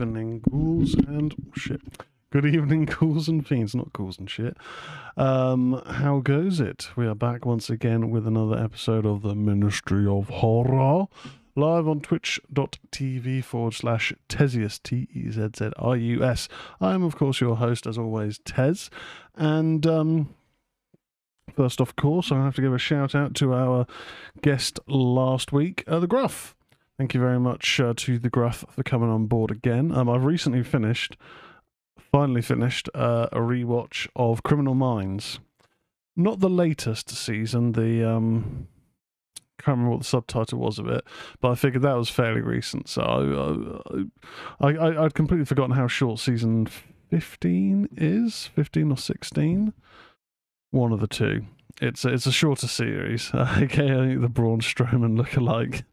evening, 0.00 0.40
ghouls 0.50 0.94
and 0.94 1.34
shit. 1.54 1.82
Good 2.32 2.46
evening, 2.46 2.84
ghouls 3.00 3.28
and 3.28 3.46
fiends, 3.46 3.74
not 3.74 3.92
ghouls 3.92 4.18
and 4.18 4.30
shit. 4.30 4.56
Um, 5.18 5.82
how 5.86 6.20
goes 6.20 6.58
it? 6.58 6.88
We 6.96 7.06
are 7.06 7.14
back 7.14 7.44
once 7.44 7.68
again 7.68 8.08
with 8.08 8.26
another 8.26 8.56
episode 8.56 9.04
of 9.04 9.20
the 9.20 9.34
Ministry 9.34 10.06
of 10.06 10.30
Horror. 10.30 11.06
Live 11.54 11.86
on 11.86 12.00
twitch.tv 12.00 13.44
forward 13.44 13.74
slash 13.74 14.14
Tezzius, 14.30 14.82
T 14.82 15.06
E 15.12 15.30
Z 15.30 15.48
Z 15.58 15.72
I 15.78 15.96
U 15.96 16.24
S. 16.24 16.48
I 16.80 16.94
am, 16.94 17.02
of 17.02 17.16
course, 17.16 17.42
your 17.42 17.56
host, 17.56 17.86
as 17.86 17.98
always, 17.98 18.38
Tezz. 18.38 18.88
And 19.34 19.86
um, 19.86 20.34
first 21.54 21.78
of 21.78 21.94
course, 21.96 22.32
I 22.32 22.36
have 22.36 22.54
to 22.54 22.62
give 22.62 22.72
a 22.72 22.78
shout 22.78 23.14
out 23.14 23.34
to 23.34 23.52
our 23.52 23.86
guest 24.40 24.80
last 24.86 25.52
week, 25.52 25.84
uh, 25.86 25.98
The 25.98 26.06
Gruff. 26.06 26.56
Thank 27.00 27.14
you 27.14 27.20
very 27.20 27.40
much 27.40 27.80
uh, 27.80 27.94
to 27.96 28.18
The 28.18 28.28
Gruff 28.28 28.62
for 28.72 28.82
coming 28.82 29.08
on 29.08 29.24
board 29.24 29.50
again. 29.50 29.90
Um, 29.90 30.10
I've 30.10 30.26
recently 30.26 30.62
finished, 30.62 31.16
finally 32.12 32.42
finished, 32.42 32.90
uh, 32.94 33.26
a 33.32 33.38
rewatch 33.38 34.06
of 34.14 34.42
Criminal 34.42 34.74
Minds. 34.74 35.40
Not 36.14 36.40
the 36.40 36.50
latest 36.50 37.08
season, 37.08 37.72
the. 37.72 38.06
Um, 38.06 38.68
can't 39.58 39.78
remember 39.78 39.92
what 39.92 40.00
the 40.00 40.04
subtitle 40.04 40.58
was 40.58 40.78
of 40.78 40.88
it, 40.88 41.02
but 41.40 41.52
I 41.52 41.54
figured 41.54 41.84
that 41.84 41.96
was 41.96 42.10
fairly 42.10 42.42
recent. 42.42 42.86
So 42.86 44.12
I, 44.60 44.68
I, 44.68 44.74
I 44.74 45.04
I'd 45.06 45.14
completely 45.14 45.46
forgotten 45.46 45.76
how 45.76 45.86
short 45.86 46.18
season 46.18 46.68
fifteen 47.08 47.88
is, 47.96 48.50
fifteen 48.54 48.92
or 48.92 48.98
sixteen, 48.98 49.72
one 50.70 50.92
of 50.92 51.00
the 51.00 51.08
two. 51.08 51.46
It's 51.80 52.04
a, 52.04 52.12
it's 52.12 52.26
a 52.26 52.32
shorter 52.32 52.68
series, 52.68 53.30
aka 53.34 54.16
the 54.16 54.28
Braun 54.28 54.60
Strowman 54.60 55.16
look-alike. 55.16 55.84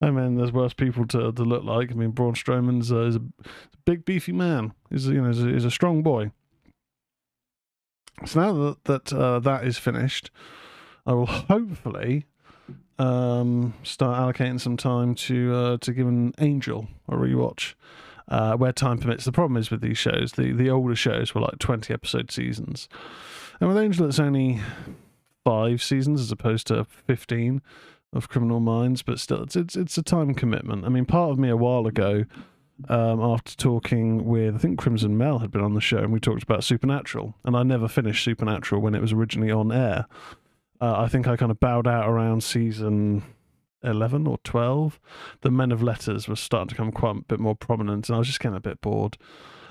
I 0.00 0.10
mean, 0.10 0.36
there's 0.36 0.52
worse 0.52 0.74
people 0.74 1.06
to, 1.08 1.32
to 1.32 1.42
look 1.42 1.64
like. 1.64 1.90
I 1.90 1.94
mean, 1.94 2.10
Braun 2.10 2.34
Strowman's 2.34 2.92
uh, 2.92 3.06
is 3.06 3.16
a 3.16 3.22
big, 3.84 4.04
beefy 4.04 4.32
man. 4.32 4.72
He's 4.90 5.06
you 5.06 5.22
know 5.22 5.28
he's 5.28 5.42
a, 5.42 5.48
he's 5.48 5.64
a 5.64 5.70
strong 5.70 6.02
boy. 6.02 6.32
So 8.24 8.40
now 8.40 8.52
that 8.52 8.84
that 8.84 9.12
uh, 9.12 9.38
that 9.40 9.64
is 9.64 9.78
finished, 9.78 10.30
I 11.06 11.14
will 11.14 11.26
hopefully 11.26 12.26
um, 12.98 13.74
start 13.82 14.18
allocating 14.18 14.60
some 14.60 14.76
time 14.76 15.14
to 15.14 15.54
uh, 15.54 15.76
to 15.78 15.92
give 15.92 16.06
an 16.06 16.34
Angel 16.38 16.88
a 17.08 17.14
rewatch. 17.14 17.74
Uh, 18.28 18.56
where 18.56 18.72
time 18.72 18.98
permits. 18.98 19.24
The 19.24 19.30
problem 19.30 19.56
is 19.56 19.70
with 19.70 19.82
these 19.82 19.98
shows, 19.98 20.32
the, 20.32 20.50
the 20.50 20.68
older 20.68 20.96
shows 20.96 21.32
were 21.32 21.42
like 21.42 21.60
20 21.60 21.94
episode 21.94 22.32
seasons. 22.32 22.88
And 23.60 23.68
with 23.68 23.78
Angel, 23.78 24.08
it's 24.08 24.18
only 24.18 24.60
five 25.44 25.80
seasons 25.80 26.20
as 26.20 26.32
opposed 26.32 26.66
to 26.66 26.82
15 27.06 27.62
of 28.16 28.28
Criminal 28.28 28.60
Minds, 28.60 29.02
but 29.02 29.20
still, 29.20 29.42
it's, 29.42 29.56
it's, 29.56 29.76
it's 29.76 29.98
a 29.98 30.02
time 30.02 30.34
commitment. 30.34 30.84
I 30.84 30.88
mean, 30.88 31.04
part 31.04 31.30
of 31.30 31.38
me 31.38 31.48
a 31.48 31.56
while 31.56 31.86
ago, 31.86 32.24
um, 32.88 33.20
after 33.20 33.56
talking 33.56 34.24
with, 34.26 34.54
I 34.54 34.58
think 34.58 34.78
Crimson 34.78 35.16
Mel 35.16 35.38
had 35.38 35.50
been 35.50 35.62
on 35.62 35.74
the 35.74 35.80
show, 35.80 35.98
and 35.98 36.12
we 36.12 36.20
talked 36.20 36.42
about 36.42 36.64
Supernatural, 36.64 37.34
and 37.44 37.56
I 37.56 37.62
never 37.62 37.88
finished 37.88 38.24
Supernatural 38.24 38.80
when 38.80 38.94
it 38.94 39.00
was 39.00 39.12
originally 39.12 39.50
on 39.50 39.72
air. 39.72 40.06
Uh, 40.80 41.00
I 41.00 41.08
think 41.08 41.26
I 41.26 41.36
kind 41.36 41.50
of 41.50 41.58
bowed 41.58 41.86
out 41.86 42.08
around 42.08 42.42
season 42.42 43.22
11 43.82 44.26
or 44.26 44.38
12. 44.44 45.00
The 45.40 45.50
Men 45.50 45.72
of 45.72 45.82
Letters 45.82 46.28
was 46.28 46.40
starting 46.40 46.68
to 46.68 46.74
become 46.74 46.92
quite 46.92 47.16
a 47.16 47.22
bit 47.22 47.40
more 47.40 47.56
prominent, 47.56 48.08
and 48.08 48.16
I 48.16 48.18
was 48.18 48.28
just 48.28 48.40
getting 48.40 48.56
a 48.56 48.60
bit 48.60 48.80
bored. 48.80 49.16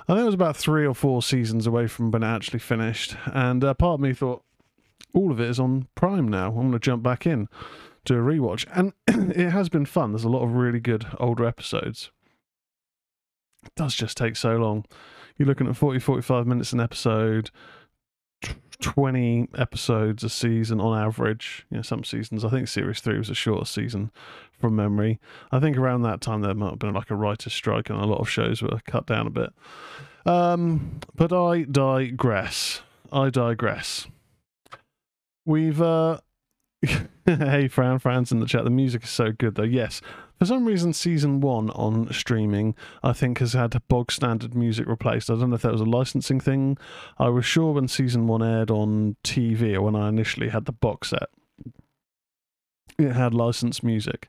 I 0.07 0.13
think 0.13 0.21
it 0.21 0.25
was 0.25 0.35
about 0.35 0.57
three 0.57 0.85
or 0.85 0.93
four 0.93 1.21
seasons 1.21 1.67
away 1.67 1.87
from 1.87 2.11
when 2.11 2.23
it 2.23 2.27
actually 2.27 2.59
finished, 2.59 3.15
and 3.25 3.63
uh, 3.63 3.73
part 3.73 3.95
of 3.95 3.99
me 3.99 4.13
thought, 4.13 4.43
all 5.13 5.31
of 5.31 5.39
it 5.39 5.49
is 5.49 5.59
on 5.59 5.87
Prime 5.95 6.27
now. 6.27 6.47
I'm 6.47 6.55
going 6.55 6.71
to 6.73 6.79
jump 6.79 7.01
back 7.01 7.25
in 7.25 7.47
to 8.05 8.15
a 8.15 8.21
rewatch, 8.21 8.65
and 8.73 8.93
it 9.35 9.49
has 9.51 9.69
been 9.69 9.85
fun. 9.85 10.11
There's 10.11 10.23
a 10.23 10.29
lot 10.29 10.43
of 10.43 10.53
really 10.53 10.79
good 10.79 11.05
older 11.19 11.45
episodes. 11.45 12.11
It 13.63 13.75
does 13.75 13.95
just 13.95 14.17
take 14.17 14.35
so 14.35 14.57
long. 14.57 14.85
You're 15.37 15.47
looking 15.47 15.67
at 15.67 15.75
40, 15.75 15.99
45 15.99 16.47
minutes 16.47 16.71
an 16.71 16.79
episode, 16.79 17.51
20 18.81 19.49
episodes 19.57 20.23
a 20.23 20.29
season 20.29 20.79
on 20.79 20.97
average. 20.97 21.65
You 21.69 21.77
know, 21.77 21.81
some 21.81 22.03
seasons, 22.03 22.45
I 22.45 22.49
think 22.49 22.67
series 22.67 23.01
three 23.01 23.17
was 23.17 23.29
a 23.29 23.35
shorter 23.35 23.65
season 23.65 24.11
from 24.59 24.75
memory. 24.75 25.19
I 25.51 25.59
think 25.59 25.77
around 25.77 26.03
that 26.03 26.21
time 26.21 26.41
there 26.41 26.53
might 26.53 26.71
have 26.71 26.79
been 26.79 26.93
like 26.93 27.11
a 27.11 27.15
writer's 27.15 27.53
strike 27.53 27.89
and 27.89 27.99
a 27.99 28.05
lot 28.05 28.19
of 28.19 28.29
shows 28.29 28.61
were 28.61 28.79
cut 28.85 29.05
down 29.07 29.27
a 29.27 29.31
bit. 29.31 29.49
Um, 30.25 30.99
but 31.15 31.33
I 31.33 31.63
digress. 31.63 32.81
I 33.11 33.29
digress. 33.29 34.07
We've, 35.45 35.81
uh, 35.81 36.19
hey, 37.25 37.67
Fran, 37.67 37.99
Fran's 37.99 38.31
in 38.31 38.39
the 38.39 38.45
chat. 38.45 38.63
The 38.63 38.69
music 38.69 39.03
is 39.03 39.09
so 39.09 39.31
good, 39.31 39.55
though. 39.55 39.63
Yes, 39.63 40.01
for 40.39 40.45
some 40.45 40.65
reason, 40.65 40.93
season 40.93 41.39
one 41.39 41.69
on 41.71 42.11
streaming, 42.11 42.75
I 43.03 43.13
think, 43.13 43.39
has 43.39 43.53
had 43.53 43.75
bog 43.87 44.11
standard 44.11 44.53
music 44.53 44.87
replaced. 44.87 45.29
I 45.29 45.35
don't 45.35 45.49
know 45.49 45.55
if 45.55 45.61
that 45.61 45.71
was 45.71 45.81
a 45.81 45.85
licensing 45.85 46.39
thing. 46.39 46.77
I 47.17 47.29
was 47.29 47.45
sure 47.45 47.73
when 47.73 47.87
season 47.87 48.27
one 48.27 48.43
aired 48.43 48.69
on 48.69 49.15
TV, 49.23 49.75
or 49.75 49.81
when 49.81 49.95
I 49.95 50.09
initially 50.09 50.49
had 50.49 50.65
the 50.65 50.73
box 50.73 51.09
set, 51.09 51.29
it 52.97 53.13
had 53.13 53.33
licensed 53.33 53.83
music. 53.83 54.27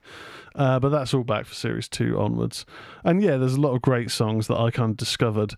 Uh, 0.55 0.79
but 0.79 0.89
that's 0.89 1.13
all 1.13 1.23
back 1.23 1.45
for 1.45 1.53
series 1.53 1.87
two 1.87 2.19
onwards. 2.19 2.65
And 3.03 3.21
yeah, 3.21 3.37
there's 3.37 3.55
a 3.55 3.61
lot 3.61 3.75
of 3.75 3.81
great 3.81 4.09
songs 4.09 4.47
that 4.47 4.57
I 4.57 4.71
kind 4.71 4.91
of 4.91 4.97
discovered 4.97 5.55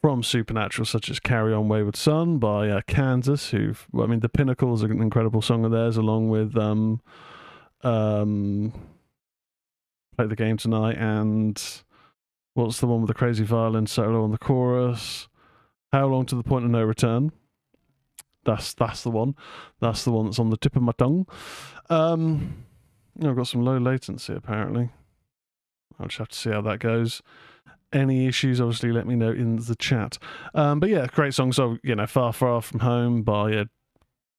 from 0.00 0.22
Supernatural, 0.22 0.86
such 0.86 1.10
as 1.10 1.20
Carry 1.20 1.52
On 1.52 1.68
Wayward 1.68 1.96
Son 1.96 2.38
by 2.38 2.68
uh, 2.68 2.80
Kansas, 2.86 3.50
who, 3.50 3.74
I 3.98 4.06
mean, 4.06 4.20
The 4.20 4.28
Pinnacle 4.28 4.74
is 4.74 4.82
an 4.82 5.00
incredible 5.02 5.42
song 5.42 5.64
of 5.64 5.70
theirs, 5.70 5.96
along 5.96 6.28
with. 6.28 6.56
Um, 6.56 7.00
um, 7.82 8.72
play 10.16 10.26
the 10.26 10.36
game 10.36 10.56
tonight 10.56 10.96
and 10.96 11.62
what's 12.54 12.80
the 12.80 12.86
one 12.86 13.02
with 13.02 13.08
the 13.08 13.14
crazy 13.14 13.44
violin 13.44 13.86
solo 13.86 14.24
on 14.24 14.30
the 14.30 14.38
chorus? 14.38 15.28
How 15.92 16.06
long 16.06 16.26
to 16.26 16.34
the 16.34 16.42
point 16.42 16.64
of 16.64 16.70
no 16.70 16.82
return. 16.82 17.32
That's 18.44 18.74
that's 18.74 19.02
the 19.02 19.10
one. 19.10 19.34
That's 19.80 20.04
the 20.04 20.12
one 20.12 20.26
that's 20.26 20.38
on 20.38 20.50
the 20.50 20.56
tip 20.56 20.76
of 20.76 20.82
my 20.82 20.92
tongue. 20.92 21.26
Um 21.90 22.64
i've 23.22 23.36
got 23.36 23.48
some 23.48 23.64
low 23.64 23.78
latency 23.78 24.34
apparently. 24.34 24.90
I'll 25.98 26.06
just 26.06 26.18
have 26.18 26.28
to 26.28 26.36
see 26.36 26.50
how 26.50 26.60
that 26.62 26.80
goes 26.80 27.22
any 27.92 28.26
issues 28.26 28.60
obviously 28.60 28.90
let 28.92 29.06
me 29.06 29.14
know 29.14 29.30
in 29.30 29.56
the 29.56 29.76
chat 29.76 30.18
um 30.54 30.80
but 30.80 30.88
yeah 30.88 31.06
great 31.06 31.32
song 31.32 31.52
so 31.52 31.78
you 31.82 31.94
know 31.94 32.06
far 32.06 32.32
far 32.32 32.60
from 32.60 32.80
home 32.80 33.22
by 33.22 33.66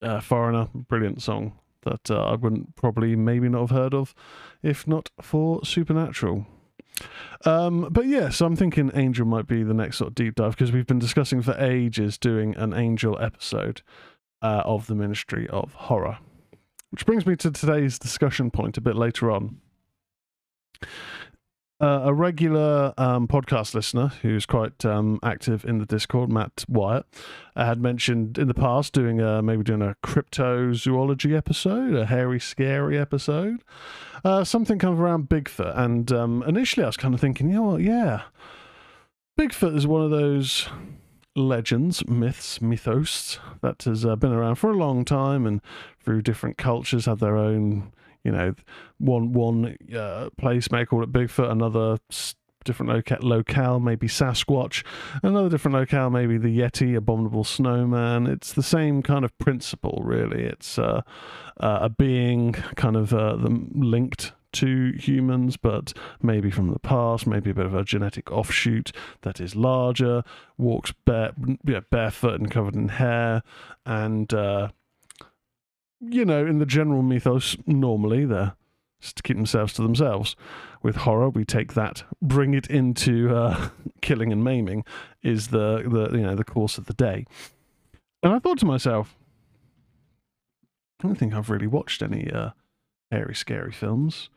a 0.01 0.21
foreigner 0.21 0.67
brilliant 0.73 1.21
song 1.21 1.53
that 1.89 2.11
uh, 2.11 2.23
I 2.23 2.35
wouldn't 2.35 2.75
probably 2.75 3.15
maybe 3.15 3.49
not 3.49 3.61
have 3.61 3.69
heard 3.71 3.93
of 3.93 4.13
if 4.61 4.87
not 4.87 5.09
for 5.21 5.63
Supernatural. 5.63 6.45
Um, 7.45 7.87
but 7.91 8.07
yeah, 8.07 8.29
so 8.29 8.45
I'm 8.45 8.55
thinking 8.55 8.91
Angel 8.95 9.25
might 9.25 9.47
be 9.47 9.63
the 9.63 9.73
next 9.73 9.97
sort 9.97 10.09
of 10.09 10.15
deep 10.15 10.35
dive 10.35 10.51
because 10.51 10.71
we've 10.71 10.87
been 10.87 10.99
discussing 10.99 11.41
for 11.41 11.55
ages 11.59 12.17
doing 12.17 12.55
an 12.55 12.73
Angel 12.73 13.17
episode 13.21 13.81
uh, 14.41 14.63
of 14.65 14.87
the 14.87 14.95
Ministry 14.95 15.47
of 15.49 15.73
Horror. 15.73 16.17
Which 16.89 17.05
brings 17.05 17.25
me 17.25 17.35
to 17.37 17.51
today's 17.51 17.99
discussion 17.99 18.49
point 18.49 18.77
a 18.77 18.81
bit 18.81 18.95
later 18.95 19.29
on. 19.29 19.57
Uh, 21.79 22.01
a 22.05 22.13
regular 22.13 22.91
um, 22.97 23.27
podcast 23.27 23.75
listener 23.75 24.07
who's 24.23 24.47
quite 24.47 24.83
um, 24.83 25.19
active 25.21 25.63
in 25.63 25.77
the 25.77 25.85
Discord, 25.85 26.31
Matt 26.31 26.65
Wyatt, 26.67 27.05
uh, 27.55 27.65
had 27.65 27.79
mentioned 27.79 28.39
in 28.39 28.47
the 28.47 28.55
past 28.55 28.93
doing 28.93 29.21
a, 29.21 29.43
maybe 29.43 29.61
doing 29.61 29.83
a 29.83 29.95
cryptozoology 30.03 31.37
episode, 31.37 31.93
a 31.93 32.07
hairy, 32.07 32.39
scary 32.39 32.97
episode, 32.97 33.61
uh, 34.25 34.43
something 34.43 34.79
kind 34.79 34.91
of 34.91 34.99
around 34.99 35.29
Bigfoot. 35.29 35.77
And 35.77 36.11
um, 36.11 36.43
initially, 36.47 36.83
I 36.83 36.87
was 36.87 36.97
kind 36.97 37.13
of 37.13 37.21
thinking, 37.21 37.49
you 37.49 37.57
know 37.57 37.63
what, 37.63 37.81
yeah, 37.81 38.23
Bigfoot 39.39 39.77
is 39.77 39.85
one 39.85 40.01
of 40.01 40.09
those 40.09 40.67
legends, 41.35 42.07
myths, 42.07 42.59
mythos 42.59 43.39
that 43.61 43.83
has 43.83 44.03
uh, 44.03 44.15
been 44.15 44.33
around 44.33 44.55
for 44.55 44.71
a 44.71 44.75
long 44.77 45.05
time 45.05 45.45
and 45.45 45.61
through 46.03 46.23
different 46.23 46.57
cultures 46.57 47.05
have 47.05 47.19
their 47.19 47.37
own 47.37 47.91
you 48.27 48.33
know, 48.33 48.53
one 48.99 49.31
one 49.31 49.77
uh, 49.95 50.29
place 50.37 50.69
may 50.69 50.85
call 50.85 51.01
it 51.01 51.11
Bigfoot, 51.13 51.49
another 51.49 51.97
different 52.65 52.91
loca- 52.91 53.19
locale 53.21 53.79
maybe 53.79 54.07
Sasquatch, 54.07 54.83
another 55.23 55.47
different 55.47 55.75
locale 55.75 56.09
maybe 56.09 56.37
the 56.37 56.59
Yeti, 56.59 56.97
Abominable 56.97 57.45
Snowman. 57.45 58.27
It's 58.27 58.51
the 58.51 58.61
same 58.61 59.01
kind 59.01 59.23
of 59.23 59.35
principle, 59.37 60.01
really. 60.03 60.43
It's 60.43 60.77
uh, 60.77 61.01
uh, 61.61 61.79
a 61.83 61.89
being 61.89 62.51
kind 62.75 62.97
of 62.97 63.13
uh, 63.13 63.37
linked 63.39 64.33
to 64.53 64.91
humans, 64.97 65.55
but 65.55 65.93
maybe 66.21 66.51
from 66.51 66.71
the 66.71 66.79
past, 66.79 67.25
maybe 67.25 67.51
a 67.51 67.53
bit 67.53 67.65
of 67.65 67.73
a 67.73 67.85
genetic 67.85 68.29
offshoot 68.29 68.91
that 69.21 69.39
is 69.39 69.55
larger, 69.55 70.23
walks 70.57 70.93
bare, 71.05 71.31
yeah, 71.65 71.79
barefoot 71.89 72.39
and 72.41 72.51
covered 72.51 72.75
in 72.75 72.89
hair, 72.89 73.43
and 73.85 74.33
uh, 74.33 74.69
you 75.99 76.25
know, 76.25 76.45
in 76.45 76.59
the 76.59 76.65
general 76.65 77.01
mythos, 77.01 77.57
normally 77.65 78.25
they're 78.25 78.55
just 78.99 79.17
to 79.17 79.23
keep 79.23 79.37
themselves 79.37 79.73
to 79.73 79.81
themselves. 79.81 80.35
With 80.81 80.97
horror, 80.97 81.29
we 81.29 81.45
take 81.45 81.73
that, 81.73 82.03
bring 82.21 82.53
it 82.53 82.67
into 82.67 83.35
uh, 83.35 83.69
killing 84.01 84.31
and 84.31 84.43
maiming, 84.43 84.85
is 85.23 85.47
the 85.47 85.83
the 85.87 86.17
you 86.17 86.23
know 86.23 86.35
the 86.35 86.43
course 86.43 86.77
of 86.77 86.85
the 86.85 86.93
day. 86.93 87.25
And 88.23 88.33
I 88.33 88.39
thought 88.39 88.59
to 88.59 88.65
myself, 88.65 89.15
I 90.99 91.07
don't 91.07 91.15
think 91.15 91.33
I've 91.33 91.49
really 91.49 91.67
watched 91.67 92.01
any 92.01 92.31
uh, 92.31 92.51
hairy, 93.11 93.35
scary 93.35 93.71
films. 93.71 94.29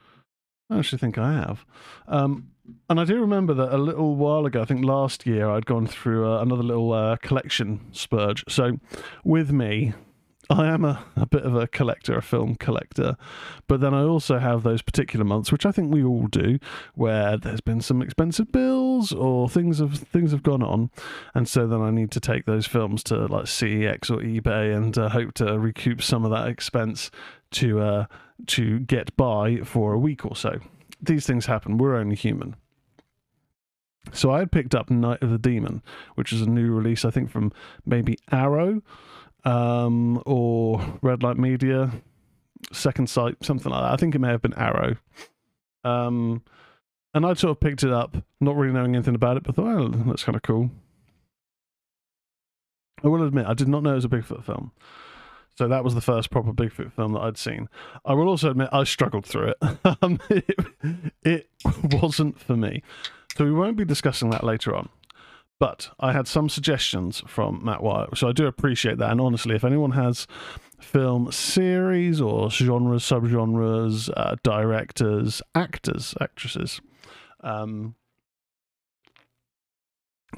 I 0.68 0.78
actually 0.78 0.98
think 0.98 1.18
I 1.18 1.32
have. 1.32 1.66
Um, 2.06 2.50
and 2.88 3.00
I 3.00 3.04
do 3.04 3.20
remember 3.20 3.54
that 3.54 3.74
a 3.74 3.78
little 3.78 4.14
while 4.14 4.46
ago, 4.46 4.62
I 4.62 4.64
think 4.64 4.84
last 4.84 5.26
year, 5.26 5.50
I'd 5.50 5.66
gone 5.66 5.88
through 5.88 6.30
uh, 6.30 6.40
another 6.40 6.62
little 6.62 6.92
uh, 6.92 7.16
collection 7.16 7.80
spurge. 7.90 8.44
So, 8.48 8.78
with 9.24 9.50
me, 9.50 9.94
I 10.50 10.66
am 10.66 10.84
a, 10.84 11.04
a 11.14 11.26
bit 11.26 11.44
of 11.44 11.54
a 11.54 11.68
collector, 11.68 12.18
a 12.18 12.22
film 12.22 12.56
collector, 12.56 13.16
but 13.68 13.80
then 13.80 13.94
I 13.94 14.02
also 14.02 14.38
have 14.38 14.64
those 14.64 14.82
particular 14.82 15.24
months, 15.24 15.52
which 15.52 15.64
I 15.64 15.70
think 15.70 15.94
we 15.94 16.02
all 16.02 16.26
do, 16.26 16.58
where 16.94 17.36
there's 17.36 17.60
been 17.60 17.80
some 17.80 18.02
expensive 18.02 18.50
bills 18.50 19.12
or 19.12 19.48
things 19.48 19.78
have 19.78 19.94
things 19.94 20.32
have 20.32 20.42
gone 20.42 20.62
on, 20.62 20.90
and 21.34 21.48
so 21.48 21.68
then 21.68 21.80
I 21.80 21.90
need 21.90 22.10
to 22.10 22.20
take 22.20 22.46
those 22.46 22.66
films 22.66 23.04
to 23.04 23.26
like 23.26 23.44
CEX 23.44 24.10
or 24.10 24.16
eBay 24.16 24.76
and 24.76 24.98
uh, 24.98 25.10
hope 25.10 25.34
to 25.34 25.56
recoup 25.56 26.02
some 26.02 26.24
of 26.24 26.32
that 26.32 26.48
expense 26.48 27.12
to 27.52 27.80
uh, 27.80 28.06
to 28.48 28.80
get 28.80 29.16
by 29.16 29.58
for 29.58 29.92
a 29.92 29.98
week 29.98 30.26
or 30.26 30.34
so. 30.34 30.58
These 31.00 31.26
things 31.26 31.46
happen. 31.46 31.78
We're 31.78 31.94
only 31.94 32.16
human. 32.16 32.56
So 34.12 34.32
I 34.32 34.40
had 34.40 34.50
picked 34.50 34.74
up 34.74 34.90
Night 34.90 35.22
of 35.22 35.30
the 35.30 35.38
Demon, 35.38 35.82
which 36.14 36.32
is 36.32 36.40
a 36.40 36.48
new 36.48 36.72
release, 36.72 37.04
I 37.04 37.10
think, 37.10 37.30
from 37.30 37.52
maybe 37.84 38.18
Arrow 38.32 38.82
um, 39.44 40.22
or 40.26 40.80
Red 41.02 41.22
Light 41.22 41.36
Media, 41.36 41.90
Second 42.72 43.08
Sight, 43.08 43.36
something 43.42 43.70
like 43.70 43.82
that. 43.82 43.92
I 43.92 43.96
think 43.96 44.14
it 44.14 44.20
may 44.20 44.28
have 44.28 44.42
been 44.42 44.54
Arrow. 44.54 44.96
Um, 45.84 46.42
and 47.14 47.26
I 47.26 47.34
sort 47.34 47.52
of 47.52 47.60
picked 47.60 47.82
it 47.82 47.92
up, 47.92 48.16
not 48.40 48.56
really 48.56 48.72
knowing 48.72 48.94
anything 48.94 49.14
about 49.14 49.36
it, 49.36 49.42
but 49.42 49.56
thought, 49.56 49.66
oh, 49.66 49.88
that's 49.88 50.24
kind 50.24 50.36
of 50.36 50.42
cool. 50.42 50.70
I 53.02 53.08
will 53.08 53.26
admit, 53.26 53.46
I 53.46 53.54
did 53.54 53.68
not 53.68 53.82
know 53.82 53.92
it 53.92 53.96
was 53.96 54.04
a 54.04 54.08
Bigfoot 54.08 54.44
film. 54.44 54.72
So 55.56 55.68
that 55.68 55.84
was 55.84 55.94
the 55.94 56.00
first 56.00 56.30
proper 56.30 56.52
Bigfoot 56.52 56.92
film 56.92 57.12
that 57.12 57.20
I'd 57.20 57.38
seen. 57.38 57.68
I 58.04 58.14
will 58.14 58.28
also 58.28 58.50
admit 58.50 58.68
I 58.72 58.84
struggled 58.84 59.26
through 59.26 59.54
it. 59.60 59.78
um, 60.02 60.18
it, 60.30 60.58
it 61.22 61.48
wasn't 61.84 62.38
for 62.38 62.56
me. 62.56 62.82
So 63.36 63.44
we 63.44 63.52
won't 63.52 63.76
be 63.76 63.84
discussing 63.84 64.30
that 64.30 64.44
later 64.44 64.74
on. 64.74 64.88
But 65.60 65.90
I 66.00 66.12
had 66.12 66.26
some 66.26 66.48
suggestions 66.48 67.22
from 67.26 67.62
Matt 67.62 67.82
Wyatt, 67.82 68.16
so 68.16 68.28
I 68.28 68.32
do 68.32 68.46
appreciate 68.46 68.96
that. 68.98 69.10
And 69.10 69.20
honestly, 69.20 69.54
if 69.54 69.62
anyone 69.62 69.90
has 69.92 70.26
film 70.80 71.30
series 71.30 72.18
or 72.18 72.50
genres, 72.50 73.04
subgenres, 73.04 74.10
uh, 74.16 74.36
directors, 74.42 75.42
actors, 75.54 76.14
actresses, 76.18 76.80
um, 77.42 77.94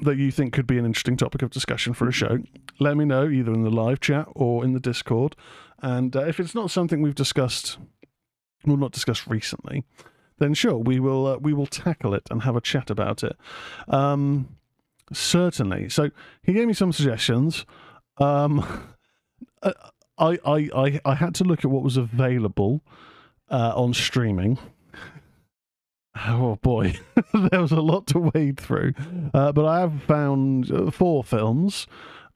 that 0.01 0.17
you 0.17 0.29
think 0.29 0.53
could 0.53 0.67
be 0.67 0.77
an 0.77 0.85
interesting 0.85 1.15
topic 1.15 1.41
of 1.41 1.51
discussion 1.51 1.93
for 1.93 2.09
a 2.09 2.11
show, 2.11 2.39
let 2.81 2.97
me 2.97 3.05
know 3.05 3.29
either 3.29 3.53
in 3.53 3.63
the 3.63 3.69
live 3.69 4.01
chat 4.01 4.27
or 4.35 4.65
in 4.65 4.73
the 4.73 4.79
Discord. 4.79 5.37
And 5.81 6.15
uh, 6.17 6.25
if 6.25 6.37
it's 6.37 6.53
not 6.53 6.69
something 6.69 7.01
we've 7.01 7.15
discussed, 7.15 7.77
well, 8.65 8.75
not 8.75 8.91
discussed 8.91 9.25
recently, 9.27 9.85
then 10.39 10.53
sure, 10.53 10.77
we 10.77 10.99
will 10.99 11.27
uh, 11.27 11.37
we 11.37 11.53
will 11.53 11.67
tackle 11.67 12.13
it 12.13 12.23
and 12.29 12.41
have 12.41 12.57
a 12.57 12.61
chat 12.61 12.89
about 12.89 13.23
it. 13.23 13.37
Um, 13.87 14.57
Certainly. 15.11 15.89
So 15.89 16.11
he 16.43 16.53
gave 16.53 16.67
me 16.67 16.73
some 16.73 16.91
suggestions. 16.91 17.65
Um, 18.17 18.65
I, 19.63 19.73
I, 20.45 20.69
I, 20.75 21.01
I 21.05 21.15
had 21.15 21.35
to 21.35 21.43
look 21.43 21.59
at 21.59 21.71
what 21.71 21.83
was 21.83 21.97
available 21.97 22.81
uh, 23.49 23.73
on 23.75 23.93
streaming. 23.93 24.57
Oh 26.15 26.57
boy, 26.61 26.93
there 27.49 27.61
was 27.61 27.71
a 27.71 27.81
lot 27.81 28.05
to 28.07 28.19
wade 28.19 28.59
through. 28.59 28.93
Uh, 29.33 29.51
but 29.51 29.65
I 29.65 29.79
have 29.79 30.03
found 30.03 30.71
uh, 30.71 30.91
four 30.91 31.23
films 31.23 31.87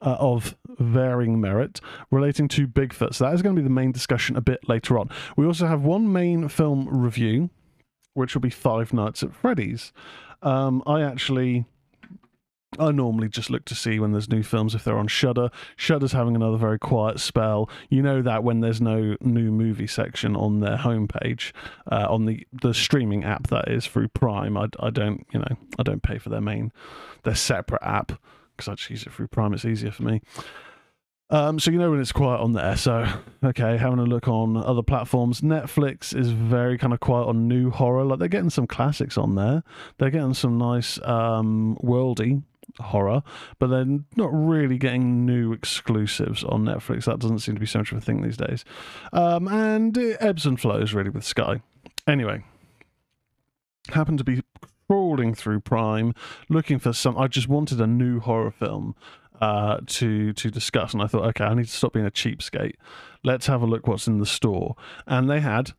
uh, 0.02 0.16
of 0.20 0.56
varying 0.80 1.40
merit 1.40 1.80
relating 2.12 2.48
to 2.50 2.68
Bigfoot. 2.68 3.14
So 3.14 3.26
that 3.26 3.34
is 3.34 3.42
going 3.42 3.56
to 3.56 3.62
be 3.62 3.64
the 3.64 3.74
main 3.74 3.92
discussion 3.92 4.36
a 4.36 4.42
bit 4.42 4.68
later 4.68 4.98
on. 4.98 5.10
We 5.36 5.46
also 5.46 5.68
have 5.68 5.82
one 5.82 6.12
main 6.12 6.50
film 6.50 6.88
review, 6.90 7.50
which 8.14 8.34
will 8.34 8.42
be 8.42 8.50
Five 8.50 8.94
Nights 8.94 9.24
at 9.24 9.36
Freddy's. 9.36 9.94
Um, 10.42 10.84
I 10.86 11.02
actually 11.02 11.66
I 12.80 12.92
normally 12.92 13.30
just 13.30 13.50
look 13.50 13.66
to 13.66 13.76
see 13.76 14.00
when 14.00 14.12
there's 14.12 14.30
new 14.30 14.44
films 14.44 14.76
if 14.76 14.84
they're 14.84 14.98
on 14.98 15.08
Shudder. 15.08 15.50
Shudder's 15.76 16.12
having 16.12 16.36
another 16.36 16.58
very 16.58 16.80
quiet 16.80 17.20
spell. 17.20 17.70
You 17.90 18.02
know 18.02 18.22
that 18.22 18.44
when 18.44 18.62
there's 18.62 18.82
no 18.82 19.16
new 19.22 19.52
movie 19.52 19.88
section 19.88 20.36
on 20.36 20.60
their 20.60 20.78
homepage, 20.78 21.52
uh, 21.92 22.08
on 22.10 22.26
the 22.26 22.46
the 22.52 22.74
streaming 22.74 23.24
app 23.24 23.48
that 23.48 23.70
is 23.70 23.86
through 23.86 24.10
Prime. 24.10 24.58
I, 24.58 24.68
I 24.80 24.90
don't 24.90 25.26
you 25.32 25.40
know 25.40 25.58
I 25.80 25.84
don't 25.84 26.04
pay 26.04 26.18
for 26.18 26.30
their 26.30 26.42
main 26.42 26.72
their 27.24 27.36
separate 27.36 27.84
app 27.84 28.12
because 28.56 28.68
I 28.68 28.76
just 28.76 28.90
use 28.90 29.04
it 29.04 29.14
through 29.14 29.28
Prime. 29.28 29.54
It's 29.54 29.66
easier 29.66 29.92
for 29.92 30.04
me. 30.04 30.22
Um, 31.30 31.60
so 31.60 31.72
you 31.72 31.78
know 31.78 31.92
when 31.92 32.00
it's 32.00 32.14
quiet 32.14 32.40
on 32.40 32.54
there. 32.54 32.78
So 32.78 33.06
okay, 33.44 33.78
having 33.78 34.00
a 34.00 34.04
look 34.04 34.28
on 34.28 34.56
other 34.56 34.84
platforms. 34.84 35.42
Netflix 35.42 36.18
is 36.18 36.32
very 36.32 36.78
kind 36.78 36.94
of 36.94 37.00
quiet 37.00 37.28
on 37.28 37.48
new 37.48 37.70
horror. 37.70 38.06
Like 38.06 38.20
they're 38.20 38.28
getting 38.28 38.50
some 38.50 38.68
classics 38.68 39.18
on 39.18 39.36
there. 39.36 39.64
They're 39.98 40.10
getting 40.10 40.34
some 40.34 40.58
nice 40.58 41.00
um, 41.04 41.78
worldy 41.84 42.44
horror, 42.80 43.24
but 43.60 43.68
they're 43.68 44.00
not 44.16 44.30
really 44.32 44.78
getting 44.78 45.26
new 45.26 45.54
exclusives 45.54 46.44
on 46.44 46.64
Netflix. 46.64 47.06
That 47.06 47.20
doesn't 47.20 47.40
seem 47.40 47.56
to 47.56 47.60
be 47.60 47.66
so 47.66 47.80
much 47.80 47.92
of 47.92 47.98
a 47.98 48.02
thing 48.02 48.22
these 48.22 48.38
days. 48.38 48.64
Um, 49.14 49.48
and 49.48 49.98
it 49.98 50.18
ebbs 50.20 50.46
and 50.46 50.60
flows 50.60 50.94
really 50.94 51.10
with 51.10 51.24
Sky. 51.24 51.62
Anyway, 52.08 52.44
happened 53.90 54.18
to 54.20 54.24
be 54.24 54.42
crawling 54.88 55.34
through 55.34 55.60
Prime 55.62 56.14
looking 56.50 56.80
for 56.80 56.94
some. 56.94 57.18
I 57.18 57.28
just 57.28 57.48
wanted 57.48 57.82
a 57.82 57.88
new 57.88 58.20
horror 58.20 58.52
film 58.52 58.96
uh, 59.42 59.80
to 59.86 60.34
to 60.34 60.50
discuss, 60.50 60.94
and 60.94 61.02
I 61.02 61.08
thought, 61.08 61.26
okay, 61.26 61.46
I 61.46 61.54
need 61.54 61.66
to 61.66 61.72
stop 61.72 61.94
being 61.94 62.06
a 62.06 62.12
cheapskate. 62.12 62.76
Let's 63.24 63.48
have 63.48 63.62
a 63.62 63.66
look 63.66 63.88
what's 63.88 64.08
in 64.08 64.20
the 64.20 64.26
store, 64.26 64.76
and 65.06 65.30
they 65.30 65.40
had 65.40 65.72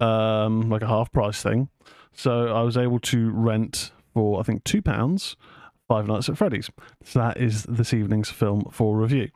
um, 0.00 0.68
like 0.68 0.82
a 0.82 0.86
half 0.86 1.10
price 1.12 1.42
thing. 1.42 1.68
So 2.12 2.48
I 2.48 2.62
was 2.62 2.76
able 2.76 2.98
to 3.00 3.30
rent 3.30 3.92
for 4.14 4.40
I 4.40 4.42
think 4.42 4.64
two 4.64 4.82
pounds 4.82 5.36
Five 5.88 6.06
Nights 6.06 6.28
at 6.28 6.36
Freddy's. 6.36 6.70
So 7.02 7.18
that 7.18 7.38
is 7.38 7.64
this 7.64 7.94
evening's 7.94 8.30
film 8.30 8.68
for 8.70 8.96
review. 8.96 9.30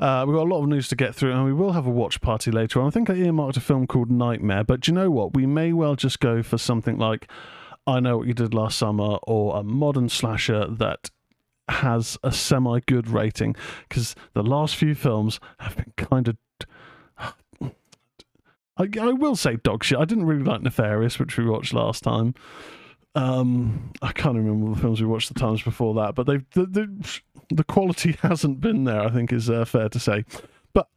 Uh, 0.00 0.24
we've 0.26 0.36
got 0.36 0.42
a 0.48 0.50
lot 0.52 0.60
of 0.60 0.68
news 0.68 0.88
to 0.88 0.96
get 0.96 1.14
through, 1.14 1.32
and 1.32 1.44
we 1.44 1.52
will 1.52 1.72
have 1.72 1.86
a 1.86 1.90
watch 1.90 2.20
party 2.20 2.50
later 2.50 2.80
on. 2.80 2.88
I 2.88 2.90
think 2.90 3.08
I 3.08 3.14
earmarked 3.14 3.56
a 3.56 3.60
film 3.60 3.86
called 3.86 4.10
Nightmare, 4.10 4.64
but 4.64 4.80
do 4.80 4.90
you 4.90 4.96
know 4.96 5.12
what? 5.12 5.34
We 5.34 5.46
may 5.46 5.72
well 5.72 5.94
just 5.94 6.18
go 6.18 6.42
for 6.42 6.58
something 6.58 6.98
like 6.98 7.30
I 7.86 8.00
Know 8.00 8.18
What 8.18 8.26
You 8.26 8.34
Did 8.34 8.52
Last 8.52 8.78
Summer 8.78 9.18
or 9.22 9.56
a 9.56 9.62
modern 9.62 10.08
slasher 10.08 10.66
that 10.66 11.10
has 11.68 12.18
a 12.24 12.32
semi 12.32 12.80
good 12.86 13.08
rating, 13.08 13.54
because 13.88 14.16
the 14.34 14.42
last 14.42 14.74
few 14.74 14.96
films 14.96 15.38
have 15.60 15.76
been 15.76 15.92
kind 15.96 16.26
of. 16.26 16.36
I, 18.76 18.88
I 19.00 19.12
will 19.12 19.36
say 19.36 19.54
dog 19.54 19.84
shit. 19.84 19.98
I 19.98 20.04
didn't 20.04 20.26
really 20.26 20.42
like 20.42 20.62
Nefarious, 20.62 21.20
which 21.20 21.38
we 21.38 21.44
watched 21.44 21.72
last 21.72 22.02
time. 22.02 22.34
Um, 23.14 23.92
I 24.00 24.12
can't 24.12 24.36
remember 24.36 24.74
the 24.74 24.80
films 24.80 25.00
we 25.00 25.06
watched 25.06 25.28
the 25.28 25.38
times 25.38 25.62
before 25.62 25.94
that, 25.94 26.14
but 26.14 26.26
they've 26.26 26.44
the 26.54 26.66
the, 26.66 27.20
the 27.50 27.64
quality 27.64 28.12
hasn't 28.22 28.60
been 28.60 28.84
there. 28.84 29.02
I 29.02 29.10
think 29.10 29.32
is 29.32 29.50
uh, 29.50 29.64
fair 29.64 29.88
to 29.90 30.00
say. 30.00 30.24
But 30.72 30.88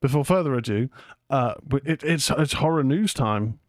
before 0.00 0.24
further 0.24 0.54
ado, 0.54 0.88
uh, 1.30 1.54
it, 1.84 2.02
it's 2.02 2.30
it's 2.30 2.54
horror 2.54 2.82
news 2.82 3.14
time. 3.14 3.60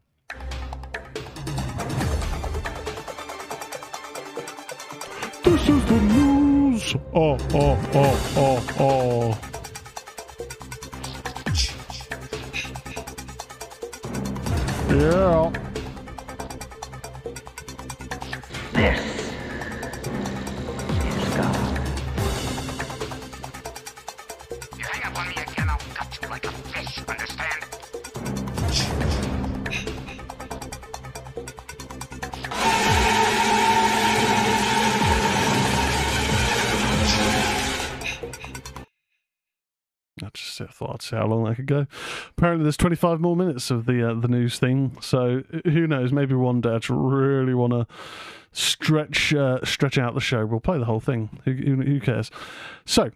This 5.43 5.69
is 5.69 5.85
the 5.85 6.01
news. 6.01 6.95
Oh 7.13 7.38
oh 7.53 7.77
oh 7.93 8.33
oh 8.38 8.67
oh. 8.79 9.50
Yeah. 14.89 15.73
This 18.74 19.00
is 21.15 21.34
God. 21.36 21.80
You 24.77 24.86
hang 24.86 25.03
up 25.03 25.20
on 25.20 25.27
me 25.27 25.34
again, 25.34 25.70
I'll 25.70 25.77
cut 25.94 26.20
you 26.22 26.27
like 26.30 26.46
a 26.46 26.51
fish, 26.51 26.98
understand? 27.08 27.63
I 40.24 40.30
just 40.34 40.58
thought 40.58 40.94
I'd 40.94 41.01
see 41.01 41.15
how 41.15 41.27
long 41.27 41.48
I 41.48 41.53
could 41.53 41.65
go. 41.65 41.86
Apparently, 42.38 42.63
there's 42.63 42.77
25 42.77 43.20
more 43.20 43.36
minutes 43.36 43.70
of 43.72 43.86
the 43.86 44.10
uh, 44.10 44.13
the 44.13 44.27
news 44.27 44.58
thing, 44.58 44.98
so 45.01 45.44
who 45.65 45.86
knows? 45.88 46.12
Maybe 46.12 46.34
one 46.34 46.62
day 46.62 46.70
I'd 46.70 46.89
really 46.89 47.53
want 47.53 47.74
to 47.74 47.88
stretch 48.53 49.33
uh, 49.33 49.60
stretch 49.63 49.98
out 49.98 50.13
the 50.13 50.22
show. 50.22 50.45
We'll 50.45 50.60
play 50.60 50.77
the 50.77 50.86
whole 50.86 51.00
thing. 51.00 51.41
Who, 51.45 51.51
who, 51.53 52.00
cares? 52.00 52.31
So, 52.86 53.12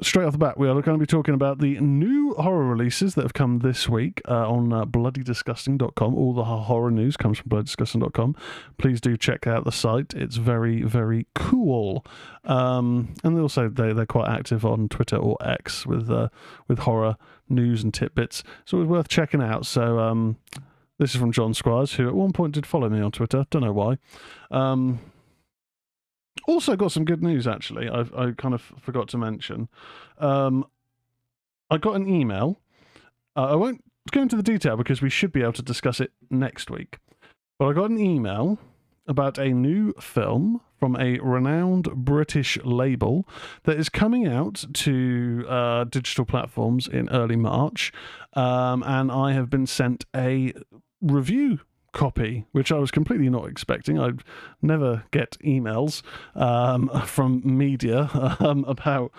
straight 0.00 0.24
off 0.24 0.32
the 0.32 0.38
bat, 0.38 0.58
we 0.58 0.68
are 0.68 0.72
going 0.82 0.98
to 0.98 1.02
be 1.02 1.06
talking 1.06 1.34
about 1.34 1.60
the 1.60 1.78
new 1.80 2.34
horror 2.34 2.66
releases 2.66 3.14
that 3.14 3.22
have 3.22 3.34
come 3.34 3.60
this 3.60 3.88
week 3.88 4.20
uh, 4.28 4.50
on 4.50 4.72
uh, 4.72 4.84
bloodydisgusting.com. 4.84 6.14
All 6.14 6.34
the 6.34 6.44
horror 6.44 6.90
news 6.90 7.16
comes 7.16 7.38
from 7.38 7.50
bloodydisgusting.com. 7.50 8.36
Please 8.76 9.00
do 9.00 9.16
check 9.16 9.46
out 9.46 9.64
the 9.64 9.72
site. 9.72 10.12
It's 10.14 10.36
very, 10.36 10.82
very 10.82 11.26
cool. 11.34 12.04
Um, 12.44 13.14
and 13.22 13.38
also, 13.38 13.68
they, 13.68 13.92
they're 13.92 14.06
quite 14.06 14.28
active 14.28 14.64
on 14.64 14.88
Twitter 14.88 15.16
or 15.16 15.36
X 15.40 15.86
with, 15.86 16.10
uh, 16.10 16.28
with 16.68 16.80
horror 16.80 17.16
news 17.48 17.84
and 17.84 17.94
tidbits. 17.94 18.42
So 18.64 18.80
it's 18.80 18.88
worth 18.88 19.08
checking 19.08 19.42
out. 19.42 19.66
So, 19.66 20.00
um, 20.00 20.36
This 20.98 21.14
is 21.14 21.20
from 21.20 21.32
John 21.32 21.54
Squires, 21.54 21.94
who 21.94 22.06
at 22.06 22.14
one 22.14 22.32
point 22.32 22.54
did 22.54 22.66
follow 22.66 22.88
me 22.88 23.00
on 23.00 23.10
Twitter. 23.10 23.46
Don't 23.50 23.62
know 23.62 23.72
why. 23.72 23.98
Um, 24.50 25.00
also 26.46 26.76
got 26.76 26.92
some 26.92 27.04
good 27.04 27.22
news 27.22 27.46
actually. 27.46 27.88
I 27.88 28.00
I 28.16 28.32
kind 28.36 28.54
of 28.54 28.60
forgot 28.80 29.08
to 29.08 29.18
mention. 29.18 29.68
Um, 30.18 30.66
I 31.70 31.78
got 31.78 31.96
an 31.96 32.08
email. 32.08 32.60
Uh, 33.36 33.52
I 33.52 33.54
won't 33.54 33.82
go 34.12 34.22
into 34.22 34.36
the 34.36 34.42
detail 34.42 34.76
because 34.76 35.02
we 35.02 35.10
should 35.10 35.32
be 35.32 35.42
able 35.42 35.54
to 35.54 35.62
discuss 35.62 36.00
it 36.00 36.12
next 36.30 36.70
week. 36.70 36.98
But 37.58 37.68
I 37.68 37.72
got 37.72 37.90
an 37.90 37.98
email 37.98 38.58
about 39.06 39.38
a 39.38 39.48
new 39.50 39.92
film 40.00 40.60
from 40.78 40.96
a 40.96 41.18
renowned 41.20 41.88
British 41.94 42.58
label 42.64 43.26
that 43.64 43.78
is 43.78 43.88
coming 43.88 44.26
out 44.26 44.64
to 44.72 45.44
uh, 45.48 45.84
digital 45.84 46.24
platforms 46.24 46.88
in 46.88 47.08
early 47.10 47.36
March. 47.36 47.92
Um, 48.34 48.82
and 48.82 49.10
I 49.12 49.32
have 49.32 49.50
been 49.50 49.66
sent 49.66 50.04
a 50.14 50.52
review 51.04 51.60
copy, 51.92 52.44
which 52.52 52.70
I 52.70 52.78
was 52.78 52.90
completely 52.90 53.30
not 53.30 53.48
expecting. 53.48 53.98
I 53.98 54.10
never 54.60 55.04
get 55.10 55.38
emails 55.44 56.02
um, 56.34 56.90
from 57.06 57.40
media 57.44 58.10
um, 58.40 58.64
about 58.64 59.12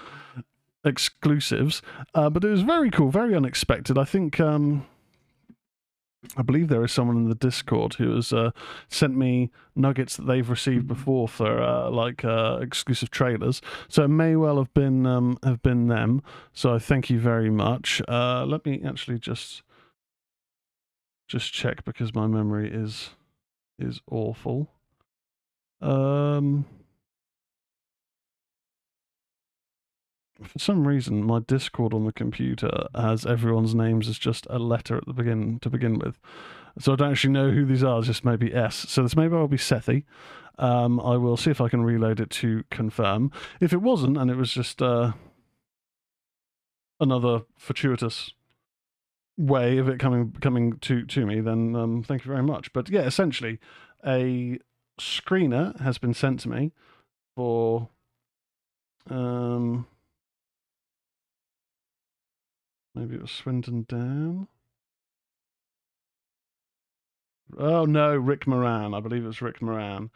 exclusives, 0.83 1.81
uh, 2.13 2.29
but 2.29 2.43
it 2.43 2.49
was 2.49 2.61
very 2.61 2.91
cool, 2.91 3.09
very 3.09 3.35
unexpected. 3.35 3.97
I 3.97 4.03
think. 4.03 4.39
Um, 4.39 4.85
I 6.37 6.41
believe 6.41 6.69
there 6.69 6.83
is 6.83 6.91
someone 6.91 7.17
in 7.17 7.29
the 7.29 7.35
Discord 7.35 7.93
who 7.93 8.15
has 8.15 8.33
uh, 8.33 8.49
sent 8.89 9.15
me 9.15 9.51
nuggets 9.75 10.17
that 10.17 10.25
they've 10.25 10.49
received 10.49 10.87
before 10.87 11.27
for 11.27 11.61
uh, 11.61 11.91
like 11.91 12.25
uh, 12.25 12.57
exclusive 12.61 13.11
trailers. 13.11 13.61
So 13.89 14.05
it 14.05 14.07
may 14.07 14.35
well 14.35 14.57
have 14.57 14.73
been 14.73 15.05
um, 15.05 15.37
have 15.43 15.61
been 15.61 15.87
them. 15.87 16.23
So 16.51 16.79
thank 16.79 17.11
you 17.11 17.19
very 17.19 17.51
much. 17.51 18.01
Uh, 18.07 18.43
let 18.43 18.65
me 18.65 18.81
actually 18.83 19.19
just 19.19 19.61
just 21.27 21.53
check 21.53 21.84
because 21.86 22.13
my 22.13 22.27
memory 22.27 22.72
is 22.72 23.12
is 23.77 24.01
awful. 24.10 24.70
Um, 25.82 26.65
for 30.41 30.60
some 30.60 30.88
reason, 30.88 31.24
my 31.24 31.39
Discord 31.39 31.94
on 31.94 32.05
the 32.05 32.13
computer 32.13 32.88
has 32.94 33.25
everyone's 33.25 33.74
names 33.74 34.08
as 34.08 34.17
just 34.17 34.48
a 34.50 34.60
letter 34.60 34.98
at 34.98 35.05
the 35.05 35.13
begin 35.13 35.60
to 35.60 35.70
begin 35.70 35.98
with. 35.98 36.20
So 36.79 36.94
I 36.94 36.96
don't 36.98 37.12
actually 37.12 37.34
know 37.34 37.51
who 37.51 37.65
these 37.65 37.84
are. 37.84 38.00
It's 38.00 38.08
just 38.08 38.25
maybe 38.25 38.53
S. 38.53 38.75
So 38.89 39.03
this 39.03 39.15
maybe 39.15 39.34
will 39.34 39.48
be 39.48 39.58
Sethi. 39.58 40.03
Um, 40.58 41.00
I 41.00 41.17
will 41.17 41.38
see 41.38 41.51
if 41.51 41.62
I 41.62 41.70
can 41.70 41.84
reload 41.84 42.20
it 42.20 42.29
to 42.32 42.63
confirm. 42.70 43.32
If 43.60 43.74
it 43.74 43.82
wasn't, 43.82 44.17
and 44.17 44.29
it 44.29 44.38
was 44.38 44.51
just 44.51 44.82
uh, 44.82 45.13
another 47.00 47.44
fortuitous 47.58 48.34
way 49.37 49.77
of 49.77 49.89
it 49.89 49.99
coming 49.99 50.33
coming 50.41 50.77
to 50.79 51.05
to 51.05 51.25
me, 51.25 51.41
then 51.41 51.75
um, 51.75 52.03
thank 52.03 52.25
you 52.25 52.31
very 52.31 52.43
much. 52.43 52.71
But 52.73 52.89
yeah, 52.89 53.01
essentially, 53.01 53.59
a 54.05 54.59
screener 54.99 55.79
has 55.81 55.97
been 55.97 56.13
sent 56.13 56.39
to 56.41 56.49
me 56.49 56.71
for 57.35 57.89
um 59.09 59.85
maybe 62.93 63.15
it 63.15 63.21
was 63.21 63.31
Swindon 63.31 63.85
Down. 63.87 64.47
Oh 67.57 67.85
no, 67.85 68.15
Rick 68.15 68.47
Moran. 68.47 68.93
I 68.93 68.99
believe 68.99 69.23
it 69.23 69.27
was 69.27 69.41
Rick 69.41 69.61
Moran. 69.61 70.09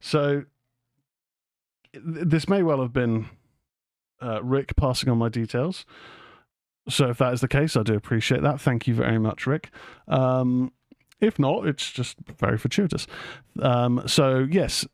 So 0.00 0.44
this 1.92 2.48
may 2.48 2.62
well 2.62 2.80
have 2.80 2.92
been 2.92 3.28
uh, 4.22 4.42
Rick 4.42 4.76
passing 4.76 5.08
on 5.08 5.18
my 5.18 5.28
details. 5.28 5.84
So 6.90 7.10
if 7.10 7.18
that 7.18 7.32
is 7.32 7.40
the 7.40 7.48
case, 7.48 7.76
I 7.76 7.82
do 7.82 7.94
appreciate 7.94 8.42
that. 8.42 8.60
Thank 8.60 8.86
you 8.86 8.94
very 8.94 9.18
much, 9.18 9.46
Rick. 9.46 9.70
Um, 10.08 10.72
if 11.20 11.38
not, 11.38 11.66
it's 11.66 11.90
just 11.90 12.16
very 12.38 12.58
fortuitous. 12.58 13.06
Um, 13.60 14.02
so 14.06 14.46
yes, 14.50 14.86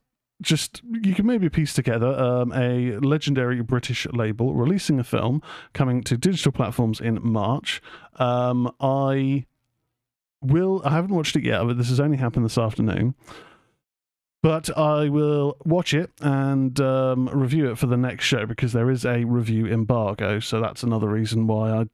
just 0.43 0.83
you 1.03 1.15
can 1.15 1.27
maybe 1.27 1.49
piece 1.49 1.73
together 1.73 2.09
um, 2.09 2.53
a 2.53 2.99
legendary 2.99 3.63
British 3.63 4.07
label 4.13 4.55
releasing 4.55 4.99
a 5.01 5.05
film 5.05 5.43
coming 5.73 6.03
to 6.03 6.17
digital 6.17 6.53
platforms 6.53 7.01
in 7.01 7.21
March. 7.23 7.81
Um, 8.17 8.71
I 8.81 9.47
will. 10.43 10.83
I 10.85 10.91
haven't 10.91 11.15
watched 11.15 11.37
it 11.37 11.45
yet, 11.45 11.65
but 11.65 11.79
this 11.79 11.89
has 11.89 12.01
only 12.01 12.19
happened 12.19 12.45
this 12.45 12.59
afternoon. 12.59 13.15
But 14.47 14.79
I 14.79 15.09
will 15.09 15.57
watch 15.65 15.93
it 15.93 16.13
and 16.21 16.79
um, 16.79 17.29
review 17.31 17.69
it 17.73 17.79
for 17.79 17.87
the 17.87 17.97
next 17.97 18.27
show 18.27 18.47
because 18.47 18.73
there 18.73 18.93
is 18.93 19.05
a 19.05 19.25
review 19.25 19.67
embargo. 19.67 20.39
So 20.39 20.61
that's 20.61 20.85
another 20.85 21.09
reason 21.09 21.49
why 21.49 21.73
I 21.73 21.87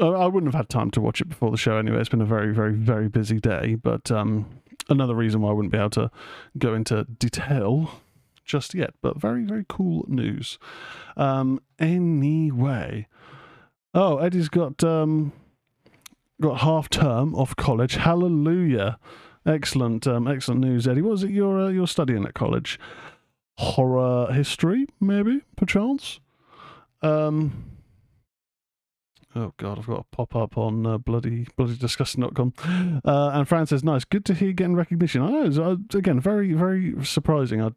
I 0.00 0.26
wouldn't 0.28 0.54
have 0.54 0.60
had 0.60 0.68
time 0.68 0.92
to 0.92 1.00
watch 1.00 1.20
it 1.20 1.28
before 1.28 1.50
the 1.50 1.56
show 1.56 1.78
anyway. 1.78 1.98
It's 1.98 2.08
been 2.08 2.20
a 2.20 2.24
very, 2.24 2.54
very, 2.54 2.74
very 2.74 3.08
busy 3.08 3.40
day. 3.40 3.74
But 3.74 4.12
um, 4.12 4.48
another 4.88 5.16
reason 5.16 5.40
why 5.40 5.50
I 5.50 5.54
wouldn't 5.54 5.72
be 5.72 5.78
able 5.78 5.90
to 5.90 6.12
go 6.56 6.72
into 6.72 7.02
detail 7.18 7.90
just 8.44 8.74
yet. 8.74 8.94
But 9.02 9.20
very, 9.20 9.42
very 9.42 9.66
cool 9.68 10.04
news. 10.06 10.60
Um, 11.16 11.60
anyway, 11.80 13.08
oh, 13.92 14.18
Eddie's 14.18 14.48
got 14.48 14.84
um, 14.84 15.32
got 16.40 16.60
half 16.60 16.88
term 16.88 17.34
off 17.34 17.56
college. 17.56 17.96
Hallelujah! 17.96 19.00
Excellent, 19.44 20.06
um, 20.06 20.28
excellent 20.28 20.60
news, 20.60 20.86
Eddie. 20.86 21.02
What 21.02 21.12
was 21.12 21.24
it 21.24 21.30
you're 21.30 21.82
uh, 21.82 21.86
studying 21.86 22.24
at 22.24 22.34
college? 22.34 22.78
Horror 23.58 24.32
history, 24.32 24.86
maybe, 25.00 25.42
perchance. 25.56 26.20
Um, 27.02 27.72
Oh 29.34 29.54
god, 29.56 29.78
I've 29.78 29.86
got 29.86 30.00
a 30.00 30.16
pop 30.16 30.36
up 30.36 30.58
on 30.58 30.86
uh, 30.86 30.98
bloody 30.98 31.46
bloody 31.56 31.76
disgusting.com. 31.76 32.52
Uh, 33.04 33.30
and 33.32 33.48
Fran 33.48 33.66
says, 33.66 33.82
"Nice, 33.82 34.04
good 34.04 34.26
to 34.26 34.34
hear 34.34 34.52
getting 34.52 34.74
recognition." 34.74 35.22
I 35.22 35.30
know, 35.30 35.46
it's, 35.46 35.58
uh, 35.58 35.76
again, 35.94 36.20
very 36.20 36.52
very 36.52 36.94
surprising. 37.04 37.62
I 37.62 37.70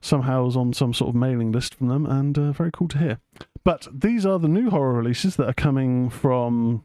somehow 0.00 0.44
was 0.44 0.56
on 0.56 0.72
some 0.72 0.94
sort 0.94 1.10
of 1.10 1.14
mailing 1.14 1.52
list 1.52 1.74
from 1.74 1.88
them, 1.88 2.06
and 2.06 2.38
uh, 2.38 2.52
very 2.52 2.70
cool 2.72 2.88
to 2.88 2.98
hear. 2.98 3.18
But 3.64 3.86
these 3.92 4.24
are 4.24 4.38
the 4.38 4.48
new 4.48 4.70
horror 4.70 4.94
releases 4.94 5.36
that 5.36 5.48
are 5.48 5.54
coming 5.54 6.08
from 6.08 6.84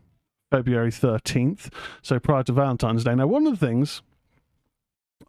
February 0.53 0.91
thirteenth, 0.91 1.69
so 2.01 2.19
prior 2.19 2.43
to 2.43 2.53
Valentine's 2.53 3.03
Day. 3.03 3.15
Now, 3.15 3.27
one 3.27 3.47
of 3.47 3.59
the 3.59 3.65
things 3.65 4.01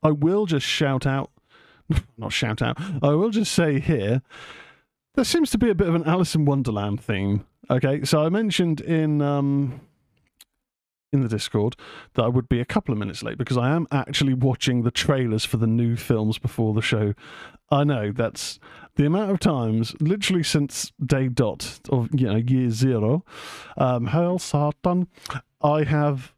I 0.03 0.11
will 0.11 0.45
just 0.45 0.67
shout 0.67 1.07
out, 1.07 1.31
not 2.19 2.33
shout 2.33 2.61
out, 2.61 2.79
I 3.03 3.11
will 3.15 3.31
just 3.31 3.53
say 3.53 3.81
here. 3.81 4.23
There 5.15 5.25
seems 5.25 5.51
to 5.53 5.59
be 5.59 5.71
a 5.71 5.75
bit 5.75 5.89
of 5.89 5.95
an 5.95 6.05
Alice 6.05 6.35
in 6.35 6.45
Wonderland 6.45 7.01
theme 7.01 7.47
Okay, 7.71 8.05
so 8.05 8.25
I 8.25 8.29
mentioned 8.29 8.83
in 8.83 9.23
um, 9.23 9.81
in 11.15 11.23
the 11.23 11.29
Discord 11.29 11.77
that 12.15 12.23
I 12.23 12.29
would 12.29 12.49
be 12.49 12.61
a 12.61 12.65
couple 12.65 12.93
of 12.93 12.99
minutes 12.99 13.23
late 13.23 13.39
because 13.39 13.57
I 13.57 13.71
am 13.71 13.87
actually 13.91 14.35
watching 14.35 14.83
the 14.83 14.91
trailers 14.91 15.45
for 15.45 15.57
the 15.57 15.67
new 15.67 15.97
films 15.97 16.39
before 16.39 16.75
the 16.75 16.83
show. 16.83 17.15
I 17.71 17.85
know 17.85 18.13
that's 18.13 18.59
the 18.97 19.07
amount 19.07 19.31
of 19.31 19.41
times, 19.41 19.95
literally 20.01 20.43
since 20.43 20.93
day 21.05 21.29
dot 21.29 21.81
of 21.89 22.09
you 22.13 22.27
know 22.27 22.37
year 22.37 22.71
zero. 22.71 23.25
Um, 23.79 24.09
Hail 24.09 24.39
Satan! 24.39 25.09
I 25.63 25.85
have 25.85 26.35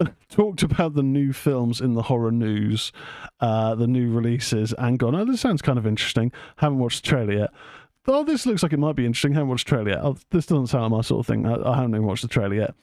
talked 0.30 0.62
about 0.62 0.94
the 0.94 1.02
new 1.02 1.32
films 1.32 1.80
in 1.80 1.94
the 1.94 2.02
horror 2.02 2.30
news, 2.30 2.92
uh, 3.40 3.74
the 3.74 3.88
new 3.88 4.12
releases, 4.12 4.72
and 4.74 4.98
gone. 4.98 5.16
Oh, 5.16 5.24
this 5.24 5.40
sounds 5.40 5.62
kind 5.62 5.78
of 5.78 5.86
interesting. 5.86 6.30
Haven't 6.56 6.78
watched 6.78 7.02
the 7.02 7.08
trailer 7.08 7.32
yet 7.32 7.50
oh, 8.08 8.24
this 8.24 8.46
looks 8.46 8.62
like 8.62 8.72
it 8.72 8.78
might 8.78 8.96
be 8.96 9.06
interesting. 9.06 9.32
Haven't 9.32 9.48
watched 9.48 9.66
the 9.66 9.70
trailer 9.76 9.90
yet. 9.90 10.00
Oh, 10.02 10.16
this 10.30 10.46
doesn't 10.46 10.68
sound 10.68 10.84
like 10.84 10.90
my 10.92 11.00
sort 11.02 11.20
of 11.20 11.26
thing. 11.26 11.46
I, 11.46 11.54
I 11.70 11.76
haven't 11.76 11.94
even 11.94 12.06
watched 12.06 12.22
the 12.22 12.28
trailer 12.28 12.54
yet. 12.54 12.74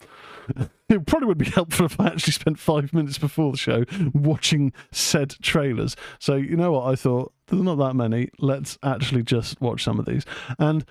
it 0.89 1.05
probably 1.05 1.27
would 1.27 1.37
be 1.37 1.49
helpful 1.49 1.85
if 1.85 1.99
I 1.99 2.07
actually 2.07 2.33
spent 2.33 2.59
five 2.59 2.93
minutes 2.93 3.17
before 3.17 3.51
the 3.51 3.57
show 3.57 3.85
watching 4.13 4.73
said 4.91 5.35
trailers. 5.41 5.95
So, 6.19 6.35
you 6.35 6.55
know 6.55 6.73
what? 6.73 6.91
I 6.91 6.95
thought, 6.95 7.33
there's 7.47 7.61
not 7.61 7.77
that 7.77 7.95
many. 7.95 8.29
Let's 8.39 8.77
actually 8.83 9.23
just 9.23 9.61
watch 9.61 9.83
some 9.83 9.99
of 9.99 10.05
these. 10.05 10.25
And 10.57 10.85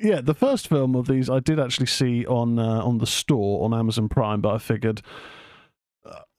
yeah, 0.00 0.20
the 0.20 0.34
first 0.34 0.68
film 0.68 0.96
of 0.96 1.06
these 1.06 1.28
I 1.30 1.40
did 1.40 1.60
actually 1.60 1.86
see 1.86 2.26
on 2.26 2.58
uh, 2.58 2.82
on 2.82 2.98
the 2.98 3.06
store 3.06 3.64
on 3.64 3.74
Amazon 3.74 4.08
Prime, 4.08 4.40
but 4.40 4.54
I 4.54 4.58
figured 4.58 5.02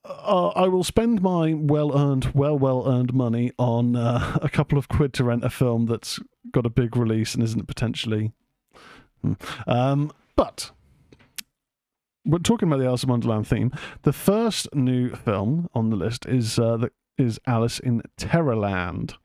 uh, 0.06 0.50
I 0.50 0.68
will 0.68 0.84
spend 0.84 1.22
my 1.22 1.54
well 1.54 1.98
earned, 1.98 2.32
well, 2.34 2.58
well 2.58 2.88
earned 2.88 3.14
money 3.14 3.52
on 3.58 3.96
uh, 3.96 4.40
a 4.42 4.50
couple 4.50 4.78
of 4.78 4.88
quid 4.88 5.14
to 5.14 5.24
rent 5.24 5.46
a 5.46 5.50
film 5.50 5.86
that's 5.86 6.20
got 6.52 6.66
a 6.66 6.70
big 6.70 6.98
release 6.98 7.34
and 7.34 7.44
isn't 7.44 7.68
potentially. 7.68 8.32
Hmm. 9.22 9.34
Um, 9.66 10.12
but 10.36 10.72
we're 12.26 12.40
talking 12.40 12.68
about 12.68 12.80
the 12.80 12.86
Alice 12.86 13.04
in 13.04 13.10
Wonderland 13.10 13.48
theme. 13.48 13.72
The 14.04 14.14
first 14.14 14.74
new 14.74 15.10
film 15.10 15.70
on 15.74 15.90
the 15.90 15.96
list 15.96 16.26
is 16.26 16.58
uh, 16.58 16.78
the, 16.78 16.92
is 17.18 17.40
Alice 17.46 17.80
in 17.80 18.02
Terrorland. 18.18 19.16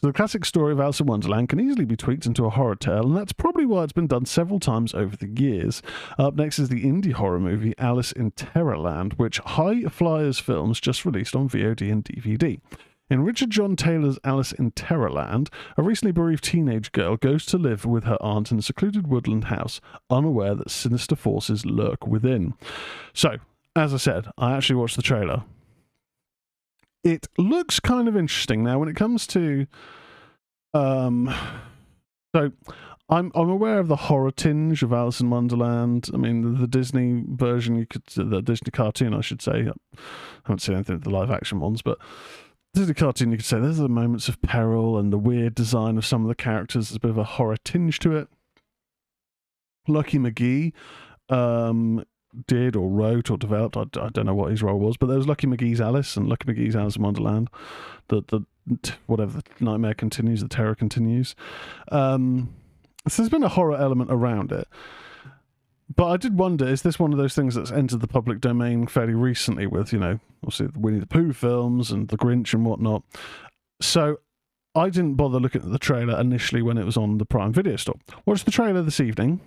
So 0.00 0.08
the 0.08 0.12
classic 0.12 0.44
story 0.44 0.74
of 0.74 0.80
Alice 0.80 1.00
in 1.00 1.06
Wonderland 1.06 1.48
can 1.48 1.58
easily 1.58 1.86
be 1.86 1.96
tweaked 1.96 2.26
into 2.26 2.44
a 2.44 2.50
horror 2.50 2.76
tale, 2.76 3.06
and 3.06 3.16
that's 3.16 3.32
probably 3.32 3.64
why 3.64 3.82
it's 3.82 3.94
been 3.94 4.06
done 4.06 4.26
several 4.26 4.60
times 4.60 4.92
over 4.94 5.16
the 5.16 5.28
years. 5.28 5.80
Up 6.18 6.34
next 6.34 6.58
is 6.58 6.68
the 6.68 6.84
indie 6.84 7.14
horror 7.14 7.40
movie 7.40 7.72
Alice 7.78 8.12
in 8.12 8.30
Terrorland, 8.32 9.14
which 9.14 9.38
High 9.38 9.84
Flyers 9.84 10.38
Films 10.38 10.80
just 10.80 11.06
released 11.06 11.34
on 11.34 11.48
VOD 11.48 11.90
and 11.90 12.04
DVD. 12.04 12.60
In 13.08 13.22
Richard 13.22 13.50
John 13.50 13.76
Taylor's 13.76 14.18
Alice 14.24 14.50
in 14.50 14.72
Terrorland, 14.72 15.48
a 15.76 15.82
recently 15.82 16.10
bereaved 16.10 16.42
teenage 16.42 16.90
girl 16.90 17.16
goes 17.16 17.46
to 17.46 17.56
live 17.56 17.84
with 17.84 18.02
her 18.04 18.18
aunt 18.20 18.50
in 18.50 18.58
a 18.58 18.62
secluded 18.62 19.06
woodland 19.06 19.44
house, 19.44 19.80
unaware 20.10 20.56
that 20.56 20.70
sinister 20.70 21.14
forces 21.14 21.64
lurk 21.64 22.04
within. 22.04 22.54
So, 23.14 23.36
as 23.76 23.94
I 23.94 23.98
said, 23.98 24.26
I 24.36 24.56
actually 24.56 24.76
watched 24.76 24.96
the 24.96 25.02
trailer. 25.02 25.44
It 27.04 27.28
looks 27.38 27.78
kind 27.78 28.08
of 28.08 28.16
interesting. 28.16 28.64
Now, 28.64 28.80
when 28.80 28.88
it 28.88 28.96
comes 28.96 29.28
to, 29.28 29.68
um, 30.74 31.32
so 32.34 32.50
I'm 33.08 33.30
I'm 33.36 33.48
aware 33.48 33.78
of 33.78 33.86
the 33.86 33.94
horror 33.94 34.32
tinge 34.32 34.82
of 34.82 34.92
Alice 34.92 35.20
in 35.20 35.30
Wonderland. 35.30 36.10
I 36.12 36.16
mean, 36.16 36.42
the, 36.42 36.60
the 36.62 36.66
Disney 36.66 37.22
version, 37.28 37.76
you 37.76 37.86
could 37.86 38.02
the 38.16 38.42
Disney 38.42 38.72
cartoon, 38.72 39.14
I 39.14 39.20
should 39.20 39.40
say. 39.40 39.68
I 39.68 39.98
haven't 40.42 40.58
seen 40.58 40.74
anything 40.74 40.96
of 40.96 41.04
the 41.04 41.10
live 41.10 41.30
action 41.30 41.60
ones, 41.60 41.82
but 41.82 41.98
Disney 42.76 42.92
cartoon, 42.92 43.30
you 43.30 43.38
could 43.38 43.46
say 43.46 43.58
there's 43.58 43.78
the 43.78 43.88
moments 43.88 44.28
of 44.28 44.40
peril 44.42 44.98
and 44.98 45.10
the 45.10 45.16
weird 45.16 45.54
design 45.54 45.96
of 45.96 46.04
some 46.04 46.20
of 46.20 46.28
the 46.28 46.34
characters. 46.34 46.90
There's 46.90 46.96
a 46.96 47.00
bit 47.00 47.10
of 47.10 47.16
a 47.16 47.24
horror 47.24 47.56
tinge 47.64 47.98
to 48.00 48.14
it. 48.14 48.28
Lucky 49.88 50.18
McGee 50.18 50.74
um, 51.30 52.04
did 52.46 52.76
or 52.76 52.90
wrote 52.90 53.30
or 53.30 53.38
developed. 53.38 53.78
I, 53.78 53.84
I 53.98 54.10
don't 54.10 54.26
know 54.26 54.34
what 54.34 54.50
his 54.50 54.62
role 54.62 54.78
was, 54.78 54.98
but 54.98 55.06
there 55.06 55.16
was 55.16 55.26
Lucky 55.26 55.46
McGee's 55.46 55.80
Alice 55.80 56.18
and 56.18 56.28
Lucky 56.28 56.52
McGee's 56.52 56.76
Alice 56.76 56.96
in 56.96 57.02
Wonderland. 57.02 57.48
The 58.08 58.22
the 58.26 58.40
whatever 59.06 59.40
the 59.40 59.64
nightmare 59.64 59.94
continues, 59.94 60.42
the 60.42 60.48
terror 60.48 60.74
continues. 60.74 61.34
Um, 61.90 62.54
so 63.08 63.22
there's 63.22 63.30
been 63.30 63.42
a 63.42 63.48
horror 63.48 63.76
element 63.76 64.12
around 64.12 64.52
it. 64.52 64.68
But 65.94 66.08
I 66.08 66.16
did 66.16 66.38
wonder, 66.38 66.66
is 66.66 66.82
this 66.82 66.98
one 66.98 67.12
of 67.12 67.18
those 67.18 67.34
things 67.34 67.54
that's 67.54 67.70
entered 67.70 68.00
the 68.00 68.08
public 68.08 68.40
domain 68.40 68.86
fairly 68.86 69.14
recently 69.14 69.66
with, 69.66 69.92
you 69.92 70.00
know, 70.00 70.18
obviously 70.42 70.66
the 70.66 70.78
Winnie 70.78 70.98
the 70.98 71.06
Pooh 71.06 71.32
films 71.32 71.90
and 71.90 72.08
The 72.08 72.18
Grinch 72.18 72.52
and 72.52 72.66
whatnot? 72.66 73.02
So 73.80 74.18
I 74.74 74.90
didn't 74.90 75.14
bother 75.14 75.38
looking 75.38 75.62
at 75.62 75.70
the 75.70 75.78
trailer 75.78 76.20
initially 76.20 76.60
when 76.60 76.76
it 76.76 76.84
was 76.84 76.96
on 76.96 77.18
the 77.18 77.24
Prime 77.24 77.52
Video 77.52 77.76
store. 77.76 77.96
Watched 78.26 78.44
the 78.44 78.50
trailer 78.50 78.82
this 78.82 79.00
evening. 79.00 79.40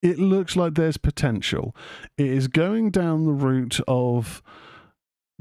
It 0.00 0.18
looks 0.18 0.56
like 0.56 0.74
there's 0.74 0.96
potential. 0.96 1.76
It 2.16 2.26
is 2.26 2.48
going 2.48 2.90
down 2.90 3.24
the 3.24 3.32
route 3.32 3.78
of 3.86 4.42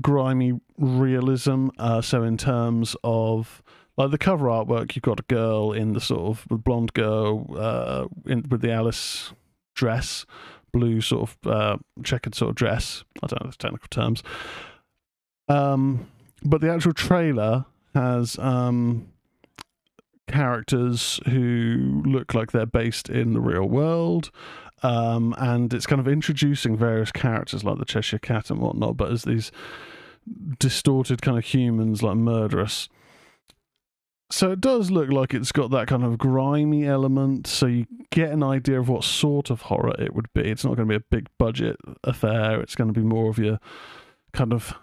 grimy 0.02 0.60
realism. 0.78 1.70
Uh, 1.80 2.02
so, 2.02 2.24
in 2.24 2.38
terms 2.38 2.96
of 3.04 3.64
like 4.02 4.12
the 4.12 4.18
cover 4.18 4.48
artwork, 4.48 4.96
you've 4.96 5.04
got 5.04 5.20
a 5.20 5.24
girl 5.24 5.72
in 5.72 5.94
the 5.94 6.02
sort 6.02 6.22
of 6.50 6.64
blonde 6.64 6.94
girl 6.94 7.46
uh, 7.56 8.08
in 8.26 8.46
with 8.50 8.62
the 8.62 8.72
Alice 8.72 9.32
dress, 9.76 10.26
blue 10.72 11.02
sort 11.02 11.30
of 11.30 11.52
uh, 11.52 11.78
checkered 12.04 12.34
sort 12.34 12.50
of 12.50 12.56
dress. 12.56 13.04
I 13.22 13.28
don't 13.28 13.44
know 13.44 13.52
the 13.52 13.58
technical 13.58 13.88
terms. 13.90 14.24
Um, 15.48 16.08
but 16.44 16.62
the 16.62 16.72
actual 16.72 16.94
trailer 16.94 17.66
has 17.94 18.40
um, 18.40 19.12
characters 20.28 21.20
who 21.28 22.02
look 22.06 22.34
like 22.34 22.52
they're 22.52 22.66
based 22.66 23.08
in 23.08 23.34
the 23.34 23.42
real 23.42 23.68
world. 23.68 24.32
Um, 24.82 25.36
and 25.38 25.72
it's 25.76 25.86
kind 25.86 26.02
of 26.02 26.08
introducing 26.08 26.76
various 26.76 27.12
characters 27.12 27.64
like 27.64 27.78
the 27.78 27.86
Cheshire 27.86 28.18
Cat 28.18 28.50
and 28.50 28.60
whatnot, 28.60 28.98
but 28.98 29.12
as 29.12 29.26
these 29.26 29.52
distorted 30.58 31.22
kind 31.22 31.38
of 31.38 31.46
humans, 31.46 32.02
like 32.02 32.18
murderous. 32.18 32.90
So 34.32 34.52
it 34.52 34.62
does 34.62 34.90
look 34.90 35.10
like 35.10 35.34
it's 35.34 35.52
got 35.52 35.72
that 35.72 35.88
kind 35.88 36.04
of 36.04 36.18
grimy 36.18 36.88
element, 36.88 37.48
so 37.48 37.66
you 37.66 37.86
get 38.12 38.32
an 38.32 38.44
idea 38.44 38.80
of 38.80 38.88
what 38.88 39.04
sort 39.04 39.50
of 39.50 39.64
horror 39.64 39.94
it 40.00 40.16
would 40.16 40.32
be. 40.34 40.42
It's 40.42 40.64
not 40.64 40.78
going 40.78 40.88
to 40.88 40.92
be 40.92 40.96
a 40.96 41.08
big 41.10 41.28
budget 41.38 41.76
affair. 42.06 42.62
It's 42.62 42.76
going 42.76 42.94
to 42.94 42.98
be 42.98 43.06
more 43.06 43.30
of 43.30 43.38
your 43.38 43.60
kind 44.32 44.54
of 44.54 44.74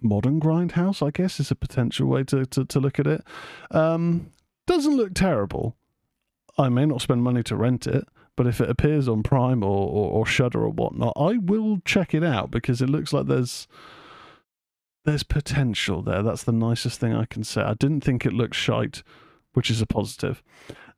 modern 0.00 0.40
grindhouse, 0.40 1.06
I 1.06 1.10
guess, 1.10 1.38
is 1.38 1.52
a 1.52 1.54
potential 1.54 2.08
way 2.08 2.24
to, 2.24 2.44
to, 2.46 2.64
to 2.64 2.80
look 2.80 2.98
at 2.98 3.06
it. 3.06 3.22
Um, 3.70 4.32
doesn't 4.66 4.96
look 4.96 5.14
terrible. 5.14 5.76
I 6.58 6.68
may 6.68 6.84
not 6.84 7.00
spend 7.00 7.22
money 7.22 7.44
to 7.44 7.56
rent 7.56 7.86
it, 7.86 8.08
but 8.34 8.48
if 8.48 8.60
it 8.60 8.68
appears 8.68 9.08
on 9.08 9.22
Prime 9.22 9.62
or, 9.62 9.88
or, 9.88 10.10
or 10.10 10.26
Shudder 10.26 10.64
or 10.64 10.70
whatnot, 10.70 11.12
I 11.16 11.36
will 11.36 11.78
check 11.84 12.12
it 12.12 12.24
out 12.24 12.50
because 12.50 12.82
it 12.82 12.90
looks 12.90 13.12
like 13.12 13.26
there's 13.26 13.68
there's 15.06 15.22
potential 15.22 16.02
there. 16.02 16.22
That's 16.22 16.44
the 16.44 16.52
nicest 16.52 17.00
thing 17.00 17.14
I 17.14 17.24
can 17.24 17.44
say. 17.44 17.62
I 17.62 17.74
didn't 17.74 18.02
think 18.02 18.26
it 18.26 18.32
looked 18.32 18.54
shite, 18.54 19.02
which 19.54 19.70
is 19.70 19.80
a 19.80 19.86
positive. 19.86 20.42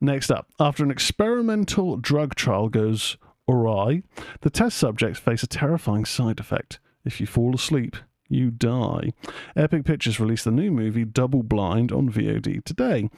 Next 0.01 0.31
up, 0.31 0.47
after 0.59 0.83
an 0.83 0.91
experimental 0.91 1.95
drug 1.95 2.35
trial 2.35 2.69
goes 2.69 3.17
awry, 3.47 4.03
the 4.41 4.49
test 4.49 4.77
subjects 4.77 5.19
face 5.19 5.43
a 5.43 5.47
terrifying 5.47 6.05
side 6.05 6.39
effect. 6.39 6.79
If 7.05 7.21
you 7.21 7.27
fall 7.27 7.55
asleep, 7.55 7.95
you 8.27 8.51
die. 8.51 9.13
Epic 9.55 9.85
Pictures 9.85 10.19
released 10.19 10.45
the 10.45 10.51
new 10.51 10.71
movie 10.71 11.05
Double 11.05 11.43
Blind 11.43 11.91
on 11.91 12.09
VOD 12.09 12.63
today. 12.63 13.09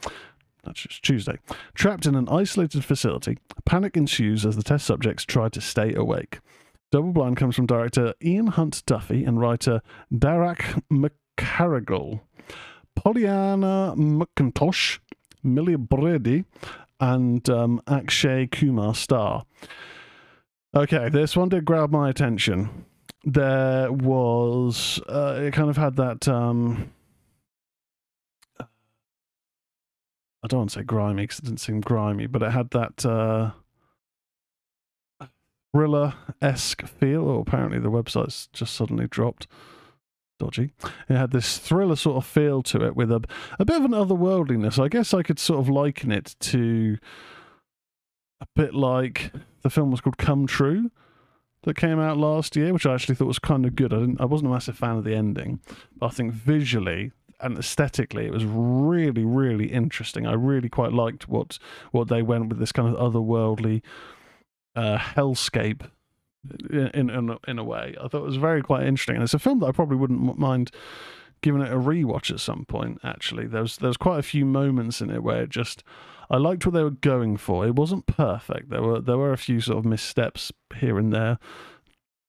That's 0.64 0.80
just 0.80 1.02
Tuesday. 1.02 1.38
Trapped 1.74 2.06
in 2.06 2.14
an 2.14 2.28
isolated 2.28 2.84
facility, 2.84 3.38
panic 3.64 3.96
ensues 3.96 4.46
as 4.46 4.56
the 4.56 4.62
test 4.62 4.86
subjects 4.86 5.24
try 5.24 5.48
to 5.48 5.60
stay 5.60 5.94
awake. 5.94 6.40
Double 6.92 7.12
Blind 7.12 7.38
comes 7.38 7.56
from 7.56 7.64
director 7.64 8.12
Ian 8.22 8.48
Hunt 8.48 8.82
Duffy 8.84 9.24
and 9.24 9.40
writer 9.40 9.80
Darach 10.12 10.82
McGarrigle. 10.92 12.20
Pollyanna 12.94 13.94
McIntosh, 13.96 14.98
Millie 15.42 15.76
Brady, 15.76 16.44
and 17.00 17.48
um, 17.48 17.80
Akshay 17.88 18.46
Kumar 18.46 18.94
star. 18.94 19.46
Okay, 20.74 21.08
this 21.08 21.34
one 21.34 21.48
did 21.48 21.64
grab 21.64 21.90
my 21.90 22.10
attention. 22.10 22.84
There 23.24 23.90
was, 23.90 25.00
uh, 25.08 25.40
it 25.40 25.54
kind 25.54 25.70
of 25.70 25.78
had 25.78 25.96
that. 25.96 26.28
Um, 26.28 26.92
I 28.60 30.48
don't 30.48 30.58
want 30.58 30.70
to 30.70 30.80
say 30.80 30.82
grimy 30.82 31.22
because 31.22 31.38
it 31.38 31.46
didn't 31.46 31.60
seem 31.60 31.80
grimy, 31.80 32.26
but 32.26 32.42
it 32.42 32.50
had 32.50 32.68
that. 32.72 33.06
Uh, 33.06 33.52
thriller 35.72 36.14
esque 36.40 36.86
feel. 36.86 37.28
Oh, 37.28 37.40
apparently 37.40 37.78
the 37.78 37.90
website's 37.90 38.48
just 38.52 38.74
suddenly 38.74 39.06
dropped. 39.08 39.46
Dodgy. 40.38 40.72
It 41.08 41.16
had 41.16 41.30
this 41.30 41.58
thriller 41.58 41.94
sort 41.94 42.16
of 42.16 42.26
feel 42.26 42.62
to 42.64 42.84
it 42.84 42.96
with 42.96 43.12
a, 43.12 43.22
a 43.60 43.64
bit 43.64 43.76
of 43.76 43.84
an 43.84 43.92
otherworldliness. 43.92 44.82
I 44.82 44.88
guess 44.88 45.14
I 45.14 45.22
could 45.22 45.38
sort 45.38 45.60
of 45.60 45.68
liken 45.68 46.10
it 46.10 46.34
to 46.40 46.98
a 48.40 48.46
bit 48.56 48.74
like 48.74 49.32
the 49.62 49.70
film 49.70 49.92
was 49.92 50.00
called 50.00 50.18
Come 50.18 50.46
True 50.46 50.90
that 51.62 51.76
came 51.76 52.00
out 52.00 52.16
last 52.16 52.56
year, 52.56 52.72
which 52.72 52.86
I 52.86 52.94
actually 52.94 53.14
thought 53.14 53.28
was 53.28 53.38
kind 53.38 53.64
of 53.64 53.76
good. 53.76 53.92
I 53.92 54.00
didn't 54.00 54.20
I 54.20 54.24
wasn't 54.24 54.50
a 54.50 54.52
massive 54.52 54.76
fan 54.76 54.96
of 54.96 55.04
the 55.04 55.14
ending, 55.14 55.60
but 55.96 56.06
I 56.06 56.10
think 56.10 56.32
visually 56.32 57.12
and 57.40 57.58
aesthetically 57.58 58.26
it 58.26 58.32
was 58.32 58.44
really, 58.44 59.24
really 59.24 59.66
interesting. 59.66 60.26
I 60.26 60.32
really 60.32 60.68
quite 60.68 60.92
liked 60.92 61.28
what 61.28 61.58
what 61.92 62.08
they 62.08 62.22
went 62.22 62.48
with 62.48 62.58
this 62.58 62.72
kind 62.72 62.88
of 62.88 62.96
otherworldly 62.96 63.82
uh, 64.76 64.98
hellscape 64.98 65.82
in, 66.70 67.10
in 67.10 67.36
in 67.46 67.58
a 67.58 67.64
way. 67.64 67.94
I 68.00 68.08
thought 68.08 68.22
it 68.22 68.26
was 68.26 68.36
very 68.36 68.62
quite 68.62 68.86
interesting, 68.86 69.16
and 69.16 69.24
it's 69.24 69.34
a 69.34 69.38
film 69.38 69.60
that 69.60 69.66
I 69.66 69.72
probably 69.72 69.96
wouldn't 69.96 70.38
mind 70.38 70.70
giving 71.42 71.60
it 71.60 71.72
a 71.72 71.76
rewatch 71.76 72.30
at 72.30 72.40
some 72.40 72.64
point. 72.64 73.00
Actually, 73.04 73.46
there's 73.46 73.62
was 73.62 73.78
there 73.78 73.92
quite 73.94 74.18
a 74.18 74.22
few 74.22 74.44
moments 74.44 75.00
in 75.00 75.10
it 75.10 75.22
where 75.22 75.42
it 75.42 75.50
just 75.50 75.82
I 76.30 76.36
liked 76.38 76.64
what 76.64 76.74
they 76.74 76.82
were 76.82 76.90
going 76.90 77.36
for. 77.36 77.66
It 77.66 77.76
wasn't 77.76 78.06
perfect. 78.06 78.70
There 78.70 78.82
were 78.82 79.00
there 79.00 79.18
were 79.18 79.32
a 79.32 79.38
few 79.38 79.60
sort 79.60 79.78
of 79.78 79.84
missteps 79.84 80.52
here 80.76 80.98
and 80.98 81.12
there, 81.12 81.38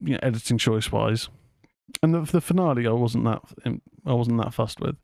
you 0.01 0.13
know, 0.13 0.19
editing 0.21 0.57
choice 0.57 0.91
wise, 0.91 1.29
and 2.01 2.13
the, 2.13 2.21
the 2.21 2.41
finale 2.41 2.87
I 2.87 2.91
wasn't 2.91 3.23
that 3.25 3.41
I 4.05 4.13
wasn't 4.13 4.41
that 4.41 4.53
fussed 4.53 4.79
with. 4.79 4.97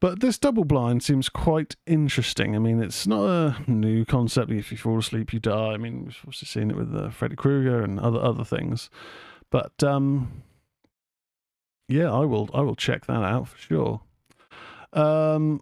But 0.00 0.20
this 0.20 0.38
double 0.38 0.64
blind 0.64 1.02
seems 1.02 1.28
quite 1.28 1.76
interesting. 1.86 2.56
I 2.56 2.58
mean, 2.58 2.82
it's 2.82 3.06
not 3.06 3.24
a 3.26 3.56
new 3.70 4.06
concept. 4.06 4.50
If 4.50 4.72
you 4.72 4.78
fall 4.78 4.98
asleep, 4.98 5.32
you 5.32 5.40
die. 5.40 5.72
I 5.72 5.76
mean, 5.76 6.06
we've 6.06 6.18
obviously 6.20 6.46
seen 6.46 6.70
it 6.70 6.76
with 6.76 6.94
uh, 6.94 7.10
Freddy 7.10 7.36
Krueger 7.36 7.82
and 7.82 8.00
other 8.00 8.18
other 8.18 8.44
things. 8.44 8.88
But 9.50 9.82
um, 9.82 10.42
yeah, 11.86 12.10
I 12.10 12.20
will 12.20 12.48
I 12.54 12.62
will 12.62 12.76
check 12.76 13.06
that 13.06 13.22
out 13.22 13.48
for 13.48 13.58
sure. 13.58 14.00
Um, 14.94 15.60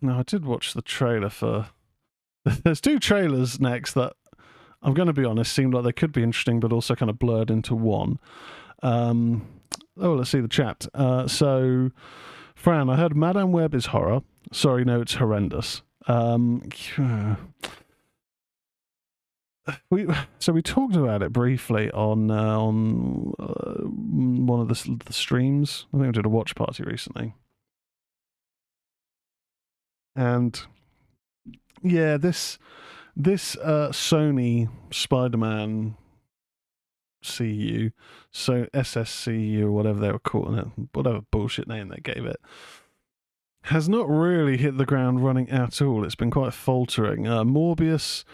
now 0.00 0.20
I 0.20 0.22
did 0.22 0.44
watch 0.44 0.74
the 0.74 0.82
trailer 0.82 1.30
for. 1.30 1.68
There's 2.44 2.80
two 2.80 3.00
trailers 3.00 3.58
next 3.58 3.94
that 3.94 4.12
I'm 4.82 4.94
going 4.94 5.06
to 5.06 5.14
be 5.14 5.24
honest 5.24 5.52
seemed 5.52 5.74
like 5.74 5.82
they 5.82 5.92
could 5.92 6.12
be 6.12 6.22
interesting, 6.22 6.60
but 6.60 6.72
also 6.72 6.94
kind 6.94 7.10
of 7.10 7.18
blurred 7.18 7.50
into 7.50 7.74
one. 7.74 8.20
Um, 8.82 9.48
oh, 9.98 10.12
let's 10.12 10.30
see 10.30 10.40
the 10.40 10.48
chat. 10.48 10.86
Uh, 10.94 11.26
so 11.26 11.90
Fran, 12.64 12.88
I 12.88 12.96
heard 12.96 13.14
Madame 13.14 13.52
Web 13.52 13.74
is 13.74 13.84
horror. 13.84 14.22
Sorry, 14.50 14.86
no, 14.86 15.02
it's 15.02 15.12
horrendous. 15.12 15.82
Um, 16.06 16.62
we 19.90 20.06
so 20.38 20.54
we 20.54 20.62
talked 20.62 20.96
about 20.96 21.22
it 21.22 21.30
briefly 21.30 21.90
on 21.90 22.30
uh, 22.30 22.58
on 22.58 23.34
uh, 23.38 23.82
one 23.82 24.60
of 24.60 24.68
the, 24.68 24.98
the 25.04 25.12
streams. 25.12 25.84
I 25.92 25.98
think 25.98 26.06
we 26.06 26.12
did 26.12 26.24
a 26.24 26.30
watch 26.30 26.54
party 26.54 26.84
recently, 26.84 27.34
and 30.16 30.58
yeah, 31.82 32.16
this 32.16 32.58
this 33.14 33.56
uh, 33.56 33.90
Sony 33.90 34.70
Spider-Man 34.90 35.96
CU, 37.24 37.90
so 38.30 38.66
SSCU 38.74 39.62
or 39.62 39.72
whatever 39.72 40.00
they 40.00 40.12
were 40.12 40.18
calling 40.18 40.58
it, 40.58 40.66
whatever 40.92 41.22
bullshit 41.30 41.68
name 41.68 41.88
they 41.88 42.00
gave 42.02 42.24
it, 42.26 42.40
has 43.64 43.88
not 43.88 44.08
really 44.08 44.56
hit 44.56 44.76
the 44.76 44.86
ground 44.86 45.24
running 45.24 45.48
at 45.50 45.80
all. 45.80 46.04
It's 46.04 46.14
been 46.14 46.30
quite 46.30 46.52
faltering. 46.52 47.26
Uh, 47.26 47.44
Morbius 47.44 48.24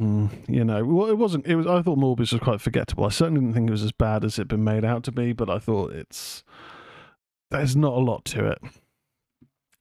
mm, 0.00 0.30
you 0.48 0.64
know, 0.64 0.84
well, 0.84 1.08
it 1.08 1.18
wasn't. 1.18 1.46
It 1.46 1.56
was. 1.56 1.66
I 1.66 1.82
thought 1.82 1.98
Morbius 1.98 2.32
was 2.32 2.40
quite 2.40 2.60
forgettable. 2.60 3.04
I 3.04 3.10
certainly 3.10 3.40
didn't 3.40 3.54
think 3.54 3.68
it 3.68 3.72
was 3.72 3.82
as 3.82 3.92
bad 3.92 4.24
as 4.24 4.38
it'd 4.38 4.48
been 4.48 4.64
made 4.64 4.84
out 4.84 5.04
to 5.04 5.12
be, 5.12 5.32
but 5.32 5.50
I 5.50 5.58
thought 5.58 5.92
it's 5.92 6.42
there's 7.50 7.76
not 7.76 7.94
a 7.94 8.00
lot 8.00 8.24
to 8.26 8.46
it. 8.46 8.58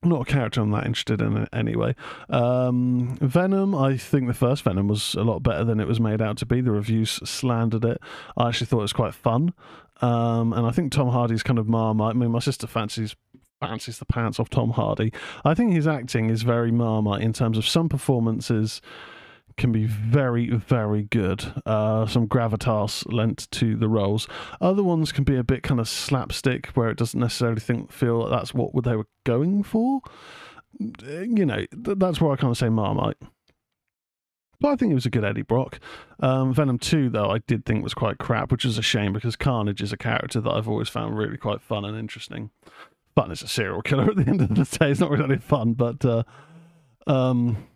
Not 0.01 0.21
a 0.21 0.25
character 0.25 0.61
I'm 0.61 0.71
that 0.71 0.85
interested 0.85 1.21
in 1.21 1.45
anyway. 1.51 1.93
Um, 2.29 3.17
Venom, 3.21 3.75
I 3.75 3.97
think 3.97 4.27
the 4.27 4.33
first 4.33 4.63
Venom 4.63 4.87
was 4.87 5.13
a 5.15 5.23
lot 5.23 5.43
better 5.43 5.65
than 5.65 5.81
it 5.81 5.87
was 5.87 5.99
made 5.99 6.21
out 6.21 6.37
to 6.37 6.45
be. 6.45 6.61
The 6.61 6.71
reviews 6.71 7.11
slandered 7.29 7.83
it. 7.83 7.99
I 8.37 8.47
actually 8.47 8.67
thought 8.67 8.79
it 8.79 8.83
was 8.83 8.93
quite 8.93 9.13
fun. 9.13 9.53
Um, 10.01 10.53
and 10.53 10.65
I 10.65 10.71
think 10.71 10.93
Tom 10.93 11.09
Hardy's 11.09 11.43
kind 11.43 11.59
of 11.59 11.67
marmite. 11.67 12.15
I 12.15 12.17
mean, 12.17 12.31
my 12.31 12.39
sister 12.39 12.65
fancies 12.65 13.15
fancies 13.59 13.99
the 13.99 14.05
pants 14.05 14.39
off 14.39 14.49
Tom 14.49 14.69
Hardy. 14.69 15.11
I 15.43 15.53
think 15.53 15.73
his 15.73 15.85
acting 15.85 16.29
is 16.29 16.43
very 16.43 16.71
marmite 16.71 17.21
in 17.21 17.33
terms 17.33 17.57
of 17.57 17.67
some 17.67 17.89
performances 17.89 18.81
can 19.59 19.71
be 19.71 19.85
very, 19.85 20.49
very 20.49 21.03
good. 21.03 21.53
Uh, 21.65 22.07
some 22.07 22.27
gravitas 22.27 23.03
lent 23.11 23.51
to 23.51 23.75
the 23.75 23.87
roles. 23.87 24.27
Other 24.59 24.81
ones 24.81 25.11
can 25.11 25.23
be 25.23 25.35
a 25.35 25.43
bit 25.43 25.61
kind 25.61 25.79
of 25.79 25.87
slapstick, 25.87 26.67
where 26.69 26.89
it 26.89 26.97
doesn't 26.97 27.19
necessarily 27.19 27.59
think 27.59 27.91
feel 27.91 28.27
that's 28.27 28.53
what 28.53 28.71
they 28.83 28.95
were 28.95 29.07
going 29.25 29.61
for. 29.61 30.01
You 30.79 31.45
know, 31.45 31.65
th- 31.65 31.97
that's 31.97 32.19
where 32.19 32.31
I 32.31 32.37
kind 32.37 32.51
of 32.51 32.57
say 32.57 32.69
Marmite. 32.69 33.17
But 34.61 34.69
I 34.69 34.75
think 34.75 34.91
it 34.91 34.95
was 34.95 35.05
a 35.05 35.09
good 35.09 35.23
Eddie 35.23 35.41
Brock. 35.41 35.79
Um, 36.19 36.53
Venom 36.53 36.79
2, 36.79 37.09
though, 37.09 37.29
I 37.29 37.39
did 37.39 37.65
think 37.65 37.83
was 37.83 37.93
quite 37.93 38.17
crap, 38.17 38.51
which 38.51 38.65
is 38.65 38.77
a 38.77 38.81
shame 38.81 39.13
because 39.13 39.35
Carnage 39.35 39.81
is 39.81 39.93
a 39.93 39.97
character 39.97 40.41
that 40.41 40.51
I've 40.51 40.67
always 40.67 40.89
found 40.89 41.17
really 41.17 41.37
quite 41.37 41.61
fun 41.61 41.85
and 41.85 41.97
interesting. 41.97 42.49
Fun 43.15 43.31
as 43.31 43.41
a 43.41 43.47
serial 43.47 43.81
killer 43.81 44.09
at 44.09 44.15
the 44.17 44.27
end 44.27 44.41
of 44.41 44.49
the 44.49 44.77
day. 44.77 44.91
It's 44.91 44.99
not 44.99 45.11
really 45.11 45.37
fun, 45.37 45.73
but 45.73 46.03
uh, 46.03 46.23
um, 47.07 47.67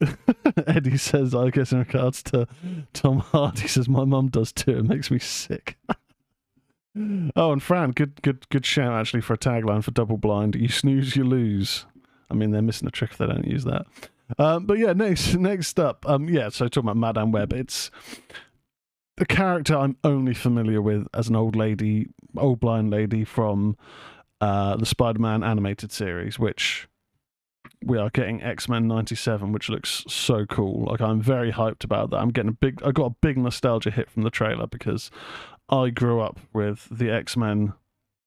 Eddie 0.66 0.96
says, 0.96 1.34
I 1.34 1.50
guess 1.50 1.72
in 1.72 1.80
regards 1.80 2.22
to 2.24 2.46
Tom 2.92 3.18
Hardy, 3.18 3.66
says 3.66 3.88
my 3.88 4.04
mum 4.04 4.28
does 4.28 4.52
too. 4.52 4.78
It 4.78 4.84
makes 4.84 5.10
me 5.10 5.18
sick. 5.18 5.76
oh, 7.36 7.52
and 7.52 7.62
Fran, 7.62 7.92
good, 7.92 8.20
good, 8.22 8.48
good 8.48 8.64
shout 8.64 8.92
actually 8.92 9.20
for 9.20 9.34
a 9.34 9.38
tagline 9.38 9.82
for 9.82 9.90
Double 9.90 10.16
Blind. 10.16 10.54
You 10.54 10.68
snooze, 10.68 11.16
you 11.16 11.24
lose. 11.24 11.86
I 12.30 12.34
mean, 12.34 12.50
they're 12.50 12.62
missing 12.62 12.88
a 12.88 12.90
trick 12.90 13.12
if 13.12 13.18
they 13.18 13.26
don't 13.26 13.46
use 13.46 13.64
that. 13.64 13.86
Um, 14.38 14.66
but 14.66 14.78
yeah, 14.78 14.92
next, 14.92 15.34
next 15.36 15.80
up, 15.80 16.08
um, 16.08 16.28
yeah. 16.28 16.48
So 16.50 16.68
talking 16.68 16.88
about 16.88 16.96
Madame 16.96 17.32
Web, 17.32 17.52
it's 17.52 17.90
the 19.16 19.26
character 19.26 19.76
I'm 19.76 19.96
only 20.04 20.34
familiar 20.34 20.82
with 20.82 21.06
as 21.14 21.28
an 21.28 21.36
old 21.36 21.56
lady, 21.56 22.08
old 22.36 22.60
blind 22.60 22.90
lady 22.90 23.24
from 23.24 23.76
uh, 24.40 24.76
the 24.76 24.86
Spider-Man 24.86 25.42
animated 25.42 25.90
series, 25.90 26.38
which 26.38 26.88
we 27.84 27.98
are 27.98 28.10
getting 28.10 28.42
X 28.42 28.68
Men 28.68 28.86
'97, 28.88 29.52
which 29.52 29.68
looks 29.68 30.04
so 30.08 30.46
cool. 30.46 30.86
Like 30.90 31.00
I'm 31.00 31.20
very 31.20 31.52
hyped 31.52 31.84
about 31.84 32.10
that. 32.10 32.16
I'm 32.18 32.30
getting 32.30 32.50
a 32.50 32.52
big. 32.52 32.82
I 32.82 32.92
got 32.92 33.06
a 33.06 33.16
big 33.20 33.38
nostalgia 33.38 33.90
hit 33.90 34.10
from 34.10 34.22
the 34.22 34.30
trailer 34.30 34.66
because 34.66 35.10
I 35.68 35.90
grew 35.90 36.20
up 36.20 36.38
with 36.52 36.88
the 36.90 37.10
X 37.10 37.36
Men. 37.36 37.74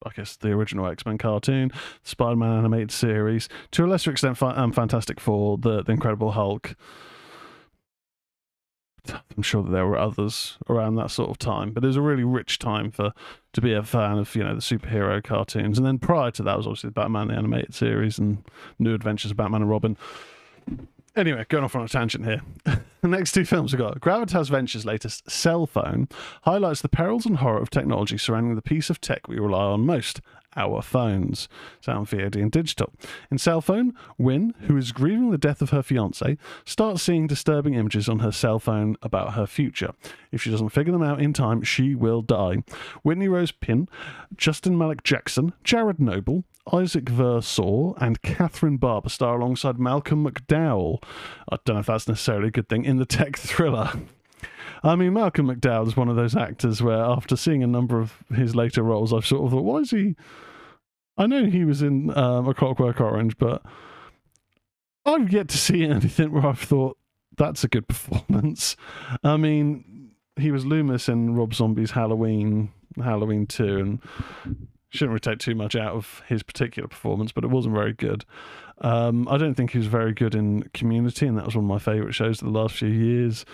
I 0.04 0.10
guess 0.16 0.34
the 0.36 0.48
original 0.48 0.86
X 0.86 1.06
Men 1.06 1.16
cartoon, 1.16 1.70
Spider 2.02 2.36
Man 2.36 2.58
animated 2.58 2.90
series, 2.90 3.48
to 3.70 3.84
a 3.84 3.86
lesser 3.86 4.10
extent, 4.10 4.42
um, 4.42 4.72
Fantastic 4.72 5.20
Four, 5.20 5.58
the, 5.58 5.82
the 5.84 5.92
Incredible 5.92 6.32
Hulk, 6.32 6.74
I'm 9.08 9.42
sure 9.42 9.62
that 9.62 9.70
there 9.70 9.86
were 9.86 9.98
others 9.98 10.58
around 10.68 10.94
that 10.96 11.10
sort 11.10 11.30
of 11.30 11.38
time, 11.38 11.72
but 11.72 11.82
it 11.82 11.86
was 11.86 11.96
a 11.96 12.02
really 12.02 12.24
rich 12.24 12.58
time 12.58 12.90
for 12.90 13.12
to 13.52 13.60
be 13.60 13.72
a 13.72 13.82
fan 13.82 14.18
of 14.18 14.34
you 14.34 14.44
know 14.44 14.54
the 14.54 14.60
superhero 14.60 15.22
cartoons. 15.22 15.78
And 15.78 15.86
then 15.86 15.98
prior 15.98 16.30
to 16.32 16.42
that 16.42 16.56
was 16.56 16.66
obviously 16.66 16.88
the 16.88 16.94
Batman 16.94 17.28
the 17.28 17.34
animated 17.34 17.74
series 17.74 18.18
and 18.18 18.44
New 18.78 18.94
Adventures 18.94 19.30
of 19.30 19.36
Batman 19.36 19.62
and 19.62 19.70
Robin. 19.70 19.96
Anyway, 21.14 21.44
going 21.48 21.62
off 21.62 21.76
on 21.76 21.82
a 21.82 21.88
tangent 21.88 22.24
here. 22.24 22.40
the 22.64 23.08
next 23.08 23.32
two 23.32 23.44
films 23.44 23.72
we 23.72 23.78
got 23.78 24.00
Gravitas 24.00 24.48
Ventures' 24.48 24.86
latest 24.86 25.30
Cell 25.30 25.66
Phone 25.66 26.08
highlights 26.42 26.80
the 26.80 26.88
perils 26.88 27.26
and 27.26 27.38
horror 27.38 27.60
of 27.60 27.68
technology 27.68 28.16
surrounding 28.16 28.54
the 28.54 28.62
piece 28.62 28.88
of 28.88 29.00
tech 29.00 29.28
we 29.28 29.38
rely 29.38 29.64
on 29.64 29.84
most, 29.84 30.20
our 30.56 30.82
phones. 30.82 31.48
Sound 31.80 32.06
VOD 32.08 32.36
and 32.36 32.50
digital. 32.50 32.92
In 33.30 33.38
cell 33.38 33.60
phone, 33.60 33.94
Win, 34.18 34.54
who 34.62 34.76
is 34.76 34.92
grieving 34.92 35.30
the 35.30 35.38
death 35.38 35.62
of 35.62 35.70
her 35.70 35.82
fiance, 35.82 36.36
starts 36.64 37.02
seeing 37.02 37.26
disturbing 37.26 37.74
images 37.74 38.08
on 38.08 38.20
her 38.20 38.32
cell 38.32 38.58
phone 38.58 38.96
about 39.02 39.34
her 39.34 39.46
future. 39.46 39.92
If 40.30 40.42
she 40.42 40.50
doesn't 40.50 40.70
figure 40.70 40.92
them 40.92 41.02
out 41.02 41.20
in 41.20 41.32
time, 41.32 41.62
she 41.62 41.94
will 41.94 42.22
die. 42.22 42.62
Whitney 43.02 43.28
Rose 43.28 43.52
Pynn, 43.52 43.88
Justin 44.36 44.76
Malik 44.76 45.02
Jackson, 45.02 45.52
Jared 45.64 46.00
Noble, 46.00 46.44
Isaac 46.72 47.06
Versaw, 47.06 47.94
and 48.00 48.22
Catherine 48.22 48.76
Barber 48.76 49.08
star 49.08 49.38
alongside 49.38 49.78
Malcolm 49.78 50.24
McDowell. 50.24 51.02
I 51.50 51.56
don't 51.64 51.74
know 51.74 51.80
if 51.80 51.86
that's 51.86 52.08
necessarily 52.08 52.48
a 52.48 52.52
good 52.52 52.68
thing 52.68 52.84
in 52.84 52.98
the 52.98 53.06
tech 53.06 53.36
thriller. 53.36 53.92
I 54.84 54.96
mean, 54.96 55.12
Malcolm 55.12 55.46
McDowell 55.46 55.86
is 55.86 55.96
one 55.96 56.08
of 56.08 56.16
those 56.16 56.34
actors 56.34 56.82
where, 56.82 57.02
after 57.02 57.36
seeing 57.36 57.62
a 57.62 57.68
number 57.68 58.00
of 58.00 58.14
his 58.34 58.56
later 58.56 58.82
roles, 58.82 59.12
I've 59.12 59.26
sort 59.26 59.44
of 59.44 59.50
thought, 59.50 59.64
why 59.64 59.78
is 59.78 59.90
he? 59.90 60.16
I 61.16 61.26
know 61.26 61.44
he 61.44 61.64
was 61.64 61.82
in 61.82 62.16
um, 62.16 62.48
A 62.48 62.54
Clockwork 62.54 63.00
Orange, 63.00 63.36
but 63.38 63.62
I've 65.04 65.32
yet 65.32 65.48
to 65.48 65.58
see 65.58 65.84
anything 65.86 66.32
where 66.32 66.46
I've 66.46 66.58
thought 66.58 66.98
that's 67.36 67.64
a 67.64 67.68
good 67.68 67.86
performance. 67.88 68.76
I 69.22 69.36
mean, 69.36 70.12
he 70.36 70.50
was 70.50 70.66
Loomis 70.66 71.08
in 71.08 71.34
Rob 71.34 71.54
Zombie's 71.54 71.92
Halloween, 71.92 72.70
Halloween 72.96 73.46
Two, 73.46 73.78
and 73.78 74.58
shouldn't 74.88 75.10
really 75.10 75.20
take 75.20 75.38
too 75.38 75.54
much 75.54 75.76
out 75.76 75.94
of 75.94 76.22
his 76.28 76.42
particular 76.42 76.88
performance, 76.88 77.32
but 77.32 77.44
it 77.44 77.50
wasn't 77.50 77.74
very 77.74 77.92
good. 77.92 78.24
Um, 78.80 79.28
I 79.28 79.38
don't 79.38 79.54
think 79.54 79.70
he 79.70 79.78
was 79.78 79.86
very 79.86 80.12
good 80.12 80.34
in 80.34 80.64
Community, 80.74 81.26
and 81.26 81.38
that 81.38 81.46
was 81.46 81.54
one 81.54 81.64
of 81.64 81.68
my 81.68 81.78
favourite 81.78 82.14
shows 82.14 82.42
of 82.42 82.52
the 82.52 82.58
last 82.58 82.74
few 82.74 82.88
years. 82.88 83.44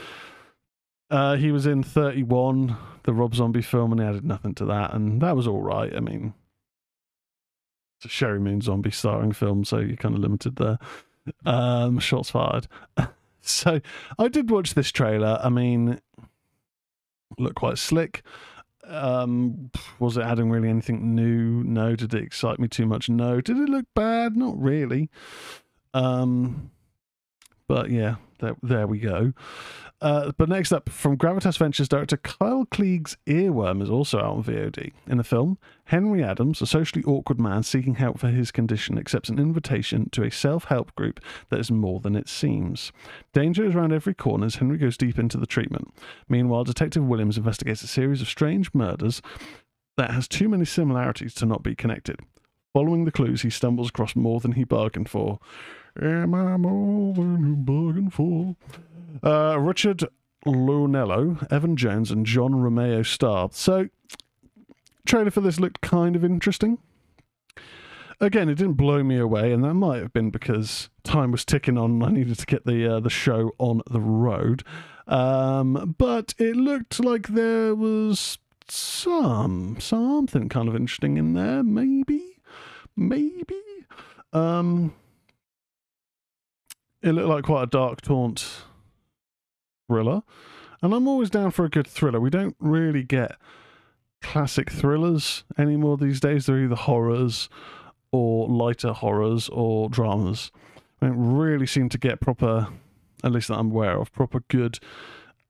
Uh, 1.10 1.36
he 1.36 1.50
was 1.50 1.66
in 1.66 1.82
31, 1.82 2.76
the 3.04 3.14
Rob 3.14 3.34
Zombie 3.34 3.62
film, 3.62 3.92
and 3.92 4.00
he 4.00 4.06
added 4.06 4.24
nothing 4.24 4.54
to 4.56 4.64
that, 4.66 4.92
and 4.94 5.20
that 5.22 5.36
was 5.36 5.46
all 5.46 5.62
right. 5.62 5.94
I 5.94 6.00
mean, 6.00 6.34
it's 7.98 8.06
a 8.06 8.08
Sheri 8.08 8.40
Moon 8.40 8.60
Zombie 8.60 8.90
starring 8.90 9.32
film, 9.32 9.64
so 9.64 9.78
you're 9.78 9.96
kind 9.96 10.14
of 10.14 10.20
limited 10.20 10.56
there. 10.56 10.78
Um, 11.44 11.98
shots 11.98 12.30
fired. 12.30 12.68
so 13.40 13.80
I 14.18 14.28
did 14.28 14.50
watch 14.50 14.74
this 14.74 14.92
trailer. 14.92 15.40
I 15.42 15.48
mean, 15.48 16.00
looked 17.38 17.56
quite 17.56 17.78
slick. 17.78 18.22
Um, 18.86 19.70
was 19.98 20.16
it 20.16 20.22
adding 20.22 20.50
really 20.50 20.68
anything 20.68 21.14
new? 21.14 21.62
No. 21.64 21.94
Did 21.96 22.14
it 22.14 22.22
excite 22.22 22.58
me 22.58 22.68
too 22.68 22.86
much? 22.86 23.08
No. 23.08 23.40
Did 23.40 23.58
it 23.58 23.68
look 23.68 23.86
bad? 23.94 24.36
Not 24.36 24.58
really. 24.60 25.10
Um, 25.92 26.70
but 27.66 27.90
yeah, 27.90 28.16
there, 28.40 28.56
there 28.62 28.86
we 28.86 28.98
go. 28.98 29.32
Uh, 30.00 30.30
but 30.36 30.48
next 30.48 30.70
up, 30.70 30.88
from 30.88 31.16
Gravitas 31.16 31.58
Ventures 31.58 31.88
director 31.88 32.16
Kyle 32.16 32.64
Klieg's 32.66 33.16
Earworm 33.26 33.82
is 33.82 33.90
also 33.90 34.18
out 34.18 34.36
on 34.36 34.44
VOD. 34.44 34.92
In 35.08 35.18
the 35.18 35.24
film, 35.24 35.58
Henry 35.86 36.22
Adams, 36.22 36.62
a 36.62 36.66
socially 36.66 37.02
awkward 37.04 37.40
man 37.40 37.64
seeking 37.64 37.96
help 37.96 38.20
for 38.20 38.28
his 38.28 38.52
condition, 38.52 38.96
accepts 38.96 39.28
an 39.28 39.40
invitation 39.40 40.08
to 40.10 40.22
a 40.22 40.30
self 40.30 40.64
help 40.64 40.94
group 40.94 41.20
that 41.48 41.58
is 41.58 41.72
more 41.72 41.98
than 41.98 42.14
it 42.14 42.28
seems. 42.28 42.92
Danger 43.32 43.64
is 43.64 43.74
around 43.74 43.92
every 43.92 44.14
corner 44.14 44.46
as 44.46 44.56
Henry 44.56 44.78
goes 44.78 44.96
deep 44.96 45.18
into 45.18 45.36
the 45.36 45.46
treatment. 45.46 45.92
Meanwhile, 46.28 46.64
Detective 46.64 47.04
Williams 47.04 47.36
investigates 47.36 47.82
a 47.82 47.88
series 47.88 48.22
of 48.22 48.28
strange 48.28 48.72
murders 48.72 49.20
that 49.96 50.12
has 50.12 50.28
too 50.28 50.48
many 50.48 50.64
similarities 50.64 51.34
to 51.34 51.46
not 51.46 51.64
be 51.64 51.74
connected. 51.74 52.20
Following 52.72 53.04
the 53.04 53.10
clues, 53.10 53.42
he 53.42 53.50
stumbles 53.50 53.88
across 53.88 54.14
more 54.14 54.38
than 54.38 54.52
he 54.52 54.62
bargained 54.62 55.08
for. 55.08 55.40
Am 56.00 56.34
I 56.34 56.56
more 56.56 57.14
than 57.14 57.44
you 57.44 57.56
bargained 57.56 58.14
for? 58.14 58.54
Uh, 59.22 59.56
Richard 59.58 60.04
Lunello, 60.46 61.46
Evan 61.50 61.76
Jones, 61.76 62.10
and 62.10 62.24
John 62.24 62.54
Romeo 62.54 63.02
starred. 63.02 63.54
So, 63.54 63.88
trailer 65.06 65.30
for 65.30 65.40
this 65.40 65.58
looked 65.58 65.80
kind 65.80 66.16
of 66.16 66.24
interesting. 66.24 66.78
Again, 68.20 68.48
it 68.48 68.56
didn't 68.56 68.74
blow 68.74 69.02
me 69.04 69.16
away, 69.16 69.52
and 69.52 69.62
that 69.62 69.74
might 69.74 70.00
have 70.00 70.12
been 70.12 70.30
because 70.30 70.90
time 71.04 71.30
was 71.30 71.44
ticking 71.44 71.78
on. 71.78 71.92
And 71.92 72.04
I 72.04 72.10
needed 72.10 72.38
to 72.38 72.46
get 72.46 72.66
the 72.66 72.96
uh, 72.96 73.00
the 73.00 73.10
show 73.10 73.52
on 73.58 73.82
the 73.90 74.00
road, 74.00 74.64
um, 75.06 75.94
but 75.98 76.34
it 76.38 76.56
looked 76.56 77.02
like 77.02 77.28
there 77.28 77.74
was 77.74 78.38
some 78.68 79.76
something 79.78 80.48
kind 80.48 80.68
of 80.68 80.74
interesting 80.74 81.16
in 81.16 81.34
there. 81.34 81.62
Maybe, 81.62 82.40
maybe. 82.96 83.62
Um, 84.32 84.94
it 87.02 87.12
looked 87.12 87.28
like 87.28 87.44
quite 87.44 87.62
a 87.62 87.66
dark 87.66 88.00
taunt 88.00 88.64
thriller. 89.88 90.22
And 90.80 90.94
I'm 90.94 91.08
always 91.08 91.30
down 91.30 91.50
for 91.50 91.64
a 91.64 91.70
good 91.70 91.88
thriller. 91.88 92.20
We 92.20 92.30
don't 92.30 92.54
really 92.60 93.02
get 93.02 93.36
classic 94.22 94.70
thrillers 94.70 95.44
anymore 95.56 95.96
these 95.96 96.20
days. 96.20 96.46
They're 96.46 96.60
either 96.60 96.76
horrors 96.76 97.48
or 98.12 98.48
lighter 98.48 98.92
horrors 98.92 99.48
or 99.48 99.88
dramas. 99.88 100.52
I 101.02 101.06
don't 101.06 101.36
really 101.36 101.66
seem 101.66 101.88
to 101.90 101.98
get 101.98 102.20
proper, 102.20 102.68
at 103.24 103.32
least 103.32 103.48
that 103.48 103.58
I'm 103.58 103.70
aware 103.70 103.98
of, 103.98 104.12
proper 104.12 104.40
good 104.48 104.78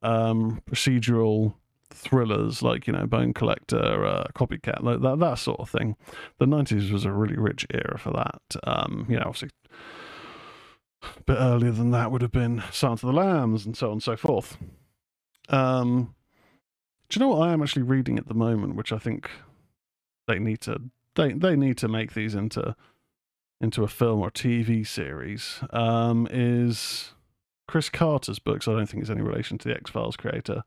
um, 0.02 0.62
procedural 0.70 1.54
thrillers 1.90 2.62
like 2.62 2.86
you 2.86 2.92
know 2.92 3.06
Bone 3.06 3.32
Collector, 3.32 4.04
uh, 4.04 4.26
Copycat, 4.34 4.82
like 4.82 5.00
that 5.00 5.18
that 5.18 5.38
sort 5.38 5.60
of 5.60 5.70
thing. 5.70 5.96
The 6.38 6.46
'90s 6.46 6.92
was 6.92 7.04
a 7.04 7.12
really 7.12 7.36
rich 7.36 7.66
era 7.72 7.98
for 7.98 8.12
that. 8.12 8.56
Um, 8.64 9.06
you 9.08 9.16
know, 9.16 9.24
obviously 9.26 9.50
bit 11.26 11.36
earlier 11.38 11.70
than 11.70 11.90
that 11.92 12.10
would 12.10 12.22
have 12.22 12.32
been 12.32 12.62
Silence 12.72 13.02
of 13.02 13.08
the 13.08 13.12
Lambs 13.12 13.66
and 13.66 13.76
so 13.76 13.86
on 13.88 13.92
and 13.94 14.02
so 14.02 14.16
forth. 14.16 14.56
Um, 15.48 16.14
do 17.08 17.18
you 17.18 17.24
know 17.24 17.34
what 17.34 17.48
I 17.48 17.52
am 17.52 17.62
actually 17.62 17.82
reading 17.82 18.18
at 18.18 18.28
the 18.28 18.34
moment, 18.34 18.76
which 18.76 18.92
I 18.92 18.98
think 18.98 19.30
they 20.26 20.38
need 20.38 20.60
to 20.62 20.80
they 21.14 21.32
they 21.32 21.56
need 21.56 21.78
to 21.78 21.88
make 21.88 22.14
these 22.14 22.34
into 22.34 22.76
into 23.60 23.82
a 23.82 23.88
film 23.88 24.20
or 24.20 24.30
TV 24.30 24.86
series. 24.86 25.60
Um, 25.70 26.28
is 26.30 27.12
Chris 27.66 27.88
Carter's 27.88 28.38
books? 28.38 28.68
I 28.68 28.72
don't 28.72 28.86
think 28.86 29.00
it's 29.00 29.10
any 29.10 29.22
relation 29.22 29.58
to 29.58 29.68
the 29.68 29.74
X 29.74 29.90
Files 29.90 30.16
creator. 30.16 30.62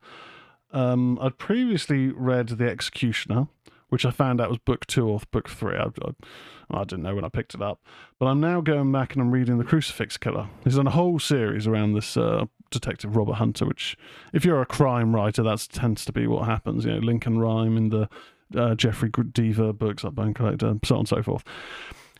Um, 0.72 1.18
I'd 1.20 1.38
previously 1.38 2.08
read 2.08 2.48
The 2.48 2.68
Executioner, 2.68 3.48
which 3.92 4.06
I 4.06 4.10
found 4.10 4.40
out 4.40 4.48
was 4.48 4.56
book 4.56 4.86
two 4.86 5.06
or 5.06 5.20
book 5.32 5.50
three. 5.50 5.76
I, 5.76 5.84
I, 5.84 6.78
I 6.80 6.84
didn't 6.84 7.02
know 7.02 7.14
when 7.14 7.26
I 7.26 7.28
picked 7.28 7.54
it 7.54 7.60
up. 7.60 7.84
But 8.18 8.24
I'm 8.24 8.40
now 8.40 8.62
going 8.62 8.90
back 8.90 9.12
and 9.12 9.20
I'm 9.20 9.30
reading 9.30 9.58
The 9.58 9.64
Crucifix 9.64 10.16
Killer. 10.16 10.48
He's 10.64 10.76
done 10.76 10.86
a 10.86 10.92
whole 10.92 11.18
series 11.18 11.66
around 11.66 11.92
this 11.92 12.16
uh, 12.16 12.46
detective 12.70 13.16
Robert 13.16 13.34
Hunter, 13.34 13.66
which, 13.66 13.98
if 14.32 14.46
you're 14.46 14.62
a 14.62 14.66
crime 14.66 15.14
writer, 15.14 15.42
that 15.42 15.68
tends 15.70 16.06
to 16.06 16.12
be 16.12 16.26
what 16.26 16.46
happens. 16.46 16.86
You 16.86 16.92
know, 16.92 17.00
Lincoln 17.00 17.38
Rhyme 17.38 17.76
in 17.76 17.90
the 17.90 18.08
uh, 18.56 18.74
Jeffery 18.76 19.10
Deaver 19.10 19.76
books, 19.76 20.04
like 20.04 20.14
Bone 20.14 20.32
Collector, 20.32 20.74
so 20.84 20.94
on 20.94 21.00
and 21.00 21.08
so 21.08 21.22
forth. 21.22 21.44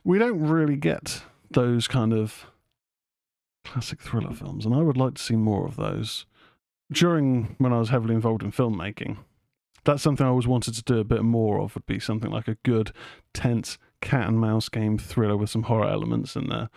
We 0.05 0.19
don't 0.19 0.41
really 0.41 0.77
get 0.77 1.23
those 1.51 1.89
kind 1.89 2.13
of 2.13 2.51
classic 3.65 4.03
thriller 4.03 4.35
films, 4.35 4.67
and 4.67 4.75
I 4.75 4.83
would 4.83 4.99
like 4.99 5.15
to 5.15 5.23
see 5.23 5.37
more 5.37 5.67
of 5.67 5.77
those. 5.77 6.27
During 6.93 7.55
when 7.57 7.73
I 7.73 7.79
was 7.79 7.89
heavily 7.89 8.15
involved 8.15 8.43
in 8.43 8.53
filmmaking, 8.53 9.17
that's 9.85 10.03
something 10.03 10.25
I 10.25 10.31
always 10.31 10.47
wanted 10.47 10.75
to 10.75 10.83
do 10.83 10.99
a 10.99 11.05
bit 11.05 11.23
more 11.23 11.61
of. 11.61 11.75
Would 11.75 11.87
be 11.87 11.99
something 11.99 12.31
like 12.31 12.49
a 12.49 12.57
good, 12.65 12.93
tense 13.35 13.79
cat 14.01 14.29
and 14.29 14.39
mouse 14.39 14.69
game 14.69 14.99
thriller 14.99 15.37
with 15.37 15.49
some 15.51 15.65
horror 15.65 15.89
elements 15.89 16.37
in 16.37 16.49
there. 16.49 16.69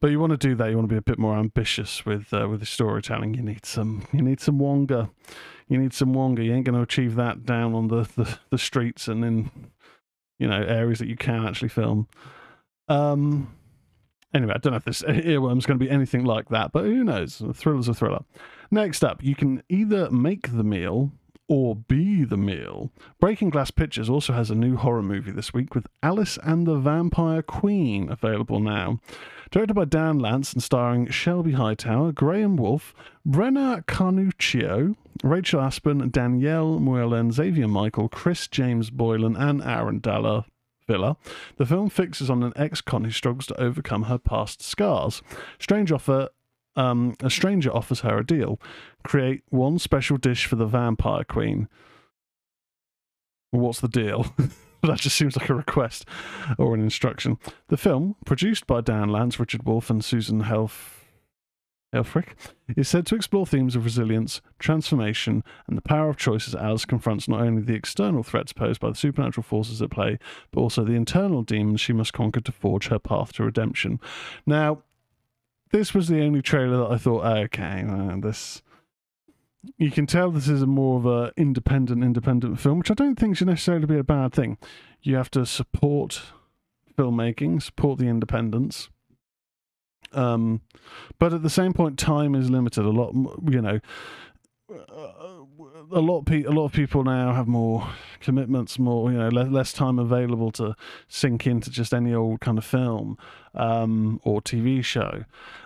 But 0.00 0.10
you 0.10 0.20
want 0.20 0.30
to 0.30 0.36
do 0.36 0.54
that. 0.54 0.70
You 0.70 0.76
want 0.76 0.88
to 0.88 0.92
be 0.92 0.98
a 0.98 1.02
bit 1.02 1.18
more 1.18 1.36
ambitious 1.36 2.06
with 2.06 2.32
uh, 2.32 2.48
with 2.48 2.60
the 2.60 2.66
storytelling. 2.66 3.34
You 3.34 3.42
need 3.42 3.66
some. 3.66 4.06
You 4.12 4.22
need 4.22 4.40
some 4.40 4.58
Wonga. 4.58 5.10
You 5.66 5.78
need 5.78 5.92
some 5.92 6.14
Wonga. 6.14 6.44
You 6.44 6.54
ain't 6.54 6.64
going 6.64 6.76
to 6.76 6.82
achieve 6.82 7.16
that 7.16 7.44
down 7.44 7.74
on 7.74 7.88
the, 7.88 8.08
the 8.16 8.38
the 8.50 8.58
streets 8.58 9.08
and 9.08 9.24
in 9.24 9.50
you 10.38 10.46
know 10.46 10.62
areas 10.62 11.00
that 11.00 11.08
you 11.08 11.16
can 11.16 11.46
actually 11.46 11.70
film. 11.70 12.06
Um. 12.88 13.54
Anyway, 14.34 14.52
I 14.54 14.58
don't 14.58 14.72
know 14.72 14.76
if 14.76 14.84
this 14.84 15.02
earworm's 15.08 15.64
going 15.64 15.78
to 15.78 15.84
be 15.84 15.90
anything 15.90 16.22
like 16.22 16.50
that, 16.50 16.70
but 16.70 16.84
who 16.84 17.02
knows? 17.02 17.40
A 17.40 17.54
thriller's 17.54 17.88
a 17.88 17.94
thriller. 17.94 18.24
Next 18.70 19.02
up, 19.02 19.24
you 19.24 19.34
can 19.34 19.62
either 19.70 20.10
make 20.10 20.54
the 20.54 20.62
meal 20.62 21.12
or 21.48 21.74
be 21.74 22.24
the 22.24 22.36
meal. 22.36 22.90
Breaking 23.18 23.50
Glass 23.50 23.70
Pictures 23.70 24.10
also 24.10 24.32
has 24.34 24.50
a 24.50 24.54
new 24.54 24.76
horror 24.76 25.02
movie 25.02 25.32
this 25.32 25.52
week 25.54 25.74
with 25.74 25.86
Alice 26.02 26.38
and 26.42 26.66
the 26.66 26.76
Vampire 26.76 27.42
Queen 27.42 28.10
available 28.10 28.60
now. 28.60 29.00
Directed 29.50 29.74
by 29.74 29.86
Dan 29.86 30.18
Lance 30.18 30.52
and 30.52 30.62
starring 30.62 31.08
Shelby 31.08 31.52
Hightower, 31.52 32.12
Graham 32.12 32.56
Wolfe, 32.56 32.94
Brenna 33.26 33.84
Carnuccio, 33.86 34.94
Rachel 35.24 35.60
Aspen, 35.60 36.10
Danielle 36.10 36.78
Muellen, 36.78 37.32
Xavier 37.32 37.66
Michael, 37.66 38.08
Chris 38.08 38.46
James 38.46 38.90
Boylan, 38.90 39.36
and 39.36 39.62
Aaron 39.62 40.00
Dalla 40.00 40.44
Villa. 40.86 41.16
The 41.56 41.66
film 41.66 41.88
fixes 41.88 42.28
on 42.30 42.42
an 42.42 42.52
ex-con 42.56 43.04
who 43.04 43.10
struggles 43.10 43.46
to 43.46 43.60
overcome 43.60 44.04
her 44.04 44.18
past 44.18 44.62
scars. 44.62 45.22
Strange 45.58 45.92
offer 45.92 46.28
um, 46.78 47.14
a 47.20 47.28
stranger 47.28 47.74
offers 47.74 48.00
her 48.00 48.18
a 48.18 48.24
deal 48.24 48.60
create 49.02 49.42
one 49.48 49.78
special 49.78 50.16
dish 50.16 50.46
for 50.46 50.56
the 50.56 50.66
vampire 50.66 51.24
queen. 51.24 51.68
What's 53.50 53.80
the 53.80 53.88
deal? 53.88 54.26
that 54.82 55.00
just 55.00 55.16
seems 55.16 55.36
like 55.36 55.48
a 55.48 55.54
request 55.54 56.06
or 56.56 56.74
an 56.74 56.80
instruction. 56.80 57.38
The 57.68 57.76
film, 57.76 58.16
produced 58.24 58.66
by 58.66 58.80
Dan 58.80 59.08
Lance, 59.08 59.40
Richard 59.40 59.64
Wolfe, 59.64 59.90
and 59.90 60.04
Susan 60.04 60.40
Helf. 60.40 60.94
Elfrich 61.94 62.34
is 62.76 62.86
said 62.86 63.06
to 63.06 63.14
explore 63.14 63.46
themes 63.46 63.74
of 63.74 63.82
resilience, 63.82 64.42
transformation, 64.58 65.42
and 65.66 65.74
the 65.74 65.82
power 65.82 66.10
of 66.10 66.18
choice 66.18 66.46
as 66.46 66.54
Alice 66.54 66.84
confronts 66.84 67.28
not 67.28 67.40
only 67.40 67.62
the 67.62 67.74
external 67.74 68.22
threats 68.22 68.52
posed 68.52 68.78
by 68.78 68.90
the 68.90 68.94
supernatural 68.94 69.42
forces 69.42 69.80
at 69.80 69.90
play, 69.90 70.18
but 70.52 70.60
also 70.60 70.84
the 70.84 70.92
internal 70.92 71.42
demons 71.42 71.80
she 71.80 71.94
must 71.94 72.12
conquer 72.12 72.42
to 72.42 72.52
forge 72.52 72.88
her 72.88 72.98
path 72.98 73.32
to 73.32 73.44
redemption. 73.44 74.00
Now, 74.44 74.82
this 75.70 75.94
was 75.94 76.08
the 76.08 76.22
only 76.22 76.42
trailer 76.42 76.78
that 76.78 76.92
I 76.92 76.98
thought, 76.98 77.24
okay, 77.24 77.82
man, 77.82 78.20
this. 78.20 78.62
You 79.76 79.90
can 79.90 80.06
tell 80.06 80.30
this 80.30 80.48
is 80.48 80.62
a 80.62 80.66
more 80.66 80.98
of 80.98 81.06
a 81.06 81.32
independent, 81.36 82.02
independent 82.02 82.60
film, 82.60 82.78
which 82.78 82.90
I 82.90 82.94
don't 82.94 83.16
think 83.16 83.36
should 83.36 83.48
necessarily 83.48 83.86
be 83.86 83.98
a 83.98 84.04
bad 84.04 84.32
thing. 84.32 84.56
You 85.02 85.16
have 85.16 85.30
to 85.32 85.44
support 85.44 86.22
filmmaking, 86.96 87.62
support 87.62 87.98
the 87.98 88.06
independence. 88.06 88.88
Um, 90.12 90.62
but 91.18 91.32
at 91.34 91.42
the 91.42 91.50
same 91.50 91.72
point, 91.72 91.98
time 91.98 92.34
is 92.34 92.50
limited. 92.50 92.84
A 92.84 92.90
lot, 92.90 93.14
you 93.14 93.60
know, 93.60 93.80
a 95.92 96.00
lot 96.00 96.18
of 96.18 96.24
pe- 96.26 96.44
a 96.44 96.50
lot 96.50 96.66
of 96.66 96.72
people 96.72 97.04
now 97.04 97.32
have 97.32 97.46
more 97.46 97.88
commitments, 98.20 98.78
more 98.78 99.10
you 99.10 99.18
know, 99.18 99.28
le- 99.28 99.50
less 99.50 99.72
time 99.72 99.98
available 99.98 100.50
to 100.52 100.74
sink 101.08 101.46
into 101.46 101.70
just 101.70 101.94
any 101.94 102.14
old 102.14 102.40
kind 102.40 102.58
of 102.58 102.64
film 102.64 103.16
um, 103.54 104.20
or 104.24 104.40
TV 104.40 104.84
show. 104.84 105.24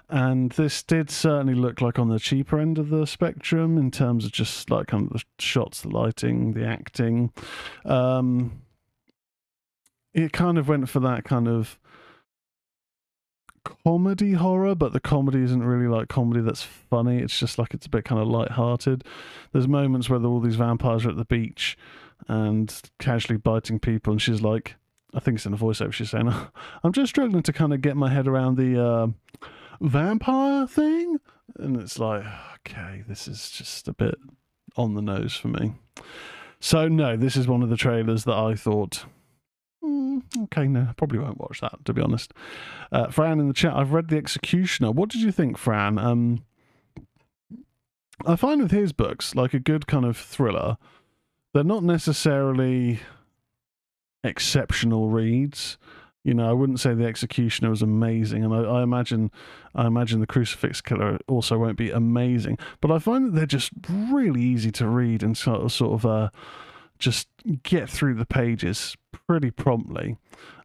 And 0.08 0.52
this 0.52 0.82
did 0.82 1.11
certainly 1.11 1.54
look 1.54 1.80
like 1.80 1.98
on 1.98 2.08
the 2.08 2.18
cheaper 2.18 2.58
end 2.58 2.78
of 2.78 2.90
the 2.90 3.06
spectrum 3.06 3.78
in 3.78 3.90
terms 3.90 4.24
of 4.24 4.32
just 4.32 4.70
like 4.70 4.88
kind 4.88 5.06
of 5.06 5.12
the 5.14 5.22
shots, 5.38 5.80
the 5.80 5.88
lighting, 5.88 6.52
the 6.52 6.66
acting. 6.66 7.32
Um, 7.85 8.62
it 10.12 10.32
kind 10.32 10.58
of 10.58 10.68
went 10.68 10.88
for 10.90 11.00
that 11.00 11.24
kind 11.24 11.48
of 11.48 11.78
comedy 13.64 14.33
horror, 14.33 14.75
but 14.75 14.92
the 14.92 15.01
comedy 15.01 15.42
isn't 15.42 15.62
really 15.62 15.88
like 15.88 16.09
comedy 16.09 16.40
that's 16.40 16.62
funny. 16.62 17.18
It's 17.18 17.38
just 17.38 17.59
like 17.59 17.75
it's 17.75 17.87
a 17.87 17.90
bit 17.90 18.05
kind 18.05 18.20
of 18.20 18.29
light-hearted. 18.29 19.05
There's 19.53 19.68
moments 19.68 20.09
where 20.09 20.22
all 20.25 20.40
these 20.40 20.57
vampires 20.57 21.07
are 21.07 21.11
at 21.11 21.16
the 21.16 21.25
beach 21.25 21.77
and 22.29 22.81
casually 22.98 23.37
biting 23.38 23.79
people, 23.79 24.12
and 24.12 24.22
she's 24.22 24.40
like, 24.42 24.77
I 25.14 25.20
think 25.20 25.37
it's 25.37 25.46
in 25.46 25.53
the 25.53 25.59
voiceover. 25.59 25.92
She's 25.92 26.11
saying, 26.11 26.33
"I'm 26.83 26.92
just 26.92 27.11
struggling 27.11 27.42
to 27.42 27.53
kind 27.53 27.72
of 27.72 27.81
get 27.81 27.96
my 27.96 28.09
head 28.09 28.27
around 28.27 28.57
the 28.57 28.83
uh, 28.83 29.07
vampire 29.81 30.66
thing," 30.66 31.18
and 31.57 31.77
it's 31.77 31.98
like, 31.98 32.25
okay, 32.61 33.05
this 33.07 33.29
is 33.29 33.51
just 33.51 33.88
a 33.88 33.92
bit 33.92 34.14
on 34.77 34.94
the 34.94 35.03
nose 35.03 35.35
for 35.35 35.48
me. 35.48 35.75
So 36.61 36.88
no, 36.88 37.16
this 37.16 37.37
is 37.37 37.48
one 37.48 37.62
of 37.62 37.68
the 37.70 37.77
trailers 37.77 38.25
that 38.25 38.37
I 38.37 38.55
thought 38.55 39.05
Mm, 39.83 40.23
okay, 40.45 40.68
no, 40.68 40.87
I 40.90 40.92
probably 40.92 41.18
won't 41.18 41.40
watch 41.40 41.61
that 41.61 41.85
to 41.85 41.92
be 41.92 42.01
honest. 42.01 42.33
Uh, 42.92 43.09
Fran 43.09 43.40
in 43.40 43.49
the 43.49 43.55
chat, 43.55 43.75
I've 43.75 43.92
read 43.92 44.09
The 44.09 44.16
Executioner. 44.16 44.92
What 44.92 45.09
did 45.09 45.23
you 45.23 45.33
think, 45.33 45.59
Fran? 45.59 45.99
Um, 45.99 46.45
I 48.25 48.37
find 48.37 48.62
with 48.62 48.71
his 48.71 48.92
books, 48.92 49.35
like 49.35 49.55
a 49.55 49.59
good 49.59 49.87
kind 49.87 50.05
of 50.05 50.16
thriller, 50.16 50.77
they're 51.53 51.64
not 51.64 51.83
necessarily 51.83 53.01
exceptional 54.23 55.09
reads. 55.09 55.79
You 56.25 56.35
know, 56.35 56.49
I 56.49 56.53
wouldn't 56.53 56.79
say 56.79 56.95
The 56.95 57.07
Executioner 57.07 57.71
was 57.71 57.83
amazing, 57.83 58.45
and 58.45 58.55
I, 58.55 58.61
I 58.61 58.83
imagine, 58.85 59.33
I 59.75 59.87
imagine 59.88 60.21
The 60.21 60.27
Crucifix 60.27 60.81
Killer 60.81 61.18
also 61.27 61.59
won't 61.59 61.77
be 61.77 61.90
amazing. 61.90 62.59
But 62.81 62.92
I 62.92 63.01
find 63.01 63.27
that 63.27 63.35
they're 63.35 63.47
just 63.47 63.73
really 63.90 64.40
easy 64.40 64.71
to 64.73 64.87
read 64.87 65.25
and 65.25 65.37
sort 65.37 65.62
of, 65.62 65.73
sort 65.73 65.95
of, 65.95 66.07
uh, 66.07 66.31
just 67.02 67.28
get 67.64 67.90
through 67.90 68.14
the 68.14 68.24
pages 68.24 68.96
pretty 69.26 69.50
promptly. 69.50 70.16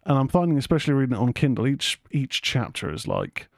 And 0.05 0.17
I'm 0.17 0.27
finding, 0.27 0.57
especially 0.57 0.93
reading 0.93 1.15
it 1.15 1.19
on 1.19 1.33
Kindle, 1.33 1.67
each 1.67 1.99
each 2.11 2.41
chapter 2.41 2.93
is 2.93 3.07
like 3.07 3.49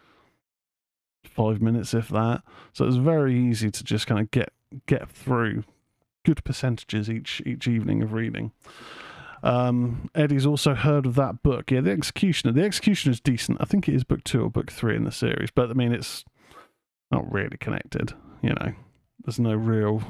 five 1.23 1.61
minutes, 1.61 1.93
if 1.93 2.07
that. 2.09 2.41
So 2.73 2.87
it's 2.87 2.95
very 2.95 3.37
easy 3.37 3.69
to 3.69 3.83
just 3.83 4.07
kind 4.07 4.21
of 4.21 4.31
get 4.31 4.51
get 4.87 5.09
through 5.09 5.63
good 6.25 6.43
percentages 6.43 7.09
each 7.09 7.41
each 7.45 7.67
evening 7.67 8.01
of 8.01 8.13
reading. 8.13 8.51
Um, 9.43 10.09
Eddie's 10.15 10.45
also 10.45 10.73
heard 10.73 11.05
of 11.05 11.15
that 11.15 11.43
book. 11.43 11.71
Yeah, 11.71 11.81
The 11.81 11.91
Executioner. 11.91 12.53
The 12.53 12.63
Executioner 12.63 13.11
is 13.11 13.21
decent. 13.21 13.61
I 13.61 13.65
think 13.65 13.87
it 13.87 13.95
is 13.95 14.03
book 14.03 14.23
two 14.23 14.43
or 14.43 14.49
book 14.49 14.71
three 14.71 14.95
in 14.95 15.03
the 15.03 15.11
series, 15.11 15.49
but 15.53 15.69
I 15.69 15.73
mean, 15.73 15.93
it's 15.93 16.25
not 17.11 17.31
really 17.31 17.57
connected. 17.57 18.13
You 18.41 18.49
know, 18.49 18.73
there's 19.23 19.39
no 19.39 19.53
real 19.53 20.01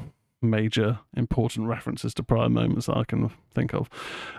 major 0.42 1.00
important 1.16 1.66
references 1.66 2.14
to 2.14 2.22
prior 2.22 2.48
moments 2.48 2.86
that 2.86 2.96
I 2.96 3.04
can 3.04 3.30
think 3.54 3.74
of. 3.74 3.88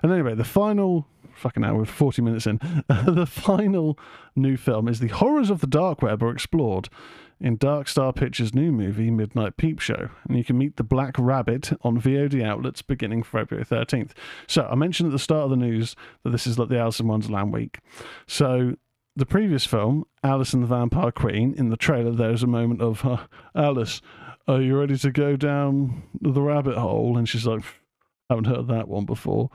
And 0.02 0.12
anyway, 0.12 0.36
the 0.36 0.44
final 0.44 1.08
fucking 1.34 1.64
hour, 1.64 1.86
40 1.86 2.22
minutes 2.22 2.48
in, 2.48 2.60
the 2.88 3.26
final 3.26 3.98
new 4.36 4.58
film 4.58 4.88
is 4.88 5.00
The 5.00 5.08
Horrors 5.08 5.50
of 5.50 5.62
the 5.62 5.68
Dark 5.68 6.02
Web 6.02 6.22
are 6.24 6.32
explored 6.32 6.90
in 7.40 7.58
Dark 7.58 7.88
Star 7.88 8.14
Pictures' 8.14 8.54
new 8.54 8.72
movie, 8.72 9.10
Midnight 9.10 9.58
Peep 9.58 9.80
Show. 9.80 10.10
And 10.28 10.38
you 10.38 10.44
can 10.44 10.58
meet 10.58 10.78
the 10.78 10.84
Black 10.84 11.16
Rabbit 11.18 11.72
on 11.82 12.00
VOD 12.00 12.44
outlets 12.44 12.82
beginning 12.82 13.24
February 13.24 13.66
13th. 13.66 14.12
So 14.48 14.68
I 14.70 14.76
mentioned 14.76 15.08
at 15.08 15.14
the 15.14 15.20
start 15.20 15.46
of 15.46 15.50
the 15.50 15.56
news 15.56 15.96
that 16.24 16.30
this 16.30 16.46
is 16.46 16.60
like 16.60 16.70
the 16.70 16.78
Alice 16.78 17.00
in 17.00 17.08
Wonderland 17.08 17.52
week. 17.52 17.80
So 18.28 18.76
the 19.16 19.26
previous 19.26 19.66
film, 19.66 20.06
Alice 20.24 20.54
and 20.54 20.64
the 20.64 20.68
Vampire 20.68 21.12
Queen, 21.12 21.54
in 21.58 21.70
the 21.70 21.78
trailer, 21.78 22.12
there's 22.12 22.44
a 22.44 22.48
moment 22.48 22.82
of 22.82 23.06
uh, 23.06 23.18
Alice, 23.56 24.02
are 24.48 24.62
you 24.62 24.78
ready 24.78 24.98
to 24.98 25.12
go 25.12 25.36
down 25.36 26.04
the 26.20 26.42
rabbit 26.42 26.78
hole? 26.78 27.18
And 27.18 27.28
she's 27.28 27.46
like, 27.46 27.64
haven't 28.30 28.46
heard 28.46 28.68
that 28.68 28.88
one 28.88 29.06
before. 29.06 29.50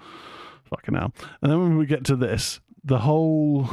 Fucking 0.65 0.95
hell. 0.95 1.13
And 1.43 1.51
then 1.51 1.61
when 1.61 1.77
we 1.77 1.87
get 1.87 2.05
to 2.05 2.17
this, 2.17 2.61
the 2.85 2.99
whole 2.99 3.69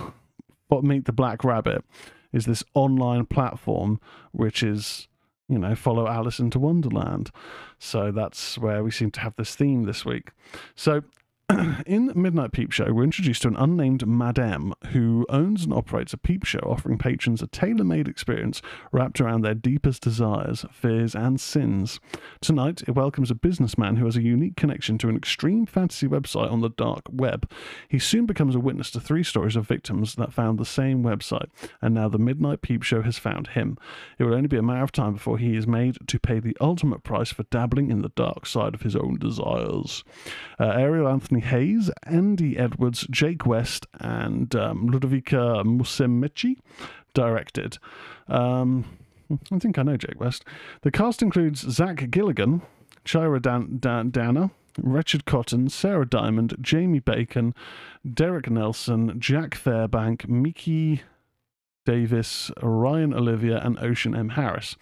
what 0.68 0.84
meet 0.84 1.06
the 1.06 1.12
black 1.12 1.44
rabbit 1.44 1.84
is 2.32 2.46
this 2.46 2.64
online 2.74 3.26
platform 3.26 4.00
which 4.32 4.64
is 4.64 5.08
you 5.48 5.60
know 5.60 5.76
follow 5.76 6.08
Alice 6.08 6.40
into 6.40 6.60
Wonderland. 6.60 7.32
So 7.78 8.12
that's 8.12 8.58
where 8.58 8.84
we 8.84 8.92
seem 8.92 9.12
to 9.12 9.20
have 9.20 9.36
this 9.36 9.56
theme 9.56 9.84
this 9.84 10.06
week. 10.06 10.32
So 10.76 11.04
in 11.86 12.12
Midnight 12.16 12.52
Peep 12.52 12.72
Show, 12.72 12.92
we're 12.94 13.04
introduced 13.04 13.42
to 13.44 13.48
an 13.48 13.56
unnamed 13.56 14.08
madame 14.08 14.74
who 14.88 15.26
owns 15.30 15.64
and 15.64 15.74
operates 15.74 16.14
a 16.14 16.18
peep 16.18 16.46
show 16.46 16.60
offering 16.60 16.98
patrons 16.98 17.42
a 17.42 17.48
tailor 17.48 17.84
made 17.84 18.08
experience 18.08 18.62
wrapped 18.92 19.20
around 19.20 19.42
their 19.42 19.54
deepest 19.54 20.02
desires, 20.02 20.66
fears, 20.72 21.16
and 21.16 21.40
sins. 21.40 22.00
Tonight, 22.42 22.82
it 22.88 22.92
welcomes 22.92 23.30
a 23.30 23.36
businessman 23.36 23.98
who 23.98 24.06
has 24.06 24.16
a 24.16 24.22
unique 24.22 24.56
connection 24.56 24.98
to 25.00 25.10
an 25.10 25.16
extreme 25.16 25.66
fantasy 25.66 26.08
website 26.08 26.52
on 26.52 26.62
the 26.62 26.70
dark 26.70 27.04
web. 27.12 27.50
He 27.88 28.00
soon 28.00 28.26
becomes 28.26 28.56
a 28.56 28.60
witness 28.60 28.90
to 28.92 29.00
three 29.00 29.24
stories 29.24 29.56
of 29.56 29.68
victims 29.68 30.16
that 30.16 30.34
found 30.34 30.58
the 30.58 30.66
same 30.66 31.04
website, 31.04 31.50
and 31.82 31.94
now 31.94 32.10
the 32.10 32.18
Midnight 32.18 32.62
Peep 32.62 32.84
Show 32.84 33.02
has 33.02 33.18
found 33.18 33.48
him. 33.50 33.78
It 34.18 34.24
will 34.24 34.34
only 34.34 34.48
be 34.48 34.58
a 34.58 34.64
matter 34.64 34.84
of 34.84 34.92
time 34.92 35.14
before 35.14 35.38
he 35.38 35.56
is 35.56 35.68
made 35.68 35.98
to 36.08 36.20
pay 36.20 36.40
the 36.40 36.58
ultimate 36.60 37.04
price 37.04 37.32
for 37.32 37.44
dabbling 37.44 37.92
in 37.92 38.02
the 38.02 38.10
dark 38.10 38.46
side 38.46 38.74
of 38.74 38.82
his 38.82 38.96
own 38.96 39.18
desires. 39.20 40.04
Uh, 40.58 40.72
Airell 40.72 41.12
Anthony 41.12 41.43
Hayes, 41.44 41.92
Andy 42.04 42.58
Edwards, 42.58 43.08
Jake 43.10 43.46
West, 43.46 43.86
and 44.00 44.56
um, 44.56 44.90
Ludovica 44.90 45.64
Musumeci 45.64 46.58
directed. 47.14 47.78
Um, 48.28 48.86
I 49.52 49.60
think 49.60 49.78
I 49.78 49.84
know 49.84 49.98
Jake 49.98 50.20
West. 50.20 50.44
The 50.82 50.92
cast 50.92 51.22
includes 51.22 51.62
Zach 51.62 51.98
Galligan, 51.98 52.62
Chira 53.06 53.42
Dan- 53.42 53.78
Dan- 53.80 54.10
Dana, 54.10 54.52
Richard 54.82 55.26
Cotton, 55.26 55.70
Sarah 55.70 56.08
Diamond, 56.08 56.56
Jamie 56.62 57.00
Bacon, 57.00 57.54
Derek 58.12 58.50
Nelson, 58.50 59.20
Jack 59.20 59.52
Fairbank, 59.52 60.28
Mickey 60.28 61.04
Davis, 61.86 62.50
Ryan 62.62 63.14
Olivia, 63.14 63.60
and 63.64 63.78
Ocean 63.80 64.16
M. 64.16 64.30
Harris. 64.30 64.76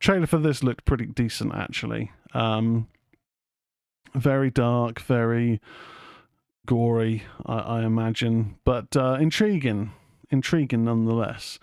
Trailer 0.00 0.26
for 0.26 0.38
this 0.38 0.62
looked 0.62 0.84
pretty 0.84 1.06
decent, 1.06 1.54
actually. 1.54 2.10
Um, 2.34 2.88
very 4.14 4.50
dark, 4.50 5.00
very 5.00 5.60
gory, 6.66 7.22
I, 7.46 7.58
I 7.58 7.84
imagine, 7.84 8.56
but 8.64 8.96
uh, 8.96 9.16
intriguing, 9.20 9.92
intriguing 10.30 10.84
nonetheless. 10.84 11.58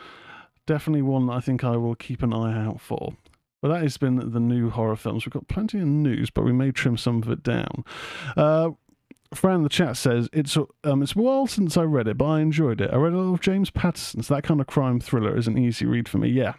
Definitely 0.66 1.02
one 1.02 1.30
I 1.30 1.42
think 1.42 1.64
I 1.64 1.76
will 1.76 1.96
keep 1.96 2.24
an 2.24 2.34
eye 2.34 2.66
out 2.66 2.80
for. 2.80 3.16
But 3.62 3.70
that 3.70 3.82
has 3.82 3.98
been 3.98 4.32
the 4.32 4.40
new 4.40 4.70
horror 4.70 4.96
films. 4.96 5.26
We've 5.26 5.34
got 5.34 5.48
plenty 5.48 5.80
of 5.80 5.88
news, 5.88 6.30
but 6.30 6.44
we 6.44 6.52
may 6.52 6.72
trim 6.72 6.98
some 6.98 7.22
of 7.22 7.30
it 7.30 7.44
down. 7.44 7.86
Uh, 8.36 8.72
Fran 9.34 9.64
the 9.64 9.70
chat 9.70 9.98
says 9.98 10.30
it's 10.32 10.58
um, 10.58 11.02
it's 11.02 11.16
a 11.16 11.20
while 11.20 11.48
since 11.48 11.78
I 11.78 11.84
read 11.84 12.08
it, 12.08 12.18
but 12.18 12.26
I 12.26 12.42
enjoyed 12.42 12.82
it. 12.82 12.92
I 12.92 12.98
read 12.98 13.14
a 13.14 13.18
lot 13.18 13.34
of 13.34 13.42
James 13.42 13.70
Patterson's. 13.70 14.28
That 14.28 14.44
kind 14.44 14.62
of 14.62 14.68
crime 14.68 15.00
thriller 15.00 15.36
is 15.36 15.48
an 15.48 15.58
easy 15.58 15.86
read 15.86 16.08
for 16.08 16.18
me. 16.18 16.30
Yeah, 16.30 16.54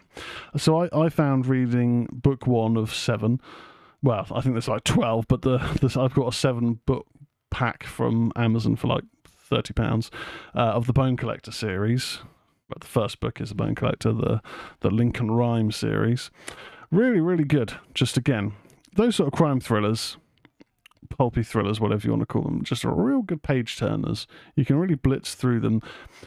so 0.57 0.81
I, 0.81 0.89
I 1.05 1.09
found 1.09 1.45
reading 1.45 2.07
book 2.11 2.47
one 2.47 2.75
of 2.75 2.93
seven. 2.93 3.39
Well, 4.03 4.27
I 4.31 4.41
think 4.41 4.55
there's 4.55 4.67
like 4.67 4.83
twelve, 4.83 5.27
but 5.27 5.41
the, 5.41 5.57
the 5.79 5.99
I've 5.99 6.13
got 6.13 6.27
a 6.27 6.35
seven 6.35 6.79
book 6.85 7.05
pack 7.55 7.85
from 7.85 8.33
Amazon 8.35 8.75
for 8.75 8.87
like 8.87 9.05
thirty 9.25 9.73
pounds 9.73 10.11
uh, 10.53 10.59
of 10.59 10.87
the 10.87 10.93
Bone 10.93 11.15
Collector 11.15 11.53
series. 11.53 12.19
But 12.67 12.81
the 12.81 12.87
first 12.87 13.21
book 13.21 13.39
is 13.39 13.47
the 13.47 13.55
Bone 13.55 13.75
Collector, 13.75 14.11
the 14.11 14.41
the 14.81 14.89
Lincoln 14.89 15.31
Rhyme 15.31 15.71
series. 15.71 16.29
Really, 16.91 17.21
really 17.21 17.45
good. 17.45 17.71
Just 17.93 18.17
again, 18.17 18.51
those 18.97 19.15
sort 19.15 19.27
of 19.27 19.33
crime 19.33 19.61
thrillers 19.61 20.17
pulpy 21.09 21.43
thrillers, 21.43 21.79
whatever 21.79 22.05
you 22.05 22.11
want 22.11 22.23
to 22.23 22.25
call 22.25 22.41
them, 22.41 22.61
just 22.63 22.83
real 22.83 23.21
good 23.21 23.41
page 23.41 23.77
turners. 23.77 24.27
You 24.55 24.65
can 24.65 24.75
really 24.75 24.95
blitz 24.95 25.33
through 25.35 25.61
them. 25.61 25.81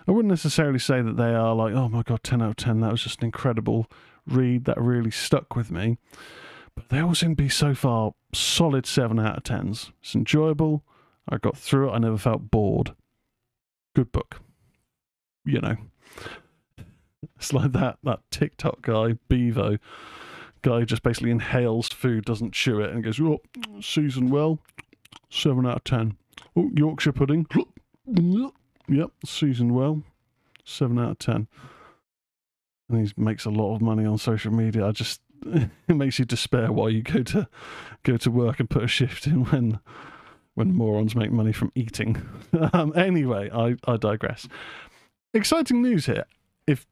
I 0.06 0.12
wouldn't 0.12 0.30
necessarily 0.30 0.78
say 0.78 1.02
that 1.02 1.16
they 1.16 1.34
are 1.34 1.54
like, 1.54 1.74
oh 1.74 1.88
my 1.88 2.02
god, 2.02 2.22
10 2.22 2.40
out 2.40 2.50
of 2.50 2.56
10, 2.56 2.80
that 2.80 2.92
was 2.92 3.02
just 3.02 3.18
an 3.18 3.26
incredible 3.26 3.90
read 4.26 4.64
that 4.64 4.80
really 4.80 5.10
stuck 5.10 5.56
with 5.56 5.70
me. 5.70 5.98
But 6.74 6.88
they 6.88 7.00
all 7.00 7.14
seem 7.14 7.32
to 7.32 7.42
be 7.42 7.48
so 7.48 7.74
far 7.74 8.12
solid 8.32 8.86
7 8.86 9.18
out 9.18 9.36
of 9.36 9.42
10s. 9.42 9.90
It's 10.00 10.14
enjoyable. 10.14 10.84
I 11.28 11.38
got 11.38 11.56
through 11.56 11.90
it, 11.90 11.92
I 11.92 11.98
never 11.98 12.18
felt 12.18 12.50
bored. 12.50 12.94
Good 13.94 14.12
book. 14.12 14.40
You 15.44 15.60
know. 15.60 15.76
It's 17.36 17.52
like 17.52 17.72
that 17.72 17.98
that 18.04 18.20
TikTok 18.30 18.82
guy, 18.82 19.14
Bevo 19.28 19.78
guy 20.62 20.84
just 20.84 21.02
basically 21.02 21.30
inhales 21.30 21.88
food, 21.88 22.24
doesn't 22.24 22.52
chew 22.52 22.80
it, 22.80 22.90
and 22.90 23.02
goes, 23.02 23.20
"Oh, 23.20 23.40
seasoned 23.80 24.30
well, 24.30 24.60
seven 25.30 25.66
out 25.66 25.76
of 25.76 25.84
ten. 25.84 26.16
Oh, 26.56 26.70
Yorkshire 26.74 27.12
pudding, 27.12 27.46
yep, 28.88 29.10
seasoned 29.24 29.74
well, 29.74 30.02
seven 30.64 30.98
out 30.98 31.12
of 31.12 31.18
ten. 31.18 31.48
And 32.88 33.06
he 33.06 33.12
makes 33.16 33.44
a 33.44 33.50
lot 33.50 33.74
of 33.74 33.82
money 33.82 34.04
on 34.04 34.18
social 34.18 34.52
media. 34.52 34.86
I 34.86 34.92
just 34.92 35.20
it 35.46 35.70
makes 35.88 36.18
you 36.18 36.24
despair 36.24 36.72
why 36.72 36.88
you 36.88 37.02
go 37.02 37.22
to 37.22 37.48
go 38.02 38.16
to 38.16 38.30
work 38.30 38.60
and 38.60 38.70
put 38.70 38.84
a 38.84 38.88
shift 38.88 39.26
in 39.26 39.44
when 39.46 39.80
when 40.59 40.75
morons 40.75 41.14
make 41.14 41.31
money 41.31 41.53
from 41.53 41.71
eating. 41.77 42.21
um, 42.73 42.92
anyway, 42.97 43.49
I, 43.55 43.77
I 43.87 43.97
digress. 43.97 44.49
Exciting 45.33 45.81
news 45.81 46.07
here. 46.07 46.25
If 46.66 46.85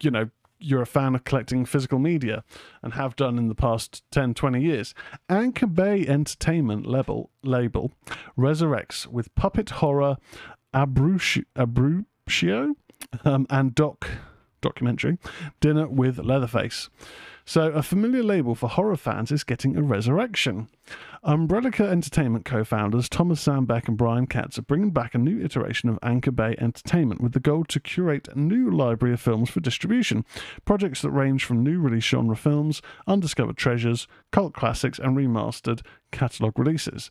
you 0.00 0.10
know 0.10 0.30
you're 0.58 0.80
a 0.80 0.86
fan 0.86 1.14
of 1.14 1.24
collecting 1.24 1.66
physical 1.66 1.98
media 1.98 2.44
and 2.82 2.94
have 2.94 3.16
done 3.16 3.36
in 3.36 3.48
the 3.48 3.54
past 3.54 4.02
10, 4.10 4.32
20 4.34 4.62
years, 4.62 4.94
Anchor 5.28 5.66
Bay 5.66 6.06
Entertainment 6.06 6.86
label, 6.86 7.30
label 7.42 7.92
resurrects 8.38 9.06
with 9.06 9.34
puppet 9.34 9.68
horror 9.68 10.16
Abruptio 10.74 12.74
um, 13.24 13.46
and 13.50 13.74
doc 13.74 14.08
documentary 14.60 15.18
Dinner 15.60 15.88
with 15.88 16.18
Leatherface. 16.18 16.88
So, 17.50 17.72
a 17.72 17.82
familiar 17.82 18.22
label 18.22 18.54
for 18.54 18.68
horror 18.68 18.96
fans 18.96 19.32
is 19.32 19.42
getting 19.42 19.76
a 19.76 19.82
resurrection. 19.82 20.68
Umbrellica 21.24 21.84
Entertainment 21.84 22.44
co 22.44 22.62
founders 22.62 23.08
Thomas 23.08 23.44
Zambeck 23.44 23.88
and 23.88 23.96
Brian 23.96 24.26
Katz 24.26 24.58
are 24.58 24.62
bringing 24.62 24.92
back 24.92 25.14
a 25.14 25.18
new 25.18 25.42
iteration 25.44 25.88
of 25.88 25.98
Anchor 26.02 26.30
Bay 26.30 26.54
Entertainment 26.58 27.20
with 27.20 27.32
the 27.32 27.40
goal 27.40 27.64
to 27.64 27.80
curate 27.80 28.28
a 28.28 28.38
new 28.38 28.70
library 28.70 29.14
of 29.14 29.20
films 29.20 29.50
for 29.50 29.58
distribution. 29.58 30.24
Projects 30.64 31.02
that 31.02 31.10
range 31.10 31.44
from 31.44 31.64
new 31.64 31.80
release 31.80 32.04
genre 32.04 32.36
films, 32.36 32.82
undiscovered 33.06 33.56
treasures, 33.56 34.06
cult 34.30 34.54
classics, 34.54 35.00
and 35.00 35.16
remastered 35.16 35.82
catalogue 36.12 36.58
releases. 36.58 37.10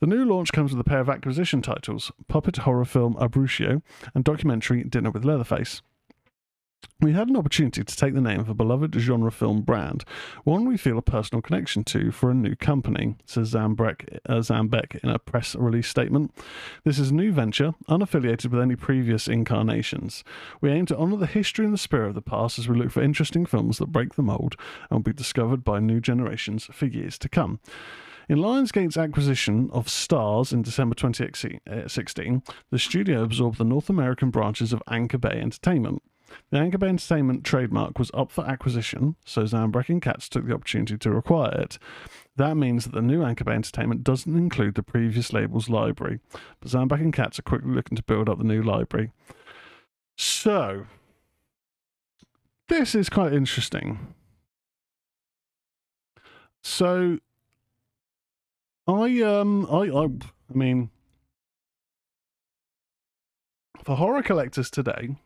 The 0.00 0.06
new 0.06 0.24
launch 0.24 0.50
comes 0.52 0.72
with 0.72 0.80
a 0.80 0.88
pair 0.88 1.00
of 1.00 1.10
acquisition 1.10 1.60
titles 1.60 2.10
puppet 2.26 2.56
horror 2.56 2.86
film 2.86 3.16
Abruptio 3.16 3.82
and 4.14 4.24
documentary 4.24 4.82
Dinner 4.84 5.10
with 5.10 5.26
Leatherface. 5.26 5.82
We 7.00 7.12
had 7.12 7.28
an 7.28 7.36
opportunity 7.36 7.84
to 7.84 7.96
take 7.96 8.14
the 8.14 8.20
name 8.20 8.40
of 8.40 8.48
a 8.48 8.54
beloved 8.54 8.94
genre 8.94 9.30
film 9.30 9.62
brand, 9.62 10.04
one 10.44 10.66
we 10.66 10.76
feel 10.76 10.98
a 10.98 11.02
personal 11.02 11.42
connection 11.42 11.84
to 11.84 12.10
for 12.10 12.30
a 12.30 12.34
new 12.34 12.56
company, 12.56 13.16
says 13.26 13.52
Zambeck, 13.52 14.18
uh, 14.28 14.36
Zambeck 14.36 14.96
in 15.02 15.10
a 15.10 15.18
press 15.18 15.54
release 15.54 15.88
statement. 15.88 16.32
This 16.84 16.98
is 16.98 17.10
a 17.10 17.14
new 17.14 17.32
venture, 17.32 17.74
unaffiliated 17.88 18.50
with 18.50 18.60
any 18.60 18.76
previous 18.76 19.28
incarnations. 19.28 20.24
We 20.60 20.70
aim 20.70 20.86
to 20.86 20.96
honour 20.96 21.16
the 21.16 21.26
history 21.26 21.64
and 21.64 21.74
the 21.74 21.78
spirit 21.78 22.08
of 22.08 22.14
the 22.14 22.22
past 22.22 22.58
as 22.58 22.68
we 22.68 22.76
look 22.76 22.90
for 22.90 23.02
interesting 23.02 23.46
films 23.46 23.78
that 23.78 23.92
break 23.92 24.14
the 24.14 24.22
mould 24.22 24.56
and 24.90 24.98
will 24.98 25.04
be 25.04 25.12
discovered 25.12 25.64
by 25.64 25.80
new 25.80 26.00
generations 26.00 26.68
for 26.72 26.86
years 26.86 27.18
to 27.18 27.28
come. 27.28 27.60
In 28.28 28.38
Lionsgate's 28.38 28.96
acquisition 28.96 29.68
of 29.72 29.86
Starz 29.86 30.52
in 30.52 30.62
December 30.62 30.94
2016, 30.94 32.42
the 32.70 32.78
studio 32.78 33.22
absorbed 33.22 33.58
the 33.58 33.64
North 33.64 33.90
American 33.90 34.30
branches 34.30 34.72
of 34.72 34.82
Anchor 34.88 35.18
Bay 35.18 35.40
Entertainment. 35.40 36.02
The 36.50 36.58
Anchor 36.58 36.78
Bay 36.78 36.88
Entertainment 36.88 37.44
trademark 37.44 37.98
was 37.98 38.10
up 38.14 38.30
for 38.30 38.44
acquisition, 38.48 39.16
so 39.24 39.42
Zambeck 39.42 39.88
and 39.88 40.00
Katz 40.00 40.28
took 40.28 40.46
the 40.46 40.54
opportunity 40.54 40.96
to 40.98 41.16
acquire 41.16 41.52
it. 41.52 41.78
That 42.36 42.56
means 42.56 42.84
that 42.84 42.94
the 42.94 43.02
new 43.02 43.22
Anchor 43.22 43.44
Bay 43.44 43.54
Entertainment 43.54 44.04
doesn't 44.04 44.36
include 44.36 44.74
the 44.74 44.82
previous 44.82 45.32
label's 45.32 45.68
library, 45.68 46.20
but 46.60 46.70
Zambeck 46.70 47.00
and 47.00 47.12
Katz 47.12 47.38
are 47.38 47.42
quickly 47.42 47.72
looking 47.72 47.96
to 47.96 48.02
build 48.02 48.28
up 48.28 48.38
the 48.38 48.44
new 48.44 48.62
library. 48.62 49.12
So, 50.16 50.86
this 52.68 52.94
is 52.94 53.08
quite 53.08 53.32
interesting. 53.32 54.14
So, 56.62 57.18
I 58.86 59.22
um 59.22 59.66
I 59.70 59.88
I, 59.88 60.04
I 60.04 60.54
mean 60.54 60.90
for 63.82 63.96
horror 63.96 64.22
collectors 64.22 64.70
today 64.70 65.16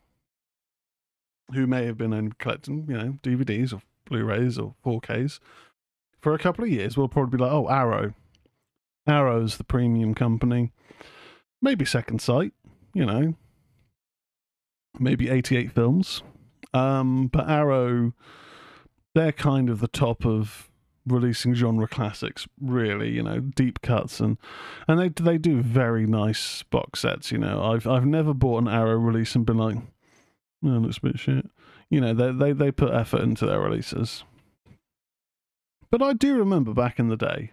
who 1.53 1.67
may 1.67 1.85
have 1.85 1.97
been 1.97 2.33
collecting, 2.33 2.85
you 2.87 2.97
know, 2.97 3.17
DVDs 3.23 3.73
or 3.73 3.81
Blu-rays 4.05 4.57
or 4.57 4.75
4Ks 4.85 5.39
for 6.19 6.33
a 6.33 6.39
couple 6.39 6.63
of 6.63 6.69
years, 6.69 6.97
will 6.97 7.07
probably 7.07 7.37
be 7.37 7.43
like, 7.43 7.51
oh, 7.51 7.67
Arrow. 7.67 8.13
Arrow's 9.07 9.57
the 9.57 9.63
premium 9.63 10.13
company. 10.13 10.71
Maybe 11.61 11.85
Second 11.85 12.21
Sight, 12.21 12.53
you 12.93 13.05
know. 13.05 13.35
Maybe 14.99 15.29
88 15.29 15.71
films. 15.71 16.23
Um, 16.73 17.27
but 17.27 17.49
Arrow, 17.49 18.13
they're 19.15 19.31
kind 19.31 19.69
of 19.69 19.79
the 19.79 19.87
top 19.87 20.25
of 20.25 20.69
releasing 21.07 21.55
genre 21.55 21.87
classics 21.87 22.47
really 22.61 23.09
you 23.09 23.23
know 23.23 23.39
deep 23.39 23.81
cuts 23.81 24.19
and 24.19 24.37
and 24.87 24.99
they 24.99 25.09
they 25.09 25.39
do 25.39 25.59
very 25.59 26.05
nice 26.05 26.61
box 26.63 26.99
sets 26.99 27.31
you 27.31 27.37
know 27.37 27.63
i've 27.63 27.87
i've 27.87 28.05
never 28.05 28.31
bought 28.31 28.61
an 28.61 28.67
arrow 28.67 28.97
release 28.97 29.33
and 29.33 29.43
been 29.43 29.57
like 29.57 29.77
no, 30.61 30.77
looks 30.79 30.97
a 30.97 31.01
bit 31.01 31.19
shit. 31.19 31.45
you 31.89 32.01
know, 32.01 32.13
they 32.13 32.31
they 32.31 32.51
they 32.51 32.71
put 32.71 32.93
effort 32.93 33.21
into 33.21 33.45
their 33.45 33.59
releases. 33.59 34.23
But 35.91 36.01
I 36.01 36.13
do 36.13 36.37
remember 36.37 36.73
back 36.73 36.99
in 36.99 37.09
the 37.09 37.17
day, 37.17 37.51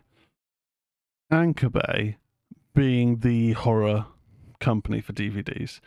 Anchor 1.30 1.70
Bay 1.70 2.18
being 2.74 3.20
the 3.20 3.52
horror 3.52 4.06
company 4.60 5.00
for 5.00 5.12
DVDs. 5.12 5.80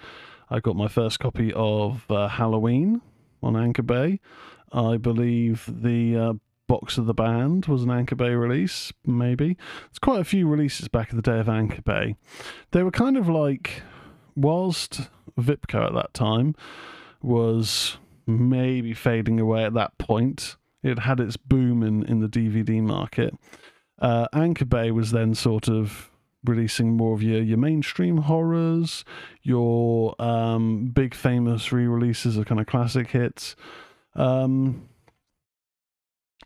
I 0.50 0.60
got 0.60 0.76
my 0.76 0.88
first 0.88 1.20
copy 1.20 1.54
of 1.54 2.10
uh, 2.10 2.28
Halloween 2.28 3.02
on 3.44 3.56
Anchor 3.56 3.84
Bay. 3.84 4.20
I 4.72 4.98
believe 4.98 5.66
the 5.68 6.18
uh, 6.18 6.34
box 6.68 6.98
of 6.98 7.06
the 7.06 7.14
band 7.14 7.68
was 7.68 7.84
an 7.84 7.92
Anchor 7.92 8.16
Bay 8.16 8.32
release, 8.32 8.92
maybe. 9.06 9.58
There's 9.88 10.00
quite 10.00 10.22
a 10.22 10.26
few 10.26 10.48
releases 10.48 10.88
back 10.88 11.12
in 11.12 11.18
the 11.18 11.22
day 11.22 11.40
of 11.40 11.50
Anchor 11.50 11.84
Bay. 11.84 12.16
They 12.72 12.82
were 12.82 12.92
kind 12.92 13.18
of 13.18 13.30
like, 13.30 13.84
whilst 14.36 15.10
Vipco 15.40 15.86
at 15.86 15.94
that 15.94 16.14
time 16.16 16.56
was 17.22 17.98
maybe 18.26 18.94
fading 18.94 19.40
away 19.40 19.66
at 19.66 19.74
that 19.74 19.98
point, 19.98 20.56
it 20.84 21.00
had 21.00 21.20
its 21.20 21.38
boom 21.38 21.84
in, 21.84 22.04
in 22.04 22.20
the 22.20 22.28
DVD 22.28 22.82
market. 22.82 23.34
Uh, 24.00 24.28
Anchor 24.34 24.66
Bay 24.66 24.92
was 24.92 25.12
then 25.12 25.36
sort 25.36 25.68
of 25.68 26.10
releasing 26.46 26.96
more 26.96 27.14
of 27.14 27.22
your, 27.22 27.42
your 27.42 27.58
mainstream 27.58 28.18
horrors, 28.18 29.04
your 29.42 30.16
um, 30.22 30.88
big 30.88 31.14
famous 31.14 31.72
re-releases 31.72 32.38
of 32.38 32.46
kind 32.46 32.62
of 32.62 32.68
classic 32.68 33.10
hits. 33.10 33.56
Um, 34.16 34.88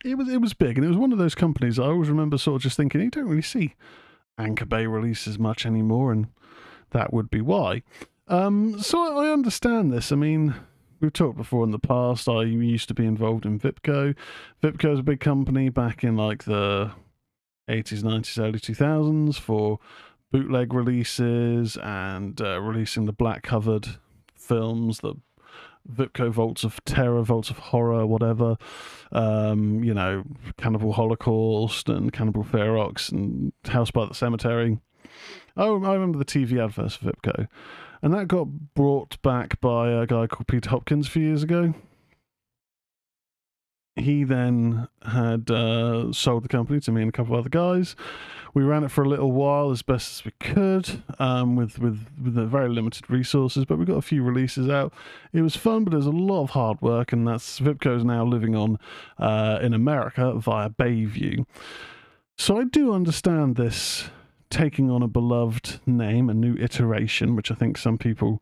it 0.04 0.18
was 0.18 0.28
it 0.28 0.42
was 0.42 0.54
big, 0.54 0.78
and 0.78 0.84
it 0.84 0.90
was 0.90 0.98
one 0.98 1.14
of 1.14 1.18
those 1.18 1.36
companies 1.36 1.80
I 1.80 1.86
always 1.86 2.10
remember 2.10 2.38
sort 2.38 2.58
of 2.58 2.62
just 2.64 2.76
thinking 2.76 3.02
you 3.02 3.10
don't 3.10 3.28
really 3.28 3.42
see 3.42 3.76
Anchor 4.38 4.66
Bay 4.66 4.86
releases 4.86 5.40
much 5.40 5.66
anymore, 5.66 6.12
and 6.12 6.28
that 6.92 7.14
would 7.14 7.30
be 7.30 7.42
why. 7.42 7.84
Um, 8.28 8.80
so 8.80 9.18
I 9.20 9.32
understand 9.32 9.92
this. 9.92 10.12
I 10.12 10.16
mean, 10.16 10.56
we've 11.00 11.14
talked 11.14 11.38
before 11.38 11.64
in 11.64 11.72
the 11.72 11.80
past. 11.80 12.28
I 12.30 12.44
used 12.44 12.88
to 12.88 12.94
be 12.94 13.06
involved 13.06 13.46
in 13.46 13.60
Vipco. 13.60 14.16
Vipco 14.62 14.94
is 14.94 15.00
a 15.00 15.04
big 15.04 15.20
company 15.20 15.70
back 15.70 16.04
in 16.04 16.16
like 16.16 16.44
the 16.46 16.92
80s, 17.70 18.04
90s, 18.04 18.40
early 18.40 18.60
2000s 18.60 19.40
for 19.40 19.80
bootleg 20.32 20.74
releases 20.74 21.78
and 21.78 22.42
uh, 22.42 22.60
releasing 22.60 23.06
the 23.06 23.14
black 23.14 23.44
covered 23.44 23.88
films, 24.36 25.00
the 25.00 25.16
Vipco 25.92 26.32
Vaults 26.32 26.64
of 26.64 26.84
Terror, 26.86 27.24
Vaults 27.24 27.50
of 27.50 27.58
Horror, 27.58 28.06
whatever. 28.06 28.58
Um, 29.12 29.84
you 29.84 29.94
know, 29.94 30.24
Cannibal 30.58 30.94
Holocaust 30.94 31.90
and 31.90 32.12
Cannibal 32.12 32.44
Ferox 32.44 33.12
and 33.12 33.52
House 33.66 33.92
by 33.92 34.06
the 34.06 34.16
Cemetery. 34.16 34.80
Oh, 35.56 35.84
I 35.84 35.94
remember 35.94 36.18
the 36.18 36.26
TV 36.26 36.64
adverts 36.64 36.96
for 36.96 37.12
Vipco. 37.12 37.48
And 38.04 38.14
that 38.14 38.28
got 38.28 38.74
brought 38.76 39.20
back 39.22 39.62
by 39.62 39.90
a 39.90 40.06
guy 40.06 40.28
called 40.28 40.48
Peter 40.48 40.70
Hopkins 40.70 41.08
a 41.08 41.10
few 41.10 41.24
years 41.24 41.42
ago. 41.42 41.74
He 43.96 44.26
then 44.26 44.90
had 45.04 45.50
uh, 45.50 46.12
sold 46.12 46.44
the 46.44 46.50
company 46.50 46.82
to 46.82 46.92
me 46.92 47.04
and 47.04 47.10
a 47.10 47.12
couple 47.14 47.36
of 47.36 47.40
other 47.40 47.50
guys. 47.50 47.96
We 48.54 48.64
ran 48.64 48.84
it 48.84 48.92
for 48.92 49.06
a 49.06 49.08
little 49.08 49.32
while 49.32 49.72
as 49.72 49.84
best 49.84 50.20
as 50.20 50.26
we 50.26 50.32
could, 50.42 51.02
um, 51.18 51.56
with 51.56 51.80
with 51.80 52.08
with 52.22 52.36
very 52.50 52.68
limited 52.68 53.10
resources. 53.10 53.64
But 53.64 53.78
we 53.78 53.86
got 53.86 53.96
a 53.96 54.02
few 54.02 54.22
releases 54.22 54.68
out. 54.68 54.94
It 55.32 55.42
was 55.42 55.56
fun, 55.56 55.86
but 55.86 55.92
there's 55.92 56.06
a 56.06 56.12
lot 56.12 56.44
of 56.44 56.50
hard 56.50 56.82
work, 56.82 57.14
and 57.14 57.26
that's 57.26 57.62
Vipco 57.62 57.96
is 57.96 58.04
now 58.04 58.26
living 58.26 58.54
on 58.54 58.80
uh, 59.18 59.60
in 59.62 59.74
America 59.74 60.34
via 60.34 60.72
Bayview. 60.72 61.46
So 62.38 62.60
I 62.60 62.66
do 62.66 62.94
understand 62.94 63.56
this 63.56 64.10
taking 64.54 64.92
on 64.92 65.02
a 65.02 65.08
beloved 65.08 65.80
name, 65.86 66.30
a 66.30 66.34
new 66.34 66.56
iteration, 66.56 67.36
which 67.36 67.52
I 67.52 67.56
think 67.56 67.78
some 67.78 67.98
people 67.98 68.42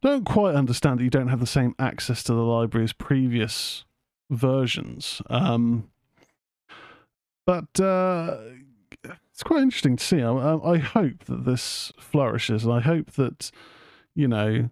don't 0.00 0.24
quite 0.24 0.54
understand 0.54 1.00
that 1.00 1.04
you 1.04 1.10
don't 1.10 1.28
have 1.28 1.40
the 1.40 1.46
same 1.46 1.74
access 1.78 2.22
to 2.24 2.32
the 2.32 2.42
library 2.42 2.84
as 2.84 2.92
previous 2.92 3.84
versions. 4.30 5.20
Um, 5.28 5.90
but 7.44 7.80
uh, 7.80 8.38
it's 9.32 9.42
quite 9.42 9.62
interesting 9.62 9.96
to 9.96 10.04
see. 10.04 10.22
I, 10.22 10.54
I, 10.56 10.78
hope 10.78 11.24
that 11.24 11.44
this 11.44 11.92
flourishes, 11.98 12.64
and 12.64 12.72
I 12.72 12.80
hope 12.80 13.12
that 13.12 13.50
you 14.14 14.28
know 14.28 14.70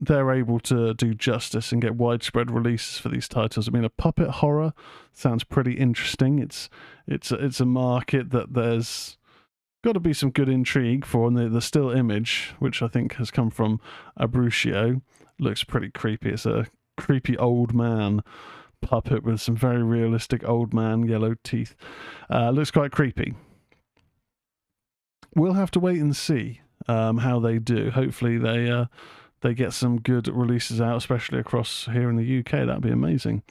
they're 0.00 0.32
able 0.32 0.58
to 0.60 0.94
do 0.94 1.14
justice 1.14 1.70
and 1.70 1.82
get 1.82 1.96
widespread 1.96 2.50
releases 2.50 2.98
for 2.98 3.10
these 3.10 3.28
titles. 3.28 3.68
I 3.68 3.72
mean, 3.72 3.84
a 3.84 3.90
puppet 3.90 4.30
horror 4.30 4.72
sounds 5.12 5.44
pretty 5.44 5.74
interesting. 5.74 6.38
It's 6.38 6.70
it's 7.06 7.30
it's 7.30 7.60
a 7.60 7.66
market 7.66 8.30
that 8.30 8.54
there's 8.54 9.18
got 9.84 9.92
to 9.92 10.00
be 10.00 10.14
some 10.14 10.30
good 10.30 10.48
intrigue 10.48 11.04
for, 11.04 11.30
the, 11.30 11.46
the 11.46 11.60
still 11.60 11.90
image, 11.90 12.54
which 12.58 12.80
I 12.80 12.88
think 12.88 13.16
has 13.16 13.30
come 13.30 13.50
from 13.50 13.80
Abruptio, 14.16 15.02
looks 15.38 15.62
pretty 15.62 15.90
creepy. 15.90 16.30
It's 16.30 16.46
a 16.46 16.66
creepy 16.96 17.36
old 17.36 17.74
man 17.74 18.22
puppet 18.80 19.22
with 19.22 19.42
some 19.42 19.54
very 19.54 19.82
realistic 19.82 20.42
old 20.48 20.72
man 20.72 21.06
yellow 21.06 21.34
teeth. 21.44 21.76
Uh, 22.30 22.48
looks 22.48 22.70
quite 22.70 22.92
creepy. 22.92 23.34
We'll 25.34 25.52
have 25.52 25.70
to 25.72 25.80
wait 25.80 26.00
and 26.00 26.16
see 26.16 26.62
um, 26.88 27.18
how 27.18 27.38
they 27.38 27.58
do. 27.58 27.90
Hopefully 27.90 28.38
they 28.38 28.70
uh, 28.70 28.86
they 29.42 29.52
get 29.52 29.74
some 29.74 30.00
good 30.00 30.28
releases 30.28 30.80
out, 30.80 30.96
especially 30.96 31.40
across 31.40 31.86
here 31.92 32.08
in 32.08 32.16
the 32.16 32.38
UK. 32.38 32.66
That'd 32.66 32.80
be 32.80 32.90
amazing. 32.90 33.42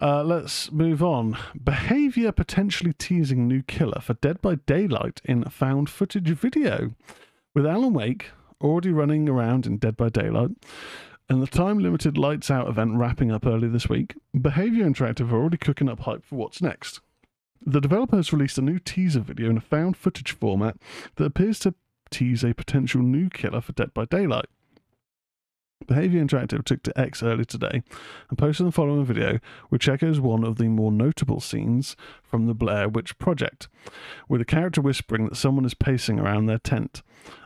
Uh, 0.00 0.22
let's 0.22 0.72
move 0.72 1.02
on. 1.02 1.36
Behavior 1.62 2.32
potentially 2.32 2.94
teasing 2.94 3.46
new 3.46 3.62
killer 3.62 4.00
for 4.00 4.14
Dead 4.14 4.40
by 4.40 4.54
Daylight 4.54 5.20
in 5.26 5.44
found 5.44 5.90
footage 5.90 6.28
video. 6.28 6.94
With 7.54 7.66
Alan 7.66 7.92
Wake 7.92 8.30
already 8.62 8.92
running 8.92 9.28
around 9.28 9.66
in 9.66 9.76
Dead 9.76 9.98
by 9.98 10.08
Daylight, 10.08 10.52
and 11.28 11.42
the 11.42 11.46
time 11.46 11.78
limited 11.78 12.16
Lights 12.16 12.50
Out 12.50 12.66
event 12.66 12.96
wrapping 12.96 13.30
up 13.30 13.44
early 13.44 13.68
this 13.68 13.90
week, 13.90 14.14
Behavior 14.40 14.86
Interactive 14.86 15.32
are 15.32 15.36
already 15.36 15.58
cooking 15.58 15.88
up 15.88 16.00
hype 16.00 16.24
for 16.24 16.36
what's 16.36 16.62
next. 16.62 17.00
The 17.60 17.80
developer 17.80 18.16
has 18.16 18.32
released 18.32 18.56
a 18.56 18.62
new 18.62 18.78
teaser 18.78 19.20
video 19.20 19.50
in 19.50 19.58
a 19.58 19.60
found 19.60 19.98
footage 19.98 20.32
format 20.32 20.78
that 21.16 21.26
appears 21.26 21.58
to 21.60 21.74
tease 22.10 22.42
a 22.42 22.54
potential 22.54 23.02
new 23.02 23.28
killer 23.28 23.60
for 23.60 23.72
Dead 23.72 23.92
by 23.92 24.06
Daylight. 24.06 24.46
Behavior 25.86 26.24
Interactive 26.24 26.64
took 26.64 26.82
to 26.84 26.98
X 26.98 27.22
earlier 27.22 27.44
today 27.44 27.82
and 28.28 28.38
posted 28.38 28.66
the 28.66 28.72
following 28.72 29.04
video, 29.04 29.38
which 29.70 29.88
echoes 29.88 30.20
one 30.20 30.44
of 30.44 30.56
the 30.56 30.68
more 30.68 30.92
notable 30.92 31.40
scenes 31.40 31.96
from 32.22 32.46
the 32.46 32.54
Blair 32.54 32.88
Witch 32.88 33.18
Project, 33.18 33.68
with 34.28 34.40
a 34.40 34.44
character 34.44 34.80
whispering 34.80 35.26
that 35.26 35.36
someone 35.36 35.64
is 35.64 35.74
pacing 35.74 36.20
around 36.20 36.46
their 36.46 36.58
tent. 36.58 37.02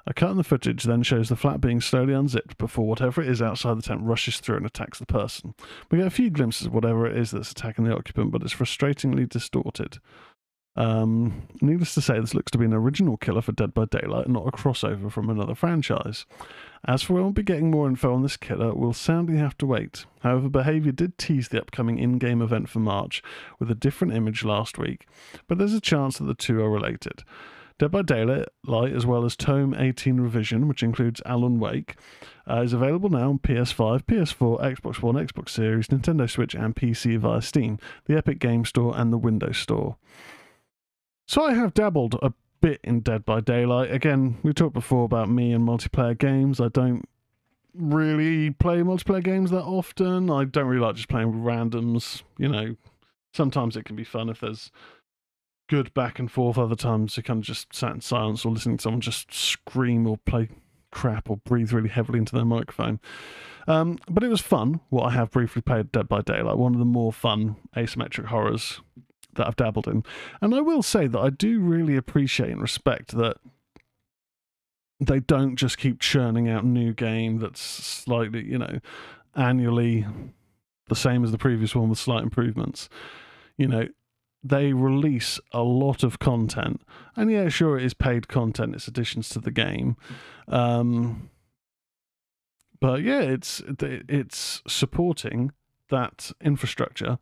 A 0.07 0.14
cut 0.14 0.30
in 0.30 0.37
the 0.37 0.45
footage 0.45 0.85
then 0.85 1.03
shows 1.03 1.28
the 1.28 1.37
flap 1.37 1.61
being 1.61 1.80
slowly 1.80 2.12
unzipped 2.12 2.59
before 2.59 2.87
whatever 2.87 3.22
it 3.22 3.28
is 3.28 3.41
outside 3.41 3.78
the 3.78 3.82
tent 3.82 4.03
rushes 4.03 4.39
through 4.39 4.59
and 4.59 4.66
attacks 4.66 4.99
the 4.99 5.07
person. 5.07 5.55
We 5.91 5.99
get 5.99 6.07
a 6.07 6.11
few 6.11 6.30
glimpses 6.30 6.66
of 6.66 6.74
whatever 6.74 7.07
it 7.07 7.16
is 7.16 7.30
that's 7.30 7.53
attacking 7.53 7.85
the 7.85 7.97
occupant, 7.97 8.30
but 8.30 8.43
it's 8.43 8.55
frustratingly 8.55 9.28
distorted. 9.28 9.99
Um, 10.76 11.46
needless 11.60 11.94
to 11.94 12.00
say, 12.00 12.18
this 12.18 12.34
looks 12.34 12.50
to 12.52 12.58
be 12.58 12.64
an 12.64 12.72
original 12.72 13.16
killer 13.16 13.42
for 13.42 13.52
Dead 13.52 13.72
by 13.74 13.84
Daylight, 13.84 14.28
not 14.28 14.48
a 14.48 14.50
crossover 14.50 15.10
from 15.10 15.30
another 15.30 15.54
franchise. 15.54 16.26
As 16.86 17.02
for 17.02 17.14
when 17.14 17.22
we'll 17.22 17.32
be 17.32 17.42
getting 17.42 17.70
more 17.70 17.86
info 17.86 18.12
on 18.12 18.22
this 18.22 18.36
killer, 18.36 18.74
we'll 18.74 18.92
sadly 18.92 19.36
have 19.36 19.56
to 19.58 19.66
wait. 19.66 20.04
However, 20.20 20.48
Behaviour 20.48 20.92
did 20.92 21.16
tease 21.16 21.48
the 21.48 21.60
upcoming 21.60 21.98
in 21.98 22.18
game 22.18 22.42
event 22.42 22.68
for 22.68 22.80
March 22.80 23.22
with 23.58 23.70
a 23.70 23.74
different 23.74 24.14
image 24.14 24.44
last 24.44 24.76
week, 24.76 25.06
but 25.48 25.58
there's 25.58 25.72
a 25.72 25.80
chance 25.80 26.18
that 26.18 26.24
the 26.24 26.34
two 26.34 26.60
are 26.60 26.70
related. 26.70 27.22
Dead 27.78 27.90
by 27.90 28.02
Daylight, 28.02 28.46
as 28.68 29.04
well 29.04 29.24
as 29.24 29.34
Tome 29.34 29.74
18 29.74 30.20
Revision, 30.20 30.68
which 30.68 30.82
includes 30.82 31.20
Alan 31.26 31.58
Wake, 31.58 31.96
uh, 32.48 32.60
is 32.60 32.72
available 32.72 33.08
now 33.08 33.30
on 33.30 33.38
PS5, 33.40 34.04
PS4, 34.04 34.60
Xbox 34.60 35.02
One, 35.02 35.16
Xbox 35.16 35.48
Series, 35.48 35.88
Nintendo 35.88 36.30
Switch, 36.30 36.54
and 36.54 36.76
PC 36.76 37.18
via 37.18 37.42
Steam, 37.42 37.78
the 38.04 38.16
Epic 38.16 38.38
Game 38.38 38.64
Store, 38.64 38.96
and 38.96 39.12
the 39.12 39.18
Windows 39.18 39.58
Store. 39.58 39.96
So 41.26 41.44
I 41.44 41.54
have 41.54 41.74
dabbled 41.74 42.18
a 42.22 42.32
bit 42.60 42.80
in 42.84 43.00
Dead 43.00 43.24
by 43.24 43.40
Daylight. 43.40 43.90
Again, 43.90 44.38
we 44.42 44.52
talked 44.52 44.74
before 44.74 45.04
about 45.04 45.30
me 45.30 45.52
and 45.52 45.66
multiplayer 45.66 46.16
games. 46.16 46.60
I 46.60 46.68
don't 46.68 47.08
really 47.74 48.50
play 48.50 48.78
multiplayer 48.78 49.24
games 49.24 49.50
that 49.50 49.62
often. 49.62 50.30
I 50.30 50.44
don't 50.44 50.66
really 50.66 50.84
like 50.84 50.96
just 50.96 51.08
playing 51.08 51.32
with 51.32 51.44
randoms. 51.44 52.22
You 52.38 52.48
know, 52.48 52.76
sometimes 53.32 53.76
it 53.76 53.84
can 53.84 53.96
be 53.96 54.04
fun 54.04 54.28
if 54.28 54.40
there's 54.40 54.70
good 55.68 55.92
back 55.94 56.18
and 56.18 56.30
forth. 56.30 56.58
Other 56.58 56.76
times 56.76 57.16
you 57.16 57.22
kind 57.22 57.38
of 57.38 57.44
just 57.44 57.74
sat 57.74 57.92
in 57.92 58.00
silence 58.02 58.44
or 58.44 58.52
listening 58.52 58.76
to 58.76 58.82
someone 58.82 59.00
just 59.00 59.32
scream 59.32 60.06
or 60.06 60.18
play 60.18 60.50
crap 60.90 61.28
or 61.28 61.38
breathe 61.38 61.72
really 61.72 61.88
heavily 61.88 62.18
into 62.18 62.34
their 62.34 62.44
microphone. 62.44 63.00
Um, 63.66 63.98
but 64.08 64.22
it 64.22 64.28
was 64.28 64.42
fun. 64.42 64.80
What 64.90 65.04
I 65.04 65.10
have 65.10 65.30
briefly 65.30 65.62
played 65.62 65.90
Dead 65.90 66.06
by 66.06 66.20
Daylight, 66.20 66.58
one 66.58 66.74
of 66.74 66.78
the 66.78 66.84
more 66.84 67.12
fun 67.12 67.56
asymmetric 67.74 68.26
horrors 68.26 68.80
that 69.37 69.47
I've 69.47 69.57
dabbled 69.57 69.89
in. 69.89 70.05
And 70.41 70.55
I 70.55 70.61
will 70.61 70.82
say 70.82 71.07
that 71.07 71.18
I 71.18 71.30
do 71.30 71.61
really 71.61 71.97
appreciate 71.97 72.51
and 72.51 72.62
respect 72.62 73.12
that 73.16 73.37
they 75.01 75.20
don't 75.20 75.57
just 75.57 75.78
keep 75.78 76.01
churning 76.01 76.49
out 76.49 76.64
new 76.64 76.93
game 76.93 77.39
that's 77.39 77.61
slightly, 77.61 78.45
you 78.45 78.59
know, 78.59 78.80
annually 79.35 80.07
the 80.89 80.97
same 80.97 81.24
as 81.24 81.32
the 81.32 81.39
previous 81.39 81.74
one 81.74 81.89
with 81.89 81.99
slight 81.99 82.22
improvements. 82.22 82.89
You 83.57 83.68
know, 83.68 83.89
they 84.43 84.72
release 84.72 85.41
a 85.53 85.62
lot 85.62 86.03
of 86.03 86.18
content, 86.18 86.82
and 87.16 87.30
yeah, 87.30 87.49
sure, 87.49 87.78
it 87.78 87.85
is 87.85 87.95
paid 87.95 88.28
content. 88.28 88.74
It's 88.74 88.89
additions 88.89 89.30
to 89.30 89.39
the 89.39 89.51
game, 89.51 89.97
um, 90.49 91.30
but 92.80 93.03
yeah, 93.03 93.20
it's 93.20 93.62
it's 93.80 94.62
supporting 94.68 95.53
that 95.89 96.32
infrastructure 96.43 97.18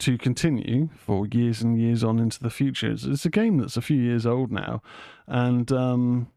to 0.00 0.18
continue 0.18 0.88
for 0.96 1.26
years 1.26 1.62
and 1.62 1.80
years 1.80 2.02
on 2.02 2.18
into 2.18 2.42
the 2.42 2.50
future. 2.50 2.90
It's, 2.90 3.04
it's 3.04 3.26
a 3.26 3.30
game 3.30 3.58
that's 3.58 3.76
a 3.76 3.82
few 3.82 4.00
years 4.00 4.26
old 4.26 4.50
now, 4.50 4.82
and 5.26 5.70
um, 5.70 6.28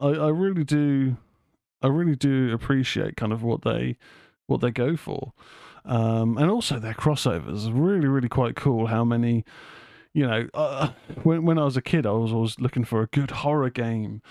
I, 0.00 0.08
I 0.08 0.28
really 0.28 0.64
do, 0.64 1.16
I 1.82 1.86
really 1.88 2.16
do 2.16 2.52
appreciate 2.52 3.16
kind 3.16 3.32
of 3.32 3.42
what 3.42 3.62
they 3.62 3.96
what 4.46 4.60
they 4.60 4.70
go 4.70 4.96
for, 4.96 5.32
um, 5.84 6.38
and 6.38 6.50
also 6.50 6.78
their 6.78 6.94
crossovers. 6.94 7.70
Really, 7.72 8.08
really 8.08 8.28
quite 8.28 8.56
cool. 8.56 8.86
How 8.86 9.04
many. 9.04 9.44
You 10.14 10.26
know, 10.26 10.48
uh, 10.54 10.88
when 11.22 11.44
when 11.44 11.58
I 11.58 11.64
was 11.64 11.76
a 11.76 11.82
kid, 11.82 12.06
I 12.06 12.10
was 12.12 12.32
always 12.32 12.58
looking 12.58 12.84
for 12.84 13.02
a 13.02 13.06
good 13.06 13.30
horror 13.30 13.70
game, 13.70 14.22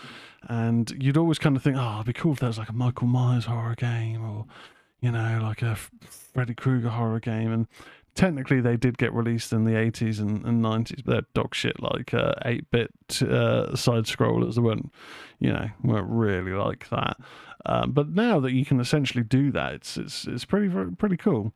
and 0.49 0.91
you'd 0.99 1.17
always 1.17 1.39
kind 1.39 1.55
of 1.55 1.63
think, 1.63 1.77
"Oh, 1.79 1.95
it'd 1.95 2.07
be 2.07 2.13
cool 2.13 2.33
if 2.33 2.39
there 2.39 2.49
was 2.49 2.57
like 2.57 2.69
a 2.69 2.73
Michael 2.73 3.07
Myers 3.07 3.45
horror 3.45 3.75
game, 3.75 4.25
or 4.25 4.47
you 4.99 5.11
know, 5.11 5.39
like 5.41 5.61
a 5.61 5.75
Freddy 5.75 6.55
Krueger 6.55 6.89
horror 6.89 7.19
game." 7.19 7.53
And 7.53 7.67
technically 8.17 8.59
they 8.59 8.75
did 8.75 8.97
get 8.97 9.13
released 9.13 9.53
in 9.53 9.63
the 9.63 9.71
80s 9.71 10.19
and, 10.19 10.43
and 10.45 10.63
90s, 10.63 11.03
but 11.05 11.11
they're 11.11 11.21
dog 11.33 11.55
shit 11.55 11.81
like 11.81 12.13
uh, 12.13 12.33
8-bit 12.45 13.21
uh, 13.21 13.75
side 13.75 14.05
scrollers. 14.05 14.55
They 14.55 14.61
weren't, 14.61 14.91
you 15.39 15.53
know, 15.53 15.69
weren't 15.83 16.09
really 16.09 16.51
like 16.51 16.89
that. 16.89 17.17
Um, 17.65 17.91
but 17.91 18.09
now 18.09 18.39
that 18.39 18.53
you 18.53 18.65
can 18.65 18.79
essentially 18.79 19.23
do 19.23 19.51
that, 19.51 19.73
it's 19.73 19.97
it's 19.97 20.25
it's 20.25 20.45
pretty 20.45 20.69
pretty 20.97 21.17
cool. 21.17 21.53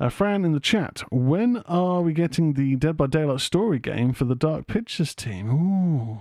Uh, 0.00 0.08
Fran 0.08 0.44
in 0.44 0.52
the 0.52 0.60
chat, 0.60 1.02
when 1.10 1.58
are 1.66 2.00
we 2.00 2.12
getting 2.12 2.54
the 2.54 2.74
Dead 2.76 2.96
by 2.96 3.06
Daylight 3.06 3.40
story 3.40 3.78
game 3.78 4.12
for 4.12 4.24
the 4.24 4.34
Dark 4.34 4.66
Pictures 4.66 5.14
team? 5.14 5.50
Ooh. 5.50 6.20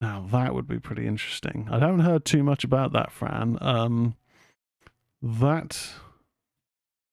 Now 0.00 0.26
that 0.32 0.54
would 0.54 0.66
be 0.66 0.78
pretty 0.78 1.06
interesting. 1.06 1.68
I 1.70 1.78
haven't 1.78 2.00
heard 2.00 2.24
too 2.24 2.42
much 2.42 2.64
about 2.64 2.92
that, 2.92 3.12
Fran. 3.12 3.58
Um, 3.60 4.16
that 5.20 5.90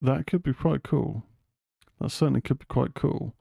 that 0.02 0.28
could 0.28 0.44
be 0.44 0.54
quite 0.54 0.84
cool. 0.84 1.24
That 2.00 2.10
certainly 2.10 2.42
could 2.42 2.60
be 2.60 2.66
quite 2.66 2.94
cool. 2.94 3.34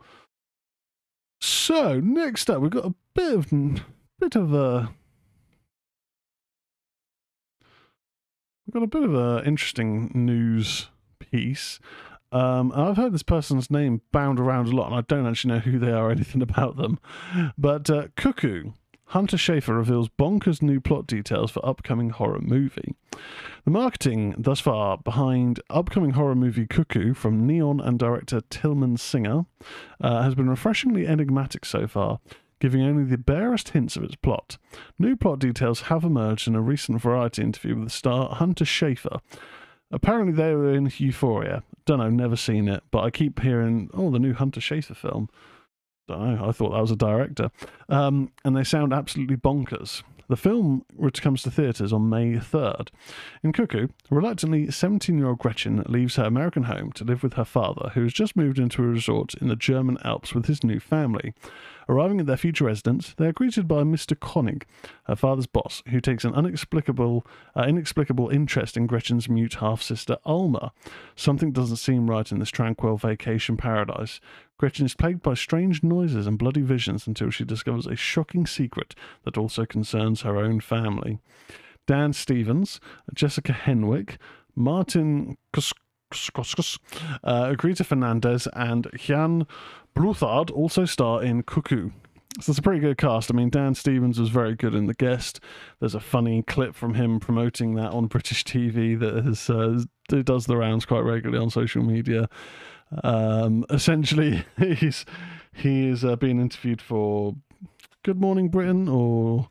So 1.40 2.00
next 2.00 2.48
up, 2.48 2.60
we've 2.60 2.70
got 2.70 2.86
a 2.86 2.94
bit 3.14 3.34
of 3.34 3.50
bit 4.18 4.34
of 4.34 4.54
a 4.54 4.90
we've 8.66 8.72
got 8.72 8.82
a 8.82 8.86
bit 8.86 9.02
of 9.02 9.14
a 9.14 9.42
interesting 9.44 10.10
news 10.14 10.88
piece. 11.18 11.78
Um, 12.32 12.72
I've 12.74 12.96
heard 12.96 13.12
this 13.12 13.22
person's 13.22 13.70
name 13.70 14.00
bound 14.12 14.40
around 14.40 14.68
a 14.68 14.76
lot, 14.76 14.90
and 14.90 14.96
I 14.96 15.02
don't 15.02 15.26
actually 15.26 15.54
know 15.54 15.60
who 15.60 15.78
they 15.78 15.92
are 15.92 16.08
or 16.08 16.10
anything 16.10 16.42
about 16.50 16.76
them. 16.76 16.98
But 17.56 17.88
uh, 17.90 18.08
Cuckoo 18.16 18.72
Hunter 19.10 19.36
Schafer 19.36 19.76
reveals 19.76 20.08
bonkers 20.08 20.60
new 20.60 20.80
plot 20.80 21.06
details 21.06 21.50
for 21.50 21.64
upcoming 21.64 22.10
horror 22.10 22.40
movie. 22.40 22.94
The 23.64 23.70
marketing 23.70 24.34
thus 24.36 24.58
far 24.58 24.98
behind 24.98 25.60
upcoming 25.70 26.10
horror 26.10 26.34
movie 26.34 26.66
Cuckoo 26.66 27.14
from 27.14 27.46
Neon 27.46 27.80
and 27.80 27.98
director 27.98 28.40
Tilman 28.50 28.96
Singer 28.96 29.46
uh, 30.00 30.22
has 30.22 30.34
been 30.34 30.50
refreshingly 30.50 31.06
enigmatic 31.06 31.64
so 31.64 31.86
far, 31.86 32.18
giving 32.58 32.82
only 32.82 33.04
the 33.04 33.16
barest 33.16 33.70
hints 33.70 33.96
of 33.96 34.02
its 34.02 34.16
plot. 34.16 34.58
New 34.98 35.14
plot 35.14 35.38
details 35.38 35.82
have 35.82 36.02
emerged 36.02 36.48
in 36.48 36.56
a 36.56 36.60
recent 36.60 37.00
variety 37.00 37.42
interview 37.42 37.76
with 37.76 37.84
the 37.84 37.90
star 37.90 38.34
Hunter 38.34 38.64
Schafer. 38.64 39.20
Apparently, 39.92 40.32
they 40.32 40.52
were 40.52 40.74
in 40.74 40.90
Euphoria. 40.96 41.62
Don't 41.84 41.98
know, 41.98 42.10
never 42.10 42.34
seen 42.34 42.66
it, 42.66 42.82
but 42.90 43.04
I 43.04 43.10
keep 43.10 43.40
hearing, 43.40 43.88
oh, 43.94 44.10
the 44.10 44.18
new 44.18 44.34
Hunter 44.34 44.60
Schafer 44.60 44.96
film. 44.96 45.28
Don't 46.08 46.38
I 46.40 46.52
thought 46.52 46.70
that 46.70 46.80
was 46.80 46.90
a 46.90 46.96
director. 46.96 47.50
Um, 47.88 48.30
and 48.44 48.56
they 48.56 48.64
sound 48.64 48.92
absolutely 48.92 49.36
bonkers. 49.36 50.02
The 50.28 50.36
film 50.36 50.84
which 50.96 51.22
comes 51.22 51.42
to 51.42 51.50
theatres 51.52 51.92
on 51.92 52.08
May 52.08 52.32
3rd. 52.32 52.88
In 53.44 53.52
Cuckoo, 53.52 53.88
reluctantly, 54.10 54.70
17 54.70 55.16
year 55.16 55.28
old 55.28 55.38
Gretchen 55.38 55.84
leaves 55.88 56.16
her 56.16 56.24
American 56.24 56.64
home 56.64 56.90
to 56.92 57.04
live 57.04 57.22
with 57.22 57.34
her 57.34 57.44
father, 57.44 57.90
who 57.94 58.02
has 58.02 58.12
just 58.12 58.36
moved 58.36 58.58
into 58.58 58.82
a 58.82 58.86
resort 58.86 59.34
in 59.34 59.46
the 59.48 59.56
German 59.56 59.98
Alps 60.04 60.34
with 60.34 60.46
his 60.46 60.64
new 60.64 60.80
family. 60.80 61.32
Arriving 61.88 62.18
at 62.18 62.26
their 62.26 62.36
future 62.36 62.64
residence, 62.64 63.14
they 63.16 63.26
are 63.26 63.32
greeted 63.32 63.68
by 63.68 63.84
Mr. 63.84 64.18
Koenig, 64.18 64.66
her 65.04 65.14
father's 65.14 65.46
boss, 65.46 65.84
who 65.90 66.00
takes 66.00 66.24
an 66.24 66.34
inexplicable, 66.34 67.24
uh, 67.54 67.62
inexplicable 67.62 68.28
interest 68.28 68.76
in 68.76 68.88
Gretchen's 68.88 69.28
mute 69.28 69.54
half 69.54 69.80
sister 69.80 70.18
Alma. 70.24 70.72
Something 71.14 71.52
doesn't 71.52 71.76
seem 71.76 72.10
right 72.10 72.30
in 72.32 72.40
this 72.40 72.50
tranquil 72.50 72.96
vacation 72.96 73.56
paradise. 73.56 74.20
Gretchen 74.58 74.86
is 74.86 74.94
plagued 74.94 75.22
by 75.22 75.34
strange 75.34 75.82
noises 75.82 76.26
and 76.26 76.38
bloody 76.38 76.62
visions 76.62 77.06
until 77.06 77.30
she 77.30 77.44
discovers 77.44 77.86
a 77.86 77.96
shocking 77.96 78.46
secret 78.46 78.94
that 79.24 79.36
also 79.36 79.66
concerns 79.66 80.22
her 80.22 80.38
own 80.38 80.60
family. 80.60 81.18
Dan 81.86 82.12
Stevens, 82.12 82.80
Jessica 83.14 83.52
Henwick, 83.52 84.16
Martin 84.54 85.36
Koskos, 85.52 86.78
uh, 87.22 87.54
Greta 87.54 87.84
Fernandez, 87.84 88.48
and 88.54 88.88
Jan 88.96 89.46
Bluthardt 89.94 90.50
also 90.50 90.84
star 90.84 91.22
in 91.22 91.42
Cuckoo. 91.42 91.90
So 92.40 92.50
it's 92.50 92.58
a 92.58 92.62
pretty 92.62 92.80
good 92.80 92.98
cast. 92.98 93.30
I 93.30 93.34
mean, 93.34 93.48
Dan 93.48 93.74
Stevens 93.74 94.20
was 94.20 94.28
very 94.28 94.54
good 94.54 94.74
in 94.74 94.86
The 94.86 94.94
Guest. 94.94 95.40
There's 95.80 95.94
a 95.94 96.00
funny 96.00 96.42
clip 96.42 96.74
from 96.74 96.92
him 96.92 97.18
promoting 97.18 97.76
that 97.76 97.92
on 97.92 98.08
British 98.08 98.44
TV 98.44 98.98
that 98.98 99.86
uh, 100.10 100.22
does 100.22 100.44
the 100.44 100.56
rounds 100.56 100.84
quite 100.84 101.00
regularly 101.00 101.42
on 101.42 101.48
social 101.48 101.82
media. 101.82 102.28
Um, 103.02 103.64
essentially, 103.70 104.44
he's 104.58 105.04
he 105.52 105.88
is 105.88 106.04
uh, 106.04 106.16
being 106.16 106.40
interviewed 106.40 106.80
for 106.80 107.34
Good 108.02 108.20
Morning 108.20 108.48
Britain 108.48 108.88
or 108.88 109.48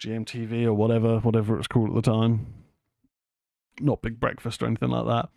GMTV 0.00 0.64
or 0.64 0.74
whatever, 0.74 1.18
whatever 1.18 1.54
it 1.54 1.58
was 1.58 1.66
called 1.66 1.90
at 1.90 1.94
the 1.94 2.02
time. 2.02 2.46
Not 3.80 4.02
Big 4.02 4.20
Breakfast 4.20 4.62
or 4.62 4.66
anything 4.66 4.90
like 4.90 5.06
that. 5.06 5.28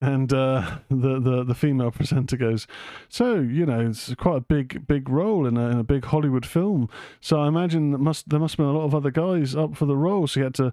And 0.00 0.32
uh, 0.32 0.78
the, 0.90 1.18
the 1.18 1.44
the 1.44 1.54
female 1.54 1.90
presenter 1.90 2.36
goes, 2.36 2.66
so 3.08 3.36
you 3.36 3.64
know 3.64 3.80
it's 3.80 4.14
quite 4.14 4.36
a 4.36 4.40
big 4.40 4.86
big 4.86 5.08
role 5.08 5.46
in 5.46 5.56
a, 5.56 5.70
in 5.70 5.78
a 5.78 5.84
big 5.84 6.04
Hollywood 6.04 6.44
film. 6.44 6.88
So 7.20 7.40
I 7.40 7.48
imagine 7.48 7.92
that 7.92 7.98
must 7.98 8.28
there 8.28 8.38
must 8.40 8.52
have 8.52 8.58
been 8.58 8.74
a 8.74 8.78
lot 8.78 8.84
of 8.84 8.94
other 8.94 9.10
guys 9.10 9.56
up 9.56 9.76
for 9.76 9.86
the 9.86 9.96
role. 9.96 10.26
So 10.26 10.40
you 10.40 10.44
had 10.44 10.54
to, 10.56 10.72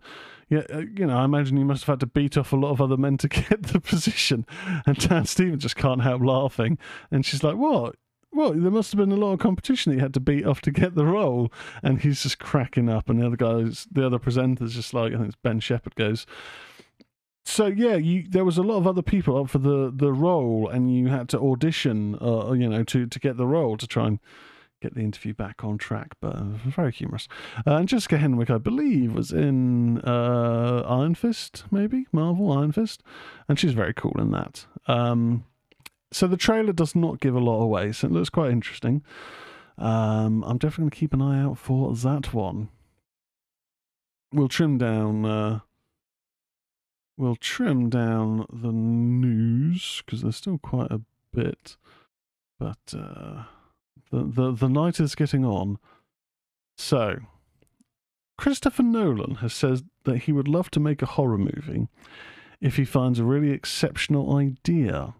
yeah, 0.54 0.64
uh, 0.72 0.80
you 0.80 1.08
know, 1.08 1.18
I 1.18 1.26
imagine 1.26 1.58
you 1.58 1.66
must 1.66 1.86
have 1.86 1.93
had 1.93 1.99
to 2.01 2.06
beat 2.06 2.38
off 2.38 2.54
a 2.54 2.56
lot 2.56 2.72
of 2.72 2.82
other 2.82 2.97
men 2.97 3.18
to 3.18 3.28
get 3.30 3.64
the 3.64 3.80
position. 3.80 4.45
And 4.86 4.97
Dan 4.97 5.26
Stevens 5.26 5.64
just 5.64 5.76
can't 5.76 6.01
help 6.01 6.22
laughing. 6.22 6.78
And 7.12 7.26
she's 7.26 7.43
like, 7.43 7.56
what? 7.56 7.95
Well, 8.32 8.54
there 8.54 8.72
must 8.72 8.91
have 8.91 8.97
been 8.97 9.12
a 9.12 9.16
lot 9.16 9.34
of 9.34 9.39
competition 9.39 9.91
that 9.91 9.97
you 9.97 10.01
had 10.01 10.14
to 10.16 10.20
beat 10.20 10.45
off 10.45 10.60
to 10.62 10.72
get 10.72 10.95
the 10.95 11.06
role, 11.06 11.51
and 11.84 12.01
he's 12.01 12.24
just 12.24 12.39
cracking 12.39 12.89
up. 12.89 13.08
And 13.08 13.22
the 13.22 13.28
other 13.28 13.36
guys, 13.36 13.88
the 13.91 14.06
other 14.06 14.18
presenters, 14.18 14.72
just 14.72 14.91
like 14.91 15.14
I 15.14 15.18
think 15.18 15.28
it's 15.28 15.38
Ben 15.43 15.60
Shephard 15.60 15.93
goes, 15.93 16.26
so 17.45 17.68
yeah, 17.68 17.95
you 17.95 18.24
there 18.28 18.45
was 18.45 18.58
a 18.58 18.64
lot 18.64 18.78
of 18.78 18.88
other 18.88 19.01
people 19.01 19.39
up 19.39 19.49
for 19.49 19.60
the 19.60 19.91
the 19.93 20.12
role, 20.12 20.68
and 20.68 20.91
you 20.91 21.08
had 21.08 21.30
to 21.30 21.39
audition, 21.39 22.18
uh, 22.22 22.54
you 22.54 22.68
know, 22.68 22.84
to 22.86 23.06
to 23.06 23.20
get 23.20 23.38
the 23.38 23.45
role 23.45 23.78
to 23.78 23.86
try 23.86 24.08
and 24.08 24.20
get 24.84 24.96
the 24.96 25.02
interview 25.02 25.34
back 25.34 25.64
on 25.64 25.78
track. 25.78 26.14
But 26.22 26.36
uh, 26.36 26.44
very 26.66 26.92
humorous. 26.92 27.28
Uh, 27.66 27.76
and 27.78 27.88
Jessica 27.88 28.18
Henwick, 28.18 28.50
I 28.50 28.58
believe, 28.58 29.14
was 29.14 29.32
in 29.32 30.00
uh, 30.02 30.84
Iron 30.88 31.16
Fist, 31.16 31.64
maybe 31.72 32.06
Marvel 32.12 32.52
Iron 32.52 32.72
Fist, 32.72 33.02
and 33.48 33.60
she's 33.60 33.74
very 33.74 33.94
cool 33.94 34.16
in 34.20 34.32
that. 34.32 34.66
Um, 34.88 35.46
so 36.12 36.28
the 36.28 36.38
trailer 36.38 36.74
does 36.74 36.96
not 36.96 37.20
give 37.20 37.36
a 37.36 37.40
lot 37.40 37.62
away, 37.62 37.92
so 37.92 38.08
it 38.08 38.14
looks 38.14 38.30
quite 38.30 38.52
interesting. 38.52 39.04
Um, 39.78 40.44
I'm 40.44 40.58
definitely 40.58 40.84
going 40.84 40.90
to 40.92 40.98
keep 40.98 41.14
an 41.14 41.22
eye 41.22 41.42
out 41.42 41.58
for 41.58 41.96
that 41.96 42.34
one. 42.34 42.70
We'll 44.32 44.48
trim 44.48 44.78
down 44.78 45.26
uh, 45.26 45.60
we'll 47.18 47.36
trim 47.36 47.90
down 47.90 48.46
the 48.52 48.72
news 48.72 50.02
because 50.06 50.22
there's 50.22 50.36
still 50.36 50.58
quite 50.58 50.92
a 50.92 51.02
bit, 51.34 51.78
but 52.60 52.94
uh, 52.96 53.44
the 54.14 54.24
the 54.24 54.51
the 54.51 54.70
night 54.70 54.99
is 54.99 55.16
getting 55.16 55.43
on. 55.43 55.80
So, 56.78 57.18
Christopher 58.38 58.84
Nolan 58.84 59.36
has 59.36 59.53
said 59.53 59.82
that 60.05 60.20
he 60.20 60.32
would 60.32 60.47
love 60.47 60.70
to 60.72 60.80
make 60.80 61.01
a 61.01 61.07
horror 61.07 61.38
movie 61.38 61.88
if 62.61 62.78
he 62.78 62.86
finds 62.86 63.20
a 63.20 63.26
really 63.26 63.51
exceptional 63.51 64.36
idea. 64.36 65.16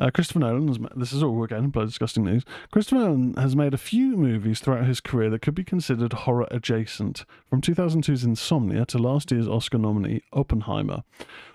Uh, 0.00 0.10
Christopher 0.10 0.38
Nolan, 0.38 0.68
has, 0.68 0.78
this 0.94 1.12
is 1.12 1.24
all 1.24 1.42
again 1.42 1.70
bloody 1.70 1.88
disgusting 1.88 2.24
news. 2.24 2.44
Christopher 2.70 3.00
Nolan 3.00 3.34
has 3.34 3.56
made 3.56 3.74
a 3.74 3.78
few 3.78 4.16
movies 4.16 4.60
throughout 4.60 4.86
his 4.86 5.00
career 5.00 5.28
that 5.30 5.42
could 5.42 5.56
be 5.56 5.64
considered 5.64 6.12
horror 6.12 6.46
adjacent, 6.52 7.24
from 7.50 7.60
2002's 7.60 8.22
Insomnia 8.22 8.84
to 8.86 8.98
last 8.98 9.32
year's 9.32 9.48
Oscar 9.48 9.78
nominee 9.78 10.22
Oppenheimer. 10.32 11.02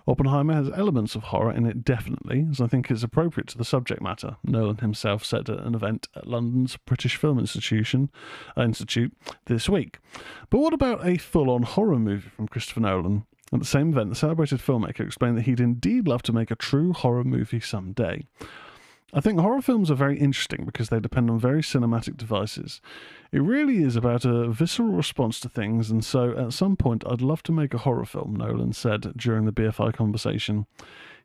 Oppenheimer 0.06 0.54
has 0.56 0.70
elements 0.76 1.16
of 1.16 1.24
horror 1.24 1.54
in 1.54 1.66
it, 1.66 1.86
definitely, 1.86 2.46
as 2.52 2.60
I 2.60 2.68
think 2.68 2.92
is 2.92 3.04
appropriate 3.04 3.48
to 3.48 3.58
the 3.58 3.64
subject 3.64 4.02
matter. 4.02 4.36
Nolan 4.44 4.80
himself 4.80 5.24
said 5.24 5.50
at 5.50 5.60
an 5.60 5.74
event 5.74 6.10
at 6.14 6.28
London's 6.28 6.76
British 6.76 7.16
Film 7.16 7.40
Institution 7.40 8.10
uh, 8.58 8.64
Institute 8.64 9.14
this 9.46 9.70
week. 9.70 10.00
But 10.50 10.60
what 10.60 10.74
about 10.74 11.08
a 11.08 11.18
full-on 11.18 11.64
horror 11.64 12.00
movie 12.00 12.30
from 12.30 12.50
Christopher 12.50 12.82
Nolan? 12.82 13.26
At 13.52 13.60
the 13.60 13.66
same 13.66 13.90
event, 13.90 14.10
the 14.10 14.16
celebrated 14.16 14.60
filmmaker 14.60 15.02
explained 15.02 15.38
that 15.38 15.44
he'd 15.44 15.60
indeed 15.60 16.08
love 16.08 16.24
to 16.24 16.34
make 16.34 16.50
a 16.50 16.56
true 16.56 16.94
horror 16.94 17.24
movie 17.24 17.60
someday. 17.60 18.26
I 19.16 19.22
think 19.22 19.40
horror 19.40 19.62
films 19.62 19.92
are 19.92 19.96
very 19.96 20.18
interesting 20.18 20.66
because 20.66 20.90
they 20.90 21.00
depend 21.00 21.30
on 21.30 21.38
very 21.38 21.62
cinematic 21.62 22.18
devices. 22.18 22.82
It 23.32 23.44
really 23.44 23.84
is 23.84 23.96
about 23.96 24.26
a 24.26 24.48
visceral 24.50 24.90
response 24.90 25.40
to 25.42 25.50
things, 25.50 25.92
and 25.92 26.04
so 26.04 26.36
at 26.36 26.54
some 26.54 26.76
point 26.76 27.04
I'd 27.06 27.22
love 27.22 27.44
to 27.44 27.52
make 27.52 27.76
a 27.76 27.80
horror 27.80 28.06
film, 28.06 28.36
Nolan 28.36 28.74
said 28.74 29.14
during 29.16 29.46
the 29.46 29.52
BFI 29.52 29.94
conversation. 29.94 30.66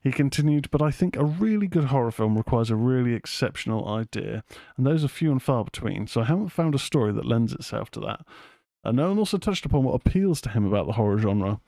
He 0.03 0.13
continued, 0.13 0.71
but 0.71 0.83
I 0.83 0.91
think 0.91 1.17
a 1.17 1.25
really 1.25 1.67
good 1.67 1.85
horror 1.85 2.11
film 2.11 2.37
requires 2.37 2.71
a 2.71 2.77
really 2.77 3.15
exceptional 3.15 3.89
idea, 3.89 4.45
and 4.77 4.87
those 4.87 5.03
are 5.03 5.09
few 5.09 5.33
and 5.33 5.43
far 5.43 5.65
between, 5.65 6.07
so 6.07 6.21
I 6.21 6.25
haven't 6.25 6.51
found 6.51 6.75
a 6.75 6.79
story 6.79 7.13
that 7.13 7.25
lends 7.25 7.55
itself 7.55 7.91
to 7.93 8.01
that. 8.01 8.21
And 8.85 8.99
Nolan 8.99 9.19
also 9.19 9.39
touched 9.39 9.65
upon 9.65 9.85
what 9.85 9.95
appeals 9.95 10.43
to 10.43 10.51
him 10.51 10.67
about 10.67 10.87
the 10.87 10.93
horror 10.93 11.19
genre. 11.19 11.61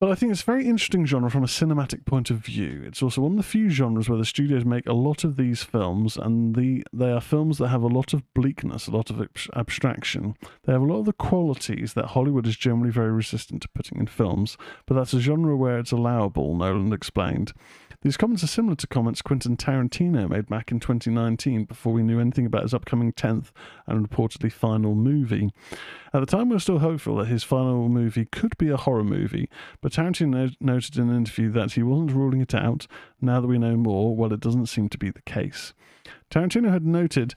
But 0.00 0.12
I 0.12 0.14
think 0.14 0.30
it's 0.30 0.42
a 0.42 0.46
very 0.46 0.64
interesting 0.64 1.06
genre 1.06 1.28
from 1.28 1.42
a 1.42 1.48
cinematic 1.48 2.06
point 2.06 2.30
of 2.30 2.36
view. 2.36 2.82
It's 2.86 3.02
also 3.02 3.22
one 3.22 3.32
of 3.32 3.36
the 3.36 3.42
few 3.42 3.68
genres 3.68 4.08
where 4.08 4.18
the 4.18 4.24
studios 4.24 4.64
make 4.64 4.86
a 4.86 4.92
lot 4.92 5.24
of 5.24 5.36
these 5.36 5.64
films, 5.64 6.16
and 6.16 6.54
the 6.54 6.84
they 6.92 7.10
are 7.10 7.20
films 7.20 7.58
that 7.58 7.68
have 7.68 7.82
a 7.82 7.88
lot 7.88 8.12
of 8.14 8.22
bleakness, 8.32 8.86
a 8.86 8.92
lot 8.92 9.10
of 9.10 9.20
abs- 9.20 9.50
abstraction. 9.56 10.36
They 10.64 10.72
have 10.72 10.82
a 10.82 10.86
lot 10.86 11.00
of 11.00 11.06
the 11.06 11.12
qualities 11.12 11.94
that 11.94 12.06
Hollywood 12.06 12.46
is 12.46 12.56
generally 12.56 12.92
very 12.92 13.10
resistant 13.10 13.62
to 13.62 13.68
putting 13.74 13.98
in 13.98 14.06
films, 14.06 14.56
but 14.86 14.94
that's 14.94 15.14
a 15.14 15.20
genre 15.20 15.56
where 15.56 15.80
it's 15.80 15.92
allowable, 15.92 16.54
Nolan 16.54 16.92
explained. 16.92 17.52
These 18.02 18.16
comments 18.16 18.44
are 18.44 18.48
similar 18.48 18.76
to 18.76 18.86
comments 18.86 19.22
Quentin 19.22 19.56
Tarantino 19.56 20.28
made 20.28 20.46
back 20.46 20.70
in 20.70 20.78
2019 20.78 21.64
before 21.64 21.92
we 21.92 22.04
knew 22.04 22.20
anything 22.20 22.46
about 22.46 22.62
his 22.62 22.72
upcoming 22.72 23.12
10th 23.12 23.50
and 23.88 24.08
reportedly 24.08 24.52
final 24.52 24.94
movie. 24.94 25.50
At 26.14 26.20
the 26.20 26.26
time, 26.26 26.48
we 26.48 26.54
were 26.54 26.60
still 26.60 26.78
hopeful 26.78 27.16
that 27.16 27.26
his 27.26 27.42
final 27.42 27.88
movie 27.88 28.26
could 28.26 28.56
be 28.56 28.70
a 28.70 28.76
horror 28.76 29.02
movie, 29.02 29.50
but 29.80 29.92
Tarantino 29.92 30.54
noted 30.60 30.96
in 30.96 31.10
an 31.10 31.16
interview 31.16 31.50
that 31.50 31.72
he 31.72 31.82
wasn't 31.82 32.12
ruling 32.12 32.40
it 32.40 32.54
out. 32.54 32.86
Now 33.20 33.40
that 33.40 33.48
we 33.48 33.58
know 33.58 33.76
more, 33.76 34.14
well, 34.14 34.32
it 34.32 34.40
doesn't 34.40 34.66
seem 34.66 34.88
to 34.90 34.98
be 34.98 35.10
the 35.10 35.22
case. 35.22 35.74
Tarantino 36.30 36.70
had 36.70 36.86
noted 36.86 37.34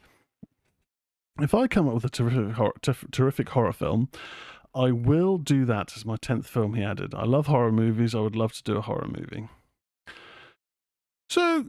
if 1.40 1.56
I 1.56 1.66
come 1.66 1.88
up 1.88 1.96
with 1.96 2.06
a 2.06 2.10
terrific 2.10 2.54
horror, 2.54 2.74
terrific 3.10 3.50
horror 3.50 3.74
film, 3.74 4.10
I 4.76 4.92
will 4.92 5.40
do 5.40 5.66
that 5.66 5.98
as 5.98 6.06
my 6.06 6.18
10th 6.18 6.46
film, 6.46 6.76
he 6.76 6.84
added. 6.84 7.16
I 7.16 7.26
love 7.26 7.48
horror 7.48 7.72
movies. 7.72 8.14
I 8.14 8.20
would 8.20 8.36
love 8.36 8.54
to 8.54 8.64
do 8.64 8.78
a 8.78 8.82
horror 8.82 9.08
movie. 9.08 9.50
So, 11.32 11.66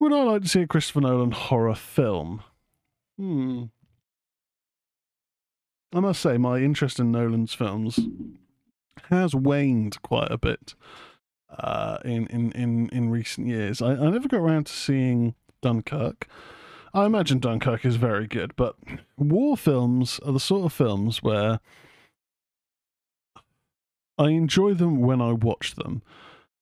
would 0.00 0.14
I 0.14 0.22
like 0.22 0.40
to 0.40 0.48
see 0.48 0.62
a 0.62 0.66
Christopher 0.66 1.02
Nolan 1.02 1.32
horror 1.32 1.74
film? 1.74 2.42
Hmm. 3.18 3.64
I 5.94 6.00
must 6.00 6.22
say, 6.22 6.38
my 6.38 6.60
interest 6.60 6.98
in 6.98 7.12
Nolan's 7.12 7.52
films 7.52 8.00
has 9.10 9.34
waned 9.34 10.00
quite 10.00 10.30
a 10.30 10.38
bit 10.38 10.74
uh, 11.50 11.98
in, 12.06 12.26
in, 12.28 12.52
in, 12.52 12.88
in 12.88 13.10
recent 13.10 13.48
years. 13.48 13.82
I, 13.82 13.90
I 13.90 14.08
never 14.08 14.28
got 14.28 14.40
around 14.40 14.64
to 14.68 14.72
seeing 14.72 15.34
Dunkirk. 15.60 16.26
I 16.94 17.04
imagine 17.04 17.38
Dunkirk 17.38 17.84
is 17.84 17.96
very 17.96 18.26
good, 18.26 18.56
but 18.56 18.76
war 19.18 19.58
films 19.58 20.20
are 20.24 20.32
the 20.32 20.40
sort 20.40 20.64
of 20.64 20.72
films 20.72 21.22
where 21.22 21.60
I 24.16 24.30
enjoy 24.30 24.72
them 24.72 25.00
when 25.02 25.20
I 25.20 25.32
watch 25.32 25.74
them. 25.74 26.00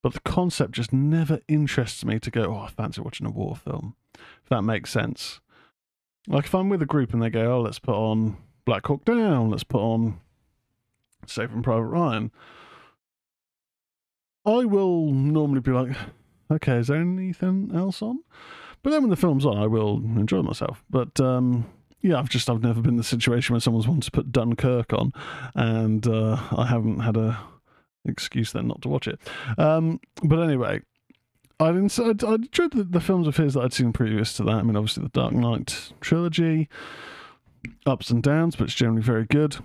But 0.05 0.13
the 0.13 0.21
concept 0.21 0.73
just 0.73 0.93
never 0.93 1.41
interests 1.49 2.05
me 2.05 2.19
to 2.19 2.31
go, 2.31 2.55
oh, 2.55 2.67
I 2.67 2.69
fancy 2.69 3.01
watching 3.01 3.27
a 3.27 3.31
war 3.31 3.57
film. 3.57 3.97
If 4.15 4.51
that 4.51 4.61
makes 4.61 4.91
sense. 4.91 5.41
Like 6.29 6.45
if 6.45 6.55
I'm 6.55 6.69
with 6.69 6.83
a 6.83 6.87
group 6.87 7.15
and 7.15 7.23
they 7.23 7.31
go, 7.31 7.57
oh, 7.57 7.63
let's 7.63 7.79
put 7.79 7.95
on 7.95 8.37
Black 8.67 8.87
Hawk 8.87 9.07
Down, 9.07 9.49
let's 9.49 9.65
put 9.65 9.81
on 9.81 10.21
Saving 11.27 11.63
Private 11.63 11.87
Ryan. 11.87 12.31
I 14.45 14.67
will 14.67 15.07
normally 15.07 15.61
be 15.61 15.71
like, 15.71 15.97
okay, 16.51 16.77
is 16.77 16.89
there 16.89 17.01
anything 17.01 17.71
else 17.75 18.03
on? 18.03 18.19
But 18.83 18.91
then 18.91 19.01
when 19.01 19.11
the 19.11 19.17
film's 19.17 19.47
on, 19.47 19.57
I 19.57 19.67
will 19.67 19.97
enjoy 19.97 20.43
myself. 20.43 20.85
But 20.91 21.19
um, 21.19 21.65
yeah, 22.03 22.19
I've 22.19 22.29
just 22.29 22.51
I've 22.51 22.63
never 22.63 22.83
been 22.83 22.91
in 22.91 22.97
the 22.99 23.05
situation 23.05 23.55
where 23.55 23.61
someone's 23.61 23.89
wanted 23.89 24.05
to 24.05 24.11
put 24.11 24.33
Dunkirk 24.33 24.93
on, 24.93 25.13
and 25.55 26.07
uh, 26.07 26.37
I 26.55 26.67
haven't 26.67 27.01
had 27.01 27.17
a 27.17 27.39
excuse 28.05 28.53
then 28.53 28.69
not 28.69 28.83
to 28.83 28.89
watch 28.89 29.09
it. 29.09 29.21
Um, 29.59 30.01
but 30.23 30.41
anyway, 30.41 30.81
I 31.61 31.73
didn't. 31.73 31.99
I, 31.99 32.27
I 32.27 32.35
enjoyed 32.35 32.73
the, 32.73 32.85
the, 32.85 33.01
films 33.01 33.27
of 33.27 33.37
his 33.37 33.55
that 33.55 33.63
I'd 33.63 33.73
seen 33.73 33.93
previous 33.93 34.33
to 34.35 34.43
that. 34.45 34.55
I 34.55 34.63
mean, 34.63 34.77
obviously 34.77 35.05
the 35.05 35.11
Dark 35.11 35.33
Knight 35.33 35.93
trilogy, 36.01 36.69
ups 37.87 38.11
and 38.11 38.23
downs, 38.23 38.57
but 38.57 38.65
it's 38.65 38.75
generally 38.75 39.03
very 39.03 39.25
good. 39.25 39.57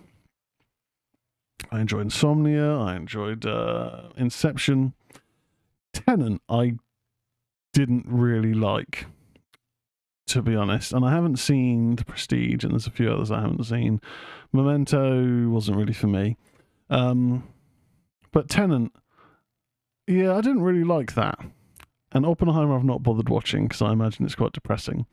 I 1.72 1.82
enjoyed 1.82 2.04
Insomnia. 2.04 2.78
I 2.78 2.96
enjoyed 2.96 3.46
uh, 3.46 4.10
Inception. 4.18 4.94
Tenet, 5.94 6.42
I 6.48 6.76
didn't 7.74 8.06
really 8.08 8.54
like, 8.54 9.08
to 10.28 10.42
be 10.42 10.56
honest. 10.56 10.94
And 10.94 11.04
I 11.04 11.12
haven't 11.12 11.38
seen 11.38 11.96
The 11.96 12.06
Prestige, 12.06 12.64
and 12.64 12.74
there's 12.74 12.88
a 12.88 12.92
few 12.92 13.12
others 13.12 13.32
I 13.32 13.42
haven't 13.42 13.64
seen. 13.64 14.00
Memento 14.54 15.50
wasn't 15.50 15.78
really 15.78 15.94
for 15.94 16.08
me. 16.08 16.38
Um, 16.90 17.44
but 18.32 18.50
Tenet, 18.50 18.92
yeah, 20.08 20.36
I 20.36 20.42
didn't 20.42 20.64
really 20.64 20.84
like 20.84 21.14
that. 21.14 21.40
And 22.12 22.26
Oppenheimer, 22.26 22.76
I've 22.76 22.84
not 22.84 23.04
bothered 23.04 23.30
watching 23.30 23.68
because 23.68 23.82
I 23.82 23.92
imagine 23.92 24.26
it's 24.26 24.36
quite 24.36 24.54
depressing. 24.54 25.06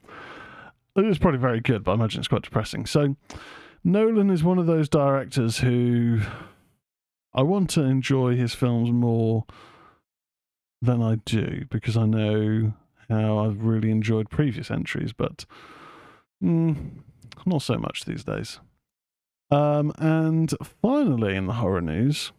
It 0.97 1.05
is 1.05 1.19
probably 1.19 1.39
very 1.39 1.61
good, 1.61 1.85
but 1.85 1.93
I 1.93 1.95
imagine 1.95 2.21
it's 2.21 2.29
quite 2.29 2.43
depressing. 2.43 2.87
So, 2.87 3.17
Nolan 3.85 4.31
is 4.31 4.43
one 4.43 4.59
of 4.59 4.67
those 4.67 4.89
directors 4.89 5.59
who 5.59 6.21
I 7.35 7.43
want 7.43 7.69
to 7.71 7.83
enjoy 7.83 8.35
his 8.35 8.55
films 8.55 8.91
more 8.91 9.45
than 10.81 11.03
I 11.03 11.17
do 11.27 11.67
because 11.71 11.97
I 11.97 12.07
know 12.07 12.73
how 13.09 13.39
I've 13.39 13.63
really 13.63 13.91
enjoyed 13.91 14.31
previous 14.31 14.71
entries, 14.71 15.13
but 15.13 15.45
mm, 16.43 16.77
not 17.45 17.63
so 17.63 17.77
much 17.77 18.05
these 18.05 18.25
days. 18.25 18.59
Um, 19.51 19.93
and 19.99 20.53
finally, 20.83 21.37
in 21.37 21.47
the 21.47 21.55
horror 21.55 21.81
news, 21.81 22.33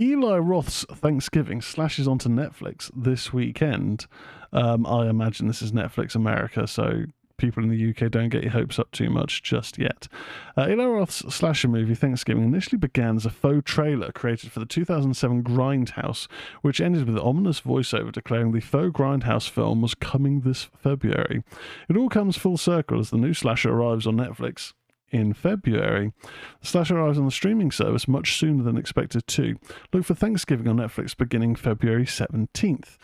Eli 0.00 0.38
Roth's 0.38 0.84
Thanksgiving 0.92 1.62
slashes 1.62 2.08
onto 2.08 2.28
Netflix 2.28 2.90
this 2.96 3.32
weekend. 3.32 4.06
Um, 4.52 4.84
I 4.86 5.08
imagine 5.08 5.46
this 5.46 5.62
is 5.62 5.70
Netflix 5.70 6.16
America, 6.16 6.66
so 6.66 7.04
people 7.36 7.62
in 7.62 7.70
the 7.70 7.90
UK 7.90 8.10
don't 8.10 8.28
get 8.28 8.42
your 8.42 8.50
hopes 8.50 8.80
up 8.80 8.90
too 8.90 9.08
much 9.08 9.44
just 9.44 9.78
yet. 9.78 10.08
Uh, 10.56 10.66
Eli 10.68 10.84
Roth's 10.84 11.32
slasher 11.32 11.68
movie 11.68 11.94
Thanksgiving 11.94 12.42
initially 12.42 12.78
began 12.78 13.14
as 13.14 13.24
a 13.24 13.30
faux 13.30 13.62
trailer 13.64 14.10
created 14.10 14.50
for 14.50 14.58
the 14.58 14.66
2007 14.66 15.44
Grindhouse, 15.44 16.26
which 16.62 16.80
ended 16.80 17.06
with 17.06 17.16
an 17.16 17.22
ominous 17.22 17.60
voiceover 17.60 18.10
declaring 18.10 18.50
the 18.50 18.60
faux 18.60 18.90
Grindhouse 18.90 19.48
film 19.48 19.80
was 19.80 19.94
coming 19.94 20.40
this 20.40 20.64
February. 20.76 21.44
It 21.88 21.96
all 21.96 22.08
comes 22.08 22.36
full 22.36 22.56
circle 22.56 22.98
as 22.98 23.10
the 23.10 23.16
new 23.16 23.32
slasher 23.32 23.70
arrives 23.70 24.08
on 24.08 24.16
Netflix 24.16 24.72
in 25.14 25.32
February. 25.32 26.12
The 26.60 26.66
slasher 26.66 26.98
arrives 26.98 27.18
on 27.18 27.24
the 27.24 27.30
streaming 27.30 27.70
service 27.70 28.08
much 28.08 28.36
sooner 28.36 28.64
than 28.64 28.76
expected 28.76 29.26
too. 29.28 29.54
Look 29.92 30.04
for 30.04 30.14
Thanksgiving 30.14 30.66
on 30.66 30.78
Netflix 30.78 31.16
beginning 31.16 31.54
February 31.54 32.04
17th. 32.04 32.98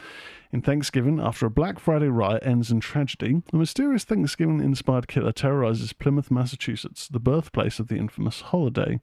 In 0.53 0.61
Thanksgiving, 0.61 1.21
after 1.21 1.47
a 1.47 1.51
Black 1.51 1.79
Friday 1.79 2.09
riot 2.09 2.43
ends 2.45 2.73
in 2.73 2.81
tragedy, 2.81 3.43
a 3.53 3.57
mysterious 3.57 4.03
Thanksgiving 4.03 4.61
inspired 4.61 5.07
killer 5.07 5.31
terrorizes 5.31 5.93
Plymouth, 5.93 6.33
Massachusetts, 6.33 7.07
the 7.07 7.21
birthplace 7.21 7.79
of 7.79 7.87
the 7.87 7.97
infamous 7.97 8.41
holiday. 8.41 9.01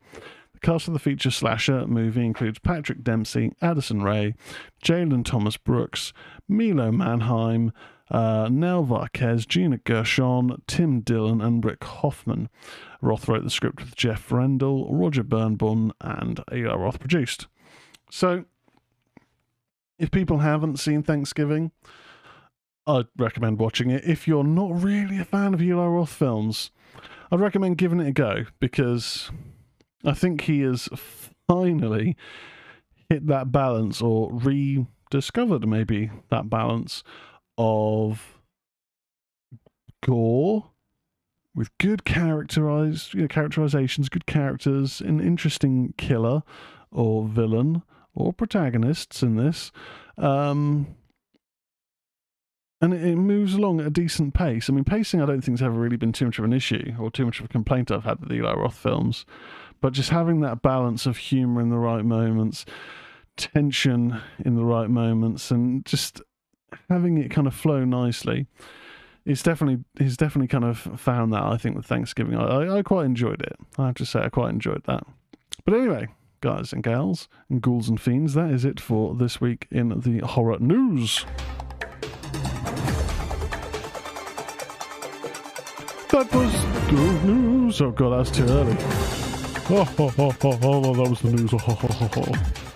The 0.51 0.59
cast 0.59 0.89
of 0.89 0.93
the 0.93 0.99
feature 0.99 1.31
slasher 1.31 1.87
movie 1.87 2.25
includes 2.25 2.59
Patrick 2.59 3.05
Dempsey, 3.05 3.53
Addison 3.61 4.03
Rae, 4.03 4.35
Jalen 4.83 5.23
Thomas 5.23 5.55
Brooks, 5.55 6.11
Milo 6.49 6.91
Manheim, 6.91 7.71
uh, 8.09 8.49
Nell 8.51 8.83
Vasquez, 8.83 9.45
Gina 9.45 9.77
Gershon, 9.77 10.61
Tim 10.67 11.01
Dillon, 11.01 11.41
and 11.41 11.63
Rick 11.63 11.83
Hoffman. 11.83 12.49
Roth 13.01 13.27
wrote 13.27 13.43
the 13.43 13.49
script 13.49 13.79
with 13.79 13.95
Jeff 13.95 14.31
Rendell, 14.31 14.91
Roger 14.93 15.23
Birnbaum, 15.23 15.93
and 16.01 16.43
Eli 16.51 16.75
Roth 16.75 16.99
produced. 16.99 17.47
So, 18.09 18.45
if 19.99 20.11
people 20.11 20.39
haven't 20.39 20.77
seen 20.79 21.03
Thanksgiving, 21.03 21.71
I'd 22.85 23.07
recommend 23.17 23.59
watching 23.59 23.91
it. 23.91 24.05
If 24.05 24.27
you're 24.27 24.43
not 24.43 24.81
really 24.81 25.19
a 25.19 25.25
fan 25.25 25.53
of 25.53 25.61
Eli 25.61 25.85
Roth 25.85 26.11
films, 26.11 26.71
I'd 27.31 27.39
recommend 27.39 27.77
giving 27.77 27.99
it 27.99 28.07
a 28.07 28.13
go 28.13 28.45
because 28.59 29.29
I 30.05 30.13
think 30.13 30.41
he 30.41 30.61
has 30.61 30.87
finally 31.47 32.15
hit 33.09 33.27
that 33.27 33.51
balance 33.51 34.01
or 34.01 34.31
rediscovered 34.31 35.67
maybe 35.67 36.11
that 36.29 36.49
balance 36.49 37.03
of 37.57 38.39
gore 40.05 40.71
with 41.57 41.75
good 41.79 42.05
characterized 42.05 43.15
you 43.15 43.21
know, 43.21 43.27
characterizations, 43.27 44.09
good 44.09 44.27
characters, 44.27 45.01
an 45.01 45.19
interesting 45.19 45.95
killer 45.97 46.43
or 46.91 47.27
villain 47.27 47.81
or 48.13 48.31
protagonists 48.31 49.23
in 49.23 49.37
this. 49.37 49.71
Um, 50.19 50.95
and 52.79 52.93
it, 52.93 53.03
it, 53.03 53.15
moves 53.15 53.55
along 53.55 53.79
at 53.79 53.87
a 53.87 53.89
decent 53.89 54.35
pace. 54.35 54.69
I 54.69 54.73
mean, 54.73 54.83
pacing 54.83 55.19
I 55.19 55.25
don't 55.25 55.41
think 55.41 55.57
has 55.57 55.65
ever 55.65 55.79
really 55.79 55.97
been 55.97 56.13
too 56.13 56.25
much 56.25 56.37
of 56.37 56.45
an 56.45 56.53
issue 56.53 56.93
or 56.99 57.09
too 57.09 57.25
much 57.25 57.39
of 57.39 57.45
a 57.45 57.49
complaint 57.49 57.89
I've 57.89 58.03
had 58.03 58.19
with 58.19 58.29
the 58.29 58.35
Eli 58.35 58.53
Roth 58.53 58.77
films. 58.77 59.25
But 59.81 59.93
just 59.93 60.11
having 60.11 60.41
that 60.41 60.61
balance 60.61 61.07
of 61.07 61.17
humor 61.17 61.59
in 61.59 61.69
the 61.69 61.79
right 61.79 62.05
moments, 62.05 62.65
tension 63.35 64.21
in 64.45 64.55
the 64.55 64.65
right 64.65 64.91
moments, 64.91 65.49
and 65.49 65.83
just 65.85 66.21
having 66.87 67.17
it 67.17 67.31
kind 67.31 67.47
of 67.47 67.55
flow 67.55 67.83
nicely. 67.83 68.45
It's 69.27 69.43
definitely 69.43 69.83
he's 69.99 70.15
definitely 70.15 70.47
kind 70.47 70.63
of 70.63 70.77
found 70.77 71.33
that 71.33 71.43
I 71.43 71.57
think 71.57 71.75
with 71.75 71.85
Thanksgiving. 71.85 72.37
I, 72.37 72.77
I, 72.77 72.81
quite 72.81 73.05
enjoyed 73.05 73.41
it. 73.41 73.57
I 73.77 73.87
have 73.87 73.95
to 73.95 74.05
say 74.05 74.21
I 74.21 74.29
quite 74.29 74.51
enjoyed 74.51 74.83
that. 74.85 75.03
But 75.65 75.73
anyway, 75.73 76.07
guys 76.39 76.71
and 76.71 76.81
gals, 76.81 77.27
and 77.49 77.61
ghouls 77.61 77.89
and 77.89 77.99
fiends, 77.99 78.35
that 78.35 78.49
is 78.51 78.63
it 78.63 78.79
for 78.79 79.13
this 79.15 79.41
week 79.41 79.67
in 79.69 79.89
the 79.99 80.19
horror 80.25 80.59
news. 80.59 81.25
That 86.09 86.33
was 86.33 86.89
good 86.89 87.25
news. 87.25 87.81
Oh 87.81 87.91
god, 87.91 88.19
that's 88.19 88.31
too 88.31 88.45
early. 88.45 88.77
Oh, 89.69 89.85
oh, 89.99 90.13
oh, 90.17 90.33
oh, 90.45 90.59
oh, 90.63 90.93
that 90.93 91.09
was 91.09 91.19
the 91.19 91.29
news. 91.29 91.53
Oh, 91.53 91.57
oh, 91.67 91.77
oh, 91.83 92.09
oh. 92.15 92.66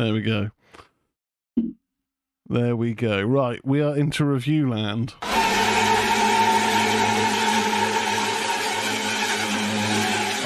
There 0.00 0.14
we 0.14 0.22
go. 0.22 0.50
There 2.48 2.74
we 2.74 2.94
go. 2.94 3.20
Right, 3.20 3.60
we 3.62 3.82
are 3.82 3.94
into 3.94 4.24
review 4.24 4.70
land. 4.70 5.12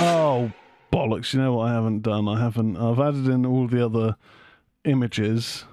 Oh, 0.00 0.50
bollocks. 0.92 1.32
You 1.32 1.40
know 1.40 1.52
what 1.54 1.68
I 1.68 1.72
haven't 1.72 2.02
done? 2.02 2.26
I 2.26 2.40
haven't. 2.40 2.76
I've 2.76 2.98
added 2.98 3.28
in 3.28 3.46
all 3.46 3.68
the 3.68 3.86
other 3.86 4.16
images 4.84 5.66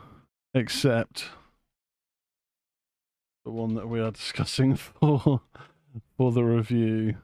except 0.53 1.29
the 3.43 3.49
one 3.49 3.73
that 3.73 3.89
we 3.89 3.99
are 3.99 4.11
discussing 4.21 4.75
for 4.75 5.41
for 6.17 6.31
the 6.31 6.43
review. 6.43 7.15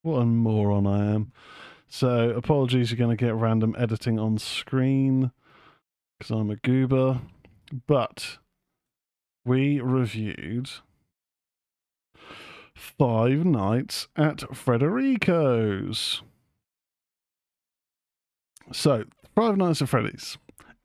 What 0.00 0.20
a 0.20 0.24
moron 0.24 0.86
I 0.86 1.12
am. 1.12 1.32
So, 1.88 2.30
apologies, 2.30 2.90
you're 2.90 2.96
going 2.96 3.14
to 3.14 3.22
get 3.22 3.34
random 3.34 3.76
editing 3.78 4.18
on 4.18 4.38
screen 4.38 5.30
because 6.18 6.30
I'm 6.30 6.50
a 6.50 6.56
goober. 6.56 7.20
But 7.86 8.38
we 9.44 9.80
reviewed 9.80 10.70
Five 12.74 13.44
Nights 13.44 14.08
at 14.16 14.54
Frederico's. 14.54 16.22
So, 18.72 19.04
Five 19.34 19.56
Nights 19.56 19.82
at 19.82 19.88
Freddy's 19.88 20.38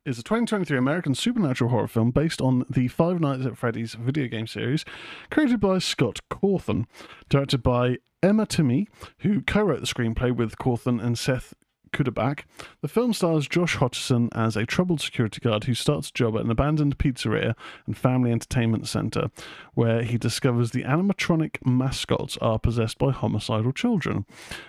is 0.04 0.18
a 0.18 0.22
2023 0.22 0.76
American 0.76 1.14
supernatural 1.14 1.70
horror 1.70 1.86
film 1.86 2.10
based 2.10 2.40
on 2.40 2.64
the 2.68 2.88
Five 2.88 3.20
Nights 3.20 3.46
at 3.46 3.56
Freddy's 3.56 3.94
video 3.94 4.26
game 4.26 4.46
series, 4.46 4.84
created 5.30 5.60
by 5.60 5.78
Scott 5.78 6.20
Cawthon, 6.30 6.86
directed 7.28 7.62
by 7.62 7.98
Emma 8.22 8.46
Tammi, 8.46 8.88
who 9.18 9.42
co-wrote 9.42 9.80
the 9.80 9.86
screenplay 9.86 10.34
with 10.34 10.56
Cawthon 10.56 11.02
and 11.02 11.18
Seth 11.18 11.54
Cuddeback. 11.92 12.40
The 12.80 12.88
film 12.88 13.12
stars 13.12 13.46
Josh 13.46 13.76
Hutcherson 13.76 14.28
as 14.32 14.56
a 14.56 14.66
troubled 14.66 15.00
security 15.00 15.40
guard 15.40 15.64
who 15.64 15.74
starts 15.74 16.08
a 16.08 16.12
job 16.12 16.36
at 16.36 16.44
an 16.44 16.50
abandoned 16.50 16.98
pizzeria 16.98 17.54
and 17.86 17.96
family 17.96 18.32
entertainment 18.32 18.88
center, 18.88 19.30
where 19.74 20.02
he 20.02 20.18
discovers 20.18 20.70
the 20.70 20.84
animatronic 20.84 21.64
mascots 21.64 22.36
are 22.38 22.58
possessed 22.58 22.98
by 22.98 23.10
homicidal 23.10 23.72
children. 23.72 24.26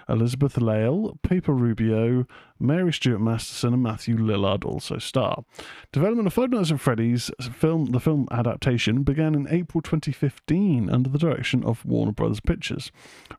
Elizabeth 0.07 0.57
Lail, 0.57 1.17
Piper 1.24 1.53
Rubio, 1.53 2.28
Mary 2.60 2.93
Stuart 2.93 3.20
Masterson, 3.20 3.74
and 3.74 3.84
Matthew 3.84 4.18
Lillard 4.18 4.66
also 4.66 4.97
star. 4.97 5.43
Development 5.91 6.28
of 6.28 6.34
Five 6.34 6.51
Nights 6.51 6.72
at 6.72 6.80
Freddy's 6.80 7.32
uh, 7.39 7.49
film, 7.49 7.86
the 7.88 7.99
film 7.99 8.28
adaptation, 8.32 9.04
began 9.04 9.36
in 9.36 9.47
April 9.49 9.82
2015 9.82 10.89
under 10.89 11.10
the 11.10 11.18
direction 11.18 11.64
of 11.64 11.86
Warner 11.86 12.12
Brothers 12.12 12.39
Pictures. 12.39 12.91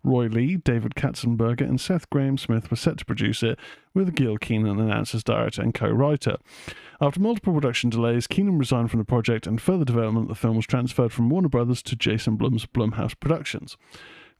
Roy 0.03 0.27
Lee, 0.27 0.57
David 0.57 0.95
Katzenberger, 0.95 1.63
and 1.63 1.81
Seth 1.81 2.09
Grahame-Smith 2.11 2.71
were 2.71 2.77
set 2.77 2.99
to 2.99 3.05
produce 3.05 3.43
it, 3.43 3.59
with 3.95 4.15
Gil 4.15 4.37
Kenan 4.39 4.81
announced 4.81 5.15
as 5.15 5.23
director 5.23 5.63
and 5.63 5.73
co-writer. 5.73 6.37
After 7.01 7.21
multiple 7.21 7.55
production 7.55 7.91
delays, 7.91 8.27
Kenan 8.27 8.59
resigned 8.59 8.91
from 8.91 8.99
the 8.99 9.05
project, 9.05 9.47
and 9.47 9.61
further 9.61 9.85
development 9.85 10.25
of 10.25 10.29
the 10.29 10.41
film 10.41 10.57
was 10.57 10.67
transferred 10.67 11.13
from 11.13 11.31
Warner 11.31 11.49
Brothers 11.49 11.83
to 11.83 11.97
Jason 11.97 12.37
Blum's 12.37 12.67
Blumhouse 12.67 13.19
Productions. 13.19 13.77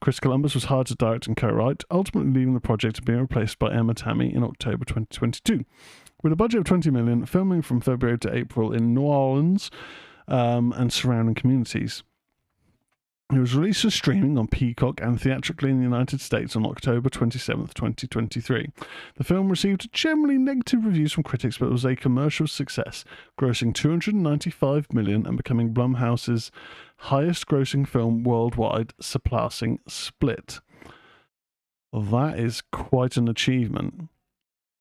Chris 0.05 0.19
Columbus 0.19 0.53
was 0.53 0.65
hired 0.65 0.85
to 0.85 0.93
direct 0.93 1.25
and 1.25 1.35
co-write, 1.35 1.83
ultimately 1.89 2.31
leaving 2.31 2.53
the 2.53 2.59
project 2.59 2.99
and 2.99 3.07
being 3.07 3.21
replaced 3.21 3.57
by 3.57 3.73
Emma 3.73 3.95
Tammi 3.95 4.31
in 4.31 4.43
October 4.43 4.85
2022. 4.85 5.65
With 6.21 6.31
a 6.31 6.35
budget 6.35 6.59
of 6.59 6.65
20 6.65 6.91
million, 6.91 7.25
filming 7.25 7.63
from 7.63 7.81
February 7.81 8.19
to 8.19 8.31
April 8.31 8.71
in 8.71 8.93
New 8.93 9.01
Orleans 9.01 9.71
um, 10.27 10.71
and 10.73 10.93
surrounding 10.93 11.33
communities. 11.33 12.03
It 13.33 13.39
was 13.39 13.55
released 13.55 13.81
for 13.81 13.89
streaming 13.89 14.37
on 14.37 14.45
Peacock 14.45 15.01
and 15.01 15.19
theatrically 15.19 15.71
in 15.71 15.77
the 15.77 15.83
United 15.83 16.21
States 16.21 16.55
on 16.55 16.63
October 16.67 17.09
27th, 17.09 17.73
2023. 17.73 18.69
The 19.15 19.23
film 19.23 19.49
received 19.49 19.91
generally 19.91 20.37
negative 20.37 20.85
reviews 20.85 21.13
from 21.13 21.23
critics, 21.23 21.57
but 21.57 21.71
was 21.71 21.83
a 21.83 21.95
commercial 21.95 22.45
success, 22.45 23.03
grossing 23.41 23.73
295 23.73 24.93
million 24.93 25.25
and 25.25 25.35
becoming 25.35 25.73
Blumhouse's 25.73 26.51
highest-grossing 26.97 27.87
film 27.87 28.23
worldwide, 28.23 28.93
surpassing 28.99 29.79
Split. 29.87 30.59
That 31.93 32.39
is 32.39 32.61
quite 32.71 33.17
an 33.17 33.27
achievement. 33.27 34.09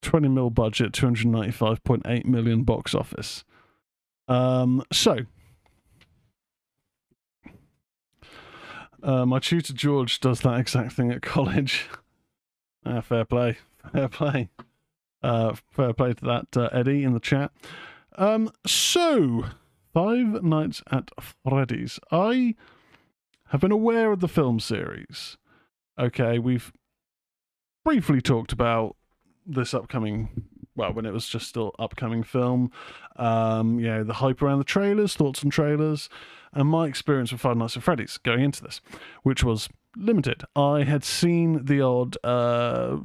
20 0.02 0.28
mil 0.28 0.50
budget, 0.50 0.92
295.8 0.92 2.24
million 2.26 2.62
box 2.64 2.94
office. 2.94 3.44
Um, 4.28 4.82
so 4.92 5.18
Uh, 9.04 9.26
my 9.26 9.38
tutor 9.38 9.74
George 9.74 10.18
does 10.18 10.40
that 10.40 10.58
exact 10.58 10.92
thing 10.92 11.12
at 11.12 11.20
college. 11.34 11.88
Ah, 12.86 13.02
fair 13.02 13.26
play, 13.26 13.58
fair 13.92 14.08
play, 14.08 14.48
uh, 15.22 15.54
fair 15.70 15.92
play 15.92 16.14
to 16.14 16.24
that 16.24 16.56
uh, 16.56 16.70
Eddie 16.72 17.04
in 17.04 17.12
the 17.12 17.20
chat. 17.20 17.52
Um, 18.16 18.50
so 18.66 19.44
Five 19.94 20.42
Nights 20.42 20.82
at 20.90 21.10
Freddy's. 21.20 22.00
I 22.10 22.56
have 23.50 23.60
been 23.60 23.70
aware 23.70 24.10
of 24.10 24.18
the 24.18 24.26
film 24.26 24.58
series. 24.58 25.38
Okay, 25.96 26.40
we've 26.40 26.72
briefly 27.84 28.20
talked 28.20 28.52
about 28.52 28.96
this 29.46 29.72
upcoming 29.72 30.46
well 30.74 30.92
when 30.92 31.06
it 31.06 31.12
was 31.12 31.28
just 31.28 31.46
still 31.46 31.72
upcoming 31.78 32.22
film 32.22 32.72
um 33.16 33.78
you 33.78 33.86
know 33.86 34.02
the 34.02 34.14
hype 34.14 34.40
around 34.40 34.56
the 34.56 34.64
trailers 34.64 35.14
thoughts 35.14 35.44
on 35.44 35.50
trailers 35.50 36.08
and 36.54 36.68
my 36.68 36.86
experience 36.86 37.30
with 37.30 37.42
Five 37.42 37.56
Nights 37.56 37.76
at 37.76 37.82
Freddy's 37.82 38.16
going 38.18 38.42
into 38.42 38.62
this, 38.62 38.80
which 39.22 39.42
was 39.44 39.68
limited. 39.96 40.44
I 40.56 40.84
had 40.84 41.04
seen 41.04 41.64
the 41.64 41.80
odd 41.80 42.16
uh, 42.24 42.98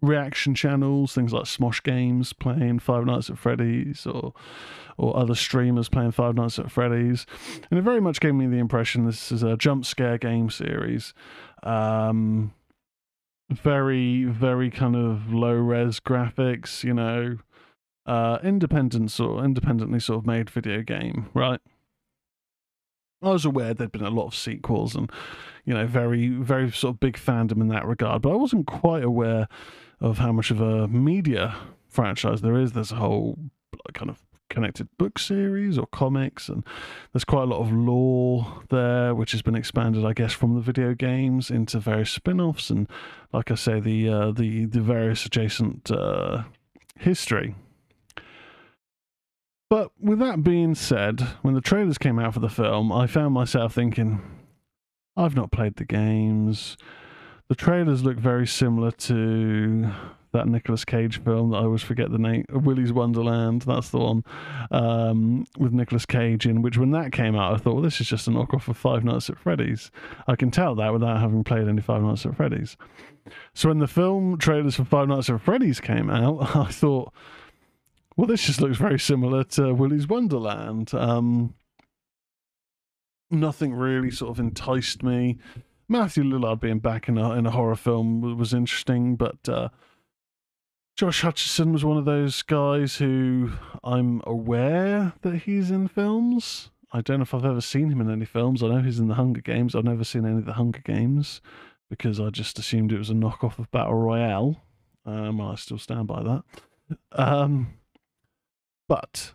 reaction 0.00 0.54
channels, 0.54 1.14
things 1.14 1.32
like 1.32 1.44
Smosh 1.44 1.82
Games 1.82 2.32
playing 2.32 2.78
Five 2.78 3.04
Nights 3.06 3.30
at 3.30 3.38
Freddy's, 3.38 4.06
or 4.06 4.32
or 4.96 5.16
other 5.16 5.34
streamers 5.34 5.88
playing 5.88 6.10
Five 6.10 6.34
Nights 6.34 6.58
at 6.58 6.70
Freddy's, 6.70 7.24
and 7.70 7.78
it 7.78 7.82
very 7.82 8.00
much 8.00 8.20
gave 8.20 8.34
me 8.34 8.46
the 8.46 8.58
impression 8.58 9.06
this 9.06 9.30
is 9.30 9.42
a 9.42 9.56
jump 9.56 9.84
scare 9.86 10.18
game 10.18 10.50
series. 10.50 11.14
Um, 11.62 12.52
very, 13.50 14.24
very 14.24 14.70
kind 14.70 14.96
of 14.96 15.32
low 15.32 15.54
res 15.54 16.00
graphics, 16.00 16.84
you 16.84 16.92
know, 16.92 17.38
uh, 18.06 18.38
independent 18.42 19.10
sort, 19.10 19.44
independently 19.44 20.00
sort 20.00 20.18
of 20.18 20.26
made 20.26 20.50
video 20.50 20.82
game, 20.82 21.30
right? 21.32 21.60
I 23.22 23.30
was 23.30 23.44
aware 23.44 23.74
there'd 23.74 23.90
been 23.90 24.04
a 24.04 24.10
lot 24.10 24.26
of 24.26 24.34
sequels 24.34 24.94
and, 24.94 25.10
you 25.64 25.74
know, 25.74 25.86
very, 25.86 26.28
very 26.28 26.70
sort 26.70 26.94
of 26.94 27.00
big 27.00 27.16
fandom 27.16 27.60
in 27.60 27.68
that 27.68 27.86
regard, 27.86 28.22
but 28.22 28.30
I 28.30 28.36
wasn't 28.36 28.66
quite 28.66 29.02
aware 29.02 29.48
of 30.00 30.18
how 30.18 30.32
much 30.32 30.50
of 30.50 30.60
a 30.60 30.88
media 30.88 31.56
franchise 31.88 32.40
there 32.40 32.56
is. 32.56 32.72
There's 32.72 32.92
a 32.92 32.96
whole 32.96 33.38
kind 33.94 34.10
of 34.10 34.22
connected 34.50 34.88
book 34.98 35.18
series 35.18 35.78
or 35.78 35.86
comics, 35.86 36.48
and 36.48 36.64
there's 37.12 37.24
quite 37.24 37.42
a 37.42 37.46
lot 37.46 37.60
of 37.60 37.72
lore 37.72 38.62
there, 38.70 39.14
which 39.14 39.32
has 39.32 39.42
been 39.42 39.54
expanded, 39.54 40.04
I 40.04 40.12
guess, 40.12 40.32
from 40.32 40.54
the 40.54 40.60
video 40.60 40.94
games 40.94 41.50
into 41.50 41.78
various 41.78 42.10
spin-offs, 42.10 42.70
and 42.70 42.88
like 43.32 43.50
I 43.50 43.56
say, 43.56 43.80
the 43.80 44.08
uh, 44.08 44.30
the 44.32 44.66
the 44.66 44.80
various 44.80 45.24
adjacent 45.26 45.90
uh, 45.90 46.44
history. 46.98 47.54
But 49.70 49.90
with 50.00 50.18
that 50.20 50.42
being 50.42 50.74
said, 50.74 51.20
when 51.42 51.54
the 51.54 51.60
trailers 51.60 51.98
came 51.98 52.18
out 52.18 52.32
for 52.32 52.40
the 52.40 52.48
film, 52.48 52.90
I 52.90 53.06
found 53.06 53.34
myself 53.34 53.74
thinking, 53.74 54.22
I've 55.14 55.36
not 55.36 55.52
played 55.52 55.76
the 55.76 55.84
games. 55.84 56.78
The 57.48 57.54
trailers 57.54 58.04
look 58.04 58.18
very 58.18 58.46
similar 58.46 58.90
to 58.90 59.90
that 60.32 60.46
Nicolas 60.46 60.84
Cage 60.84 61.22
film 61.22 61.50
that 61.50 61.56
I 61.56 61.60
always 61.62 61.82
forget 61.82 62.10
the 62.10 62.18
name, 62.18 62.44
Willy's 62.50 62.92
Wonderland. 62.92 63.62
That's 63.62 63.88
the 63.88 63.98
one 63.98 64.24
um, 64.70 65.46
with 65.56 65.72
Nicolas 65.72 66.04
Cage 66.04 66.46
in. 66.46 66.60
Which 66.60 66.76
when 66.76 66.90
that 66.90 67.12
came 67.12 67.34
out, 67.34 67.54
I 67.54 67.56
thought, 67.56 67.74
well, 67.74 67.82
this 67.82 68.00
is 68.02 68.08
just 68.08 68.28
a 68.28 68.30
knockoff 68.30 68.68
of 68.68 68.76
Five 68.76 69.02
Nights 69.02 69.30
at 69.30 69.38
Freddy's. 69.38 69.90
I 70.26 70.36
can 70.36 70.50
tell 70.50 70.74
that 70.74 70.92
without 70.92 71.20
having 71.20 71.42
played 71.42 71.66
any 71.68 71.80
Five 71.80 72.02
Nights 72.02 72.26
at 72.26 72.36
Freddy's. 72.36 72.76
So 73.54 73.68
when 73.68 73.78
the 73.78 73.86
film 73.86 74.36
trailers 74.36 74.76
for 74.76 74.84
Five 74.84 75.08
Nights 75.08 75.30
at 75.30 75.40
Freddy's 75.40 75.80
came 75.80 76.10
out, 76.10 76.54
I 76.56 76.70
thought, 76.70 77.12
well, 78.16 78.26
this 78.26 78.42
just 78.42 78.60
looks 78.60 78.76
very 78.76 78.98
similar 78.98 79.44
to 79.44 79.72
Willy's 79.72 80.06
Wonderland. 80.06 80.92
Um, 80.92 81.54
nothing 83.30 83.72
really 83.72 84.10
sort 84.10 84.32
of 84.32 84.40
enticed 84.40 85.02
me. 85.02 85.38
Matthew 85.88 86.24
Lillard 86.24 86.60
being 86.60 86.80
back 86.80 87.08
in 87.08 87.16
a 87.16 87.32
in 87.32 87.46
a 87.46 87.50
horror 87.50 87.76
film 87.76 88.36
was 88.36 88.52
interesting, 88.52 89.16
but 89.16 89.48
uh, 89.48 89.68
Josh 90.96 91.22
Hutcherson 91.22 91.72
was 91.72 91.84
one 91.84 91.96
of 91.96 92.04
those 92.04 92.42
guys 92.42 92.96
who 92.96 93.52
I'm 93.82 94.20
aware 94.26 95.14
that 95.22 95.42
he's 95.42 95.70
in 95.70 95.88
films. 95.88 96.70
I 96.92 97.00
don't 97.00 97.18
know 97.18 97.22
if 97.22 97.34
I've 97.34 97.44
ever 97.44 97.60
seen 97.60 97.90
him 97.90 98.00
in 98.00 98.10
any 98.10 98.24
films. 98.24 98.62
I 98.62 98.68
know 98.68 98.82
he's 98.82 98.98
in 98.98 99.08
the 99.08 99.14
Hunger 99.14 99.40
Games. 99.40 99.74
I've 99.74 99.84
never 99.84 100.04
seen 100.04 100.26
any 100.26 100.38
of 100.38 100.46
the 100.46 100.54
Hunger 100.54 100.80
Games 100.84 101.40
because 101.90 102.20
I 102.20 102.30
just 102.30 102.58
assumed 102.58 102.92
it 102.92 102.98
was 102.98 103.10
a 103.10 103.14
knockoff 103.14 103.58
of 103.58 103.70
Battle 103.70 103.94
Royale. 103.94 104.60
Um, 105.06 105.40
I 105.40 105.54
still 105.54 105.78
stand 105.78 106.06
by 106.06 106.22
that. 106.22 106.42
Um, 107.12 107.74
but 108.88 109.32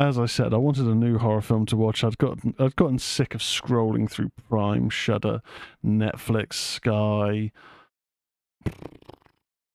as 0.00 0.18
I 0.18 0.26
said, 0.26 0.54
I 0.54 0.58
wanted 0.58 0.86
a 0.86 0.94
new 0.94 1.18
horror 1.18 1.40
film 1.40 1.66
to 1.66 1.76
watch. 1.76 2.04
I'd 2.04 2.18
gotten 2.18 2.54
I'd 2.58 2.76
gotten 2.76 2.98
sick 2.98 3.34
of 3.34 3.40
scrolling 3.40 4.08
through 4.08 4.30
Prime, 4.48 4.90
Shudder, 4.90 5.42
Netflix, 5.84 6.54
Sky. 6.54 7.50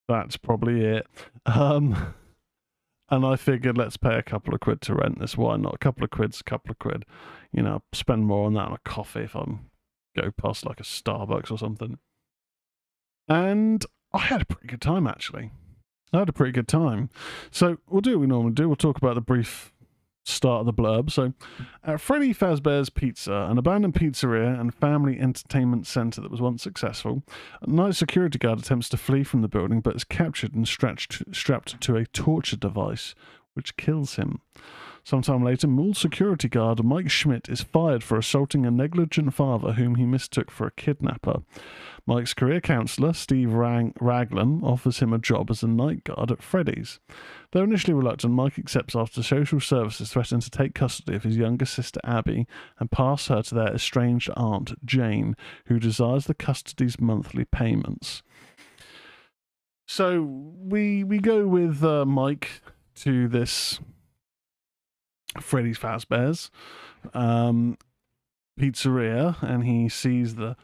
That's 0.08 0.38
probably 0.38 0.86
it. 0.86 1.08
Um, 1.46 2.14
and 3.10 3.26
I 3.26 3.36
figured 3.36 3.78
let's 3.78 3.98
pay 3.98 4.18
a 4.18 4.24
couple 4.24 4.54
of 4.54 4.62
quid 4.62 4.82
to 4.82 4.96
rent 4.96 5.20
this. 5.20 5.38
Why 5.38 5.58
not? 5.58 5.76
A 5.76 5.80
couple 5.80 6.04
of 6.04 6.10
quid's 6.10 6.40
a 6.40 6.44
couple 6.46 6.72
of 6.72 6.80
quid. 6.80 7.06
You 7.52 7.64
know, 7.64 7.84
spend 7.92 8.26
more 8.26 8.46
on 8.46 8.54
that 8.54 8.68
on 8.68 8.74
a 8.74 8.90
coffee 8.90 9.22
if 9.22 9.36
I'm 9.36 9.70
go 10.16 10.32
past 10.32 10.66
like 10.66 10.80
a 10.80 10.84
Starbucks 10.84 11.52
or 11.52 11.58
something. 11.58 11.98
And 13.28 13.86
I 14.14 14.20
had 14.20 14.42
a 14.42 14.46
pretty 14.46 14.68
good 14.68 14.82
time 14.82 15.08
actually. 15.08 15.52
I 16.14 16.20
had 16.20 16.30
a 16.30 16.34
pretty 16.34 16.52
good 16.52 16.68
time. 16.68 17.10
So 17.52 17.78
we'll 17.90 18.02
do 18.02 18.12
what 18.12 18.22
we 18.22 18.28
normally 18.28 18.54
do. 18.54 18.70
We'll 18.70 18.76
talk 18.76 18.98
about 18.98 19.16
the 19.16 19.22
brief 19.22 19.73
start 20.24 20.62
of 20.62 20.66
the 20.66 20.74
blurb. 20.74 21.12
So, 21.12 21.34
at 21.84 22.00
Freddy 22.02 22.34
Fazbear's 22.34 22.90
Pizza, 22.90 23.48
an 23.50 23.58
abandoned 23.58 23.94
pizzeria 23.94 24.60
and 24.60 24.74
family 24.74 25.20
entertainment 25.20 25.88
center 25.88 26.22
that 26.22 26.32
was 26.32 26.42
once 26.42 26.64
successful, 26.64 27.24
a 27.62 27.70
night 27.70 27.96
security 27.96 28.38
guard 28.38 28.60
attempts 28.60 28.90
to 28.90 28.98
flee 28.98 29.24
from 29.24 29.42
the 29.42 29.48
building 29.48 29.82
but 29.82 29.96
is 29.96 30.04
captured 30.04 30.54
and 30.54 30.68
stretched, 30.68 31.24
strapped 31.34 31.80
to 31.82 31.96
a 31.96 32.06
torture 32.06 32.58
device 32.58 33.16
which 33.54 33.78
kills 33.78 34.16
him. 34.16 34.42
Sometime 35.06 35.44
later, 35.44 35.68
Mool 35.68 35.94
security 35.94 36.48
guard 36.48 36.84
Mike 36.84 37.12
Schmidt 37.12 37.50
is 37.50 37.62
fired 37.62 38.04
for 38.04 38.18
assaulting 38.18 38.66
a 38.66 38.72
negligent 38.72 39.34
father 39.34 39.74
whom 39.74 39.96
he 39.96 40.06
mistook 40.06 40.50
for 40.50 40.66
a 40.66 40.72
kidnapper. 40.72 41.42
Mike's 42.06 42.34
career 42.34 42.62
counselor, 42.62 43.12
Steve 43.12 43.54
Rang- 43.54 43.94
Raglan, 44.00 44.62
offers 44.64 45.00
him 45.00 45.12
a 45.12 45.20
job 45.20 45.52
as 45.52 45.62
a 45.62 45.68
night 45.68 46.06
guard 46.06 46.32
at 46.32 46.42
Freddy's. 46.42 47.02
Though 47.52 47.64
initially 47.64 47.94
reluctant, 47.94 48.34
Mike 48.34 48.58
accepts 48.58 48.96
after 48.96 49.22
social 49.22 49.60
services 49.60 50.12
threaten 50.12 50.40
to 50.40 50.50
take 50.50 50.74
custody 50.74 51.16
of 51.16 51.24
his 51.24 51.36
younger 51.36 51.66
sister 51.66 52.00
Abby 52.06 52.48
and 52.80 52.90
pass 52.90 53.28
her 53.28 53.42
to 53.42 53.56
their 53.56 53.74
estranged 53.74 54.30
aunt 54.38 54.74
Jane, 54.86 55.36
who 55.66 55.80
desires 55.80 56.26
the 56.26 56.34
custody's 56.34 57.00
monthly 57.00 57.46
payments. 57.46 58.24
So 59.86 60.22
we 60.24 61.04
we 61.04 61.20
go 61.20 61.46
with 61.46 61.84
uh, 61.84 62.06
Mike 62.06 62.62
to 62.96 63.28
this 63.28 63.80
Freddy's 65.40 65.78
Fazbear's 65.78 66.52
um, 67.14 67.78
pizzeria, 68.60 69.42
and 69.42 69.66
he 69.66 69.90
sees 69.90 70.36
the 70.36 70.56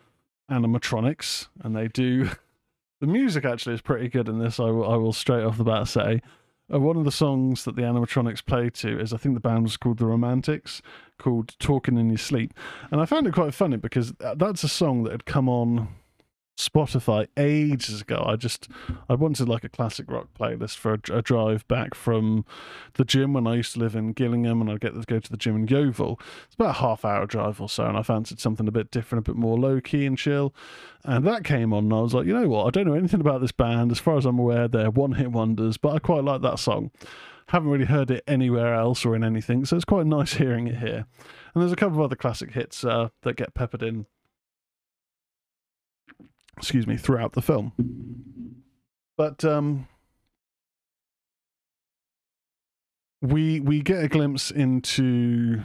animatronics, 0.49 1.47
and 1.61 1.76
they 1.76 1.88
do. 1.88 2.30
The 3.01 3.07
music 3.07 3.45
actually 3.45 3.76
is 3.76 3.82
pretty 3.82 4.09
good 4.09 4.28
in 4.28 4.39
this. 4.39 4.59
I 4.59 4.65
will, 4.65 4.91
I 4.91 4.97
will 4.97 5.13
straight 5.13 5.45
off 5.45 5.57
the 5.57 5.63
bat 5.63 5.88
say. 5.88 6.22
Uh, 6.70 6.82
one 6.82 6.97
of 6.97 7.05
the 7.05 7.13
songs 7.13 7.63
that 7.63 7.78
the 7.78 7.84
animatronics 7.84 8.45
play 8.45 8.70
to 8.70 8.99
is 8.99 9.13
I 9.13 9.17
think 9.17 9.36
the 9.36 9.39
band 9.39 9.63
was 9.63 9.78
called 9.78 9.99
the 9.99 10.05
Romantics, 10.05 10.82
called 11.17 11.57
"Talking 11.59 11.97
in 11.97 12.09
Your 12.09 12.17
Sleep," 12.17 12.53
and 12.91 12.99
I 12.99 13.05
found 13.05 13.26
it 13.26 13.34
quite 13.34 13.53
funny 13.53 13.78
because 13.78 14.13
uh, 14.22 14.36
that's 14.36 14.65
a 14.65 14.67
song 14.67 15.03
that 15.03 15.11
had 15.11 15.24
come 15.24 15.47
on 15.47 15.88
Spotify 16.60 17.26
ages 17.38 18.01
ago. 18.01 18.22
I 18.28 18.36
just 18.36 18.68
I 19.07 19.16
wanted 19.16 19.47
like 19.47 19.64
a 19.64 19.70
classic 19.70 20.12
rock 20.12 20.28
playlist 20.38 20.76
for 20.76 20.93
a, 20.93 21.18
a, 21.18 21.22
drive 21.22 21.66
back 21.70 21.95
from 21.95 22.43
the 22.95 23.05
gym 23.05 23.32
when 23.32 23.47
I 23.47 23.55
used 23.55 23.74
to 23.74 23.80
live 23.80 23.95
in 23.95 24.12
Gillingham, 24.12 24.60
and 24.60 24.70
I'd 24.70 24.82
get 24.82 24.93
to 24.93 24.99
go 25.05 25.20
to 25.20 25.32
the 25.32 25.38
gym 25.38 25.55
in 25.55 25.68
Yeovil. 25.68 26.20
It's 26.45 26.55
about 26.55 26.72
a 26.72 26.80
half 26.80 27.05
hour 27.05 27.26
drive 27.26 27.62
or 27.62 27.70
so, 27.70 27.86
and 27.86 27.97
I 27.97 28.03
fancied 28.03 28.41
something 28.41 28.68
a 28.68 28.74
bit 28.74 28.91
different, 28.91 29.26
a 29.26 29.32
bit 29.32 29.39
more 29.39 29.57
low 29.57 29.80
key 29.80 30.05
and 30.05 30.18
chill. 30.18 30.53
And 31.05 31.26
that 31.26 31.45
came 31.45 31.72
on, 31.72 31.86
and 31.86 31.93
I 31.93 32.01
was 32.01 32.14
like, 32.14 32.28
you 32.28 32.34
know 32.34 32.49
what? 32.49 32.68
I 32.68 32.72
don't 32.72 32.88
know 32.88 32.93
anything 32.93 33.22
about 33.22 33.39
this 33.39 33.53
band. 33.53 33.89
As 33.89 33.99
far 33.99 34.18
as 34.18 34.26
I'm 34.26 34.38
aware, 34.38 34.68
they're 34.68 34.91
one 34.91 35.14
hit 35.14 35.32
wonders, 35.32 35.78
but 35.78 35.95
I 35.95 35.99
quite 35.99 36.26
like 36.26 36.41
that 36.41 36.60
song. 36.60 36.91
Haven't 37.47 37.70
really 37.70 37.86
heard 37.86 38.12
it 38.12 38.26
anywhere 38.28 38.76
else 38.76 39.05
or 39.05 39.16
in 39.16 39.24
anything, 39.24 39.64
so 39.64 39.78
it's 39.78 39.86
quite 39.86 40.07
nice 40.07 40.34
hearing 40.36 40.68
it 40.68 40.80
here. 40.80 41.05
And 41.53 41.62
there's 41.62 41.72
a 41.72 41.78
couple 41.78 41.99
of 41.99 42.03
other 42.03 42.18
classic 42.18 42.51
hits 42.51 42.84
uh, 42.84 43.10
that 43.22 43.38
get 43.38 43.53
peppered 43.53 43.82
in 43.82 44.07
excuse 46.60 46.86
me, 46.86 46.97
throughout 46.97 47.34
the 47.34 47.41
film. 47.41 47.74
But 49.18 49.43
um, 49.43 49.88
we 53.22 53.60
we 53.60 53.82
get 53.82 54.03
a 54.03 54.07
glimpse 54.07 54.51
into 54.51 55.62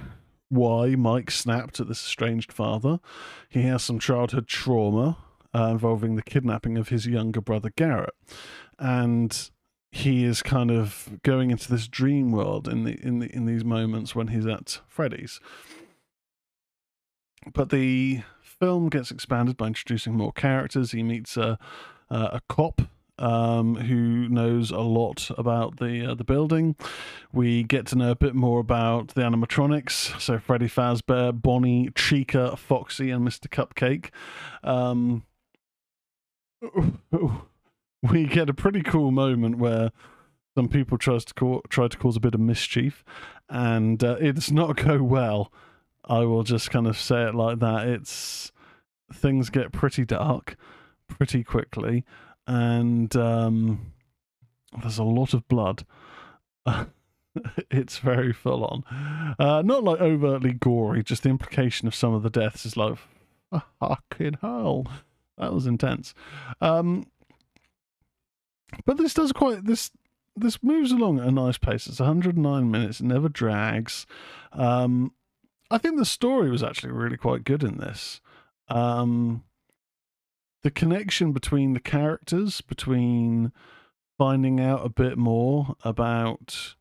why 0.49 0.95
Mike 0.95 1.30
snapped 1.30 1.80
at 1.80 1.88
this 1.88 2.05
estranged 2.05 2.53
father. 2.53 3.01
He 3.49 3.62
has 3.62 3.82
some 3.82 3.99
childhood 3.99 4.47
trauma 4.47 5.18
uh, 5.55 5.68
involving 5.70 6.16
the 6.16 6.22
kidnapping 6.22 6.78
of 6.78 6.88
his 6.88 7.07
younger 7.07 7.40
brother 7.40 7.70
Garrett, 7.76 8.14
and 8.78 9.51
he 9.90 10.24
is 10.24 10.42
kind 10.42 10.70
of 10.70 11.18
going 11.22 11.51
into 11.51 11.70
this 11.70 11.86
dream 11.86 12.32
world 12.32 12.68
in 12.68 12.84
the 12.84 12.99
in 13.05 13.18
the 13.18 13.34
in 13.34 13.47
these 13.47 13.64
moments 13.64 14.14
when 14.14 14.28
he's 14.28 14.47
at 14.47 14.80
Freddy's. 14.88 15.40
But 17.53 17.70
the 17.70 18.22
film 18.59 18.88
gets 18.88 19.11
expanded 19.11 19.57
by 19.57 19.68
introducing 19.68 20.14
more 20.14 20.32
characters. 20.32 20.92
He 20.92 21.02
meets 21.02 21.36
a 21.36 21.59
a 22.11 22.40
cop 22.48 22.82
um, 23.18 23.76
who 23.76 24.28
knows 24.28 24.70
a 24.70 24.80
lot 24.80 25.30
about 25.36 25.78
the 25.78 26.11
uh, 26.11 26.14
the 26.14 26.24
building. 26.24 26.76
We 27.32 27.62
get 27.62 27.86
to 27.86 27.96
know 27.96 28.11
a 28.11 28.16
bit 28.16 28.34
more 28.34 28.61
about 28.61 29.09
the 29.09 29.22
animatronics. 29.22 30.20
So 30.20 30.38
Freddy 30.38 30.68
Fazbear, 30.68 31.40
Bonnie, 31.40 31.90
Chica, 31.94 32.57
Foxy, 32.57 33.11
and 33.11 33.26
Mr. 33.26 33.48
Cupcake. 33.48 34.11
Um, 34.68 35.24
we 38.02 38.26
get 38.26 38.50
a 38.50 38.55
pretty 38.55 38.82
cool 38.82 39.11
moment 39.11 39.59
where 39.59 39.92
some 40.57 40.68
people 40.68 40.98
tries 40.98 41.24
to 41.26 41.34
call, 41.34 41.62
try 41.68 41.88
to 41.88 41.96
cause 41.96 42.16
a 42.16 42.20
bit 42.20 42.34
of 42.34 42.40
mischief, 42.40 43.05
and 43.48 44.02
uh, 44.02 44.16
it 44.20 44.34
does 44.34 44.52
not 44.52 44.76
go 44.84 45.02
well. 45.02 45.52
I 46.09 46.20
will 46.20 46.42
just 46.42 46.70
kind 46.70 46.86
of 46.86 46.98
say 46.98 47.22
it 47.24 47.34
like 47.34 47.61
that. 47.61 47.88
It's 47.88 48.52
things 49.12 49.50
get 49.50 49.72
pretty 49.72 50.05
dark 50.05 50.57
pretty 51.09 51.44
quickly, 51.44 52.05
and 52.46 53.14
um, 53.16 53.92
there's 54.80 54.98
a 54.98 55.05
lot 55.05 55.34
of 55.34 55.48
blood. 55.48 55.84
it's 57.70 57.98
very 57.98 58.32
full 58.32 58.64
on. 58.64 59.34
Uh, 59.38 59.62
not 59.62 59.84
like 59.84 60.00
overtly 60.00 60.52
gory, 60.52 61.02
just 61.02 61.22
the 61.22 61.28
implication 61.28 61.88
of 61.88 61.94
some 61.94 62.14
of 62.14 62.22
the 62.22 62.30
deaths 62.30 62.66
is 62.66 62.76
like, 62.76 62.98
fucking 63.80 64.38
hell. 64.40 64.86
That 65.38 65.52
was 65.52 65.66
intense. 65.66 66.14
Um, 66.61 67.07
but 68.84 68.96
this 68.96 69.14
does 69.14 69.32
quite 69.32 69.64
this 69.64 69.90
this 70.36 70.62
moves 70.62 70.90
along 70.90 71.20
at 71.20 71.26
a 71.26 71.30
nice 71.30 71.59
pace. 71.59 71.86
It's 71.86 72.00
109 72.00 72.70
minutes. 72.70 73.00
It 73.00 73.07
never 73.07 73.28
drags. 73.28 74.07
Um, 74.52 75.12
I 75.71 75.79
think 75.79 75.97
the 75.97 76.05
story 76.05 76.51
was 76.51 76.62
actually 76.62 76.93
really 76.93 77.17
quite 77.17 77.45
good 77.45 77.62
in 77.62 77.79
this. 77.79 78.21
Um, 78.69 79.45
the 80.62 80.71
connection 80.71 81.33
between 81.33 81.75
the 81.75 81.81
characters, 81.81 82.61
between 82.61 83.53
finding 84.17 84.61
out 84.61 84.85
a 84.85 84.89
bit 84.89 85.19
more 85.19 85.75
about 85.85 86.75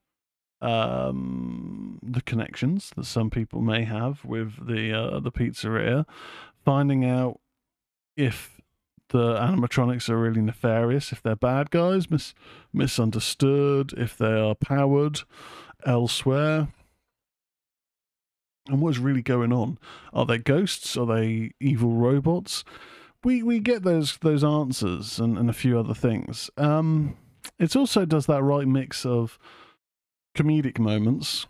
um, 0.61 1.99
the 2.01 2.21
connections 2.21 2.91
that 2.95 3.05
some 3.05 3.29
people 3.29 3.61
may 3.61 3.83
have 3.83 4.23
with 4.23 4.65
the 4.65 4.93
uh, 4.93 5.19
the 5.19 5.31
pizzeria, 5.31 6.05
finding 6.63 7.03
out 7.05 7.39
if 8.15 8.61
the 9.09 9.35
animatronics 9.35 10.09
are 10.09 10.17
really 10.17 10.41
nefarious, 10.41 11.11
if 11.11 11.21
they're 11.21 11.35
bad 11.35 11.69
guys, 11.69 12.09
mis- 12.09 12.33
misunderstood, 12.71 13.93
if 13.97 14.17
they 14.17 14.39
are 14.39 14.55
powered 14.55 15.21
elsewhere 15.85 16.69
and 18.67 18.81
what's 18.81 18.97
really 18.97 19.21
going 19.21 19.51
on? 19.51 19.77
Are 20.13 20.25
they 20.25 20.37
ghosts? 20.37 20.95
Are 20.97 21.05
they 21.05 21.51
evil 21.59 21.91
robots? 21.91 22.63
We 23.23 23.43
we 23.43 23.59
get 23.59 23.83
those 23.83 24.17
those 24.17 24.43
answers 24.43 25.19
and, 25.19 25.37
and 25.37 25.49
a 25.49 25.53
few 25.53 25.77
other 25.77 25.93
things. 25.93 26.49
Um, 26.57 27.17
it 27.59 27.75
also 27.75 28.05
does 28.05 28.25
that 28.27 28.43
right 28.43 28.67
mix 28.67 29.05
of 29.05 29.37
comedic 30.35 30.79
moments 30.79 31.45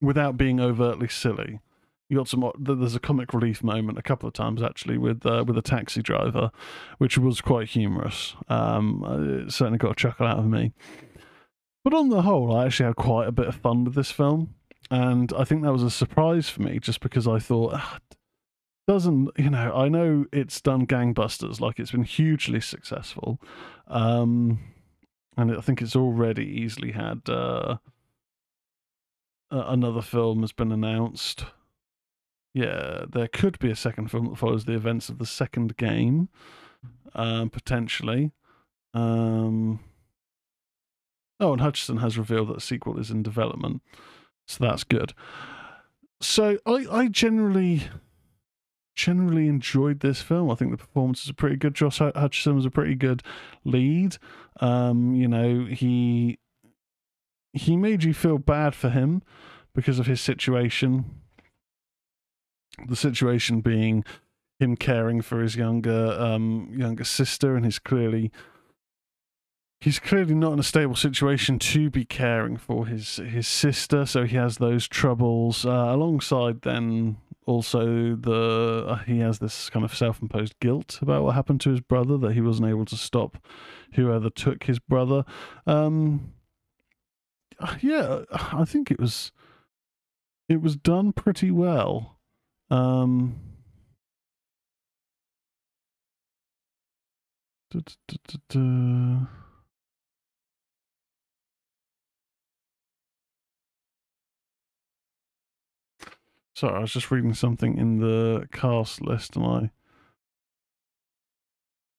without 0.00 0.36
being 0.36 0.60
overtly 0.60 1.08
silly. 1.08 1.60
You 2.08 2.18
got 2.18 2.28
some. 2.28 2.50
There's 2.58 2.94
a 2.94 3.00
comic 3.00 3.32
relief 3.32 3.62
moment 3.62 3.98
a 3.98 4.02
couple 4.02 4.26
of 4.26 4.34
times 4.34 4.62
actually 4.62 4.98
with 4.98 5.24
uh, 5.24 5.44
with 5.46 5.56
a 5.56 5.62
taxi 5.62 6.02
driver, 6.02 6.50
which 6.98 7.16
was 7.16 7.40
quite 7.40 7.68
humorous. 7.70 8.34
Um, 8.48 9.46
it 9.46 9.52
certainly 9.52 9.78
got 9.78 9.92
a 9.92 9.96
chuckle 9.96 10.26
out 10.26 10.38
of 10.38 10.46
me. 10.46 10.72
But 11.82 11.94
on 11.94 12.08
the 12.08 12.22
whole, 12.22 12.54
I 12.54 12.66
actually 12.66 12.86
had 12.86 12.96
quite 12.96 13.28
a 13.28 13.32
bit 13.32 13.46
of 13.46 13.56
fun 13.56 13.84
with 13.84 13.94
this 13.94 14.10
film 14.10 14.54
and 14.90 15.32
I 15.36 15.44
think 15.44 15.62
that 15.62 15.72
was 15.72 15.82
a 15.82 15.90
surprise 15.90 16.48
for 16.48 16.62
me, 16.62 16.78
just 16.78 17.00
because 17.00 17.26
I 17.26 17.38
thought, 17.38 17.72
ah, 17.74 17.98
doesn't 18.86 19.30
you 19.38 19.48
know 19.48 19.72
i 19.74 19.88
know 19.88 20.26
it's 20.30 20.60
done 20.60 20.86
gangbusters 20.86 21.58
like 21.58 21.78
it's 21.78 21.92
been 21.92 22.04
hugely 22.04 22.60
successful 22.60 23.40
um 23.86 24.58
and 25.38 25.56
i 25.56 25.60
think 25.62 25.80
it's 25.80 25.96
already 25.96 26.44
easily 26.44 26.92
had 26.92 27.22
uh 27.28 27.76
another 29.50 30.02
film 30.02 30.40
has 30.40 30.52
been 30.52 30.72
announced. 30.72 31.44
Yeah 32.52 33.04
there 33.10 33.28
could 33.28 33.58
be 33.58 33.70
a 33.70 33.76
second 33.76 34.10
film 34.10 34.28
that 34.28 34.38
follows 34.38 34.64
the 34.64 34.74
events 34.74 35.08
of 35.08 35.18
the 35.18 35.26
second 35.26 35.76
game 35.76 36.28
um 37.14 37.50
potentially 37.50 38.32
um 38.94 39.80
oh 41.40 41.52
and 41.52 41.62
Hutcherson 41.62 42.00
has 42.00 42.18
revealed 42.18 42.48
that 42.48 42.58
a 42.58 42.60
sequel 42.60 42.98
is 42.98 43.10
in 43.10 43.22
development 43.22 43.82
so 44.46 44.64
that's 44.64 44.84
good 44.84 45.12
so 46.20 46.58
i 46.66 46.86
i 46.90 47.08
generally 47.08 47.84
generally 48.94 49.48
enjoyed 49.48 50.00
this 50.00 50.22
film. 50.22 50.50
I 50.50 50.54
think 50.54 50.70
the 50.70 50.76
performances 50.76 51.28
are 51.28 51.34
pretty 51.34 51.56
good. 51.56 51.74
Josh 51.74 51.98
Hutcherson 51.98 52.54
was 52.54 52.66
a 52.66 52.70
pretty 52.70 52.94
good 52.94 53.22
lead. 53.64 54.16
Um, 54.60 55.14
you 55.14 55.28
know, 55.28 55.64
he 55.66 56.38
he 57.52 57.76
made 57.76 58.04
you 58.04 58.14
feel 58.14 58.38
bad 58.38 58.74
for 58.74 58.90
him 58.90 59.22
because 59.74 59.98
of 59.98 60.06
his 60.06 60.20
situation. 60.20 61.22
The 62.86 62.96
situation 62.96 63.60
being 63.60 64.04
him 64.58 64.76
caring 64.76 65.20
for 65.20 65.40
his 65.40 65.56
younger 65.56 66.16
um 66.18 66.72
younger 66.76 67.04
sister 67.04 67.56
and 67.56 67.64
he's 67.64 67.78
clearly 67.80 68.30
he's 69.84 69.98
clearly 69.98 70.34
not 70.34 70.54
in 70.54 70.58
a 70.58 70.62
stable 70.62 70.96
situation 70.96 71.58
to 71.58 71.90
be 71.90 72.06
caring 72.06 72.56
for 72.56 72.86
his 72.86 73.16
his 73.16 73.46
sister 73.46 74.06
so 74.06 74.24
he 74.24 74.34
has 74.34 74.56
those 74.56 74.88
troubles. 74.88 75.66
Uh, 75.66 75.92
alongside 75.94 76.62
then 76.62 77.18
also 77.44 78.16
the 78.16 78.86
uh, 78.88 78.96
he 79.04 79.18
has 79.18 79.40
this 79.40 79.68
kind 79.68 79.84
of 79.84 79.94
self-imposed 79.94 80.58
guilt 80.58 80.98
about 81.02 81.22
what 81.22 81.34
happened 81.34 81.60
to 81.60 81.68
his 81.68 81.82
brother 81.82 82.16
that 82.16 82.32
he 82.32 82.40
wasn't 82.40 82.66
able 82.66 82.86
to 82.86 82.96
stop 82.96 83.36
whoever 83.92 84.30
took 84.30 84.64
his 84.64 84.78
brother. 84.78 85.24
Um 85.66 86.32
yeah 87.80 88.22
i 88.32 88.64
think 88.64 88.90
it 88.90 88.98
was 88.98 89.30
it 90.48 90.62
was 90.62 90.76
done 90.76 91.12
pretty 91.12 91.50
well. 91.50 92.18
Um 92.70 93.36
Sorry, 106.64 106.78
I 106.78 106.80
was 106.80 106.94
just 106.94 107.10
reading 107.10 107.34
something 107.34 107.76
in 107.76 107.98
the 107.98 108.48
cast 108.50 109.02
list 109.02 109.36
and 109.36 109.44
I 109.44 109.70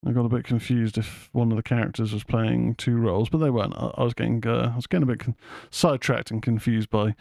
I 0.03 0.11
got 0.11 0.25
a 0.25 0.29
bit 0.29 0.43
confused 0.43 0.97
if 0.97 1.29
one 1.33 1.51
of 1.51 1.55
the 1.55 1.61
characters 1.61 2.11
was 2.11 2.23
playing 2.23 2.73
two 2.73 2.97
roles, 2.97 3.29
but 3.29 3.37
they 3.37 3.51
weren't. 3.51 3.77
I, 3.77 3.91
I 3.93 4.03
was 4.03 4.15
getting 4.15 4.41
uh, 4.43 4.71
I 4.73 4.75
was 4.75 4.87
getting 4.87 5.03
a 5.03 5.05
bit 5.05 5.19
con- 5.19 5.35
sidetracked 5.69 6.31
and 6.31 6.41
confused 6.41 6.89
by 6.89 7.13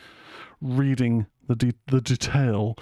reading 0.63 1.27
the 1.47 1.55
de- 1.55 1.75
the 1.89 2.01
detail. 2.01 2.79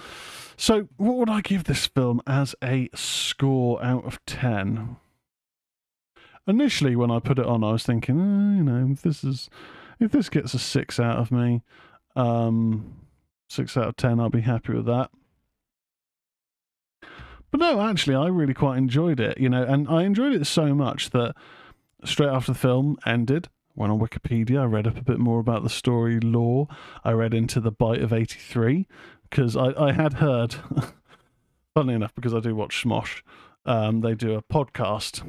So, 0.55 0.87
what 0.95 1.17
would 1.17 1.29
I 1.29 1.41
give 1.41 1.65
this 1.65 1.85
film 1.85 2.21
as 2.25 2.55
a 2.63 2.87
score 2.95 3.83
out 3.83 4.05
of 4.05 4.25
ten? 4.25 4.95
Initially, 6.47 6.95
when 6.95 7.11
I 7.11 7.19
put 7.19 7.37
it 7.37 7.45
on, 7.45 7.65
I 7.65 7.73
was 7.73 7.83
thinking, 7.83 8.17
eh, 8.17 8.57
you 8.59 8.63
know, 8.63 8.93
if 8.93 9.01
this 9.01 9.25
is 9.25 9.49
if 9.99 10.13
this 10.13 10.29
gets 10.29 10.53
a 10.53 10.59
six 10.59 11.01
out 11.01 11.17
of 11.17 11.33
me, 11.33 11.63
um, 12.15 13.02
six 13.53 13.77
out 13.77 13.87
of 13.87 13.95
ten, 13.95 14.19
I'll 14.19 14.29
be 14.29 14.41
happy 14.41 14.73
with 14.73 14.85
that. 14.85 15.09
But 17.51 17.59
no, 17.59 17.81
actually, 17.81 18.15
I 18.15 18.27
really 18.27 18.55
quite 18.55 18.77
enjoyed 18.77 19.19
it, 19.19 19.37
you 19.37 19.47
know, 19.47 19.63
and 19.63 19.87
I 19.87 20.03
enjoyed 20.03 20.33
it 20.33 20.45
so 20.45 20.73
much 20.73 21.11
that 21.11 21.35
straight 22.03 22.29
after 22.29 22.51
the 22.51 22.57
film 22.57 22.97
ended, 23.05 23.47
went 23.75 23.91
on 23.91 23.99
Wikipedia, 23.99 24.61
I 24.61 24.65
read 24.65 24.87
up 24.87 24.97
a 24.97 25.03
bit 25.03 25.19
more 25.19 25.39
about 25.39 25.61
the 25.61 25.69
story 25.69 26.19
lore. 26.19 26.67
I 27.03 27.11
read 27.11 27.33
into 27.33 27.59
the 27.59 27.71
Bite 27.71 28.01
of 28.01 28.11
83 28.11 28.87
because 29.29 29.55
I, 29.55 29.71
I 29.79 29.91
had 29.91 30.13
heard, 30.13 30.55
funnily 31.75 31.93
enough, 31.93 32.15
because 32.15 32.33
I 32.33 32.39
do 32.39 32.55
watch 32.55 32.83
Smosh, 32.83 33.21
um, 33.65 34.01
they 34.01 34.15
do 34.15 34.33
a 34.33 34.41
podcast, 34.41 35.23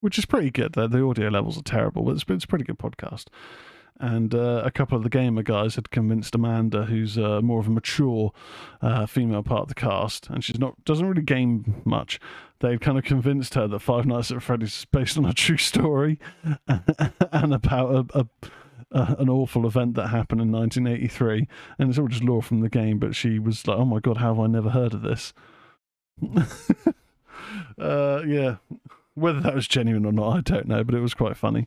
which 0.00 0.18
is 0.18 0.24
pretty 0.24 0.50
good. 0.50 0.72
The, 0.72 0.88
the 0.88 1.04
audio 1.04 1.28
levels 1.28 1.58
are 1.58 1.62
terrible, 1.62 2.02
but 2.02 2.12
it's, 2.12 2.24
it's 2.28 2.44
a 2.44 2.48
pretty 2.48 2.64
good 2.64 2.78
podcast 2.78 3.26
and 4.00 4.34
uh, 4.34 4.62
a 4.64 4.70
couple 4.70 4.96
of 4.96 5.02
the 5.02 5.08
gamer 5.08 5.42
guys 5.42 5.74
had 5.74 5.90
convinced 5.90 6.34
Amanda, 6.34 6.84
who's 6.84 7.18
uh, 7.18 7.40
more 7.42 7.60
of 7.60 7.66
a 7.66 7.70
mature 7.70 8.32
uh, 8.80 9.06
female 9.06 9.42
part 9.42 9.62
of 9.62 9.68
the 9.68 9.74
cast, 9.74 10.28
and 10.28 10.44
she's 10.44 10.58
not 10.58 10.84
doesn't 10.84 11.06
really 11.06 11.22
game 11.22 11.82
much. 11.84 12.20
They'd 12.60 12.80
kind 12.80 12.98
of 12.98 13.04
convinced 13.04 13.54
her 13.54 13.66
that 13.68 13.80
Five 13.80 14.06
Nights 14.06 14.30
at 14.30 14.42
Freddy's 14.42 14.78
is 14.78 14.84
based 14.84 15.18
on 15.18 15.24
a 15.24 15.32
true 15.32 15.56
story 15.56 16.18
and 16.68 17.54
about 17.54 18.10
a, 18.14 18.18
a, 18.18 18.26
a, 18.92 19.16
an 19.18 19.28
awful 19.28 19.66
event 19.66 19.94
that 19.94 20.08
happened 20.08 20.40
in 20.40 20.52
1983, 20.52 21.48
and 21.78 21.88
it's 21.88 21.98
all 21.98 22.08
just 22.08 22.24
lore 22.24 22.42
from 22.42 22.60
the 22.60 22.68
game. 22.68 22.98
But 22.98 23.14
she 23.16 23.38
was 23.38 23.66
like, 23.66 23.78
"Oh 23.78 23.84
my 23.84 24.00
god, 24.00 24.18
how 24.18 24.34
have 24.34 24.40
I 24.40 24.46
never 24.46 24.70
heard 24.70 24.94
of 24.94 25.02
this?" 25.02 25.32
uh, 27.78 28.22
yeah, 28.26 28.56
whether 29.14 29.40
that 29.40 29.54
was 29.54 29.66
genuine 29.68 30.04
or 30.04 30.12
not, 30.12 30.36
I 30.36 30.40
don't 30.40 30.68
know, 30.68 30.84
but 30.84 30.94
it 30.94 31.00
was 31.00 31.14
quite 31.14 31.36
funny. 31.36 31.66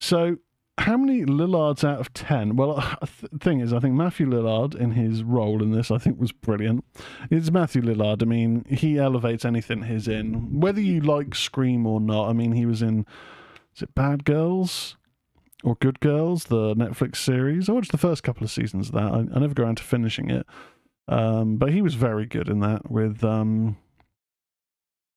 So 0.00 0.38
how 0.78 0.96
many 0.96 1.24
Lillards 1.24 1.84
out 1.84 2.00
of 2.00 2.12
10? 2.14 2.56
Well, 2.56 2.76
the 3.20 3.38
thing 3.38 3.60
is, 3.60 3.72
I 3.72 3.78
think 3.78 3.94
Matthew 3.94 4.26
Lillard 4.26 4.74
in 4.74 4.92
his 4.92 5.22
role 5.22 5.62
in 5.62 5.70
this, 5.70 5.90
I 5.90 5.98
think 5.98 6.20
was 6.20 6.32
brilliant. 6.32 6.84
It's 7.30 7.50
Matthew 7.50 7.82
Lillard. 7.82 8.22
I 8.22 8.26
mean, 8.26 8.64
he 8.68 8.98
elevates 8.98 9.44
anything 9.44 9.82
he's 9.82 10.08
in. 10.08 10.60
Whether 10.60 10.80
you 10.80 11.00
like 11.00 11.34
Scream 11.34 11.86
or 11.86 12.00
not, 12.00 12.28
I 12.28 12.32
mean, 12.32 12.52
he 12.52 12.66
was 12.66 12.82
in, 12.82 13.06
is 13.74 13.82
it 13.82 13.94
Bad 13.94 14.24
Girls? 14.24 14.96
Or 15.62 15.76
Good 15.76 16.00
Girls, 16.00 16.44
the 16.44 16.74
Netflix 16.74 17.16
series. 17.16 17.68
I 17.70 17.72
watched 17.72 17.92
the 17.92 17.96
first 17.96 18.22
couple 18.22 18.44
of 18.44 18.50
seasons 18.50 18.88
of 18.88 18.94
that. 18.96 19.12
I, 19.12 19.18
I 19.34 19.40
never 19.40 19.54
got 19.54 19.62
around 19.62 19.76
to 19.76 19.82
finishing 19.82 20.28
it. 20.28 20.46
Um, 21.08 21.56
but 21.56 21.72
he 21.72 21.80
was 21.80 21.94
very 21.94 22.26
good 22.26 22.48
in 22.48 22.60
that 22.60 22.90
with 22.90 23.24
um, 23.24 23.78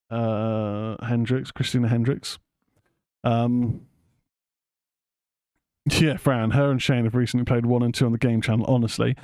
uh, 0.10 1.04
Hendricks, 1.06 1.52
Christina 1.52 1.90
Hendricks. 1.90 2.40
Um, 3.24 3.88
yeah, 6.00 6.18
Fran, 6.18 6.52
her 6.52 6.70
and 6.70 6.82
Shane 6.82 7.06
have 7.06 7.16
recently 7.16 7.46
played 7.46 7.66
one 7.66 7.84
and 7.84 7.94
two 7.94 8.06
on 8.06 8.12
the 8.12 8.18
game 8.18 8.42
channel. 8.42 8.66
Honestly, 8.68 9.16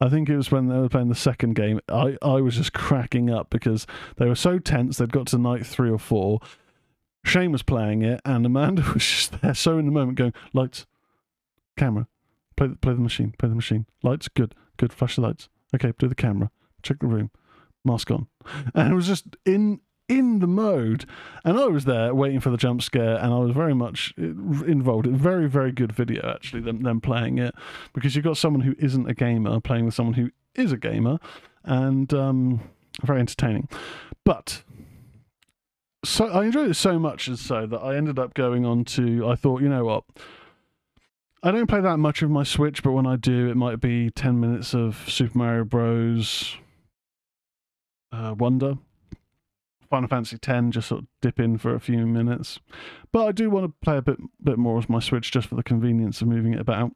I 0.00 0.08
think 0.08 0.28
it 0.28 0.36
was 0.36 0.50
when 0.50 0.68
they 0.68 0.76
were 0.76 0.88
playing 0.88 1.08
the 1.08 1.14
second 1.14 1.54
game. 1.54 1.80
I, 1.88 2.16
I 2.22 2.40
was 2.40 2.56
just 2.56 2.72
cracking 2.72 3.30
up 3.30 3.50
because 3.50 3.86
they 4.16 4.26
were 4.26 4.34
so 4.34 4.58
tense. 4.58 4.98
They'd 4.98 5.12
got 5.12 5.28
to 5.28 5.38
night 5.38 5.66
three 5.66 5.90
or 5.90 5.98
four. 5.98 6.40
Shane 7.24 7.52
was 7.52 7.62
playing 7.62 8.02
it, 8.02 8.20
and 8.24 8.44
Amanda 8.44 8.82
was 8.94 9.04
just 9.04 9.40
there, 9.40 9.54
so 9.54 9.78
in 9.78 9.86
the 9.86 9.92
moment, 9.92 10.18
going 10.18 10.34
lights, 10.52 10.86
camera, 11.76 12.08
play 12.56 12.68
the, 12.68 12.76
play 12.76 12.94
the 12.94 13.00
machine, 13.00 13.34
play 13.38 13.48
the 13.48 13.54
machine, 13.54 13.86
lights, 14.02 14.28
good, 14.28 14.54
good, 14.76 14.92
flash 14.92 15.16
the 15.16 15.22
lights. 15.22 15.48
Okay, 15.74 15.92
do 15.98 16.08
the 16.08 16.14
camera, 16.14 16.50
check 16.82 16.98
the 16.98 17.06
room, 17.06 17.30
mask 17.84 18.10
on, 18.10 18.26
and 18.74 18.92
it 18.92 18.94
was 18.94 19.06
just 19.06 19.36
in 19.46 19.80
in 20.08 20.40
the 20.40 20.46
mode. 20.46 21.06
And 21.44 21.58
I 21.58 21.66
was 21.66 21.84
there 21.84 22.14
waiting 22.14 22.40
for 22.40 22.50
the 22.50 22.56
jump 22.56 22.82
scare, 22.82 23.16
and 23.16 23.32
I 23.32 23.38
was 23.38 23.52
very 23.52 23.74
much 23.74 24.14
involved. 24.16 25.06
It 25.06 25.12
very, 25.12 25.48
very 25.48 25.72
good 25.72 25.92
video, 25.92 26.30
actually, 26.30 26.62
them, 26.62 26.82
them 26.82 27.00
playing 27.00 27.38
it, 27.38 27.54
because 27.92 28.14
you've 28.14 28.24
got 28.24 28.36
someone 28.36 28.62
who 28.62 28.74
isn't 28.78 29.08
a 29.08 29.14
gamer 29.14 29.60
playing 29.60 29.86
with 29.86 29.94
someone 29.94 30.14
who 30.14 30.30
is 30.54 30.72
a 30.72 30.76
gamer, 30.76 31.18
and 31.64 32.12
um, 32.12 32.60
very 33.02 33.20
entertaining. 33.20 33.68
But 34.24 34.62
so 36.04 36.26
I 36.26 36.44
enjoyed 36.44 36.70
it 36.70 36.74
so 36.74 36.98
much 36.98 37.28
as 37.28 37.40
so 37.40 37.66
that 37.66 37.78
I 37.78 37.96
ended 37.96 38.18
up 38.18 38.34
going 38.34 38.64
on 38.64 38.84
to. 38.86 39.28
I 39.28 39.34
thought, 39.34 39.62
you 39.62 39.68
know 39.68 39.84
what. 39.84 40.04
I 41.44 41.50
don't 41.50 41.66
play 41.66 41.80
that 41.80 41.96
much 41.96 42.22
of 42.22 42.30
my 42.30 42.44
Switch, 42.44 42.84
but 42.84 42.92
when 42.92 43.04
I 43.04 43.16
do, 43.16 43.48
it 43.50 43.56
might 43.56 43.80
be 43.80 44.10
10 44.10 44.38
minutes 44.38 44.74
of 44.74 45.04
Super 45.08 45.36
Mario 45.36 45.64
Bros. 45.64 46.56
Uh, 48.12 48.36
Wonder 48.38 48.76
Final 49.92 50.08
Fantasy 50.08 50.38
X, 50.42 50.66
just 50.70 50.88
sort 50.88 51.02
of 51.02 51.06
dip 51.20 51.38
in 51.38 51.58
for 51.58 51.74
a 51.74 51.78
few 51.78 52.06
minutes. 52.06 52.58
But 53.12 53.26
I 53.26 53.32
do 53.32 53.50
want 53.50 53.66
to 53.66 53.74
play 53.84 53.98
a 53.98 54.02
bit 54.02 54.16
bit 54.42 54.56
more 54.56 54.74
with 54.74 54.88
my 54.88 55.00
Switch 55.00 55.30
just 55.30 55.48
for 55.48 55.54
the 55.54 55.62
convenience 55.62 56.22
of 56.22 56.28
moving 56.28 56.54
it 56.54 56.60
about. 56.60 56.92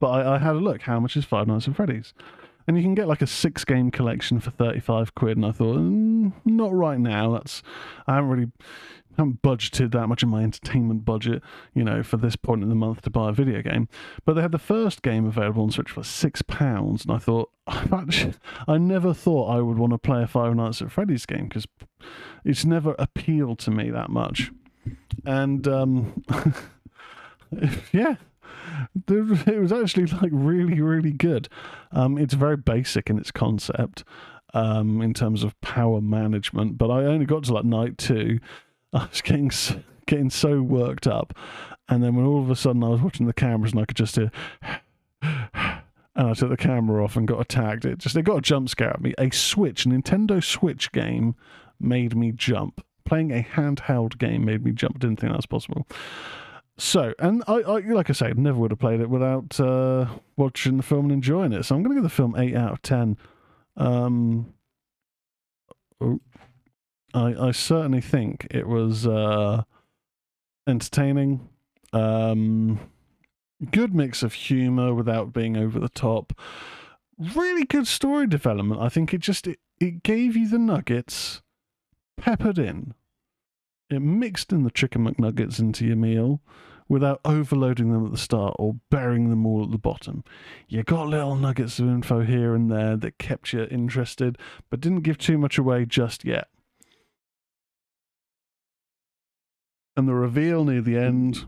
But 0.00 0.08
I, 0.08 0.34
I 0.34 0.38
had 0.38 0.56
a 0.56 0.58
look. 0.58 0.82
How 0.82 0.98
much 0.98 1.16
is 1.16 1.24
Five 1.24 1.46
Nights 1.46 1.68
at 1.68 1.76
Freddy's? 1.76 2.14
And 2.66 2.76
you 2.76 2.82
can 2.82 2.96
get 2.96 3.06
like 3.06 3.22
a 3.22 3.28
six 3.28 3.64
game 3.64 3.92
collection 3.92 4.40
for 4.40 4.50
thirty 4.50 4.80
five 4.80 5.14
quid. 5.14 5.36
And 5.36 5.46
I 5.46 5.52
thought, 5.52 5.76
mm, 5.76 6.32
not 6.44 6.72
right 6.72 6.98
now. 6.98 7.30
That's 7.30 7.62
I 8.08 8.16
haven't 8.16 8.30
really 8.30 8.50
haven't 9.16 9.42
budgeted 9.42 9.92
that 9.92 10.08
much 10.08 10.22
in 10.22 10.28
my 10.28 10.42
entertainment 10.42 11.04
budget, 11.04 11.42
you 11.74 11.82
know, 11.84 12.02
for 12.02 12.16
this 12.16 12.36
point 12.36 12.62
in 12.62 12.68
the 12.68 12.74
month 12.74 13.02
to 13.02 13.10
buy 13.10 13.30
a 13.30 13.32
video 13.32 13.62
game. 13.62 13.88
But 14.24 14.34
they 14.34 14.42
had 14.42 14.52
the 14.52 14.58
first 14.58 15.02
game 15.02 15.26
available 15.26 15.62
on 15.62 15.70
Switch 15.70 15.90
for 15.90 16.02
six 16.02 16.42
pounds, 16.42 17.04
and 17.04 17.12
I 17.12 17.18
thought, 17.18 17.50
I 17.66 18.78
never 18.78 19.14
thought 19.14 19.50
I 19.50 19.60
would 19.60 19.78
want 19.78 19.92
to 19.92 19.98
play 19.98 20.22
a 20.22 20.26
Five 20.26 20.54
Nights 20.54 20.82
at 20.82 20.90
Freddy's 20.92 21.26
game 21.26 21.48
because 21.48 21.66
it's 22.44 22.64
never 22.64 22.94
appealed 22.98 23.58
to 23.60 23.70
me 23.70 23.90
that 23.90 24.10
much. 24.10 24.50
And 25.24 25.66
um, 25.66 26.22
yeah, 27.92 28.16
it 29.08 29.60
was 29.60 29.72
actually 29.72 30.06
like 30.06 30.30
really, 30.32 30.80
really 30.80 31.12
good. 31.12 31.48
Um, 31.92 32.18
it's 32.18 32.34
very 32.34 32.56
basic 32.56 33.08
in 33.10 33.18
its 33.18 33.30
concept. 33.30 34.04
um, 34.54 35.02
in 35.02 35.12
terms 35.12 35.42
of 35.42 35.60
power 35.60 36.00
management. 36.00 36.78
But 36.78 36.90
I 36.90 37.04
only 37.04 37.26
got 37.26 37.44
to 37.44 37.52
like 37.52 37.64
night 37.64 37.98
two. 37.98 38.38
I 38.96 39.06
was 39.06 39.22
getting 39.22 39.48
s- 39.48 39.76
getting 40.06 40.30
so 40.30 40.62
worked 40.62 41.06
up, 41.06 41.34
and 41.88 42.02
then 42.02 42.14
when 42.14 42.26
all 42.26 42.40
of 42.42 42.50
a 42.50 42.56
sudden 42.56 42.82
I 42.82 42.88
was 42.88 43.00
watching 43.00 43.26
the 43.26 43.32
cameras 43.32 43.72
and 43.72 43.80
I 43.80 43.84
could 43.84 43.96
just 43.96 44.16
hear. 44.16 44.30
And 46.18 46.28
I 46.28 46.32
took 46.32 46.48
the 46.48 46.56
camera 46.56 47.04
off 47.04 47.14
and 47.16 47.28
got 47.28 47.42
attacked. 47.42 47.84
It 47.84 47.98
just 47.98 48.16
it 48.16 48.22
got 48.22 48.38
a 48.38 48.40
jump 48.40 48.70
scare 48.70 48.88
at 48.88 49.02
me. 49.02 49.12
A 49.18 49.30
Switch, 49.30 49.84
a 49.84 49.90
Nintendo 49.90 50.42
Switch 50.42 50.90
game, 50.90 51.34
made 51.78 52.16
me 52.16 52.32
jump. 52.32 52.82
Playing 53.04 53.32
a 53.32 53.42
handheld 53.42 54.16
game 54.16 54.42
made 54.46 54.64
me 54.64 54.72
jump. 54.72 54.98
Didn't 54.98 55.20
think 55.20 55.32
that 55.32 55.36
was 55.36 55.44
possible. 55.44 55.86
So, 56.78 57.12
and 57.18 57.44
I, 57.46 57.56
I 57.56 57.78
like 57.80 58.08
I 58.08 58.14
say, 58.14 58.32
never 58.34 58.58
would 58.58 58.70
have 58.70 58.78
played 58.80 59.00
it 59.00 59.10
without 59.10 59.60
uh, 59.60 60.06
watching 60.38 60.78
the 60.78 60.82
film 60.82 61.04
and 61.06 61.12
enjoying 61.12 61.52
it. 61.52 61.64
So 61.64 61.74
I'm 61.74 61.82
going 61.82 61.94
to 61.94 62.00
give 62.00 62.02
the 62.02 62.08
film 62.08 62.34
eight 62.36 62.56
out 62.56 62.72
of 62.72 62.80
ten. 62.80 63.18
Um, 63.76 64.54
oh, 66.00 66.18
I 67.14 67.48
I 67.48 67.50
certainly 67.52 68.00
think 68.00 68.46
it 68.50 68.66
was 68.66 69.06
uh, 69.06 69.62
entertaining. 70.66 71.48
Um, 71.92 72.80
good 73.70 73.94
mix 73.94 74.22
of 74.22 74.34
humor 74.34 74.94
without 74.94 75.32
being 75.32 75.56
over 75.56 75.78
the 75.78 75.88
top. 75.88 76.38
Really 77.18 77.64
good 77.64 77.86
story 77.86 78.26
development. 78.26 78.80
I 78.80 78.88
think 78.88 79.14
it 79.14 79.18
just 79.18 79.46
it, 79.46 79.60
it 79.80 80.02
gave 80.02 80.36
you 80.36 80.48
the 80.48 80.58
nuggets 80.58 81.42
peppered 82.16 82.58
in. 82.58 82.94
It 83.88 84.00
mixed 84.00 84.52
in 84.52 84.64
the 84.64 84.70
chicken 84.70 85.06
McNuggets 85.06 85.60
into 85.60 85.86
your 85.86 85.96
meal 85.96 86.40
without 86.88 87.20
overloading 87.24 87.92
them 87.92 88.04
at 88.04 88.12
the 88.12 88.18
start 88.18 88.54
or 88.58 88.76
burying 88.90 89.30
them 89.30 89.46
all 89.46 89.64
at 89.64 89.70
the 89.70 89.78
bottom. 89.78 90.24
You 90.68 90.82
got 90.82 91.08
little 91.08 91.36
nuggets 91.36 91.78
of 91.78 91.86
info 91.86 92.22
here 92.22 92.54
and 92.54 92.70
there 92.70 92.96
that 92.96 93.18
kept 93.18 93.52
you 93.52 93.64
interested, 93.70 94.38
but 94.70 94.80
didn't 94.80 95.00
give 95.00 95.18
too 95.18 95.38
much 95.38 95.58
away 95.58 95.84
just 95.84 96.24
yet. 96.24 96.48
And 99.96 100.06
the 100.06 100.14
reveal 100.14 100.64
near 100.64 100.82
the 100.82 100.96
end 100.98 101.44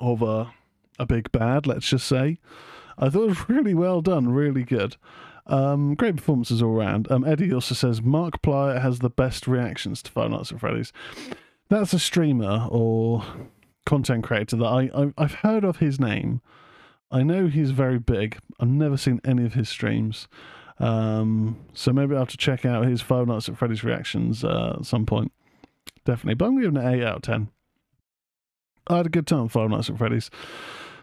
of 0.00 0.22
a 0.22 0.52
a 0.98 1.06
big 1.06 1.30
bad, 1.30 1.66
let's 1.66 1.88
just 1.88 2.06
say, 2.06 2.38
I 2.98 3.10
thought 3.10 3.24
it 3.24 3.28
was 3.28 3.48
really 3.48 3.74
well 3.74 4.00
done, 4.00 4.28
really 4.28 4.64
good. 4.64 4.96
Um, 5.46 5.94
great 5.94 6.16
performances 6.16 6.62
all 6.62 6.76
around. 6.76 7.10
Um, 7.10 7.24
Eddie 7.24 7.52
also 7.52 7.74
says 7.74 8.00
Markiplier 8.00 8.80
has 8.80 8.98
the 8.98 9.10
best 9.10 9.46
reactions 9.46 10.02
to 10.02 10.10
Five 10.10 10.30
Nights 10.30 10.50
at 10.50 10.58
Freddy's. 10.58 10.92
That's 11.68 11.92
a 11.92 11.98
streamer 11.98 12.66
or 12.70 13.24
content 13.84 14.24
creator 14.24 14.56
that 14.56 14.64
I, 14.64 14.90
I 14.94 15.12
I've 15.16 15.34
heard 15.34 15.64
of 15.64 15.76
his 15.76 16.00
name. 16.00 16.40
I 17.10 17.22
know 17.22 17.46
he's 17.46 17.70
very 17.70 18.00
big. 18.00 18.38
I've 18.58 18.68
never 18.68 18.96
seen 18.96 19.20
any 19.24 19.44
of 19.44 19.54
his 19.54 19.68
streams. 19.68 20.26
Um, 20.78 21.56
so 21.72 21.92
maybe 21.92 22.14
I'll 22.14 22.22
have 22.22 22.28
to 22.30 22.36
check 22.36 22.64
out 22.66 22.84
his 22.86 23.00
Five 23.00 23.28
Nights 23.28 23.48
at 23.48 23.56
Freddy's 23.56 23.84
reactions 23.84 24.42
uh, 24.42 24.76
at 24.80 24.86
some 24.86 25.06
point. 25.06 25.32
Definitely. 26.06 26.34
But 26.34 26.46
I'm 26.46 26.60
giving 26.60 26.76
it 26.76 26.82
an 26.82 26.94
8 26.94 27.04
out 27.04 27.16
of 27.16 27.22
10. 27.22 27.48
I 28.86 28.96
had 28.98 29.06
a 29.06 29.10
good 29.10 29.26
time 29.26 29.42
with 29.44 29.52
Five 29.52 29.68
Nights 29.68 29.90
at 29.90 29.98
Freddy's. 29.98 30.30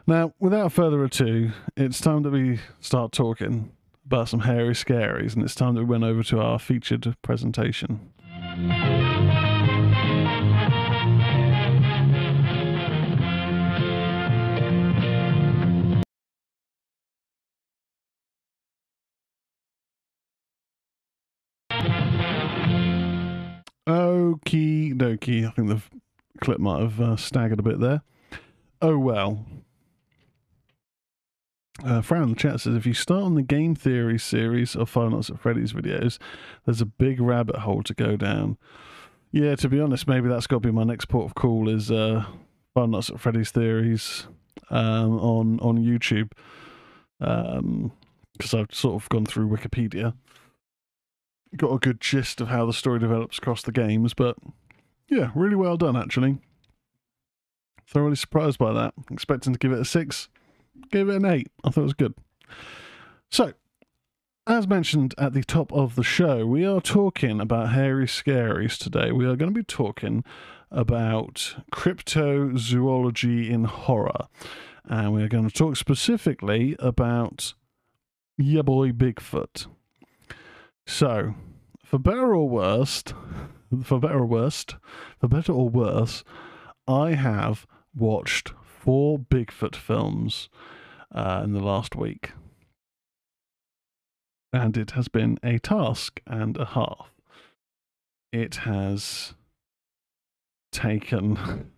Now, 0.07 0.33
without 0.39 0.71
further 0.71 1.03
ado, 1.03 1.51
it's 1.77 2.01
time 2.01 2.23
that 2.23 2.31
we 2.31 2.59
start 2.79 3.11
talking 3.11 3.71
about 4.05 4.29
some 4.29 4.41
hairy 4.41 4.73
scaries, 4.73 5.35
and 5.35 5.43
it's 5.43 5.55
time 5.55 5.75
that 5.75 5.81
we 5.81 5.85
went 5.85 6.03
over 6.03 6.23
to 6.23 6.39
our 6.39 6.59
featured 6.59 7.15
presentation. 7.21 8.11
Okie 23.87 24.93
dokie. 24.93 25.47
I 25.47 25.51
think 25.51 25.67
the 25.67 25.81
clip 26.41 26.59
might 26.59 26.81
have 26.81 26.99
uh, 27.01 27.15
staggered 27.15 27.59
a 27.59 27.63
bit 27.63 27.79
there. 27.79 28.01
Oh 28.81 28.97
well. 28.97 29.45
Uh, 31.83 32.01
Fran 32.01 32.23
in 32.23 32.29
the 32.29 32.35
chat 32.35 32.61
says 32.61 32.75
if 32.75 32.85
you 32.85 32.93
start 32.93 33.23
on 33.23 33.35
the 33.35 33.41
game 33.41 33.75
theory 33.75 34.19
series 34.19 34.75
of 34.75 34.89
Five 34.89 35.11
Nights 35.11 35.29
at 35.29 35.39
Freddy's 35.39 35.73
videos, 35.73 36.17
there's 36.65 36.81
a 36.81 36.85
big 36.85 37.19
rabbit 37.19 37.57
hole 37.57 37.81
to 37.83 37.93
go 37.93 38.15
down. 38.15 38.57
Yeah, 39.31 39.55
to 39.55 39.67
be 39.67 39.79
honest, 39.81 40.07
maybe 40.07 40.29
that's 40.29 40.47
got 40.47 40.57
to 40.57 40.67
be 40.67 40.71
my 40.71 40.83
next 40.83 41.05
port 41.05 41.25
of 41.25 41.35
call 41.35 41.67
is 41.67 41.89
uh, 41.89 42.25
Five 42.75 42.89
Nights 42.89 43.09
at 43.09 43.19
Freddy's 43.19 43.51
theories 43.51 44.27
um, 44.69 45.19
on 45.19 45.59
on 45.59 45.77
YouTube 45.77 46.31
because 47.19 48.53
I've 48.53 48.73
sort 48.73 49.01
of 49.01 49.09
gone 49.09 49.25
through 49.25 49.49
Wikipedia, 49.49 50.13
got 51.57 51.73
a 51.73 51.79
good 51.79 52.01
gist 52.01 52.41
of 52.41 52.47
how 52.49 52.65
the 52.65 52.73
story 52.73 52.99
develops 52.99 53.37
across 53.37 53.61
the 53.61 53.71
games. 53.71 54.13
But 54.13 54.37
yeah, 55.09 55.31
really 55.35 55.55
well 55.55 55.77
done 55.77 55.95
actually. 55.95 56.39
Thoroughly 57.87 58.15
surprised 58.15 58.57
by 58.57 58.73
that. 58.73 58.93
Expecting 59.11 59.53
to 59.53 59.59
give 59.59 59.71
it 59.71 59.79
a 59.79 59.85
six 59.85 60.29
gave 60.91 61.09
it 61.09 61.15
an 61.15 61.25
8. 61.25 61.47
I 61.63 61.69
thought 61.69 61.81
it 61.81 61.83
was 61.83 61.93
good. 61.93 62.15
So, 63.31 63.53
as 64.45 64.67
mentioned 64.67 65.15
at 65.17 65.33
the 65.33 65.43
top 65.43 65.71
of 65.71 65.95
the 65.95 66.03
show, 66.03 66.45
we 66.45 66.65
are 66.65 66.81
talking 66.81 67.39
about 67.39 67.71
hairy 67.71 68.05
scaries 68.05 68.77
today. 68.77 69.11
We 69.11 69.25
are 69.25 69.35
going 69.35 69.53
to 69.53 69.59
be 69.59 69.63
talking 69.63 70.23
about 70.71 71.55
cryptozoology 71.71 73.49
in 73.49 73.63
horror. 73.65 74.27
And 74.85 75.13
we 75.13 75.23
are 75.23 75.29
going 75.29 75.47
to 75.47 75.53
talk 75.53 75.77
specifically 75.77 76.75
about 76.79 77.53
ya 78.37 78.63
boy 78.63 78.91
Bigfoot. 78.91 79.67
So, 80.85 81.35
for 81.85 81.97
better 81.97 82.35
or 82.35 82.49
worst, 82.49 83.13
for 83.83 83.99
better 83.99 84.19
or 84.19 84.25
worst, 84.25 84.75
for 85.19 85.27
better 85.27 85.53
or 85.53 85.69
worse, 85.69 86.23
I 86.87 87.11
have 87.11 87.65
watched 87.95 88.53
four 88.63 89.17
Bigfoot 89.17 89.75
films 89.75 90.49
uh, 91.13 91.41
in 91.43 91.53
the 91.53 91.61
last 91.61 91.95
week. 91.95 92.31
And 94.51 94.77
it 94.77 94.91
has 94.91 95.07
been 95.07 95.39
a 95.41 95.57
task 95.57 96.21
and 96.27 96.57
a 96.57 96.65
half. 96.65 97.11
It 98.31 98.55
has 98.55 99.33
taken 100.71 101.71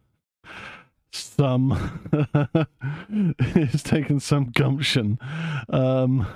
some 1.11 2.09
it's 3.09 3.83
taken 3.83 4.19
some 4.19 4.51
gumption. 4.51 5.19
Um, 5.69 6.27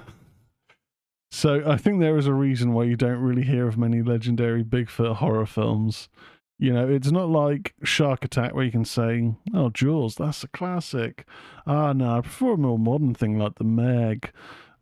so 1.31 1.63
I 1.65 1.77
think 1.77 1.99
there 1.99 2.17
is 2.17 2.27
a 2.27 2.33
reason 2.33 2.73
why 2.73 2.83
you 2.83 2.95
don't 2.95 3.19
really 3.19 3.43
hear 3.43 3.67
of 3.67 3.77
many 3.77 4.01
legendary 4.01 4.63
Bigfoot 4.63 5.17
horror 5.17 5.45
films. 5.45 6.09
You 6.57 6.73
know, 6.73 6.89
it's 6.89 7.11
not 7.11 7.29
like 7.29 7.73
Shark 7.83 8.25
Attack 8.25 8.53
where 8.53 8.65
you 8.65 8.71
can 8.71 8.85
say, 8.85 9.33
"Oh, 9.53 9.69
Jaws, 9.69 10.15
that's 10.15 10.43
a 10.43 10.47
classic." 10.49 11.25
Ah, 11.65 11.93
no, 11.93 12.17
I 12.17 12.21
prefer 12.21 12.53
a 12.53 12.57
more 12.57 12.77
modern 12.79 13.13
thing 13.13 13.37
like 13.39 13.55
the 13.55 13.63
Meg. 13.63 14.31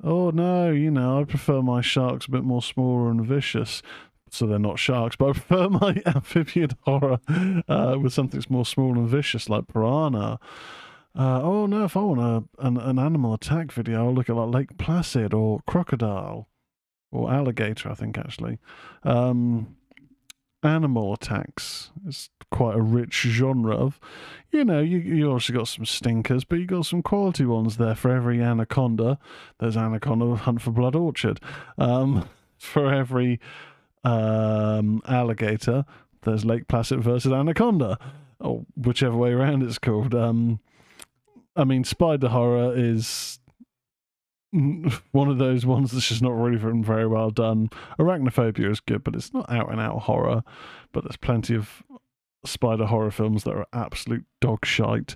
Oh 0.04 0.30
no, 0.30 0.72
you 0.72 0.92
know, 0.92 1.22
I 1.22 1.24
prefer 1.24 1.62
my 1.62 1.82
sharks 1.82 2.28
a 2.28 2.32
bit 2.32 2.44
more 2.44 2.62
smaller 2.62 3.10
and 3.10 3.26
vicious. 3.26 3.82
So 4.30 4.46
they're 4.46 4.60
not 4.60 4.80
sharks, 4.80 5.16
but 5.16 5.30
I 5.30 5.32
prefer 5.34 5.70
my 5.70 6.02
amphibian 6.06 6.72
horror 6.82 7.20
uh, 7.68 7.98
with 8.02 8.14
something 8.14 8.40
that's 8.40 8.50
more 8.50 8.66
small 8.66 8.98
and 8.98 9.08
vicious 9.08 9.50
like 9.50 9.68
piranha. 9.68 10.40
Uh, 11.18 11.42
oh 11.42 11.66
no, 11.66 11.84
if 11.84 11.98
I 11.98 12.02
want 12.02 12.22
a, 12.22 12.66
an, 12.66 12.78
an 12.78 13.00
animal 13.00 13.34
attack 13.34 13.72
video, 13.72 14.06
I'll 14.06 14.14
look 14.14 14.30
at 14.30 14.36
like 14.36 14.54
Lake 14.54 14.78
Placid 14.78 15.34
or 15.34 15.62
crocodile 15.66 16.48
or 17.12 17.32
alligator, 17.34 17.90
I 17.90 17.96
think 17.96 18.20
actually. 18.20 18.60
Um, 19.04 19.76
animal 20.64 21.14
attacks 21.14 21.92
is 22.08 22.30
quite 22.52 22.76
a 22.76 22.82
rich 22.82 23.14
genre 23.22 23.76
of 23.76 24.00
you 24.52 24.66
know 24.66 24.80
you, 24.80 24.98
you 24.98 25.32
also 25.32 25.54
got 25.54 25.68
some 25.68 25.86
stinkers 25.86 26.44
but 26.44 26.58
you 26.58 26.66
got 26.66 26.84
some 26.84 27.04
quality 27.04 27.46
ones 27.46 27.78
there 27.78 27.96
for 27.96 28.12
every 28.12 28.42
anaconda. 28.42 29.18
There's 29.60 29.78
anaconda 29.78 30.36
hunt 30.36 30.62
for 30.62 30.72
blood 30.72 30.96
orchid. 30.96 31.40
Um, 31.78 32.28
for 32.58 32.92
every 32.92 33.40
um, 34.04 35.02
alligator 35.08 35.86
there's 36.24 36.44
lake 36.44 36.68
placid 36.68 37.02
versus 37.04 37.32
anaconda 37.32 37.98
or 38.40 38.66
whichever 38.76 39.16
way 39.16 39.32
around 39.32 39.64
it's 39.64 39.80
called. 39.80 40.14
Um, 40.14 40.60
i 41.58 41.64
mean 41.64 41.84
spider 41.84 42.30
horror 42.30 42.74
is 42.76 43.40
one 45.12 45.28
of 45.30 45.38
those 45.38 45.66
ones 45.66 45.92
that's 45.92 46.08
just 46.08 46.22
not 46.22 46.32
really 46.32 46.58
very 46.58 47.08
well 47.08 47.30
done. 47.30 47.70
Arachnophobia 48.00 48.72
is 48.72 48.80
good, 48.80 49.04
but 49.04 49.16
it's 49.16 49.34
not 49.34 49.52
out 49.52 49.72
and 49.72 49.82
out 49.82 50.04
horror. 50.04 50.44
But 50.94 51.04
there's 51.04 51.18
plenty 51.18 51.56
of 51.56 51.84
spider 52.46 52.86
horror 52.86 53.12
films 53.12 53.44
that 53.44 53.56
are 53.56 53.68
absolute 53.74 54.26
dog 54.40 54.66
shite. 54.66 55.16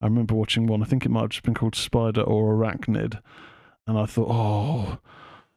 I 0.00 0.06
remember 0.06 0.34
watching 0.34 0.66
one, 0.66 0.82
I 0.82 0.86
think 0.86 1.04
it 1.04 1.10
might 1.10 1.22
have 1.22 1.30
just 1.30 1.44
been 1.44 1.54
called 1.54 1.74
Spider 1.74 2.22
or 2.22 2.54
Arachnid, 2.54 3.20
and 3.86 3.98
I 3.98 4.06
thought, 4.06 4.28
oh, 4.30 4.98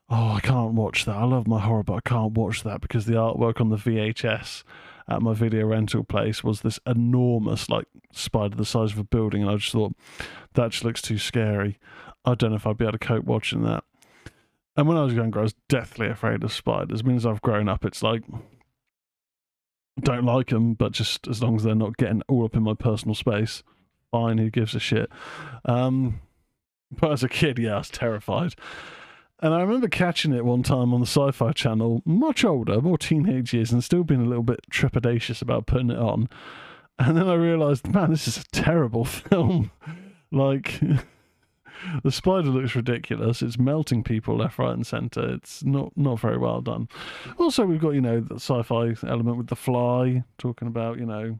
oh, 0.10 0.32
I 0.34 0.40
can't 0.42 0.74
watch 0.74 1.06
that. 1.06 1.16
I 1.16 1.24
love 1.24 1.48
my 1.48 1.60
horror, 1.60 1.84
but 1.84 1.96
I 1.96 2.02
can't 2.02 2.34
watch 2.34 2.64
that 2.64 2.82
because 2.82 3.06
the 3.06 3.14
artwork 3.14 3.60
on 3.60 3.70
the 3.70 3.78
VHS 3.78 4.64
at 5.10 5.22
my 5.22 5.34
video 5.34 5.66
rental 5.66 6.04
place 6.04 6.44
was 6.44 6.62
this 6.62 6.80
enormous, 6.86 7.70
like, 7.70 7.86
spider 8.12 8.56
the 8.56 8.66
size 8.66 8.92
of 8.92 9.00
a 9.00 9.04
building, 9.04 9.42
and 9.42 9.52
I 9.52 9.56
just 9.56 9.72
thought, 9.72 9.96
that 10.54 10.72
just 10.72 10.84
looks 10.84 11.02
too 11.02 11.18
scary. 11.18 11.80
I 12.26 12.36
don't 12.36 12.50
know 12.52 12.58
if 12.58 12.68
I'd 12.68 12.78
be 12.78 12.86
able 12.86 12.94
to 12.94 13.00
cope 13.00 13.26
watching 13.26 13.64
that. 13.64 13.84
And 14.76 14.88
when 14.88 14.98
I 14.98 15.04
was 15.04 15.14
younger, 15.14 15.40
I 15.40 15.44
was 15.44 15.56
deathly 15.70 16.08
afraid 16.08 16.44
of 16.44 16.54
spiders. 16.54 17.02
I 17.02 17.04
mean, 17.04 17.18
as 17.18 17.26
I've 17.26 17.42
grown 17.42 17.68
up, 17.68 17.84
it's 17.84 18.04
like 18.04 18.24
don't 20.00 20.26
like 20.26 20.50
them, 20.50 20.74
but 20.74 20.92
just 20.92 21.28
as 21.28 21.42
long 21.42 21.56
as 21.56 21.64
they're 21.64 21.76
not 21.76 21.98
getting 21.98 22.22
all 22.28 22.46
up 22.46 22.56
in 22.56 22.64
my 22.64 22.76
personal 22.76 23.16
space, 23.16 23.64
fine. 24.12 24.38
Who 24.38 24.50
gives 24.50 24.76
a 24.76 24.80
shit? 24.80 25.10
Um, 25.66 26.22
but 26.92 27.12
as 27.12 27.24
a 27.24 27.30
kid, 27.30 27.58
yeah, 27.58 27.76
I 27.76 27.78
was 27.80 27.90
terrified. 27.90 28.56
And 29.40 29.54
I 29.54 29.62
remember 29.62 29.88
catching 29.88 30.34
it 30.34 30.46
one 30.46 30.64
time 30.64 30.94
on 30.94 31.00
the 31.00 31.06
Sci 31.06 31.32
Fi 31.32 31.52
Channel, 31.52 32.02
much 32.06 32.44
older, 32.44 32.82
more 32.82 32.98
teenage 32.98 33.54
years, 33.54 33.72
and 33.72 33.84
still 33.84 34.04
being 34.04 34.22
a 34.22 34.26
little 34.26 34.44
bit 34.44 34.62
trepidatious 34.72 35.42
about 35.42 35.68
putting 35.68 35.92
it 35.92 36.00
on. 36.00 36.28
And 36.98 37.16
then 37.16 37.30
I 37.30 37.36
realised, 37.36 37.88
man, 37.94 38.10
this 38.10 38.28
is 38.28 38.38
a 38.38 38.44
terrible 38.46 39.06
film. 39.06 39.70
like, 40.32 40.80
the 42.04 42.12
spider 42.12 42.50
looks 42.50 42.76
ridiculous. 42.76 43.42
It's 43.44 43.60
melting 43.60 44.04
people 44.04 44.38
left, 44.38 44.58
right, 44.58 44.74
and 44.74 44.86
centre. 44.86 45.34
It's 45.36 45.64
not 45.64 45.96
not 45.96 46.20
very 46.20 46.38
well 46.38 46.62
done. 46.62 46.88
Also, 47.38 47.66
we've 47.66 47.82
got 47.82 47.92
you 47.92 48.02
know 48.02 48.20
the 48.20 48.36
sci-fi 48.36 48.96
element 49.08 49.38
with 49.38 49.48
the 49.48 49.56
fly, 49.56 50.24
talking 50.38 50.68
about 50.68 50.98
you 50.98 51.06
know 51.06 51.40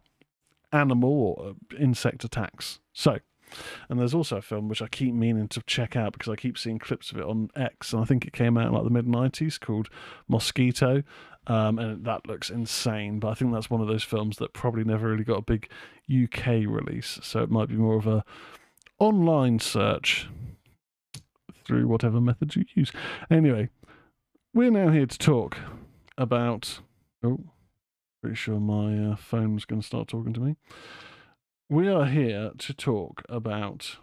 animal 0.72 1.10
or 1.38 1.50
uh, 1.50 1.82
insect 1.82 2.24
attacks. 2.24 2.80
So, 2.94 3.20
and 3.90 4.00
there's 4.00 4.14
also 4.14 4.38
a 4.38 4.42
film 4.42 4.68
which 4.68 4.82
I 4.82 4.88
keep 4.88 5.14
meaning 5.14 5.48
to 5.50 5.62
check 5.66 5.96
out 5.96 6.14
because 6.14 6.30
I 6.30 6.36
keep 6.36 6.58
seeing 6.58 6.80
clips 6.80 7.12
of 7.12 7.18
it 7.18 7.26
on 7.26 7.50
X, 7.56 7.94
and 7.94 8.02
I 8.02 8.06
think 8.06 8.26
it 8.26 8.34
came 8.34 8.58
out 8.58 8.68
in 8.68 8.74
like 8.74 8.84
the 8.84 8.90
mid 8.90 9.06
'90s 9.06 9.60
called 9.60 9.90
Mosquito. 10.28 11.04
Um, 11.48 11.80
and 11.80 12.04
that 12.04 12.28
looks 12.28 12.50
insane, 12.50 13.20
but 13.20 13.30
I 13.30 13.34
think 13.34 13.54
that's 13.54 13.70
one 13.70 13.80
of 13.80 13.88
those 13.88 14.04
films 14.04 14.36
that 14.38 14.52
probably 14.52 14.84
never 14.84 15.10
really 15.10 15.24
got 15.24 15.38
a 15.38 15.42
big 15.42 15.70
UK 16.12 16.48
release, 16.68 17.20
so 17.24 17.42
it 17.42 17.50
might 17.50 17.70
be 17.70 17.76
more 17.76 17.96
of 17.96 18.06
a 18.06 18.26
online 19.00 19.60
search 19.60 20.28
through 21.64 21.88
whatever 21.88 22.20
methods 22.20 22.58
you 22.58 22.66
use. 22.74 22.92
Anyway, 23.32 23.70
we're 24.54 24.72
now 24.72 24.90
here 24.90 25.06
to 25.06 25.18
talk 25.18 25.58
about. 26.18 26.80
Oh, 27.24 27.40
pretty 28.22 28.36
sure 28.36 28.60
my 28.60 29.12
uh, 29.12 29.16
phone's 29.16 29.66
going 29.66 29.82
to 29.82 29.88
start 29.88 30.08
talking 30.08 30.34
to 30.34 30.40
me. 30.40 30.56
We 31.70 31.90
are 31.90 32.06
here 32.06 32.52
to 32.60 32.74
talk 32.74 33.24
about 33.28 33.98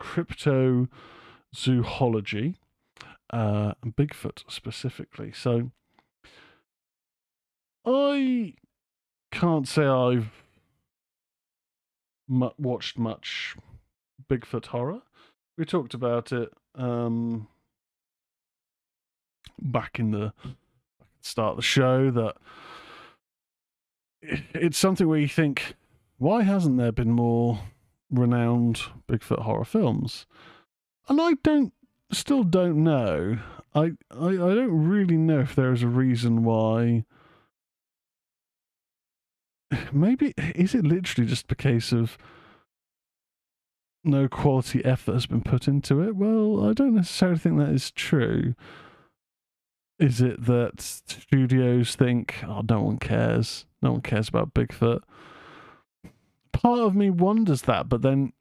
cryptozoology, 0.00 2.56
uh, 3.32 3.74
and 3.82 3.94
Bigfoot 3.94 4.42
specifically. 4.48 5.30
So, 5.32 5.70
I 7.86 8.54
can't 9.30 9.68
say 9.68 9.84
I've 9.84 10.32
mu- 12.28 12.50
watched 12.58 12.98
much 12.98 13.54
Bigfoot 14.28 14.66
horror. 14.66 15.02
We 15.56 15.64
talked 15.64 15.94
about 15.94 16.32
it 16.32 16.52
um, 16.74 17.46
back 19.60 20.00
in 20.00 20.10
the 20.10 20.32
start 21.20 21.52
of 21.52 21.56
the 21.58 21.62
show 21.62 22.10
that 22.10 22.34
it's 24.20 24.78
something 24.78 25.06
where 25.06 25.20
you 25.20 25.28
think, 25.28 25.76
why 26.22 26.42
hasn't 26.42 26.78
there 26.78 26.92
been 26.92 27.10
more 27.10 27.58
renowned 28.08 28.80
Bigfoot 29.08 29.42
horror 29.42 29.64
films? 29.64 30.24
And 31.08 31.20
I 31.20 31.32
don't, 31.42 31.72
still 32.12 32.44
don't 32.44 32.84
know. 32.84 33.38
I, 33.74 33.92
I, 34.10 34.28
I 34.28 34.54
don't 34.54 34.88
really 34.88 35.16
know 35.16 35.40
if 35.40 35.56
there 35.56 35.72
is 35.72 35.82
a 35.82 35.88
reason 35.88 36.44
why. 36.44 37.04
Maybe 39.92 40.32
is 40.54 40.76
it 40.76 40.84
literally 40.84 41.28
just 41.28 41.50
a 41.50 41.56
case 41.56 41.90
of 41.90 42.16
no 44.04 44.28
quality 44.28 44.84
effort 44.84 45.14
has 45.14 45.26
been 45.26 45.42
put 45.42 45.66
into 45.66 46.02
it. 46.02 46.14
Well, 46.14 46.68
I 46.68 46.72
don't 46.72 46.94
necessarily 46.94 47.38
think 47.38 47.58
that 47.58 47.70
is 47.70 47.90
true. 47.90 48.54
Is 49.98 50.20
it 50.20 50.44
that 50.46 50.80
studios 50.80 51.96
think, 51.96 52.44
oh, 52.46 52.62
no 52.68 52.82
one 52.82 52.98
cares? 52.98 53.66
No 53.80 53.92
one 53.92 54.02
cares 54.02 54.28
about 54.28 54.54
Bigfoot. 54.54 55.00
Part 56.52 56.80
of 56.80 56.94
me 56.94 57.10
wonders 57.10 57.62
that, 57.62 57.88
but 57.88 58.02
then 58.02 58.32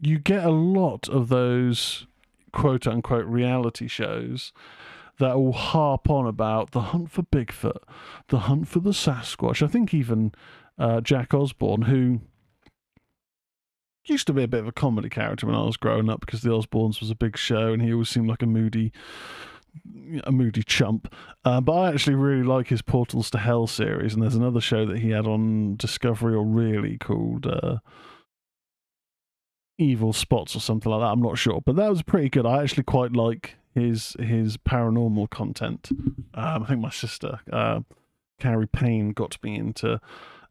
you 0.00 0.18
get 0.18 0.44
a 0.44 0.50
lot 0.50 1.08
of 1.08 1.28
those 1.28 2.06
quote 2.52 2.86
unquote 2.86 3.26
reality 3.26 3.88
shows 3.88 4.52
that 5.18 5.38
will 5.38 5.52
harp 5.52 6.10
on 6.10 6.26
about 6.26 6.72
the 6.72 6.80
hunt 6.80 7.10
for 7.10 7.22
Bigfoot, 7.22 7.82
the 8.28 8.40
hunt 8.40 8.68
for 8.68 8.80
the 8.80 8.90
Sasquatch. 8.90 9.62
I 9.62 9.68
think 9.68 9.94
even 9.94 10.32
uh, 10.78 11.00
Jack 11.00 11.34
Osbourne, 11.34 11.82
who 11.82 12.20
used 14.04 14.26
to 14.26 14.32
be 14.32 14.42
a 14.42 14.48
bit 14.48 14.60
of 14.60 14.66
a 14.66 14.72
comedy 14.72 15.08
character 15.08 15.46
when 15.46 15.54
I 15.54 15.62
was 15.62 15.76
growing 15.76 16.10
up 16.10 16.20
because 16.20 16.42
the 16.42 16.50
Osbournes 16.50 17.00
was 17.00 17.10
a 17.10 17.14
big 17.14 17.36
show 17.36 17.72
and 17.72 17.80
he 17.80 17.92
always 17.92 18.08
seemed 18.08 18.28
like 18.28 18.42
a 18.42 18.46
moody 18.46 18.92
a 20.24 20.32
moody 20.32 20.62
chump. 20.62 21.12
Uh, 21.44 21.60
but 21.60 21.72
I 21.72 21.88
actually 21.90 22.16
really 22.16 22.42
like 22.42 22.68
his 22.68 22.82
Portals 22.82 23.30
to 23.30 23.38
Hell 23.38 23.66
series, 23.66 24.14
and 24.14 24.22
there's 24.22 24.34
another 24.34 24.60
show 24.60 24.86
that 24.86 24.98
he 24.98 25.10
had 25.10 25.26
on 25.26 25.76
Discovery 25.76 26.34
or 26.34 26.44
really 26.44 26.98
called 26.98 27.46
uh, 27.46 27.78
Evil 29.78 30.12
Spots 30.12 30.54
or 30.54 30.60
something 30.60 30.90
like 30.90 31.00
that. 31.00 31.12
I'm 31.12 31.22
not 31.22 31.38
sure, 31.38 31.60
but 31.64 31.76
that 31.76 31.90
was 31.90 32.02
pretty 32.02 32.28
good. 32.28 32.46
I 32.46 32.62
actually 32.62 32.84
quite 32.84 33.12
like 33.12 33.56
his 33.74 34.16
his 34.20 34.56
paranormal 34.56 35.30
content. 35.30 35.88
Um, 36.34 36.62
I 36.62 36.66
think 36.66 36.80
my 36.80 36.90
sister 36.90 37.40
uh, 37.52 37.80
Carrie 38.38 38.66
Payne 38.66 39.12
got 39.12 39.42
me 39.42 39.56
into 39.56 40.00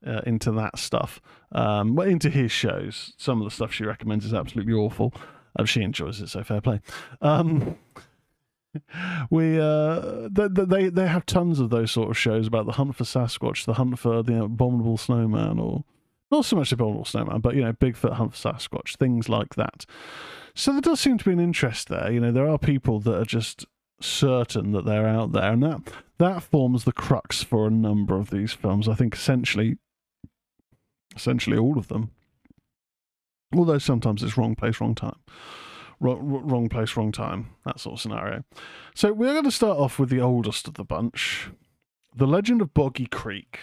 uh, 0.06 0.22
into 0.26 0.52
that 0.54 0.80
stuff, 0.80 1.22
um, 1.52 1.96
well, 1.96 2.08
into 2.08 2.30
his 2.30 2.52
shows. 2.52 3.14
Some 3.18 3.42
of 3.42 3.46
the 3.46 3.52
stuff 3.52 3.72
she 3.72 3.86
recommends 3.86 4.26
is 4.26 4.34
absolutely 4.34 4.74
awful. 4.74 5.14
Um, 5.58 5.66
she 5.66 5.82
enjoys 5.82 6.22
it, 6.22 6.30
so 6.30 6.44
fair 6.44 6.62
play. 6.62 6.80
Um, 7.22 7.78
we 9.30 9.60
uh, 9.60 10.30
they, 10.32 10.48
they 10.48 10.90
they 10.90 11.08
have 11.08 11.26
tons 11.26 11.60
of 11.60 11.70
those 11.70 11.92
sort 11.92 12.10
of 12.10 12.18
shows 12.18 12.48
about 12.48 12.66
the 12.66 12.74
hunt 12.74 12.96
for 12.96 13.04
Sasquatch, 13.04 13.66
the 13.66 13.74
hunt 13.74 14.00
for 14.00 14.24
the 14.24 14.44
abominable 14.44 14.98
snowman, 14.98 15.60
or 15.60 15.84
not 16.32 16.46
so 16.46 16.56
much 16.56 16.70
the 16.70 16.76
abominable 16.76 17.06
snowman, 17.06 17.42
but 17.42 17.56
you 17.56 17.62
know, 17.62 17.74
Bigfoot 17.74 18.14
hunt 18.14 18.34
for 18.34 18.52
Sasquatch, 18.52 18.96
things 18.98 19.28
like 19.28 19.56
that. 19.56 19.86
So 20.56 20.72
there 20.72 20.82
does 20.82 21.00
seem 21.00 21.18
to 21.18 21.26
be 21.26 21.32
an 21.32 21.40
interest 21.40 21.90
there. 21.90 22.12
You 22.12 22.20
know, 22.20 22.32
there 22.32 22.50
are 22.50 22.58
people 22.58 23.00
that 23.02 23.16
are 23.16 23.26
just 23.26 23.66
certain 24.00 24.72
that 24.72 24.86
they're 24.86 25.08
out 25.08 25.32
there, 25.32 25.52
and 25.52 25.64
that 25.64 25.82
that 26.18 26.44
forms 26.44 26.84
the 26.84 26.94
crux 26.94 27.44
for 27.44 27.68
a 27.68 27.72
number 27.72 28.18
of 28.18 28.30
these 28.30 28.54
films. 28.54 28.88
I 28.88 28.96
think 28.96 29.16
essentially 29.16 29.78
essentially 31.16 31.58
all 31.58 31.78
of 31.78 31.88
them. 31.88 32.12
Although 33.54 33.80
sometimes 33.80 34.24
it's 34.24 34.38
wrong 34.38 34.56
place, 34.56 34.80
wrong 34.80 34.96
time. 34.96 35.20
Wrong, 36.02 36.48
wrong 36.48 36.68
place, 36.68 36.98
wrong 36.98 37.12
time, 37.12 37.52
that 37.64 37.80
sort 37.80 37.94
of 37.94 38.02
scenario. 38.02 38.44
So 38.96 39.14
we're 39.14 39.34
going 39.34 39.46
to 39.46 39.52
start 39.52 39.78
off 39.78 40.00
with 40.00 40.10
the 40.10 40.20
oldest 40.20 40.68
of 40.68 40.74
the 40.74 40.84
bunch 40.84 41.50
The 42.16 42.26
Legend 42.26 42.60
of 42.62 42.74
Boggy 42.74 43.06
Creek. 43.06 43.60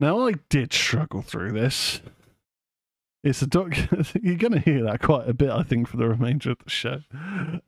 Now, 0.00 0.26
I 0.26 0.32
did 0.48 0.72
struggle 0.72 1.22
through 1.22 1.52
this. 1.52 2.02
It's 3.22 3.42
a 3.42 3.46
doc. 3.46 3.76
You're 4.20 4.36
going 4.36 4.54
to 4.54 4.58
hear 4.58 4.82
that 4.82 5.02
quite 5.02 5.28
a 5.28 5.34
bit, 5.34 5.50
I 5.50 5.62
think, 5.62 5.88
for 5.88 5.96
the 5.98 6.08
remainder 6.08 6.50
of 6.50 6.58
the 6.62 6.70
show. 6.70 7.00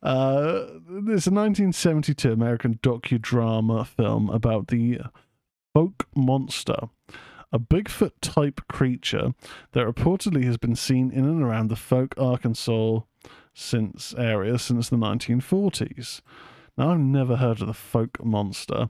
Uh, 0.02 0.66
it's 1.06 1.26
a 1.26 1.32
1972 1.32 2.32
American 2.32 2.80
docudrama 2.82 3.86
film 3.86 4.28
about 4.28 4.68
the 4.68 5.00
Fouke 5.74 6.04
monster 6.16 6.88
a 7.52 7.58
Bigfoot 7.58 8.12
type 8.20 8.60
creature 8.68 9.32
that 9.72 9.86
reportedly 9.86 10.44
has 10.44 10.56
been 10.56 10.76
seen 10.76 11.10
in 11.10 11.24
and 11.24 11.42
around 11.42 11.68
the 11.68 11.74
Fouke, 11.74 12.14
Arkansas 12.18 13.00
since 13.54 14.14
area 14.16 14.58
since 14.58 14.88
the 14.88 14.96
1940s. 14.96 16.20
Now, 16.76 16.92
I've 16.92 17.00
never 17.00 17.36
heard 17.36 17.60
of 17.60 17.66
the 17.66 17.72
Fouke 17.72 18.24
monster. 18.24 18.88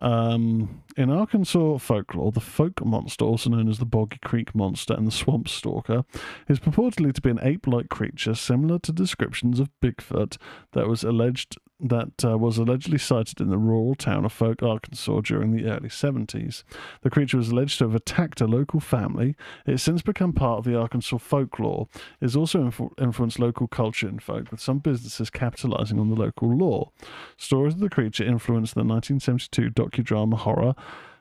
Um, 0.00 0.82
in 0.96 1.08
Arkansas 1.10 1.78
folklore, 1.78 2.32
the 2.32 2.40
Fouke 2.40 2.84
monster, 2.84 3.24
also 3.24 3.48
known 3.50 3.68
as 3.68 3.78
the 3.78 3.86
Boggy 3.86 4.18
Creek 4.22 4.54
monster 4.54 4.92
and 4.92 5.06
the 5.06 5.12
swamp 5.12 5.48
stalker, 5.48 6.04
is 6.48 6.58
purportedly 6.58 7.14
to 7.14 7.20
be 7.20 7.30
an 7.30 7.38
ape-like 7.42 7.88
creature 7.88 8.34
similar 8.34 8.78
to 8.80 8.92
descriptions 8.92 9.60
of 9.60 9.70
Bigfoot 9.80 10.36
that 10.72 10.88
was 10.88 11.04
alleged 11.04 11.56
that 11.80 12.24
uh, 12.24 12.38
was 12.38 12.56
allegedly 12.56 12.98
sighted 12.98 13.40
in 13.40 13.50
the 13.50 13.58
rural 13.58 13.94
town 13.94 14.24
of 14.24 14.32
Fouke, 14.32 14.62
Arkansas 14.62 15.20
during 15.22 15.50
the 15.50 15.66
early 15.66 15.88
70s. 15.88 16.62
The 17.02 17.10
creature 17.10 17.36
was 17.36 17.48
alleged 17.48 17.78
to 17.78 17.84
have 17.84 17.94
attacked 17.94 18.40
a 18.40 18.46
local 18.46 18.80
family. 18.80 19.34
It 19.66 19.72
has 19.72 19.82
since 19.82 20.00
become 20.00 20.32
part 20.32 20.58
of 20.58 20.64
the 20.64 20.78
Arkansas 20.78 21.18
folklore. 21.18 21.88
It 22.20 22.24
has 22.26 22.36
also 22.36 22.60
inf- 22.60 22.80
influenced 23.00 23.38
local 23.38 23.66
culture 23.66 24.08
and 24.08 24.22
folk, 24.22 24.50
with 24.50 24.60
some 24.60 24.78
businesses 24.78 25.30
capitalizing 25.30 25.98
on 25.98 26.10
the 26.10 26.16
local 26.16 26.54
lore. 26.54 26.90
Stories 27.36 27.74
of 27.74 27.80
the 27.80 27.90
creature 27.90 28.24
influenced 28.24 28.74
the 28.74 28.84
1972 28.84 29.70
docudrama 29.70 30.38
horror. 30.38 30.74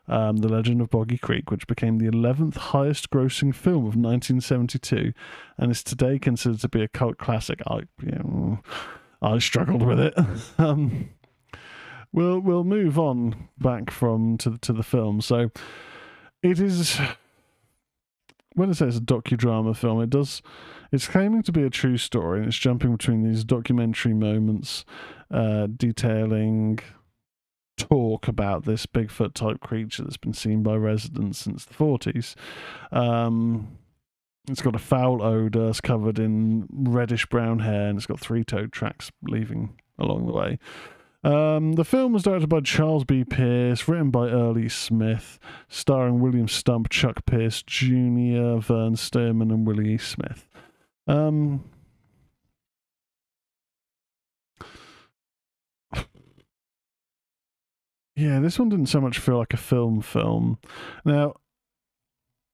Um, 0.05 0.37
the 0.37 0.49
Legend 0.49 0.81
of 0.81 0.89
Boggy 0.89 1.17
Creek, 1.17 1.49
which 1.49 1.65
became 1.65 1.97
the 1.97 2.11
11th 2.11 2.57
highest 2.57 3.09
grossing 3.09 3.55
film 3.55 3.85
of 3.85 3.95
1972 3.95 5.13
and 5.57 5.71
is 5.71 5.81
today 5.81 6.19
considered 6.19 6.59
to 6.59 6.67
be 6.67 6.83
a 6.83 6.89
cult 6.89 7.17
classic. 7.17 7.61
I, 7.65 7.83
you 8.01 8.11
know, 8.11 8.59
I 9.23 9.39
struggled 9.39 9.81
with 9.81 9.99
it. 9.99 10.13
um, 10.59 11.09
we'll 12.11 12.39
we'll 12.39 12.63
move 12.63 12.99
on 12.99 13.49
back 13.57 13.89
from 13.89 14.37
to 14.39 14.57
to 14.59 14.73
the 14.73 14.83
film. 14.83 15.21
So 15.21 15.49
it 16.41 16.59
is 16.59 16.99
when 18.55 18.69
I 18.69 18.73
say 18.73 18.87
it's 18.87 18.97
a 18.97 19.01
docudrama 19.01 19.75
film, 19.75 20.01
it 20.01 20.09
does. 20.09 20.41
It's 20.91 21.07
claiming 21.07 21.41
to 21.43 21.51
be 21.51 21.63
a 21.63 21.69
true 21.69 21.97
story, 21.97 22.39
and 22.39 22.47
it's 22.47 22.57
jumping 22.57 22.91
between 22.91 23.23
these 23.23 23.43
documentary 23.43 24.13
moments, 24.13 24.85
uh, 25.31 25.67
detailing 25.75 26.79
talk 27.77 28.27
about 28.27 28.65
this 28.65 28.85
Bigfoot 28.85 29.33
type 29.33 29.59
creature 29.59 30.03
that's 30.03 30.17
been 30.17 30.33
seen 30.33 30.61
by 30.61 30.75
residents 30.75 31.39
since 31.39 31.65
the 31.65 31.73
40s. 31.73 32.35
Um, 32.91 33.79
it's 34.49 34.61
got 34.61 34.75
a 34.75 34.79
foul 34.79 35.21
odor, 35.21 35.69
it's 35.69 35.81
covered 35.81 36.19
in 36.19 36.67
reddish 36.71 37.25
brown 37.27 37.59
hair, 37.59 37.87
and 37.87 37.97
it's 37.97 38.05
got 38.05 38.19
three 38.19 38.43
toed 38.43 38.71
tracks 38.71 39.11
leaving 39.23 39.79
along 39.97 40.25
the 40.25 40.33
way. 40.33 40.59
Um, 41.23 41.73
the 41.73 41.85
film 41.85 42.11
was 42.11 42.23
directed 42.23 42.49
by 42.49 42.59
Charles 42.59 43.05
B. 43.05 43.23
Pierce, 43.23 43.87
written 43.87 44.11
by 44.11 44.27
Early 44.27 44.67
Smith, 44.67 45.39
starring 45.69 46.19
William 46.19 46.49
Stump, 46.49 46.89
Chuck 46.89 47.25
Pierce 47.25 47.63
Jr., 47.63 48.57
Vern 48.57 48.95
Stierman, 48.97 49.49
and 49.49 49.65
Willie 49.65 49.97
Smith. 49.97 50.49
Um, 51.07 51.63
yeah, 58.17 58.41
this 58.41 58.59
one 58.59 58.67
didn't 58.67 58.87
so 58.87 58.99
much 58.99 59.17
feel 59.19 59.37
like 59.37 59.53
a 59.53 59.57
film 59.57 60.01
film. 60.01 60.57
Now, 61.05 61.35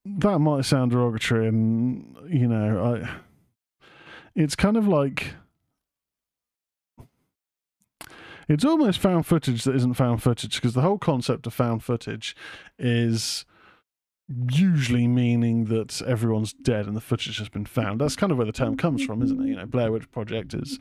that 0.04 0.38
might 0.38 0.64
sound 0.64 0.92
derogatory, 0.92 1.48
and 1.48 2.16
you 2.28 2.48
know, 2.48 3.02
I. 3.02 3.20
It's 4.36 4.54
kind 4.54 4.76
of 4.76 4.86
like 4.86 5.34
it's 8.48 8.64
almost 8.64 8.98
found 8.98 9.26
footage 9.26 9.64
that 9.64 9.76
isn't 9.76 9.94
found 9.94 10.22
footage 10.22 10.56
because 10.56 10.74
the 10.74 10.80
whole 10.80 10.98
concept 10.98 11.46
of 11.46 11.54
found 11.54 11.84
footage 11.84 12.34
is 12.78 13.44
usually 14.50 15.06
meaning 15.06 15.66
that 15.66 16.02
everyone's 16.02 16.52
dead 16.52 16.86
and 16.86 16.96
the 16.96 17.00
footage 17.00 17.38
has 17.38 17.48
been 17.48 17.64
found. 17.64 18.00
That's 18.00 18.16
kind 18.16 18.32
of 18.32 18.38
where 18.38 18.46
the 18.46 18.52
term 18.52 18.76
comes 18.76 19.04
from, 19.04 19.22
isn't 19.22 19.40
it? 19.40 19.48
You 19.48 19.56
know, 19.56 19.66
Blair 19.66 19.92
Witch 19.92 20.10
Project 20.10 20.54
is 20.54 20.78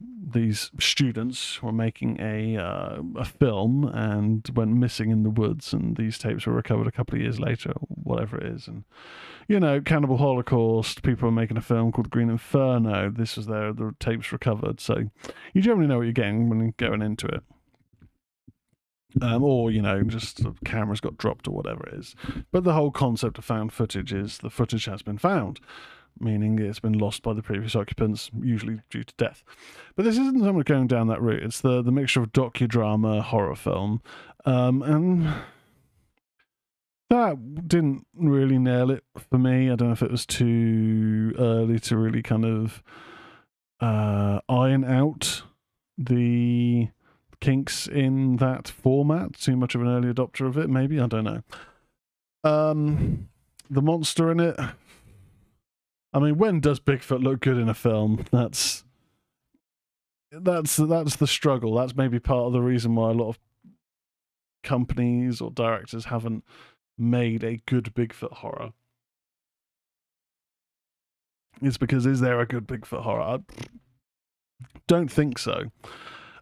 these 0.00 0.70
students 0.78 1.62
were 1.62 1.72
making 1.72 2.20
a 2.20 2.56
uh, 2.56 3.00
a 3.16 3.24
film 3.24 3.84
and 3.84 4.48
went 4.54 4.72
missing 4.72 5.10
in 5.10 5.22
the 5.22 5.30
woods, 5.30 5.72
and 5.72 5.96
these 5.96 6.18
tapes 6.18 6.46
were 6.46 6.52
recovered 6.52 6.86
a 6.86 6.92
couple 6.92 7.14
of 7.14 7.22
years 7.22 7.40
later, 7.40 7.72
whatever 7.88 8.36
it 8.36 8.46
is, 8.46 8.68
and 8.68 8.84
you 9.48 9.60
know, 9.60 9.80
Cannibal 9.80 10.18
Holocaust. 10.18 11.02
People 11.02 11.26
were 11.26 11.32
making 11.32 11.56
a 11.56 11.62
film 11.62 11.92
called 11.92 12.10
Green 12.10 12.28
Inferno. 12.28 13.10
This 13.10 13.36
was 13.36 13.46
there, 13.46 13.72
the 13.72 13.94
tapes 14.00 14.32
recovered. 14.32 14.80
So 14.80 15.10
you 15.54 15.62
generally 15.62 15.86
know 15.86 15.98
what 15.98 16.04
you're 16.04 16.12
getting 16.12 16.48
when 16.48 16.60
you're 16.60 16.74
going 16.76 17.02
into 17.02 17.26
it. 17.26 17.42
Um, 19.22 19.44
or 19.44 19.70
you 19.70 19.80
know, 19.80 20.02
just 20.02 20.42
the 20.42 20.54
cameras 20.64 21.00
got 21.00 21.16
dropped 21.16 21.48
or 21.48 21.52
whatever 21.52 21.86
it 21.86 21.94
is. 21.94 22.14
But 22.52 22.64
the 22.64 22.74
whole 22.74 22.90
concept 22.90 23.38
of 23.38 23.44
found 23.44 23.72
footage 23.72 24.12
is 24.12 24.38
the 24.38 24.50
footage 24.50 24.84
has 24.84 25.02
been 25.02 25.18
found 25.18 25.60
meaning 26.18 26.58
it's 26.58 26.80
been 26.80 26.98
lost 26.98 27.22
by 27.22 27.32
the 27.32 27.42
previous 27.42 27.76
occupants, 27.76 28.30
usually 28.40 28.80
due 28.90 29.04
to 29.04 29.14
death. 29.16 29.44
But 29.94 30.04
this 30.04 30.18
isn't 30.18 30.40
so 30.40 30.52
much 30.52 30.66
going 30.66 30.86
down 30.86 31.08
that 31.08 31.22
route. 31.22 31.42
It's 31.42 31.60
the, 31.60 31.82
the 31.82 31.92
mixture 31.92 32.22
of 32.22 32.32
docudrama, 32.32 33.22
horror 33.22 33.56
film, 33.56 34.02
um, 34.44 34.82
and 34.82 35.34
that 37.10 37.68
didn't 37.68 38.06
really 38.14 38.58
nail 38.58 38.90
it 38.90 39.04
for 39.16 39.38
me. 39.38 39.70
I 39.70 39.76
don't 39.76 39.88
know 39.88 39.92
if 39.92 40.02
it 40.02 40.10
was 40.10 40.26
too 40.26 41.34
early 41.38 41.78
to 41.80 41.96
really 41.96 42.22
kind 42.22 42.44
of 42.44 42.82
uh, 43.80 44.40
iron 44.48 44.84
out 44.84 45.42
the 45.98 46.88
kinks 47.40 47.86
in 47.86 48.36
that 48.36 48.68
format. 48.68 49.34
Too 49.34 49.56
much 49.56 49.74
of 49.74 49.82
an 49.82 49.88
early 49.88 50.12
adopter 50.12 50.46
of 50.46 50.56
it, 50.56 50.68
maybe. 50.68 51.00
I 51.00 51.06
don't 51.06 51.24
know. 51.24 51.42
Um, 52.44 53.28
the 53.70 53.82
monster 53.82 54.30
in 54.30 54.40
it 54.40 54.58
I 56.16 56.18
mean, 56.18 56.38
when 56.38 56.60
does 56.60 56.80
Bigfoot 56.80 57.22
look 57.22 57.40
good 57.40 57.58
in 57.58 57.68
a 57.68 57.74
film? 57.74 58.24
That's 58.32 58.84
that's 60.32 60.76
that's 60.76 61.16
the 61.16 61.26
struggle. 61.26 61.74
That's 61.74 61.94
maybe 61.94 62.18
part 62.18 62.46
of 62.46 62.54
the 62.54 62.62
reason 62.62 62.94
why 62.94 63.10
a 63.10 63.12
lot 63.12 63.28
of 63.28 63.38
companies 64.64 65.42
or 65.42 65.50
directors 65.50 66.06
haven't 66.06 66.42
made 66.96 67.44
a 67.44 67.60
good 67.66 67.92
Bigfoot 67.94 68.32
horror. 68.32 68.70
It's 71.60 71.76
because 71.76 72.06
is 72.06 72.20
there 72.20 72.40
a 72.40 72.46
good 72.46 72.66
Bigfoot 72.66 73.02
horror? 73.02 73.20
I 73.20 73.38
don't 74.88 75.12
think 75.12 75.38
so. 75.38 75.70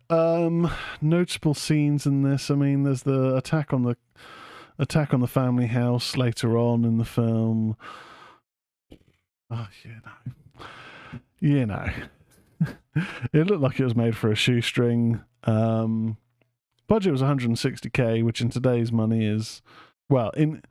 Um, 0.09 0.70
notable 1.01 1.55
scenes 1.55 2.06
in 2.06 2.22
this. 2.22 2.48
I 2.48 2.55
mean, 2.55 2.84
there's 2.84 3.02
the 3.02 3.36
attack 3.36 3.72
on 3.72 3.82
the 3.82 3.96
attack 4.78 5.12
on 5.12 5.18
the 5.18 5.26
family 5.26 5.66
house 5.66 6.16
later 6.16 6.56
on 6.56 6.84
in 6.84 6.98
the 6.98 7.05
film. 7.05 7.76
Oh, 9.55 9.68
you 9.85 9.90
know. 10.05 10.68
You 11.39 11.66
know. 11.66 11.89
it 13.32 13.47
looked 13.47 13.62
like 13.62 13.78
it 13.78 13.85
was 13.85 13.94
made 13.94 14.16
for 14.16 14.32
a 14.32 14.35
shoestring. 14.35 15.20
Um, 15.44 16.16
budget 16.89 17.12
was 17.12 17.22
160k, 17.22 18.24
which 18.24 18.40
in 18.40 18.51
today's 18.51 18.90
money 18.90 19.26
is, 19.26 19.62
well, 20.09 20.31
in 20.31 20.62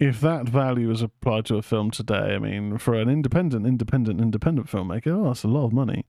if 0.00 0.20
that 0.20 0.48
value 0.48 0.90
is 0.90 1.02
applied 1.02 1.44
to 1.46 1.56
a 1.56 1.62
film 1.62 1.90
today, 1.90 2.34
I 2.34 2.38
mean, 2.38 2.78
for 2.78 2.94
an 2.94 3.08
independent, 3.08 3.66
independent, 3.66 4.20
independent 4.20 4.68
filmmaker, 4.68 5.08
oh, 5.08 5.24
that's 5.24 5.44
a 5.44 5.48
lot 5.48 5.66
of 5.66 5.72
money. 5.72 6.04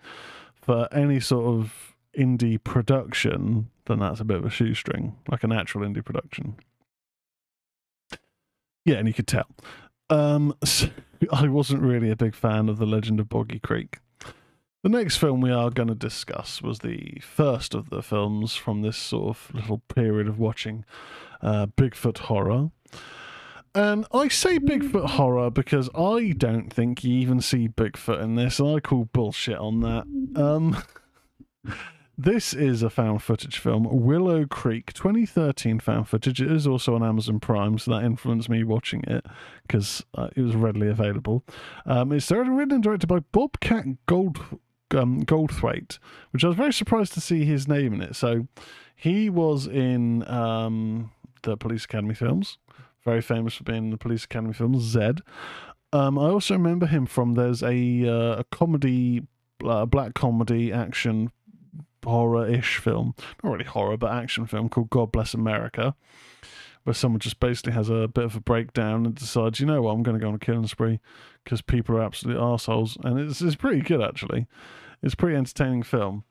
For 0.62 0.88
any 0.92 1.20
sort 1.20 1.46
of 1.46 1.96
indie 2.18 2.64
production, 2.64 3.70
then 3.86 4.00
that's 4.00 4.20
a 4.20 4.26
bit 4.26 4.38
of 4.38 4.46
a 4.46 4.50
shoestring, 4.50 5.16
like 5.30 5.44
an 5.44 5.52
actual 5.52 5.82
indie 5.82 6.06
production. 6.06 6.56
Yeah, 8.86 8.96
and 8.96 9.08
you 9.08 9.14
could 9.14 9.28
tell. 9.28 9.48
Um, 10.10 10.56
so 10.64 10.90
I 11.32 11.48
wasn't 11.48 11.82
really 11.82 12.12
a 12.12 12.16
big 12.16 12.36
fan 12.36 12.70
of 12.70 12.78
The 12.78 12.86
Legend 12.86 13.20
of 13.20 13.30
Boggy 13.30 13.60
Creek. 13.60 14.00
The 14.82 14.90
next 14.90 15.18
film 15.18 15.42
we 15.42 15.52
are 15.52 15.70
going 15.70 15.90
to 15.90 15.96
discuss 15.96 16.62
was 16.62 16.80
the 16.80 17.20
first 17.22 17.76
of 17.76 17.90
the 17.90 18.02
films 18.02 18.56
from 18.56 18.82
this 18.82 18.98
sort 18.98 19.30
of 19.30 19.54
little 19.54 19.80
period 19.80 20.28
of 20.28 20.40
watching 20.40 20.86
uh, 21.42 21.66
Bigfoot 21.66 22.18
horror. 22.20 22.72
And 23.76 24.06
I 24.14 24.30
say 24.30 24.58
Bigfoot 24.58 25.12
horror 25.12 25.52
because 25.52 25.90
I 25.94 26.34
don't 26.38 26.72
think 26.72 27.04
you 27.04 27.14
even 27.20 27.42
see 27.42 27.68
Bigfoot 27.68 28.22
in 28.22 28.36
this, 28.36 28.60
and 28.60 28.76
I 28.76 28.80
call 28.80 29.10
bullshit 29.12 29.58
on 29.58 29.82
that. 29.82 30.06
Um, 30.42 30.82
This 32.22 32.54
is 32.54 32.84
a 32.84 32.90
found 32.90 33.24
footage 33.24 33.60
film, 33.60 33.88
Willow 33.90 34.46
Creek, 34.46 34.92
2013 34.92 35.80
found 35.80 36.10
footage. 36.10 36.42
It 36.42 36.52
is 36.52 36.68
also 36.68 36.94
on 36.94 37.02
Amazon 37.02 37.40
Prime, 37.40 37.78
so 37.80 37.92
that 37.92 38.04
influenced 38.04 38.50
me 38.50 38.66
watching 38.66 39.06
it 39.08 39.26
because 39.66 40.04
uh, 40.16 40.28
it 40.36 40.42
was 40.42 40.54
readily 40.54 40.90
available. 40.90 41.46
Um, 41.86 42.12
it's 42.12 42.30
written 42.30 42.74
and 42.74 42.84
directed 42.84 43.08
by 43.08 43.20
Bobcat 43.32 43.86
Gold 44.06 44.38
um, 44.92 45.24
Goldthwait, 45.24 45.98
which 46.32 46.44
I 46.44 46.48
was 46.48 46.58
very 46.58 46.74
surprised 46.74 47.14
to 47.14 47.22
see 47.22 47.46
his 47.46 47.70
name 47.70 47.94
in 47.94 48.02
it. 48.02 48.18
So 48.18 48.48
he 48.98 49.30
was 49.30 49.66
in 49.66 50.28
um, 50.28 51.12
the 51.44 51.56
Police 51.56 51.86
Academy 51.86 52.16
films, 52.16 52.58
very 53.06 53.22
famous 53.22 53.54
for 53.54 53.64
being 53.64 53.86
in 53.86 53.92
the 53.92 53.98
Police 53.98 54.26
Academy 54.26 54.52
films, 54.52 54.84
Zed. 54.84 55.22
Um, 55.94 56.20
I 56.20 56.24
also 56.24 56.56
remember 56.56 56.86
him 56.86 57.06
from 57.06 57.36
there's 57.36 57.64
a 57.64 58.06
uh, 58.06 58.40
a 58.40 58.44
comedy, 58.52 59.26
uh, 59.64 59.86
black 59.86 60.16
comedy 60.16 60.74
action 60.74 61.32
horror-ish 62.10 62.78
film, 62.78 63.16
not 63.44 63.52
really 63.52 63.66
horror, 63.66 63.98
but 63.98 64.12
action 64.12 64.46
film 64.46 64.70
called 64.70 64.90
God 64.90 65.12
Bless 65.12 65.34
America, 65.34 65.96
where 66.84 66.94
someone 66.94 67.20
just 67.20 67.40
basically 67.40 67.74
has 67.74 67.90
a 67.90 68.08
bit 68.08 68.26
of 68.26 68.36
a 68.36 68.42
breakdown 68.42 69.06
and 69.06 69.16
decides, 69.16 69.60
you 69.60 69.66
know 69.66 69.82
what, 69.82 69.92
I'm 69.92 70.04
going 70.04 70.18
to 70.18 70.22
go 70.22 70.30
on 70.30 70.36
a 70.36 70.40
killing 70.40 70.68
spree 70.68 71.00
because 71.44 71.62
people 71.62 71.96
are 71.96 72.04
absolute 72.04 72.40
assholes, 72.40 72.98
and 73.04 73.20
it's 73.20 73.42
it's 73.42 73.56
pretty 73.56 73.82
good 73.82 74.02
actually. 74.02 74.48
It's 75.02 75.14
a 75.14 75.18
pretty 75.18 75.38
entertaining 75.38 75.84
film. 75.84 76.26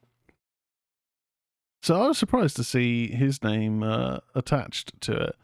So 1.83 2.03
I 2.03 2.09
was 2.09 2.19
surprised 2.19 2.57
to 2.57 2.65
see 2.65 3.09
his 3.09 3.43
name 3.43 3.83
uh, 3.83 4.19
attached 4.35 5.01
to 5.03 5.13
it. 5.13 5.37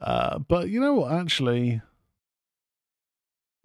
Uh, 0.00 0.38
but 0.38 0.68
you 0.68 0.80
know 0.80 0.94
what? 0.94 1.12
Actually, 1.12 1.82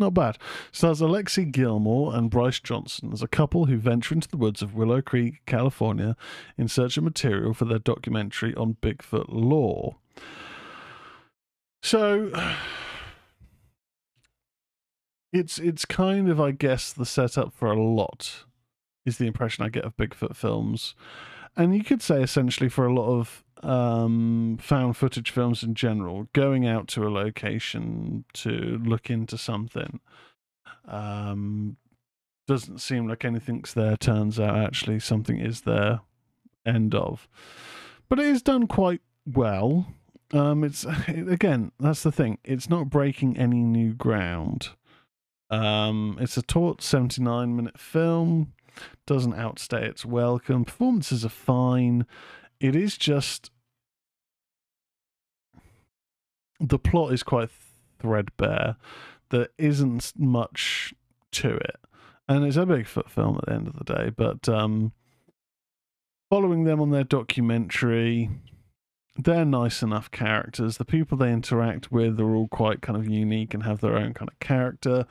not 0.02 0.14
bad. 0.14 0.38
Stars 0.72 1.00
Alexie 1.00 1.50
Gilmore 1.50 2.14
and 2.16 2.30
Bryce 2.30 2.60
Johnson 2.60 3.12
as 3.14 3.22
a 3.22 3.28
couple 3.28 3.66
who 3.66 3.78
venture 3.78 4.14
into 4.14 4.28
the 4.28 4.38
woods 4.38 4.62
of 4.62 4.76
Willow 4.76 5.02
Creek, 5.02 5.42
California, 5.46 6.18
in 6.58 6.68
search 6.68 6.98
of 6.98 7.04
material 7.04 7.54
for 7.54 7.66
their 7.66 7.80
documentary 7.80 8.54
on 8.56 8.78
Bigfoot 8.82 9.28
lore. 9.30 9.96
So 11.82 12.32
it's 15.34 15.58
it's 15.60 15.86
kind 15.86 16.30
of, 16.30 16.40
I 16.40 16.52
guess, 16.52 16.92
the 16.92 17.06
setup 17.06 17.54
for 17.54 17.72
a 17.72 17.82
lot. 17.82 18.44
Is 19.04 19.18
the 19.18 19.26
impression 19.26 19.66
I 19.66 19.70
get 19.70 19.84
of 19.84 19.98
Bigfoot 19.98 20.36
films, 20.36 20.94
and 21.58 21.76
you 21.76 21.84
could 21.84 22.04
say 22.04 22.22
essentially 22.22 22.70
for 22.70 22.86
a 22.86 22.94
lot 22.94 23.08
of 23.08 23.44
um, 23.64 24.58
found 24.62 24.98
footage 24.98 25.32
films 25.32 25.64
in 25.64 25.76
general, 25.76 26.28
going 26.34 26.68
out 26.68 26.88
to 26.90 27.06
a 27.06 27.10
location 27.10 28.26
to 28.34 28.80
look 28.84 29.10
into 29.10 29.38
something 29.38 30.00
um, 30.88 31.78
doesn't 32.48 32.80
seem 32.80 33.08
like 33.08 33.26
anything's 33.26 33.74
there. 33.74 33.98
Turns 33.98 34.40
out 34.40 34.58
actually 34.58 35.00
something 35.00 35.38
is 35.40 35.62
there. 35.62 36.02
End 36.66 36.94
of. 36.94 37.28
But 38.10 38.20
it 38.20 38.26
is 38.26 38.42
done 38.42 38.68
quite 38.68 39.02
well. 39.26 39.88
Um, 40.34 40.64
it's 40.64 40.86
again, 41.08 41.72
that's 41.80 42.04
the 42.04 42.12
thing. 42.12 42.38
It's 42.44 42.70
not 42.70 42.90
breaking 42.90 43.38
any 43.38 43.64
new 43.64 43.94
ground. 43.94 44.70
Um, 45.50 46.18
it's 46.20 46.38
a 46.38 46.42
taut 46.42 46.82
79 46.82 47.56
minute 47.56 47.80
film. 47.80 48.54
Doesn't 49.06 49.34
outstay 49.34 49.86
its 49.86 50.06
welcome. 50.06 50.64
Performances 50.66 51.26
are 51.26 51.30
fine. 51.30 52.06
It 52.62 52.76
is 52.76 52.96
just 52.96 53.50
the 56.60 56.78
plot 56.78 57.12
is 57.12 57.24
quite 57.24 57.50
threadbare. 58.00 58.76
There 59.32 59.48
isn't 59.58 60.14
much 60.16 60.94
to 61.32 61.56
it, 61.56 61.78
and 62.30 62.46
it's 62.46 62.58
a 62.58 62.66
Bigfoot 62.68 63.10
film 63.10 63.38
at 63.38 63.46
the 63.46 63.54
end 63.54 63.68
of 63.68 63.80
the 63.80 63.84
day. 63.84 64.12
But 64.16 64.48
um, 64.48 64.92
following 66.30 66.66
them 66.66 66.80
on 66.80 66.92
their 66.92 67.04
documentary, 67.04 68.30
they're 69.18 69.44
nice 69.44 69.82
enough 69.82 70.12
characters. 70.12 70.78
The 70.78 70.86
people 70.86 71.18
they 71.18 71.34
interact 71.34 71.92
with 71.92 72.20
are 72.20 72.36
all 72.36 72.48
quite 72.48 72.84
kind 72.84 72.96
of 72.96 73.08
unique 73.08 73.56
and 73.56 73.64
have 73.64 73.82
their 73.82 73.98
own 73.98 74.14
kind 74.14 74.30
of 74.30 74.40
character. 74.40 75.08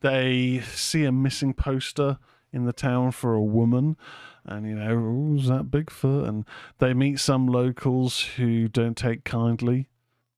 They 0.00 0.60
see 0.60 1.04
a 1.04 1.10
missing 1.10 1.54
poster 1.54 2.18
in 2.54 2.64
the 2.64 2.72
town 2.72 3.10
for 3.10 3.34
a 3.34 3.42
woman, 3.42 3.96
and 4.44 4.66
you 4.66 4.74
know, 4.74 5.36
is 5.38 5.48
that 5.48 5.70
Bigfoot? 5.70 6.28
And 6.28 6.44
they 6.78 6.94
meet 6.94 7.18
some 7.18 7.46
locals 7.46 8.20
who 8.36 8.68
don't 8.68 8.96
take 8.96 9.24
kindly 9.24 9.88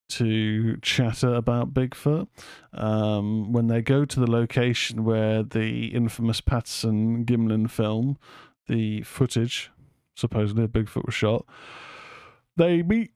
to 0.09 0.77
chatter 0.79 1.35
about 1.35 1.75
Bigfoot. 1.75 2.29
Um, 2.73 3.53
when 3.53 3.67
they 3.67 3.83
go 3.83 4.05
to 4.05 4.21
the 4.21 4.31
location 4.31 5.05
where 5.05 5.43
the 5.43 5.87
infamous 5.89 6.41
Patterson 6.41 7.25
Gimlin 7.25 7.69
film, 7.69 8.19
the 8.69 9.03
footage 9.03 9.71
supposedly 10.15 10.65
of 10.65 10.71
Bigfoot 10.71 11.07
was 11.07 11.15
shot, 11.15 11.45
they 12.57 12.83
meet 12.83 13.11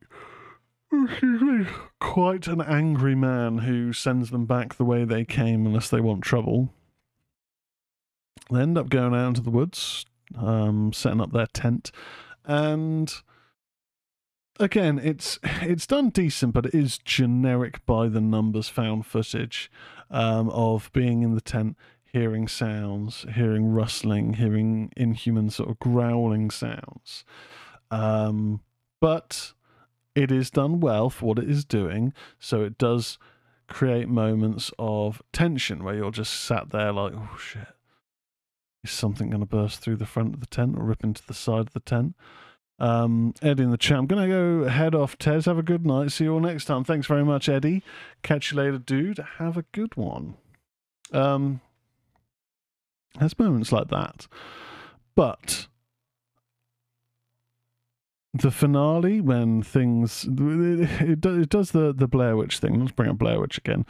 quite 2.00 2.46
an 2.48 2.60
angry 2.60 3.14
man 3.14 3.58
who 3.58 3.92
sends 3.92 4.30
them 4.30 4.44
back 4.44 4.74
the 4.74 4.84
way 4.84 5.04
they 5.04 5.24
came 5.24 5.66
unless 5.66 5.88
they 5.88 6.00
want 6.00 6.22
trouble. 6.22 6.74
They 8.50 8.60
end 8.60 8.78
up 8.78 8.88
going 8.88 9.14
out 9.14 9.28
into 9.28 9.40
the 9.40 9.50
woods, 9.50 10.06
um, 10.36 10.92
setting 10.92 11.20
up 11.20 11.32
their 11.32 11.46
tent, 11.46 11.90
and 12.44 13.12
again, 14.60 15.00
it's 15.02 15.38
it's 15.62 15.86
done 15.86 16.10
decent, 16.10 16.52
but 16.52 16.66
it 16.66 16.74
is 16.74 16.98
generic 16.98 17.84
by 17.86 18.08
the 18.08 18.20
numbers 18.20 18.68
found 18.68 19.06
footage 19.06 19.70
um, 20.10 20.50
of 20.50 20.90
being 20.92 21.22
in 21.22 21.34
the 21.34 21.40
tent, 21.40 21.76
hearing 22.04 22.46
sounds, 22.46 23.26
hearing 23.34 23.72
rustling, 23.72 24.34
hearing 24.34 24.92
inhuman 24.96 25.50
sort 25.50 25.70
of 25.70 25.78
growling 25.78 26.50
sounds. 26.50 27.24
Um, 27.90 28.60
but 29.00 29.52
it 30.14 30.30
is 30.30 30.50
done 30.50 30.80
well 30.80 31.10
for 31.10 31.26
what 31.26 31.38
it 31.38 31.48
is 31.50 31.64
doing, 31.64 32.12
so 32.38 32.62
it 32.62 32.78
does 32.78 33.18
create 33.68 34.08
moments 34.08 34.72
of 34.78 35.22
tension 35.32 35.84
where 35.84 35.94
you're 35.94 36.10
just 36.10 36.34
sat 36.34 36.70
there 36.70 36.92
like, 36.92 37.12
oh 37.14 37.38
shit, 37.38 37.68
is 38.84 38.90
something 38.90 39.30
going 39.30 39.40
to 39.40 39.46
burst 39.46 39.80
through 39.80 39.96
the 39.96 40.06
front 40.06 40.34
of 40.34 40.40
the 40.40 40.46
tent 40.46 40.76
or 40.78 40.84
rip 40.84 41.04
into 41.04 41.26
the 41.26 41.34
side 41.34 41.60
of 41.60 41.72
the 41.72 41.80
tent? 41.80 42.14
Um, 42.78 43.34
Eddie 43.42 43.64
in 43.64 43.70
the 43.70 43.76
chat. 43.76 43.98
I'm 43.98 44.06
going 44.06 44.26
to 44.26 44.34
go 44.34 44.68
head 44.68 44.94
off. 44.94 45.18
Tezz, 45.18 45.44
have 45.44 45.58
a 45.58 45.62
good 45.62 45.84
night. 45.84 46.12
See 46.12 46.24
you 46.24 46.32
all 46.32 46.40
next 46.40 46.64
time. 46.64 46.82
Thanks 46.82 47.06
very 47.06 47.24
much, 47.24 47.48
Eddie. 47.48 47.82
Catch 48.22 48.52
you 48.52 48.58
later, 48.58 48.78
dude. 48.78 49.18
Have 49.36 49.58
a 49.58 49.64
good 49.72 49.96
one. 49.96 50.34
Um, 51.12 51.60
there's 53.18 53.38
moments 53.38 53.70
like 53.70 53.88
that. 53.88 54.26
But 55.14 55.66
the 58.32 58.50
finale, 58.50 59.20
when 59.20 59.62
things. 59.62 60.24
It, 60.24 61.20
do- 61.20 61.40
it 61.42 61.48
does 61.50 61.72
the, 61.72 61.92
the 61.92 62.08
Blair 62.08 62.34
Witch 62.34 62.60
thing. 62.60 62.80
Let's 62.80 62.92
bring 62.92 63.10
up 63.10 63.18
Blair 63.18 63.40
Witch 63.40 63.58
again. 63.58 63.84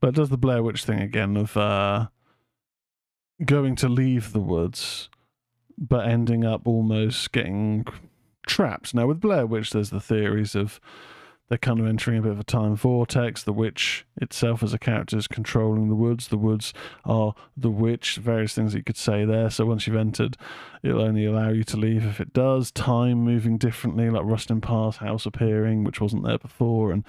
But 0.00 0.08
it 0.08 0.14
does 0.16 0.28
the 0.28 0.36
Blair 0.36 0.62
Witch 0.62 0.84
thing 0.84 1.00
again 1.00 1.38
of 1.38 1.56
uh, 1.56 2.08
going 3.44 3.76
to 3.76 3.88
leave 3.88 4.32
the 4.32 4.40
woods, 4.40 5.08
but 5.76 6.06
ending 6.06 6.44
up 6.44 6.66
almost 6.66 7.32
getting 7.32 7.86
trapped. 8.46 8.94
Now, 8.94 9.06
with 9.06 9.20
Blair 9.20 9.46
Witch, 9.46 9.70
there's 9.70 9.90
the 9.90 10.00
theories 10.00 10.54
of 10.54 10.80
they're 11.48 11.58
kind 11.58 11.78
of 11.78 11.86
entering 11.86 12.18
a 12.18 12.22
bit 12.22 12.32
of 12.32 12.40
a 12.40 12.44
time 12.44 12.74
vortex. 12.74 13.42
The 13.42 13.52
witch 13.52 14.06
itself, 14.16 14.62
as 14.62 14.72
a 14.72 14.78
character, 14.78 15.18
is 15.18 15.28
controlling 15.28 15.88
the 15.88 15.94
woods. 15.94 16.28
The 16.28 16.38
woods 16.38 16.72
are 17.04 17.34
the 17.54 17.70
witch. 17.70 18.16
Various 18.16 18.54
things 18.54 18.72
that 18.72 18.78
you 18.78 18.84
could 18.84 18.96
say 18.96 19.26
there. 19.26 19.50
So 19.50 19.66
once 19.66 19.86
you've 19.86 19.96
entered, 19.96 20.38
it'll 20.82 21.02
only 21.02 21.26
allow 21.26 21.50
you 21.50 21.62
to 21.64 21.76
leave 21.76 22.06
if 22.06 22.18
it 22.18 22.32
does. 22.32 22.70
Time 22.70 23.18
moving 23.18 23.58
differently, 23.58 24.08
like 24.08 24.24
Rustin 24.24 24.62
Parr's 24.62 24.96
house 24.96 25.26
appearing, 25.26 25.84
which 25.84 26.00
wasn't 26.00 26.24
there 26.24 26.38
before, 26.38 26.90
and 26.90 27.04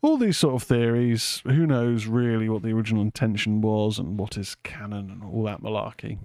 all 0.00 0.16
these 0.16 0.38
sort 0.38 0.54
of 0.54 0.66
theories. 0.66 1.42
Who 1.44 1.66
knows 1.66 2.06
really 2.06 2.48
what 2.48 2.62
the 2.62 2.72
original 2.72 3.02
intention 3.02 3.60
was 3.60 3.98
and 3.98 4.18
what 4.18 4.38
is 4.38 4.56
canon 4.62 5.10
and 5.10 5.22
all 5.22 5.42
that 5.44 5.62
malarkey. 5.62 6.18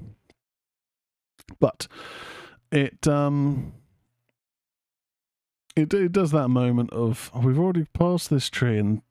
But 1.59 1.87
it 2.71 3.07
um 3.07 3.73
it 5.81 5.93
it 5.93 6.11
does 6.11 6.31
that 6.31 6.49
moment 6.49 6.91
of 6.91 7.31
"Oh, 7.33 7.41
we've 7.41 7.59
already 7.59 7.85
passed 7.93 8.29
this 8.29 8.49
tree 8.49 8.77
and 8.77 9.01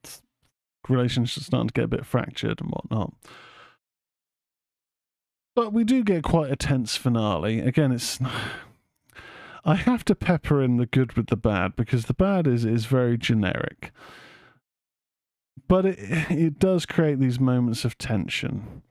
relationships 0.89 1.39
are 1.39 1.45
starting 1.45 1.69
to 1.69 1.75
get 1.75 1.85
a 1.85 1.89
bit 1.89 2.07
fractured 2.07 2.61
and 2.61 2.71
whatnot. 2.71 3.13
But 5.55 5.73
we 5.73 5.85
do 5.85 6.05
get 6.05 6.23
quite 6.23 6.51
a 6.53 6.57
tense 6.57 6.97
finale. 6.97 7.61
Again, 7.61 7.93
it's 7.93 8.19
I 9.65 9.75
have 9.75 10.05
to 10.07 10.15
pepper 10.15 10.63
in 10.63 10.77
the 10.77 10.87
good 10.87 11.15
with 11.15 11.27
the 11.27 11.37
bad 11.37 11.77
because 11.77 12.07
the 12.07 12.15
bad 12.15 12.47
is 12.47 12.65
is 12.65 12.87
very 12.87 13.19
generic. 13.19 13.91
But 15.67 15.85
it 15.85 15.99
it 16.31 16.59
does 16.59 16.87
create 16.87 17.19
these 17.19 17.41
moments 17.41 17.85
of 17.85 17.99
tension. 17.99 18.83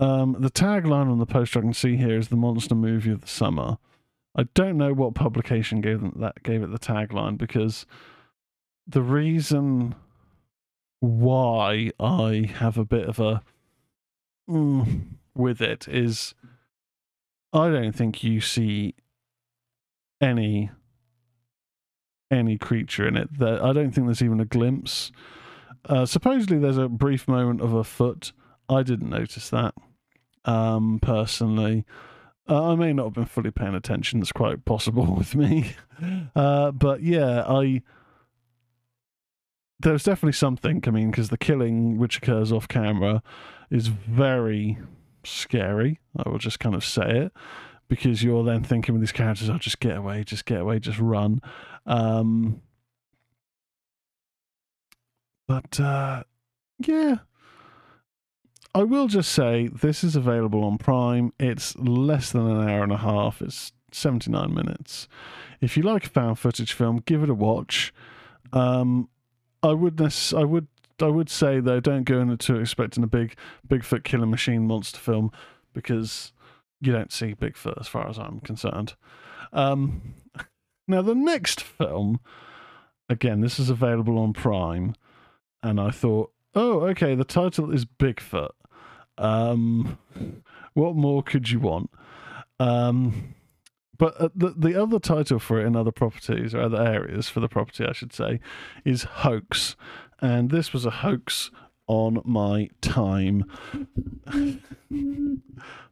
Um, 0.00 0.36
the 0.38 0.50
tagline 0.50 1.10
on 1.10 1.18
the 1.18 1.26
poster 1.26 1.58
I 1.58 1.62
can 1.62 1.74
see 1.74 1.96
here 1.96 2.18
is 2.18 2.28
the 2.28 2.36
monster 2.36 2.74
movie 2.74 3.10
of 3.10 3.20
the 3.20 3.28
summer. 3.28 3.78
I 4.36 4.44
don't 4.54 4.76
know 4.76 4.92
what 4.92 5.14
publication 5.14 5.80
gave 5.80 6.00
them 6.00 6.12
that 6.16 6.42
gave 6.42 6.62
it 6.62 6.70
the 6.70 6.78
tagline 6.78 7.38
because 7.38 7.86
the 8.86 9.02
reason 9.02 9.94
why 11.00 11.90
I 11.98 12.50
have 12.56 12.78
a 12.78 12.84
bit 12.84 13.08
of 13.08 13.20
a 13.20 13.42
mm, 14.48 15.02
with 15.34 15.60
it 15.60 15.86
is 15.88 16.34
I 17.52 17.68
don't 17.70 17.92
think 17.92 18.22
you 18.22 18.40
see 18.40 18.94
any 20.20 20.70
any 22.30 22.58
creature 22.58 23.06
in 23.06 23.16
it. 23.16 23.38
That 23.38 23.62
I 23.62 23.72
don't 23.72 23.92
think 23.92 24.06
there's 24.06 24.22
even 24.22 24.40
a 24.40 24.44
glimpse. 24.44 25.10
Uh, 25.84 26.04
supposedly, 26.04 26.58
there's 26.58 26.78
a 26.78 26.88
brief 26.88 27.26
moment 27.26 27.60
of 27.60 27.72
a 27.72 27.84
foot. 27.84 28.32
I 28.68 28.82
didn't 28.82 29.08
notice 29.08 29.48
that 29.50 29.74
um, 30.44 30.98
personally. 31.00 31.84
Uh, 32.48 32.72
I 32.72 32.74
may 32.76 32.92
not 32.92 33.04
have 33.06 33.12
been 33.14 33.26
fully 33.26 33.50
paying 33.50 33.74
attention. 33.74 34.20
It's 34.20 34.32
quite 34.32 34.64
possible 34.64 35.14
with 35.18 35.34
me. 35.34 35.72
Uh, 36.34 36.70
but 36.70 37.02
yeah, 37.02 37.44
I 37.46 37.82
there's 39.80 40.04
definitely 40.04 40.32
something. 40.32 40.82
I 40.86 40.90
mean, 40.90 41.10
because 41.10 41.28
the 41.28 41.38
killing 41.38 41.98
which 41.98 42.18
occurs 42.18 42.50
off 42.50 42.66
camera 42.68 43.22
is 43.70 43.88
very 43.88 44.78
scary. 45.24 46.00
I 46.16 46.28
will 46.28 46.38
just 46.38 46.58
kind 46.58 46.74
of 46.74 46.84
say 46.84 47.26
it 47.26 47.32
because 47.88 48.22
you're 48.22 48.44
then 48.44 48.64
thinking 48.64 48.94
with 48.94 49.02
these 49.02 49.12
characters, 49.12 49.50
"Oh, 49.50 49.58
just 49.58 49.80
get 49.80 49.96
away, 49.96 50.24
just 50.24 50.46
get 50.46 50.60
away, 50.60 50.78
just 50.78 50.98
run." 50.98 51.40
Um, 51.86 52.62
but 55.46 55.78
uh, 55.78 56.24
yeah, 56.78 57.18
I 58.74 58.82
will 58.82 59.08
just 59.08 59.32
say 59.32 59.68
this 59.68 60.04
is 60.04 60.14
available 60.14 60.62
on 60.64 60.78
Prime. 60.78 61.32
It's 61.38 61.76
less 61.76 62.32
than 62.32 62.46
an 62.46 62.68
hour 62.68 62.82
and 62.82 62.92
a 62.92 62.98
half. 62.98 63.40
It's 63.40 63.72
79 63.92 64.52
minutes. 64.54 65.08
If 65.60 65.76
you 65.76 65.82
like 65.82 66.06
a 66.06 66.10
found 66.10 66.38
footage 66.38 66.72
film, 66.72 67.02
give 67.04 67.22
it 67.22 67.30
a 67.30 67.34
watch. 67.34 67.92
Um, 68.52 69.08
I 69.62 69.72
would 69.72 70.00
I 70.00 70.44
would 70.44 70.68
I 71.00 71.06
would 71.06 71.30
say 71.30 71.60
though, 71.60 71.80
don't 71.80 72.04
go 72.04 72.20
into 72.20 72.56
expecting 72.56 73.04
a 73.04 73.08
big 73.08 73.36
Bigfoot 73.66 74.04
killer 74.04 74.26
machine 74.26 74.66
monster 74.66 74.98
film 74.98 75.30
because 75.72 76.32
you 76.80 76.92
don't 76.92 77.12
see 77.12 77.34
Bigfoot 77.34 77.80
as 77.80 77.88
far 77.88 78.08
as 78.08 78.18
I'm 78.18 78.40
concerned. 78.40 78.94
Um, 79.52 80.14
now 80.88 81.02
the 81.02 81.14
next 81.14 81.62
film, 81.62 82.20
again, 83.08 83.40
this 83.40 83.58
is 83.58 83.70
available 83.70 84.18
on 84.18 84.32
Prime, 84.32 84.94
and 85.62 85.80
I 85.80 85.90
thought, 85.90 86.32
oh, 86.54 86.80
okay, 86.88 87.14
the 87.14 87.24
title 87.24 87.72
is 87.72 87.84
Bigfoot. 87.84 88.50
Um, 89.18 89.98
what 90.74 90.94
more 90.94 91.22
could 91.22 91.50
you 91.50 91.60
want? 91.60 91.90
Um, 92.60 93.34
but 93.98 94.20
uh, 94.20 94.28
the 94.34 94.54
the 94.56 94.80
other 94.80 94.98
title 94.98 95.38
for 95.38 95.60
it 95.60 95.66
in 95.66 95.76
other 95.76 95.92
properties 95.92 96.54
or 96.54 96.60
other 96.60 96.80
areas 96.80 97.28
for 97.28 97.40
the 97.40 97.48
property, 97.48 97.84
I 97.84 97.92
should 97.92 98.12
say, 98.12 98.40
is 98.84 99.02
Hoax, 99.02 99.76
and 100.20 100.50
this 100.50 100.72
was 100.72 100.86
a 100.86 100.90
hoax 100.90 101.50
on 101.88 102.22
my 102.24 102.68
time. 102.80 103.44
Don't 104.30 104.62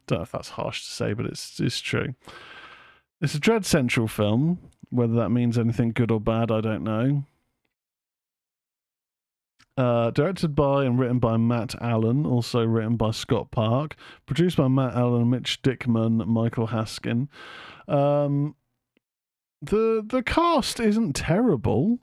know 0.09 0.21
if 0.21 0.31
that's 0.31 0.49
harsh 0.49 0.85
to 0.85 0.89
say, 0.89 1.13
but 1.13 1.25
it's 1.25 1.59
it's 1.59 1.81
true. 1.81 2.15
It's 3.19 3.35
a 3.35 3.39
Dread 3.39 3.65
Central 3.65 4.07
film. 4.07 4.59
Whether 4.89 5.15
that 5.15 5.29
means 5.29 5.57
anything 5.57 5.91
good 5.91 6.11
or 6.11 6.21
bad, 6.21 6.49
I 6.49 6.61
don't 6.61 6.83
know. 6.83 7.25
Uh, 9.77 10.09
directed 10.09 10.55
by 10.55 10.85
and 10.85 10.97
written 10.97 11.19
by 11.19 11.37
Matt 11.37 11.75
Allen, 11.79 12.25
also 12.25 12.65
written 12.65 12.95
by 12.95 13.11
Scott 13.11 13.51
Park, 13.51 13.95
produced 14.25 14.57
by 14.57 14.67
Matt 14.67 14.95
Allen, 14.95 15.29
Mitch 15.29 15.61
Dickman, 15.61 16.25
Michael 16.25 16.69
Haskin. 16.69 17.27
Um, 17.87 18.55
the 19.61 20.03
the 20.03 20.23
cast 20.23 20.79
isn't 20.79 21.15
terrible. 21.15 21.99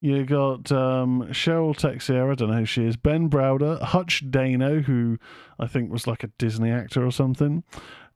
You 0.00 0.24
got 0.24 0.70
um, 0.72 1.24
Cheryl 1.30 1.76
Texier, 1.76 2.30
I 2.30 2.34
don't 2.36 2.50
know 2.50 2.58
who 2.58 2.64
she 2.64 2.84
is, 2.84 2.96
Ben 2.96 3.28
Browder, 3.28 3.82
Hutch 3.82 4.22
Dano, 4.30 4.80
who 4.80 5.18
I 5.58 5.66
think 5.66 5.90
was 5.90 6.06
like 6.06 6.22
a 6.22 6.30
Disney 6.38 6.70
actor 6.70 7.04
or 7.04 7.10
something. 7.10 7.64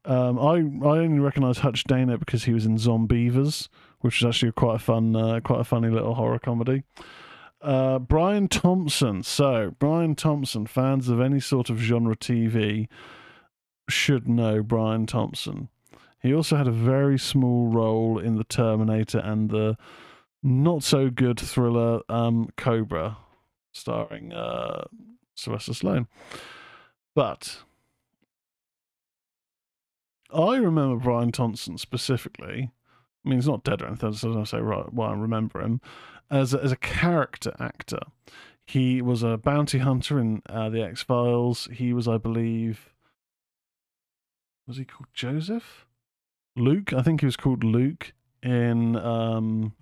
Um, 0.05 0.39
I 0.39 0.55
I 0.55 0.99
only 0.99 1.19
recognise 1.19 1.59
Hutch 1.59 1.85
Dano 1.85 2.17
because 2.17 2.45
he 2.45 2.55
was 2.55 2.67
in 2.67 2.77
Zombeavers, 2.77 3.69
which 4.01 4.21
was 4.23 4.29
actually 4.35 4.53
quite 4.53 4.77
a 4.77 4.79
fun, 4.79 5.15
uh, 5.15 5.41
quite 5.41 5.61
a 5.61 5.65
funny 5.65 5.91
little 5.91 6.15
horror 6.15 6.39
comedy. 6.39 6.85
Uh, 7.63 7.99
Brian 8.01 8.49
Thompson. 8.49 9.23
So 9.23 9.75
Brian 9.79 10.15
Thompson, 10.15 10.67
fans 10.67 11.09
of 11.09 11.21
any 11.21 11.39
sort 11.41 11.71
of 11.71 11.79
genre 11.79 12.17
TV 12.17 12.89
should 13.89 14.29
know 14.29 14.63
Brian 14.63 15.07
Thompson. 15.07 15.69
He 16.21 16.35
also 16.35 16.57
had 16.57 16.69
a 16.69 16.73
very 16.73 17.19
small 17.19 17.69
role 17.69 18.19
in 18.19 18.37
the 18.37 18.45
Terminator 18.45 19.19
and 19.19 19.51
the 19.51 19.77
not 20.43 20.83
so 20.83 21.09
good 21.09 21.39
thriller 21.39 22.01
um, 22.09 22.49
Cobra, 22.57 23.19
starring 23.73 24.33
uh, 24.33 24.85
Sylvester 25.37 25.73
Stallone. 25.73 26.07
But 27.15 27.59
I 30.35 30.57
remember 30.57 30.97
Brian 30.97 31.33
Thompson 31.33 31.79
specifically. 31.79 32.71
I 33.25 33.29
mean, 33.29 33.39
he's 33.39 33.49
not 33.49 33.65
dead 33.65 33.83
or 33.83 33.87
anything, 33.87 34.13
so 34.15 34.41
I 34.41 34.45
say 34.45 34.59
right 34.61 34.93
why 34.93 35.11
I 35.11 35.15
remember 35.15 35.61
him 35.61 35.81
as 36.31 36.55
a, 36.55 36.63
as 36.63 36.73
a 36.73 36.77
character 36.77 37.53
actor. 37.61 38.01
He 38.65 39.03
was 39.03 39.23
a 39.23 39.37
bounty 39.37 39.79
hunter 39.79 40.19
in 40.19 40.43
uh, 40.49 40.71
the 40.71 40.83
X 40.83 41.03
Files. 41.03 41.69
He 41.73 41.93
was, 41.93 42.09
I 42.09 42.17
believe, 42.19 42.93
was 44.67 44.77
he 44.77 44.85
called 44.85 45.09
Joseph? 45.13 45.87
Luke, 46.57 46.93
I 46.93 47.03
think 47.03 47.21
he 47.21 47.27
was 47.27 47.37
called 47.37 47.65
Luke 47.65 48.13
in 48.43 48.97
um 48.97 49.73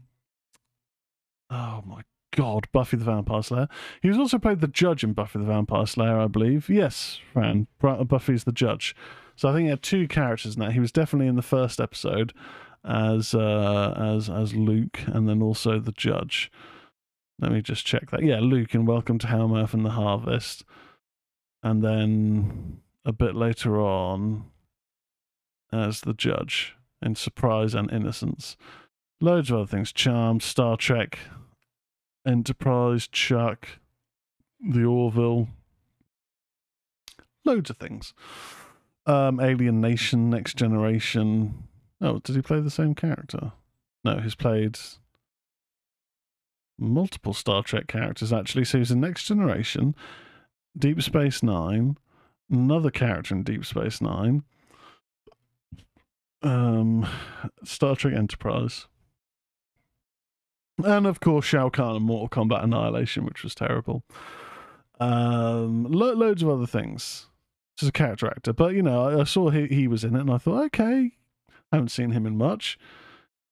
Oh 1.51 1.83
my 1.85 2.03
god, 2.37 2.69
Buffy 2.73 2.97
the 2.97 3.05
Vampire 3.05 3.43
Slayer. 3.43 3.69
He 4.03 4.09
was 4.09 4.19
also 4.19 4.39
played 4.39 4.61
the 4.61 4.69
judge 4.69 5.03
in 5.03 5.13
Buffy 5.13 5.39
the 5.39 5.45
Vampire 5.45 5.87
Slayer, 5.87 6.21
I 6.21 6.27
believe. 6.29 6.69
Yes, 6.69 7.19
Fran. 7.33 7.67
Buffy's 7.81 8.45
the 8.45 8.53
judge. 8.53 8.95
So 9.35 9.49
I 9.49 9.53
think 9.53 9.65
he 9.65 9.71
had 9.71 9.83
two 9.83 10.07
characters 10.07 10.55
in 10.55 10.61
that. 10.61 10.73
He 10.73 10.81
was 10.81 10.93
definitely 10.93 11.27
in 11.27 11.37
the 11.37 11.43
first 11.43 11.81
episode 11.81 12.33
as 12.85 13.35
uh 13.35 13.95
as 13.97 14.31
as 14.31 14.55
Luke 14.55 15.01
and 15.07 15.29
then 15.29 15.43
also 15.43 15.79
the 15.79 15.93
judge. 15.93 16.51
Let 17.41 17.53
me 17.53 17.63
just 17.63 17.87
check 17.87 18.11
that. 18.11 18.23
Yeah, 18.23 18.41
Luke 18.41 18.75
and 18.75 18.87
Welcome 18.87 19.19
to 19.19 19.27
Hellmouth 19.27 19.73
and 19.73 19.85
the 19.85 19.91
Harvest. 19.91 20.65
And 21.63 21.83
then 21.83 22.81
a 23.05 23.13
bit 23.13 23.35
later 23.35 23.81
on 23.81 24.45
as 25.73 26.03
the 26.03 26.13
judge 26.13 26.77
in 27.01 27.15
Surprise 27.15 27.75
and 27.75 27.91
Innocence. 27.91 28.57
Loads 29.21 29.51
of 29.51 29.57
other 29.57 29.67
things. 29.67 29.93
Charmed, 29.93 30.43
Star 30.43 30.77
Trek, 30.77 31.19
Enterprise, 32.27 33.09
Chuck, 33.09 33.69
The 34.61 34.85
Orville. 34.85 35.49
Loads 37.45 37.71
of 37.71 37.79
things. 37.79 38.13
Um, 39.07 39.41
Alien 39.41 39.81
Nation, 39.81 40.29
Next 40.29 40.57
Generation. 40.57 41.69
Oh, 42.01 42.19
did 42.19 42.37
he 42.37 42.43
play 42.43 42.61
the 42.61 42.71
same 42.71 42.95
character? 42.95 43.53
No, 44.05 44.19
he's 44.19 44.35
played 44.35 44.79
multiple 46.79 47.35
Star 47.35 47.63
Trek 47.63 47.87
characters 47.87 48.33
actually. 48.33 48.65
So 48.65 48.79
he's 48.79 48.91
in 48.91 49.01
Next 49.01 49.25
Generation, 49.25 49.95
Deep 50.77 51.03
Space 51.03 51.43
Nine, 51.43 51.99
another 52.51 52.91
character 52.91 53.35
in 53.35 53.43
Deep 53.43 53.65
Space 53.65 54.01
Nine, 54.01 54.43
um, 56.43 57.07
Star 57.65 57.95
Trek 57.97 58.15
Enterprise, 58.15 58.87
and 60.83 61.07
of 61.07 61.21
course 61.21 61.45
Shao 61.45 61.69
Kahn 61.69 61.97
and 61.97 62.05
Mortal 62.05 62.29
Kombat 62.29 62.65
Annihilation, 62.65 63.25
which 63.25 63.43
was 63.45 63.55
terrible. 63.55 64.03
Um, 64.99 65.85
lo- 65.85 66.15
loads 66.15 66.43
of 66.43 66.49
other 66.49 66.67
things. 66.67 67.27
Just 67.77 67.91
a 67.91 67.93
character 67.93 68.27
actor, 68.27 68.53
but 68.53 68.75
you 68.75 68.83
know, 68.83 69.09
I, 69.09 69.21
I 69.21 69.25
saw 69.25 69.49
he 69.49 69.67
he 69.67 69.89
was 69.89 70.05
in 70.05 70.15
it, 70.15 70.21
and 70.21 70.31
I 70.31 70.37
thought, 70.37 70.65
okay, 70.67 71.13
I 71.73 71.77
haven't 71.77 71.91
seen 71.91 72.11
him 72.11 72.27
in 72.27 72.37
much. 72.37 72.79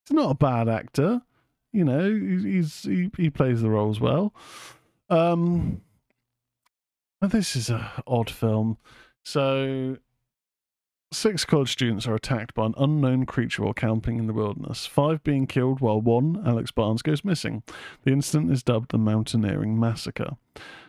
He's 0.08 0.14
not 0.16 0.30
a 0.30 0.34
bad 0.34 0.68
actor, 0.68 1.22
you 1.72 1.84
know. 1.84 2.10
He's 2.10 2.82
he 2.82 3.10
he 3.16 3.30
plays 3.30 3.62
the 3.62 3.70
roles 3.70 4.00
well. 4.00 4.34
Um, 5.10 5.82
this 7.20 7.56
is 7.56 7.70
a 7.70 8.02
odd 8.06 8.30
film. 8.30 8.78
So 9.24 9.98
Six 11.10 11.46
college 11.46 11.72
students 11.72 12.06
are 12.06 12.14
attacked 12.14 12.52
by 12.52 12.66
an 12.66 12.74
unknown 12.76 13.24
creature 13.24 13.62
while 13.62 13.72
camping 13.72 14.18
in 14.18 14.26
the 14.26 14.34
wilderness, 14.34 14.84
five 14.84 15.24
being 15.24 15.46
killed 15.46 15.80
while 15.80 16.02
one, 16.02 16.42
Alex 16.46 16.70
Barnes, 16.70 17.00
goes 17.00 17.24
missing. 17.24 17.62
The 18.04 18.12
incident 18.12 18.52
is 18.52 18.62
dubbed 18.62 18.90
the 18.90 18.98
Mountaineering 18.98 19.80
Massacre. 19.80 20.36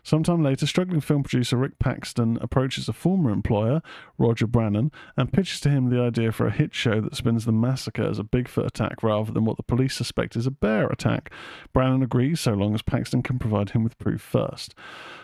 Sometime 0.04 0.44
later, 0.44 0.66
struggling 0.66 1.00
film 1.00 1.24
producer 1.24 1.56
Rick 1.56 1.80
Paxton 1.80 2.38
approaches 2.42 2.90
a 2.90 2.94
former 2.94 3.30
employer, 3.30 3.82
Roger 4.18 4.48
Brannon, 4.48 4.92
and 5.16 5.32
pitches 5.32 5.62
to 5.62 5.70
him 5.70 5.90
the 5.90 6.02
idea 6.02 6.34
for 6.34 6.48
a 6.48 6.52
hit 6.52 6.74
show 6.74 7.00
that 7.00 7.16
spins 7.16 7.46
the 7.46 7.54
massacre 7.54 8.04
as 8.04 8.20
a 8.20 8.24
Bigfoot 8.24 8.66
attack 8.66 9.02
rather 9.02 9.32
than 9.32 9.46
what 9.46 9.56
the 9.56 9.64
police 9.64 9.96
suspect 9.96 10.36
is 10.36 10.46
a 10.46 10.52
bear 10.52 10.88
attack. 10.88 11.32
Brannon 11.72 12.04
agrees 12.04 12.42
so 12.42 12.54
long 12.54 12.74
as 12.74 12.82
Paxton 12.82 13.24
can 13.24 13.40
provide 13.40 13.70
him 13.70 13.84
with 13.84 13.98
proof 14.00 14.22
first. 14.22 14.76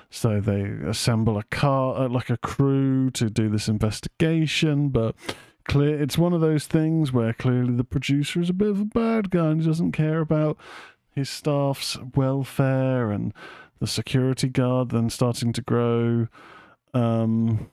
So 0.09 0.39
they 0.39 0.63
assemble 0.63 1.37
a 1.37 1.43
car, 1.43 1.97
uh, 1.97 2.09
like 2.09 2.29
a 2.29 2.37
crew, 2.37 3.09
to 3.11 3.29
do 3.29 3.49
this 3.49 3.67
investigation. 3.67 4.89
But 4.89 5.15
clear, 5.65 6.01
it's 6.01 6.17
one 6.17 6.33
of 6.33 6.41
those 6.41 6.67
things 6.67 7.11
where 7.11 7.33
clearly 7.33 7.73
the 7.73 7.83
producer 7.83 8.41
is 8.41 8.49
a 8.49 8.53
bit 8.53 8.69
of 8.69 8.81
a 8.81 8.85
bad 8.85 9.29
guy 9.29 9.47
and 9.47 9.61
he 9.61 9.67
doesn't 9.67 9.91
care 9.91 10.21
about 10.21 10.57
his 11.15 11.29
staff's 11.29 11.97
welfare 12.15 13.11
and 13.11 13.33
the 13.79 13.87
security 13.87 14.49
guard 14.49 14.89
then 14.89 15.09
starting 15.09 15.53
to 15.53 15.61
grow 15.61 16.27
um, 16.93 17.69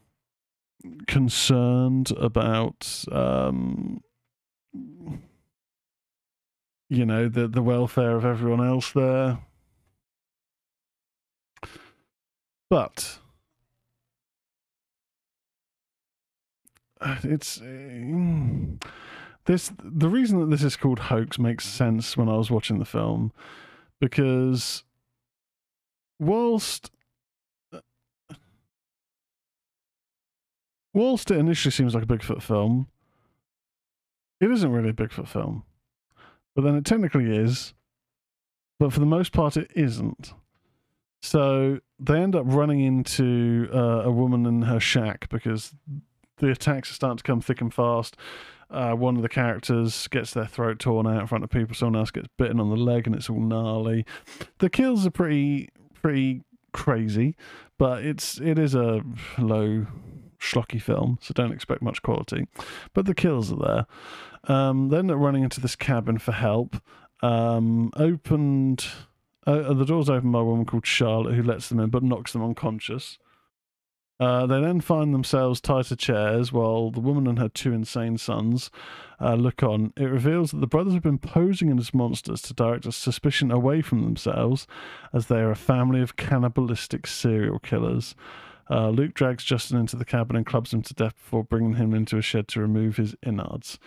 concerned 1.07 2.11
about 2.13 3.05
um, 3.13 4.03
you 6.89 7.07
know 7.07 7.29
the 7.29 7.47
the 7.49 7.63
welfare 7.63 8.17
of 8.17 8.25
everyone 8.25 8.65
else 8.65 8.93
there 8.93 9.39
but 12.73 13.19
it's 17.23 17.61
uh, 17.61 18.86
this 19.44 19.70
the 19.78 20.09
reason 20.09 20.40
that 20.40 20.47
this 20.49 20.62
is 20.62 20.74
called 20.74 20.99
hoax 20.99 21.39
makes 21.39 21.66
sense 21.66 22.16
when 22.16 22.31
I 22.31 22.36
was 22.39 22.51
watching 22.51 22.78
the 22.78 22.86
film 22.86 23.31
because 24.01 24.85
whilst 26.19 26.90
whilst 30.94 31.31
it 31.31 31.36
initially 31.36 31.73
seems 31.73 31.94
like 31.94 32.05
a 32.05 32.07
Bigfoot 32.07 32.40
film, 32.40 32.89
it 34.40 34.51
isn't 34.51 34.73
really 34.73 34.89
a 34.89 34.94
Bigfoot 34.94 35.28
film. 35.28 35.65
But 36.57 36.62
then 36.62 36.77
it 36.77 36.86
technically 36.86 37.36
is, 37.36 37.74
but 38.81 38.94
for 38.94 39.01
the 39.01 39.05
most 39.05 39.35
part, 39.35 39.59
it 39.59 39.70
isn't. 39.74 40.32
So 41.23 41.78
they 42.01 42.20
end 42.20 42.35
up 42.35 42.44
running 42.47 42.81
into 42.81 43.69
uh, 43.73 44.03
a 44.05 44.11
woman 44.11 44.44
in 44.44 44.62
her 44.62 44.81
shack 44.81 45.28
because 45.31 45.73
the 46.39 46.51
attacks 46.51 46.90
are 46.90 46.94
starting 46.94 47.19
to 47.19 47.23
come 47.23 47.40
thick 47.40 47.61
and 47.61 47.73
fast. 47.73 48.16
Uh, 48.69 48.93
one 48.94 49.16
of 49.16 49.23
the 49.23 49.28
characters 49.28 50.09
gets 50.09 50.32
their 50.32 50.47
throat 50.47 50.78
torn 50.78 51.07
out 51.07 51.20
in 51.20 51.27
front 51.27 51.44
of 51.44 51.51
people. 51.51 51.74
Someone 51.74 52.01
else 52.01 52.11
gets 52.11 52.28
bitten 52.39 52.59
on 52.59 52.70
the 52.70 52.77
leg, 52.77 53.07
and 53.07 53.15
it's 53.15 53.31
all 53.31 53.40
gnarly. 53.40 54.05
The 54.59 54.70
kills 54.70 55.07
are 55.07 55.11
pretty 55.11 55.69
pretty 55.94 56.43
crazy, 56.73 57.36
but 57.78 58.03
it's 58.05 58.40
it 58.40 58.59
is 58.59 58.74
a 58.74 59.03
low 59.39 59.86
schlocky 60.40 60.82
film, 60.82 61.19
so 61.20 61.32
don't 61.35 61.53
expect 61.53 61.82
much 61.82 62.03
quality. 62.03 62.49
But 62.94 63.07
the 63.07 63.15
kills 63.15 63.53
are 63.53 63.86
there. 64.49 64.57
Um, 64.57 64.89
they 64.89 64.99
end 64.99 65.11
up 65.11 65.19
running 65.19 65.44
into 65.44 65.61
this 65.61 65.77
cabin 65.77 66.19
for 66.19 66.32
help. 66.32 66.77
Um, 67.23 67.93
opened 67.94 68.86
uh, 69.47 69.73
the 69.73 69.85
door's 69.85 70.10
opened 70.10 70.32
by 70.32 70.40
a 70.40 70.44
woman 70.44 70.64
called 70.64 70.86
Charlotte 70.86 71.35
who 71.35 71.43
lets 71.43 71.69
them 71.69 71.81
in 71.81 71.90
but 71.90 72.02
knocks 72.02 72.32
them 72.32 72.44
unconscious. 72.44 73.19
Uh, 74.20 74.47
they 74.47 74.60
then 74.60 74.81
find 74.81 75.12
themselves 75.12 75.60
tied 75.60 75.85
to 75.86 75.97
chairs 75.97 76.52
while 76.52 76.93
the 76.93 77.01
woman 77.01 77.27
and 77.27 77.40
her 77.40 77.48
two 77.48 77.73
insane 77.73 78.16
sons 78.16 78.70
uh, 79.20 79.35
look 79.35 79.64
on. 79.64 79.93
It 79.97 80.05
reveals 80.05 80.52
that 80.52 80.60
the 80.60 80.66
brothers 80.69 80.94
have 80.94 81.02
been 81.02 81.19
posing 81.19 81.77
as 81.77 81.93
monsters 81.93 82.40
to 82.43 82.55
direct 82.55 82.86
a 82.86 82.93
suspicion 82.93 83.51
away 83.51 83.82
from 83.82 84.02
themselves, 84.05 84.69
as 85.12 85.27
they 85.27 85.40
are 85.40 85.51
a 85.51 85.56
family 85.56 86.01
of 86.02 86.14
cannibalistic 86.14 87.09
serial 87.09 87.59
killers. 87.59 88.14
Uh, 88.70 88.90
Luke 88.90 89.14
drags 89.14 89.43
Justin 89.43 89.78
into 89.78 89.97
the 89.97 90.05
cabin 90.05 90.36
and 90.36 90.47
clubs 90.47 90.73
him 90.73 90.82
to 90.82 90.94
death 90.94 91.14
before 91.16 91.43
bringing 91.43 91.74
him 91.74 91.93
into 91.93 92.16
a 92.16 92.23
shed 92.23 92.47
to 92.48 92.60
remove 92.60 92.98
his 92.98 93.16
innards. 93.27 93.81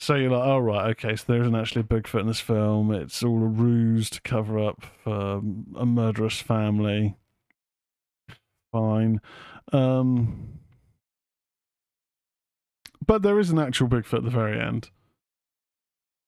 So 0.00 0.14
you're 0.14 0.30
like, 0.30 0.46
oh 0.46 0.58
right, 0.58 0.90
okay, 0.90 1.16
so 1.16 1.24
there 1.26 1.42
isn't 1.42 1.56
actually 1.56 1.80
a 1.80 1.84
Bigfoot 1.84 2.20
in 2.20 2.28
this 2.28 2.40
film. 2.40 2.92
It's 2.92 3.22
all 3.22 3.42
a 3.42 3.48
ruse 3.48 4.08
to 4.10 4.20
cover 4.22 4.58
up 4.58 4.84
for 5.02 5.42
a 5.76 5.86
murderous 5.86 6.40
family. 6.40 7.16
Fine. 8.70 9.20
Um, 9.72 10.60
but 13.04 13.22
there 13.22 13.40
is 13.40 13.50
an 13.50 13.58
actual 13.58 13.88
Bigfoot 13.88 14.18
at 14.18 14.24
the 14.24 14.30
very 14.30 14.60
end. 14.60 14.90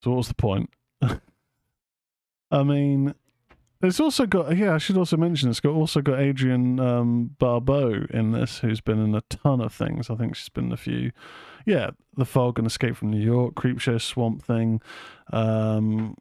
So 0.03 0.13
what's 0.13 0.29
the 0.29 0.35
point? 0.35 0.71
I 2.51 2.63
mean, 2.65 3.15
it's 3.83 4.01
also 4.01 4.27
got 4.27 4.57
yeah. 4.57 4.75
I 4.75 4.79
should 4.79 4.97
also 4.97 5.17
mention 5.17 5.49
it's 5.49 5.61
got 5.61 5.75
also 5.75 6.01
got 6.01 6.19
Adrienne 6.19 6.81
um, 6.81 7.37
Barbeau 7.39 8.07
in 8.11 8.33
this, 8.33 8.59
who's 8.59 8.81
been 8.81 8.99
in 8.99 9.15
a 9.15 9.21
ton 9.23 9.61
of 9.61 9.73
things. 9.73 10.11
I 10.11 10.17
think 10.17 10.35
she's 10.35 10.49
been 10.49 10.67
in 10.67 10.73
a 10.73 10.77
few. 10.77 11.13
Yeah, 11.67 11.91
The 12.17 12.25
Fog 12.25 12.59
and 12.59 12.67
Escape 12.67 12.97
from 12.97 13.11
New 13.11 13.21
York, 13.21 13.55
Creepshow, 13.55 14.01
Swamp 14.01 14.43
Thing. 14.45 14.81
Um, 15.33 16.17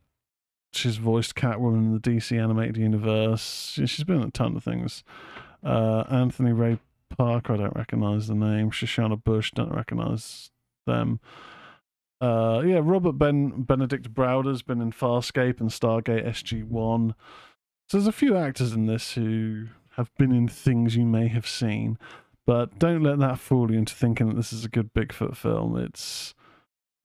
she's 0.73 0.97
voiced 0.97 1.35
Catwoman 1.35 1.77
in 1.77 1.93
the 1.93 1.99
DC 1.99 2.37
animated 2.41 2.77
universe. 2.77 3.71
She- 3.73 3.85
She's 3.87 4.03
been 4.03 4.17
in 4.21 4.27
a 4.27 4.31
ton 4.31 4.55
of 4.55 4.63
things. 4.63 5.03
Uh, 5.63 6.03
Anthony 6.09 6.51
Ray 6.51 6.79
Parker, 7.17 7.53
I 7.53 7.57
don't 7.57 7.75
recognize 7.75 8.27
the 8.27 8.35
name. 8.35 8.69
Shoshana 8.71 9.21
Bush, 9.23 9.51
don't 9.51 9.73
recognize 9.73 10.51
them. 10.85 11.19
Uh, 12.21 12.61
yeah, 12.65 12.79
Robert 12.83 13.13
Ben 13.13 13.63
Benedict 13.63 14.13
Browder's 14.13 14.61
been 14.61 14.81
in 14.81 14.91
Farscape 14.91 15.59
and 15.61 15.69
Stargate 15.69 16.25
SG 16.27 16.63
One. 16.65 17.15
So 17.87 17.97
there's 17.97 18.07
a 18.07 18.11
few 18.11 18.35
actors 18.35 18.73
in 18.73 18.85
this 18.87 19.13
who 19.13 19.67
have 19.95 20.11
been 20.17 20.31
in 20.33 20.47
things 20.47 20.95
you 20.95 21.05
may 21.05 21.27
have 21.29 21.47
seen, 21.47 21.97
but 22.45 22.79
don't 22.79 23.03
let 23.03 23.19
that 23.19 23.39
fool 23.39 23.71
you 23.71 23.77
into 23.77 23.93
thinking 23.93 24.27
that 24.29 24.35
this 24.35 24.51
is 24.53 24.65
a 24.65 24.69
good 24.69 24.93
Bigfoot 24.93 25.35
film. 25.35 25.77
It's 25.77 26.33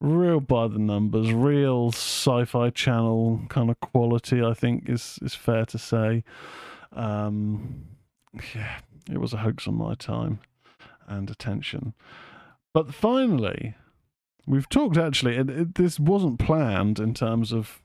real 0.00 0.40
by 0.40 0.68
the 0.68 0.78
numbers, 0.78 1.32
real 1.32 1.88
sci-fi 1.88 2.70
channel 2.70 3.42
kind 3.48 3.70
of 3.70 3.80
quality. 3.80 4.42
I 4.42 4.54
think 4.54 4.88
is 4.88 5.18
is 5.22 5.34
fair 5.34 5.64
to 5.66 5.78
say. 5.78 6.24
Um, 6.92 7.86
yeah, 8.54 8.78
it 9.10 9.18
was 9.18 9.32
a 9.32 9.38
hoax 9.38 9.66
on 9.68 9.74
my 9.74 9.94
time 9.94 10.40
and 11.06 11.30
attention. 11.30 11.94
But 12.72 12.94
finally, 12.94 13.74
we've 14.46 14.68
talked 14.68 14.96
actually, 14.96 15.36
it, 15.36 15.74
this 15.76 16.00
wasn't 16.00 16.38
planned 16.38 16.98
in 16.98 17.14
terms 17.14 17.52
of 17.52 17.82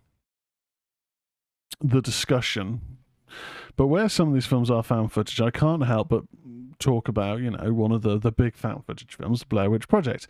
the 1.81 2.01
discussion, 2.01 2.81
but 3.75 3.87
where 3.87 4.09
some 4.09 4.29
of 4.29 4.33
these 4.33 4.45
films 4.45 4.71
are 4.71 4.83
found 4.83 5.11
footage, 5.11 5.39
I 5.39 5.51
can't 5.51 5.85
help 5.85 6.09
but 6.09 6.23
talk 6.79 7.07
about, 7.07 7.41
you 7.41 7.51
know, 7.51 7.73
one 7.73 7.91
of 7.91 8.01
the, 8.01 8.17
the 8.17 8.31
big 8.31 8.55
found 8.55 8.85
footage 8.85 9.15
films, 9.15 9.43
Blair 9.43 9.69
Witch 9.69 9.87
Project. 9.87 10.27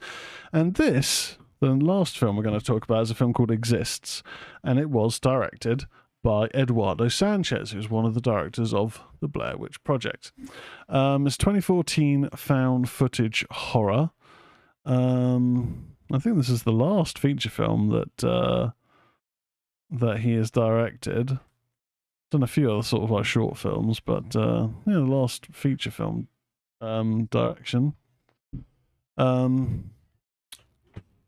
And 0.51 0.75
this, 0.75 1.37
the 1.59 1.71
last 1.71 2.17
film 2.17 2.35
we're 2.35 2.43
going 2.43 2.59
to 2.59 2.65
talk 2.65 2.83
about, 2.83 3.03
is 3.03 3.11
a 3.11 3.15
film 3.15 3.33
called 3.33 3.51
Exists, 3.51 4.23
and 4.63 4.79
it 4.79 4.89
was 4.89 5.19
directed 5.19 5.85
by 6.21 6.47
Eduardo 6.53 7.07
Sanchez, 7.07 7.71
who's 7.71 7.89
one 7.89 8.05
of 8.05 8.13
the 8.13 8.21
directors 8.21 8.73
of 8.73 9.01
The 9.21 9.27
Blair 9.27 9.57
Witch 9.57 9.81
Project. 9.83 10.31
Um, 10.89 11.25
it's 11.25 11.37
2014 11.37 12.29
found 12.35 12.89
footage 12.89 13.45
horror. 13.49 14.11
Um, 14.85 15.95
I 16.11 16.19
think 16.19 16.37
this 16.37 16.49
is 16.49 16.63
the 16.63 16.71
last 16.71 17.19
feature 17.19 17.49
film 17.49 17.89
that 17.89 18.23
uh, 18.27 18.71
that 19.91 20.19
he 20.19 20.33
has 20.33 20.51
directed. 20.51 21.39
Done 22.31 22.43
a 22.43 22.47
few 22.47 22.71
other 22.71 22.83
sort 22.83 23.03
of 23.03 23.11
like 23.11 23.25
short 23.25 23.57
films, 23.57 23.99
but 23.99 24.35
uh, 24.35 24.67
yeah, 24.85 24.93
the 24.93 24.99
last 25.01 25.47
feature 25.47 25.91
film 25.91 26.27
um, 26.81 27.25
direction. 27.25 27.93
Um, 29.17 29.91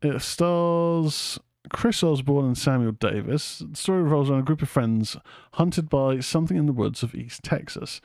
it 0.00 0.20
stars 0.20 1.38
Chris 1.70 2.02
Osborn 2.02 2.46
and 2.46 2.58
Samuel 2.58 2.92
Davis. 2.92 3.62
The 3.70 3.76
story 3.76 4.02
revolves 4.02 4.30
around 4.30 4.40
a 4.40 4.44
group 4.44 4.62
of 4.62 4.68
friends 4.68 5.16
hunted 5.54 5.88
by 5.88 6.20
something 6.20 6.56
in 6.56 6.66
the 6.66 6.72
woods 6.72 7.02
of 7.02 7.14
East 7.14 7.42
Texas. 7.42 8.00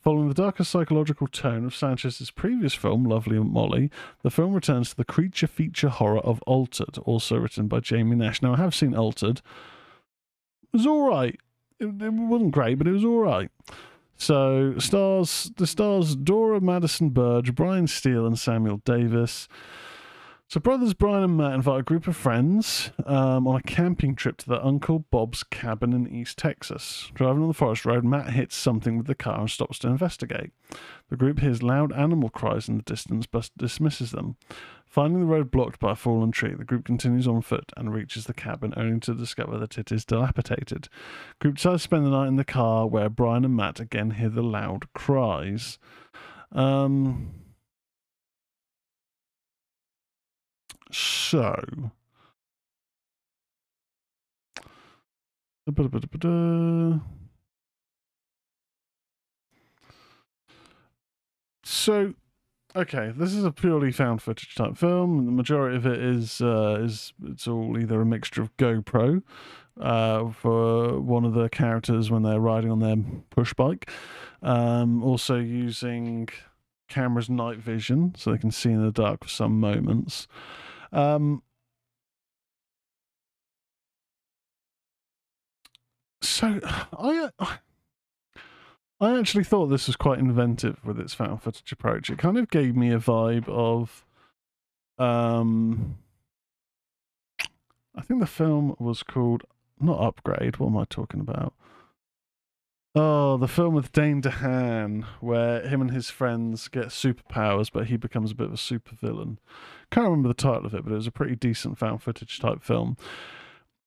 Following 0.00 0.28
the 0.28 0.34
darker 0.34 0.62
psychological 0.62 1.26
tone 1.26 1.64
of 1.64 1.74
Sanchez's 1.74 2.30
previous 2.30 2.74
film, 2.74 3.04
Lovely 3.04 3.38
Molly, 3.40 3.90
the 4.22 4.30
film 4.30 4.52
returns 4.52 4.90
to 4.90 4.96
the 4.96 5.04
creature 5.04 5.48
feature 5.48 5.88
horror 5.88 6.20
of 6.20 6.40
Altered, 6.42 6.98
also 6.98 7.36
written 7.36 7.66
by 7.66 7.80
Jamie 7.80 8.14
Nash. 8.14 8.40
Now, 8.40 8.54
I 8.54 8.58
have 8.58 8.74
seen 8.74 8.94
Altered. 8.94 9.38
It 9.38 10.76
was 10.76 10.86
all 10.86 11.08
right. 11.08 11.38
It, 11.80 11.86
it 12.00 12.12
wasn't 12.12 12.52
great, 12.52 12.78
but 12.78 12.86
it 12.86 12.92
was 12.92 13.04
all 13.04 13.20
right. 13.20 13.50
So, 14.18 14.76
stars 14.78 15.50
the 15.56 15.66
stars 15.66 16.16
Dora 16.16 16.60
Madison 16.60 17.10
Burge, 17.10 17.54
Brian 17.54 17.86
Steele, 17.86 18.26
and 18.26 18.36
Samuel 18.38 18.78
Davis. 18.84 19.48
So, 20.50 20.60
brothers 20.60 20.94
Brian 20.94 21.24
and 21.24 21.36
Matt 21.36 21.52
invite 21.52 21.80
a 21.80 21.82
group 21.82 22.06
of 22.06 22.16
friends 22.16 22.90
um, 23.04 23.46
on 23.46 23.56
a 23.56 23.62
camping 23.62 24.14
trip 24.14 24.38
to 24.38 24.48
their 24.48 24.64
Uncle 24.64 25.00
Bob's 25.10 25.42
cabin 25.42 25.92
in 25.92 26.08
East 26.08 26.38
Texas. 26.38 27.10
Driving 27.12 27.42
on 27.42 27.48
the 27.48 27.54
forest 27.54 27.84
road, 27.84 28.02
Matt 28.02 28.30
hits 28.30 28.56
something 28.56 28.96
with 28.96 29.06
the 29.06 29.14
car 29.14 29.40
and 29.40 29.50
stops 29.50 29.78
to 29.80 29.88
investigate. 29.88 30.52
The 31.10 31.18
group 31.18 31.40
hears 31.40 31.62
loud 31.62 31.92
animal 31.92 32.30
cries 32.30 32.66
in 32.66 32.78
the 32.78 32.82
distance 32.82 33.26
but 33.26 33.50
dismisses 33.58 34.12
them. 34.12 34.36
Finding 34.86 35.20
the 35.20 35.26
road 35.26 35.50
blocked 35.50 35.80
by 35.80 35.92
a 35.92 35.94
fallen 35.94 36.32
tree, 36.32 36.54
the 36.54 36.64
group 36.64 36.86
continues 36.86 37.28
on 37.28 37.42
foot 37.42 37.70
and 37.76 37.92
reaches 37.92 38.24
the 38.24 38.32
cabin 38.32 38.72
only 38.74 39.00
to 39.00 39.12
discover 39.12 39.58
that 39.58 39.76
it 39.76 39.92
is 39.92 40.06
dilapidated. 40.06 40.84
The 40.84 41.42
Group 41.42 41.56
decides 41.56 41.82
to 41.82 41.84
spend 41.84 42.06
the 42.06 42.10
night 42.10 42.28
in 42.28 42.36
the 42.36 42.44
car 42.44 42.86
where 42.86 43.10
Brian 43.10 43.44
and 43.44 43.54
Matt 43.54 43.80
again 43.80 44.12
hear 44.12 44.30
the 44.30 44.42
loud 44.42 44.90
cries. 44.94 45.78
Um, 46.52 47.34
so. 50.90 51.92
So, 61.64 62.14
okay, 62.74 63.12
this 63.14 63.34
is 63.34 63.44
a 63.44 63.52
purely 63.52 63.92
found 63.92 64.22
footage 64.22 64.54
type 64.54 64.78
film. 64.78 65.26
The 65.26 65.32
majority 65.32 65.76
of 65.76 65.86
it 65.86 66.00
is 66.00 66.40
uh, 66.40 66.80
is 66.82 67.12
it's 67.24 67.46
all 67.46 67.78
either 67.78 68.00
a 68.00 68.06
mixture 68.06 68.40
of 68.40 68.56
GoPro 68.56 69.22
uh, 69.80 70.30
for 70.30 71.00
one 71.00 71.24
of 71.24 71.34
the 71.34 71.48
characters 71.50 72.10
when 72.10 72.22
they're 72.22 72.40
riding 72.40 72.70
on 72.70 72.80
their 72.80 72.96
push 73.30 73.52
bike, 73.54 73.90
um, 74.42 75.02
also 75.02 75.36
using 75.36 76.28
camera's 76.88 77.28
night 77.28 77.58
vision 77.58 78.14
so 78.16 78.32
they 78.32 78.38
can 78.38 78.50
see 78.50 78.70
in 78.70 78.82
the 78.84 78.92
dark 78.92 79.24
for 79.24 79.28
some 79.28 79.60
moments. 79.60 80.26
Um, 80.92 81.42
so 86.22 86.60
I 86.92 87.30
I 89.00 89.16
actually 89.16 89.44
thought 89.44 89.66
this 89.66 89.86
was 89.86 89.96
quite 89.96 90.18
inventive 90.18 90.84
with 90.84 90.98
its 90.98 91.14
found 91.14 91.42
footage 91.42 91.70
approach. 91.70 92.10
It 92.10 92.18
kind 92.18 92.36
of 92.36 92.50
gave 92.50 92.74
me 92.74 92.90
a 92.90 92.98
vibe 92.98 93.48
of 93.48 94.04
um 94.98 95.98
I 97.94 98.02
think 98.02 98.20
the 98.20 98.26
film 98.26 98.74
was 98.78 99.02
called 99.02 99.44
not 99.80 100.00
Upgrade, 100.00 100.56
what 100.56 100.68
am 100.68 100.76
I 100.76 100.84
talking 100.84 101.20
about? 101.20 101.54
Oh, 102.94 103.36
the 103.36 103.46
film 103.46 103.74
with 103.74 103.92
Dane 103.92 104.20
DeHaan, 104.22 105.04
where 105.20 105.60
him 105.68 105.80
and 105.80 105.90
his 105.90 106.10
friends 106.10 106.68
get 106.68 106.86
superpowers, 106.86 107.70
but 107.72 107.86
he 107.86 107.96
becomes 107.96 108.32
a 108.32 108.34
bit 108.34 108.46
of 108.48 108.54
a 108.54 108.56
supervillain. 108.56 109.38
Can't 109.90 110.04
remember 110.04 110.28
the 110.28 110.34
title 110.34 110.66
of 110.66 110.74
it, 110.74 110.84
but 110.84 110.92
it 110.92 110.96
was 110.96 111.06
a 111.06 111.12
pretty 111.12 111.36
decent 111.36 111.78
found 111.78 112.02
footage 112.02 112.38
type 112.38 112.62
film. 112.62 112.96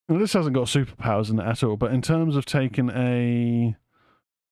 And 0.10 0.20
this 0.20 0.34
hasn't 0.34 0.56
got 0.56 0.68
superpowers 0.68 1.30
in 1.30 1.40
it 1.40 1.46
at 1.46 1.64
all, 1.64 1.78
but 1.78 1.94
in 1.94 2.02
terms 2.02 2.36
of 2.36 2.46
taking 2.46 2.90
a 2.90 3.76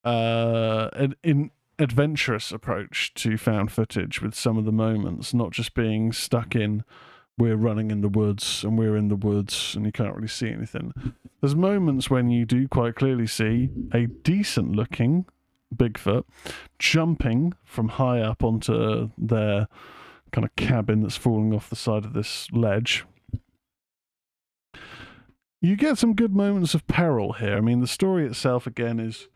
uh 0.06 0.90
an 0.94 1.16
in 1.24 1.52
adventurous 1.78 2.52
approach 2.52 3.14
to 3.14 3.38
found 3.38 3.72
footage 3.72 4.22
with 4.22 4.34
some 4.34 4.58
of 4.58 4.66
the 4.66 4.72
moments, 4.72 5.34
not 5.34 5.52
just 5.52 5.74
being 5.74 6.12
stuck 6.12 6.56
in 6.56 6.84
we're 7.40 7.56
running 7.56 7.90
in 7.90 8.02
the 8.02 8.10
woods 8.10 8.64
and 8.64 8.78
we're 8.78 8.98
in 8.98 9.08
the 9.08 9.16
woods 9.16 9.74
and 9.76 9.86
you 9.86 9.92
can't 9.92 10.14
really 10.14 10.28
see 10.28 10.50
anything. 10.50 10.94
There's 11.40 11.56
moments 11.56 12.10
when 12.10 12.30
you 12.30 12.46
do 12.46 12.68
quite 12.68 12.96
clearly 12.96 13.28
see 13.28 13.70
a 13.94 14.08
decent 14.08 14.74
looking 14.76 15.26
Bigfoot 15.74 16.26
jumping 16.80 17.54
from 17.64 17.90
high 17.90 18.22
up 18.22 18.44
onto 18.44 19.12
their 19.18 19.68
kind 20.32 20.46
of 20.46 20.56
cabin 20.56 21.02
that's 21.02 21.18
falling 21.18 21.54
off 21.54 21.70
the 21.70 21.76
side 21.76 22.06
of 22.06 22.14
this 22.14 22.52
ledge. 22.52 23.06
You 25.62 25.76
get 25.76 25.98
some 25.98 26.16
good 26.16 26.34
moments 26.34 26.74
of 26.74 26.88
peril 26.88 27.34
here. 27.34 27.58
I 27.58 27.62
mean, 27.62 27.82
the 27.82 27.88
story 27.88 28.26
itself, 28.26 28.66
again, 28.66 29.00
is 29.00 29.28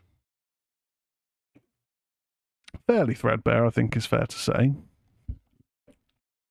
fairly 2.86 3.14
threadbare, 3.14 3.66
I 3.66 3.70
think 3.70 3.96
is 3.96 4.06
fair 4.06 4.26
to 4.26 4.38
say. 4.38 4.72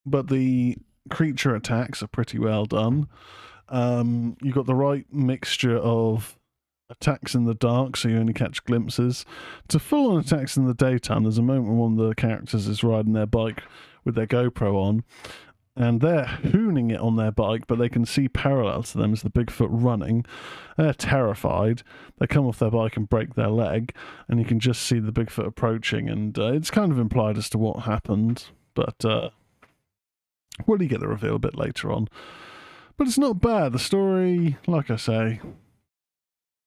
But 0.05 0.27
the 0.27 0.77
creature 1.09 1.55
attacks 1.55 2.03
are 2.03 2.07
pretty 2.07 2.37
well 2.37 2.65
done. 2.65 3.07
Um, 3.69 4.37
you 4.41 4.51
got 4.51 4.65
the 4.65 4.75
right 4.75 5.05
mixture 5.11 5.77
of 5.77 6.37
attacks 6.89 7.33
in 7.33 7.45
the 7.45 7.55
dark, 7.55 7.97
so 7.97 8.09
you 8.09 8.17
only 8.17 8.33
catch 8.33 8.63
glimpses, 8.65 9.25
to 9.69 9.79
full 9.79 10.11
on 10.11 10.19
attacks 10.19 10.57
in 10.57 10.67
the 10.67 10.73
daytime. 10.73 11.23
There's 11.23 11.37
a 11.37 11.41
moment 11.41 11.67
when 11.67 11.77
one 11.77 11.99
of 11.99 12.07
the 12.07 12.15
characters 12.15 12.67
is 12.67 12.83
riding 12.83 13.13
their 13.13 13.25
bike 13.25 13.63
with 14.03 14.15
their 14.15 14.27
GoPro 14.27 14.75
on, 14.75 15.03
and 15.75 16.01
they're 16.01 16.25
hooning 16.25 16.91
it 16.91 16.99
on 16.99 17.15
their 17.15 17.31
bike, 17.31 17.65
but 17.67 17.79
they 17.79 17.89
can 17.89 18.05
see 18.05 18.29
parallel 18.29 18.83
to 18.83 18.97
them 18.97 19.13
is 19.13 19.23
the 19.23 19.29
Bigfoot 19.29 19.69
running. 19.71 20.23
They're 20.77 20.93
terrified. 20.93 21.81
They 22.19 22.27
come 22.27 22.45
off 22.45 22.59
their 22.59 22.69
bike 22.71 22.95
and 22.95 23.09
break 23.09 23.33
their 23.33 23.49
leg, 23.49 23.95
and 24.27 24.39
you 24.39 24.45
can 24.45 24.59
just 24.59 24.83
see 24.83 24.99
the 24.99 25.11
Bigfoot 25.11 25.47
approaching. 25.47 26.09
And 26.09 26.37
uh, 26.37 26.53
it's 26.53 26.69
kind 26.71 26.91
of 26.91 26.99
implied 26.99 27.37
as 27.37 27.49
to 27.49 27.57
what 27.57 27.83
happened, 27.83 28.45
but 28.75 29.03
uh, 29.03 29.29
well, 30.67 30.81
you 30.81 30.87
get 30.87 30.99
the 30.99 31.07
reveal 31.07 31.35
a 31.35 31.39
bit 31.39 31.57
later 31.57 31.91
on. 31.91 32.07
But 32.95 33.07
it's 33.07 33.17
not 33.17 33.41
bad. 33.41 33.73
The 33.73 33.79
story, 33.79 34.57
like 34.67 34.91
I 34.91 34.97
say, 34.97 35.41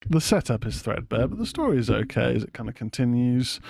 the 0.09 0.21
setup 0.21 0.67
is 0.67 0.83
threadbare, 0.83 1.29
but 1.29 1.39
the 1.39 1.47
story 1.47 1.79
is 1.79 1.91
okay 1.91 2.35
as 2.35 2.43
it 2.43 2.53
kind 2.53 2.69
of 2.69 2.75
continues, 2.75 3.61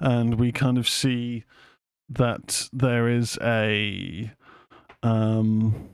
and 0.00 0.34
we 0.34 0.50
kind 0.50 0.78
of 0.78 0.88
see 0.88 1.44
that 2.10 2.68
there 2.72 3.08
is 3.08 3.38
a 3.40 4.30
um 5.02 5.88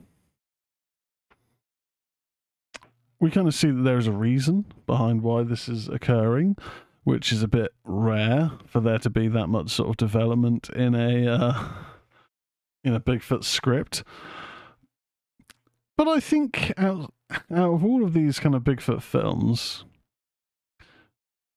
we 3.19 3.31
kind 3.31 3.47
of 3.47 3.55
see 3.55 3.71
that 3.71 3.83
there 3.83 3.97
is 3.97 4.07
a 4.07 4.11
reason 4.11 4.65
behind 4.85 5.21
why 5.21 5.43
this 5.43 5.69
is 5.69 5.87
occurring 5.87 6.57
which 7.03 7.31
is 7.31 7.41
a 7.41 7.47
bit 7.47 7.73
rare 7.85 8.51
for 8.65 8.81
there 8.81 8.99
to 8.99 9.09
be 9.09 9.29
that 9.29 9.47
much 9.47 9.69
sort 9.69 9.89
of 9.89 9.95
development 9.95 10.69
in 10.71 10.93
a 10.93 11.25
uh, 11.25 11.67
in 12.83 12.93
a 12.93 12.99
bigfoot 12.99 13.45
script. 13.45 14.03
But 15.95 16.09
i 16.09 16.19
think 16.19 16.73
out, 16.77 17.13
out 17.31 17.73
of 17.73 17.85
all 17.85 18.03
of 18.03 18.13
these 18.13 18.39
kind 18.39 18.53
of 18.53 18.63
bigfoot 18.63 19.01
films 19.01 19.85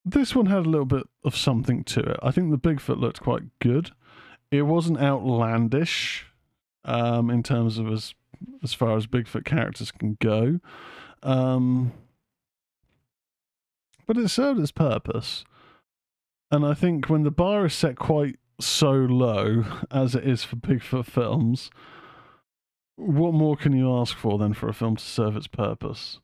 this 0.05 0.35
one 0.35 0.47
had 0.47 0.67
a 0.67 0.69
little 0.69 0.87
bit 0.87 1.07
of 1.25 1.37
something 1.37 1.85
to 1.85 2.01
it. 2.01 2.17
I 2.23 2.31
think 2.31 2.51
the 2.51 2.59
bigfoot 2.59 2.99
looked 2.99 3.21
quite 3.21 3.43
good 3.61 3.91
it 4.51 4.63
wasn't 4.63 5.01
outlandish 5.01 6.27
um, 6.85 7.31
in 7.31 7.43
terms 7.43 7.79
of 7.79 7.89
as 7.89 8.15
as 8.63 8.73
far 8.73 8.97
as 8.97 9.07
Bigfoot 9.07 9.45
characters 9.45 9.93
can 9.93 10.17
go, 10.19 10.61
um, 11.23 11.93
but 14.07 14.17
it 14.17 14.29
served 14.29 14.61
its 14.61 14.73
purpose. 14.73 15.45
And 16.51 16.65
I 16.67 16.75
think 16.75 17.09
when 17.09 17.23
the 17.23 17.31
bar 17.31 17.67
is 17.67 17.75
set 17.75 17.97
quite 17.97 18.39
so 18.59 18.93
low 18.93 19.65
as 19.91 20.15
it 20.15 20.27
is 20.27 20.43
for 20.43 20.57
Bigfoot 20.57 21.07
films, 21.07 21.71
what 22.97 23.35
more 23.35 23.57
can 23.57 23.73
you 23.73 23.95
ask 23.95 24.17
for 24.17 24.39
than 24.39 24.55
for 24.55 24.69
a 24.69 24.75
film 24.75 24.97
to 24.97 25.05
serve 25.05 25.37
its 25.37 25.47
purpose? 25.47 26.19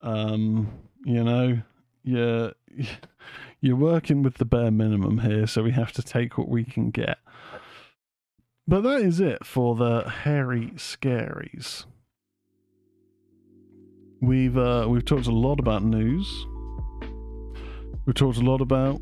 Um, 0.00 0.70
you 1.04 1.24
know, 1.24 1.62
you're 2.02 2.52
you're 3.60 3.76
working 3.76 4.22
with 4.22 4.34
the 4.34 4.44
bare 4.44 4.70
minimum 4.70 5.18
here, 5.18 5.46
so 5.46 5.62
we 5.62 5.72
have 5.72 5.92
to 5.92 6.02
take 6.02 6.38
what 6.38 6.48
we 6.48 6.64
can 6.64 6.90
get. 6.90 7.18
But 8.68 8.82
that 8.82 9.00
is 9.00 9.18
it 9.18 9.46
for 9.46 9.74
the 9.74 10.02
hairy 10.06 10.72
scaries. 10.76 11.86
We've 14.20 14.58
uh, 14.58 14.86
we've 14.90 15.06
talked 15.06 15.26
a 15.26 15.32
lot 15.32 15.58
about 15.58 15.82
news. 15.82 16.46
We've 18.04 18.14
talked 18.14 18.36
a 18.36 18.42
lot 18.42 18.60
about 18.60 19.00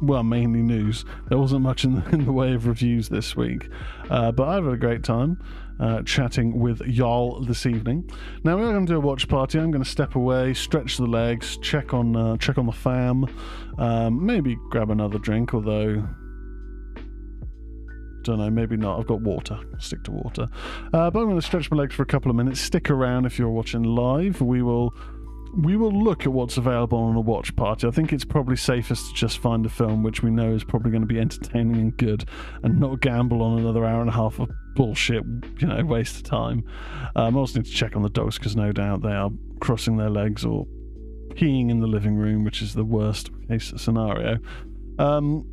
well, 0.00 0.22
mainly 0.22 0.62
news. 0.62 1.04
There 1.28 1.38
wasn't 1.38 1.60
much 1.60 1.84
in 1.84 1.96
the, 1.96 2.08
in 2.12 2.24
the 2.24 2.32
way 2.32 2.54
of 2.54 2.66
reviews 2.66 3.10
this 3.10 3.36
week, 3.36 3.68
uh, 4.08 4.32
but 4.32 4.48
I've 4.48 4.64
had 4.64 4.72
a 4.72 4.78
great 4.78 5.04
time 5.04 5.38
uh, 5.78 6.02
chatting 6.02 6.58
with 6.58 6.80
y'all 6.86 7.44
this 7.44 7.66
evening. 7.66 8.10
Now 8.44 8.56
we're 8.56 8.72
going 8.72 8.86
to 8.86 8.92
do 8.92 8.96
a 8.96 9.00
watch 9.00 9.28
party. 9.28 9.58
I'm 9.58 9.70
going 9.70 9.84
to 9.84 9.90
step 9.90 10.14
away, 10.14 10.54
stretch 10.54 10.96
the 10.96 11.06
legs, 11.06 11.58
check 11.58 11.92
on 11.92 12.16
uh, 12.16 12.38
check 12.38 12.56
on 12.56 12.64
the 12.64 12.72
fam, 12.72 13.26
um, 13.76 14.24
maybe 14.24 14.56
grab 14.70 14.90
another 14.90 15.18
drink. 15.18 15.52
Although 15.52 16.08
don't 18.22 18.38
know, 18.38 18.50
maybe 18.50 18.76
not. 18.76 18.98
I've 18.98 19.06
got 19.06 19.20
water. 19.20 19.58
Stick 19.78 20.04
to 20.04 20.12
water. 20.12 20.48
Uh, 20.92 21.10
but 21.10 21.20
I'm 21.20 21.26
going 21.26 21.36
to 21.36 21.42
stretch 21.46 21.70
my 21.70 21.76
legs 21.76 21.94
for 21.94 22.02
a 22.02 22.06
couple 22.06 22.30
of 22.30 22.36
minutes. 22.36 22.60
Stick 22.60 22.90
around 22.90 23.26
if 23.26 23.38
you're 23.38 23.50
watching 23.50 23.82
live. 23.82 24.40
We 24.40 24.62
will 24.62 24.94
we 25.54 25.76
will 25.76 25.92
look 25.92 26.22
at 26.22 26.32
what's 26.32 26.56
available 26.56 26.98
on 26.98 27.14
a 27.14 27.20
watch 27.20 27.54
party. 27.56 27.86
I 27.86 27.90
think 27.90 28.12
it's 28.12 28.24
probably 28.24 28.56
safest 28.56 29.08
to 29.08 29.14
just 29.14 29.38
find 29.38 29.66
a 29.66 29.68
film 29.68 30.02
which 30.02 30.22
we 30.22 30.30
know 30.30 30.54
is 30.54 30.64
probably 30.64 30.90
going 30.90 31.02
to 31.02 31.06
be 31.06 31.20
entertaining 31.20 31.76
and 31.76 31.96
good, 31.96 32.24
and 32.62 32.80
not 32.80 33.00
gamble 33.00 33.42
on 33.42 33.58
another 33.58 33.84
hour 33.84 34.00
and 34.00 34.08
a 34.08 34.14
half 34.14 34.40
of 34.40 34.50
bullshit, 34.74 35.24
you 35.58 35.66
know, 35.66 35.84
waste 35.84 36.16
of 36.16 36.22
time. 36.22 36.64
Um, 37.16 37.36
I 37.36 37.38
also 37.38 37.58
need 37.58 37.66
to 37.66 37.72
check 37.72 37.94
on 37.96 38.02
the 38.02 38.08
dogs 38.08 38.38
because 38.38 38.56
no 38.56 38.72
doubt 38.72 39.02
they 39.02 39.12
are 39.12 39.30
crossing 39.60 39.98
their 39.98 40.10
legs 40.10 40.44
or 40.44 40.66
peeing 41.34 41.70
in 41.70 41.80
the 41.80 41.86
living 41.86 42.16
room, 42.16 42.44
which 42.44 42.62
is 42.62 42.74
the 42.74 42.84
worst 42.84 43.30
case 43.48 43.72
scenario. 43.76 44.38
Um, 44.98 45.46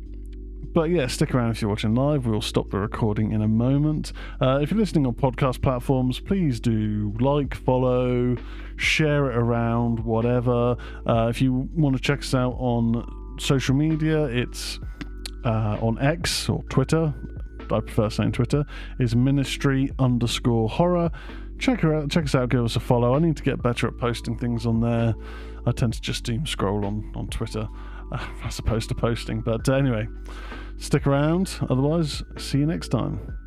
but 0.72 0.90
yeah, 0.90 1.06
stick 1.06 1.34
around 1.34 1.50
if 1.50 1.60
you're 1.62 1.68
watching 1.68 1.94
live. 1.94 2.26
We'll 2.26 2.40
stop 2.40 2.70
the 2.70 2.78
recording 2.78 3.32
in 3.32 3.42
a 3.42 3.48
moment. 3.48 4.12
Uh, 4.40 4.60
if 4.62 4.70
you're 4.70 4.78
listening 4.80 5.06
on 5.06 5.14
podcast 5.14 5.62
platforms, 5.62 6.20
please 6.20 6.60
do 6.60 7.14
like, 7.20 7.54
follow, 7.54 8.36
share 8.76 9.30
it 9.30 9.36
around, 9.36 10.00
whatever. 10.00 10.76
Uh, 11.06 11.28
if 11.28 11.42
you 11.42 11.68
want 11.74 11.96
to 11.96 12.02
check 12.02 12.20
us 12.20 12.34
out 12.34 12.54
on 12.58 13.36
social 13.38 13.74
media, 13.74 14.24
it's 14.26 14.78
uh, 15.44 15.78
on 15.80 15.98
X 16.00 16.48
or 16.48 16.62
Twitter. 16.64 17.12
I 17.72 17.80
prefer 17.80 18.10
saying 18.10 18.32
Twitter. 18.32 18.64
Is 18.98 19.14
ministry 19.14 19.90
underscore 19.98 20.68
horror. 20.68 21.10
Check 21.58 21.80
her 21.80 21.94
out. 21.94 22.10
Check 22.10 22.24
us 22.24 22.34
out. 22.34 22.48
Give 22.48 22.64
us 22.64 22.76
a 22.76 22.80
follow. 22.80 23.14
I 23.14 23.18
need 23.18 23.36
to 23.36 23.42
get 23.42 23.62
better 23.62 23.86
at 23.86 23.98
posting 23.98 24.36
things 24.36 24.66
on 24.66 24.80
there. 24.80 25.14
I 25.66 25.72
tend 25.72 25.92
to 25.94 26.00
just 26.00 26.24
doom 26.24 26.46
scroll 26.46 26.84
on 26.86 27.12
on 27.14 27.28
Twitter 27.28 27.68
uh, 28.12 28.26
as 28.44 28.58
opposed 28.58 28.88
to 28.88 28.94
posting. 28.94 29.40
But 29.40 29.68
anyway, 29.68 30.08
stick 30.80 31.06
around. 31.06 31.58
Otherwise, 31.68 32.22
see 32.36 32.58
you 32.58 32.66
next 32.66 32.88
time. 32.88 33.39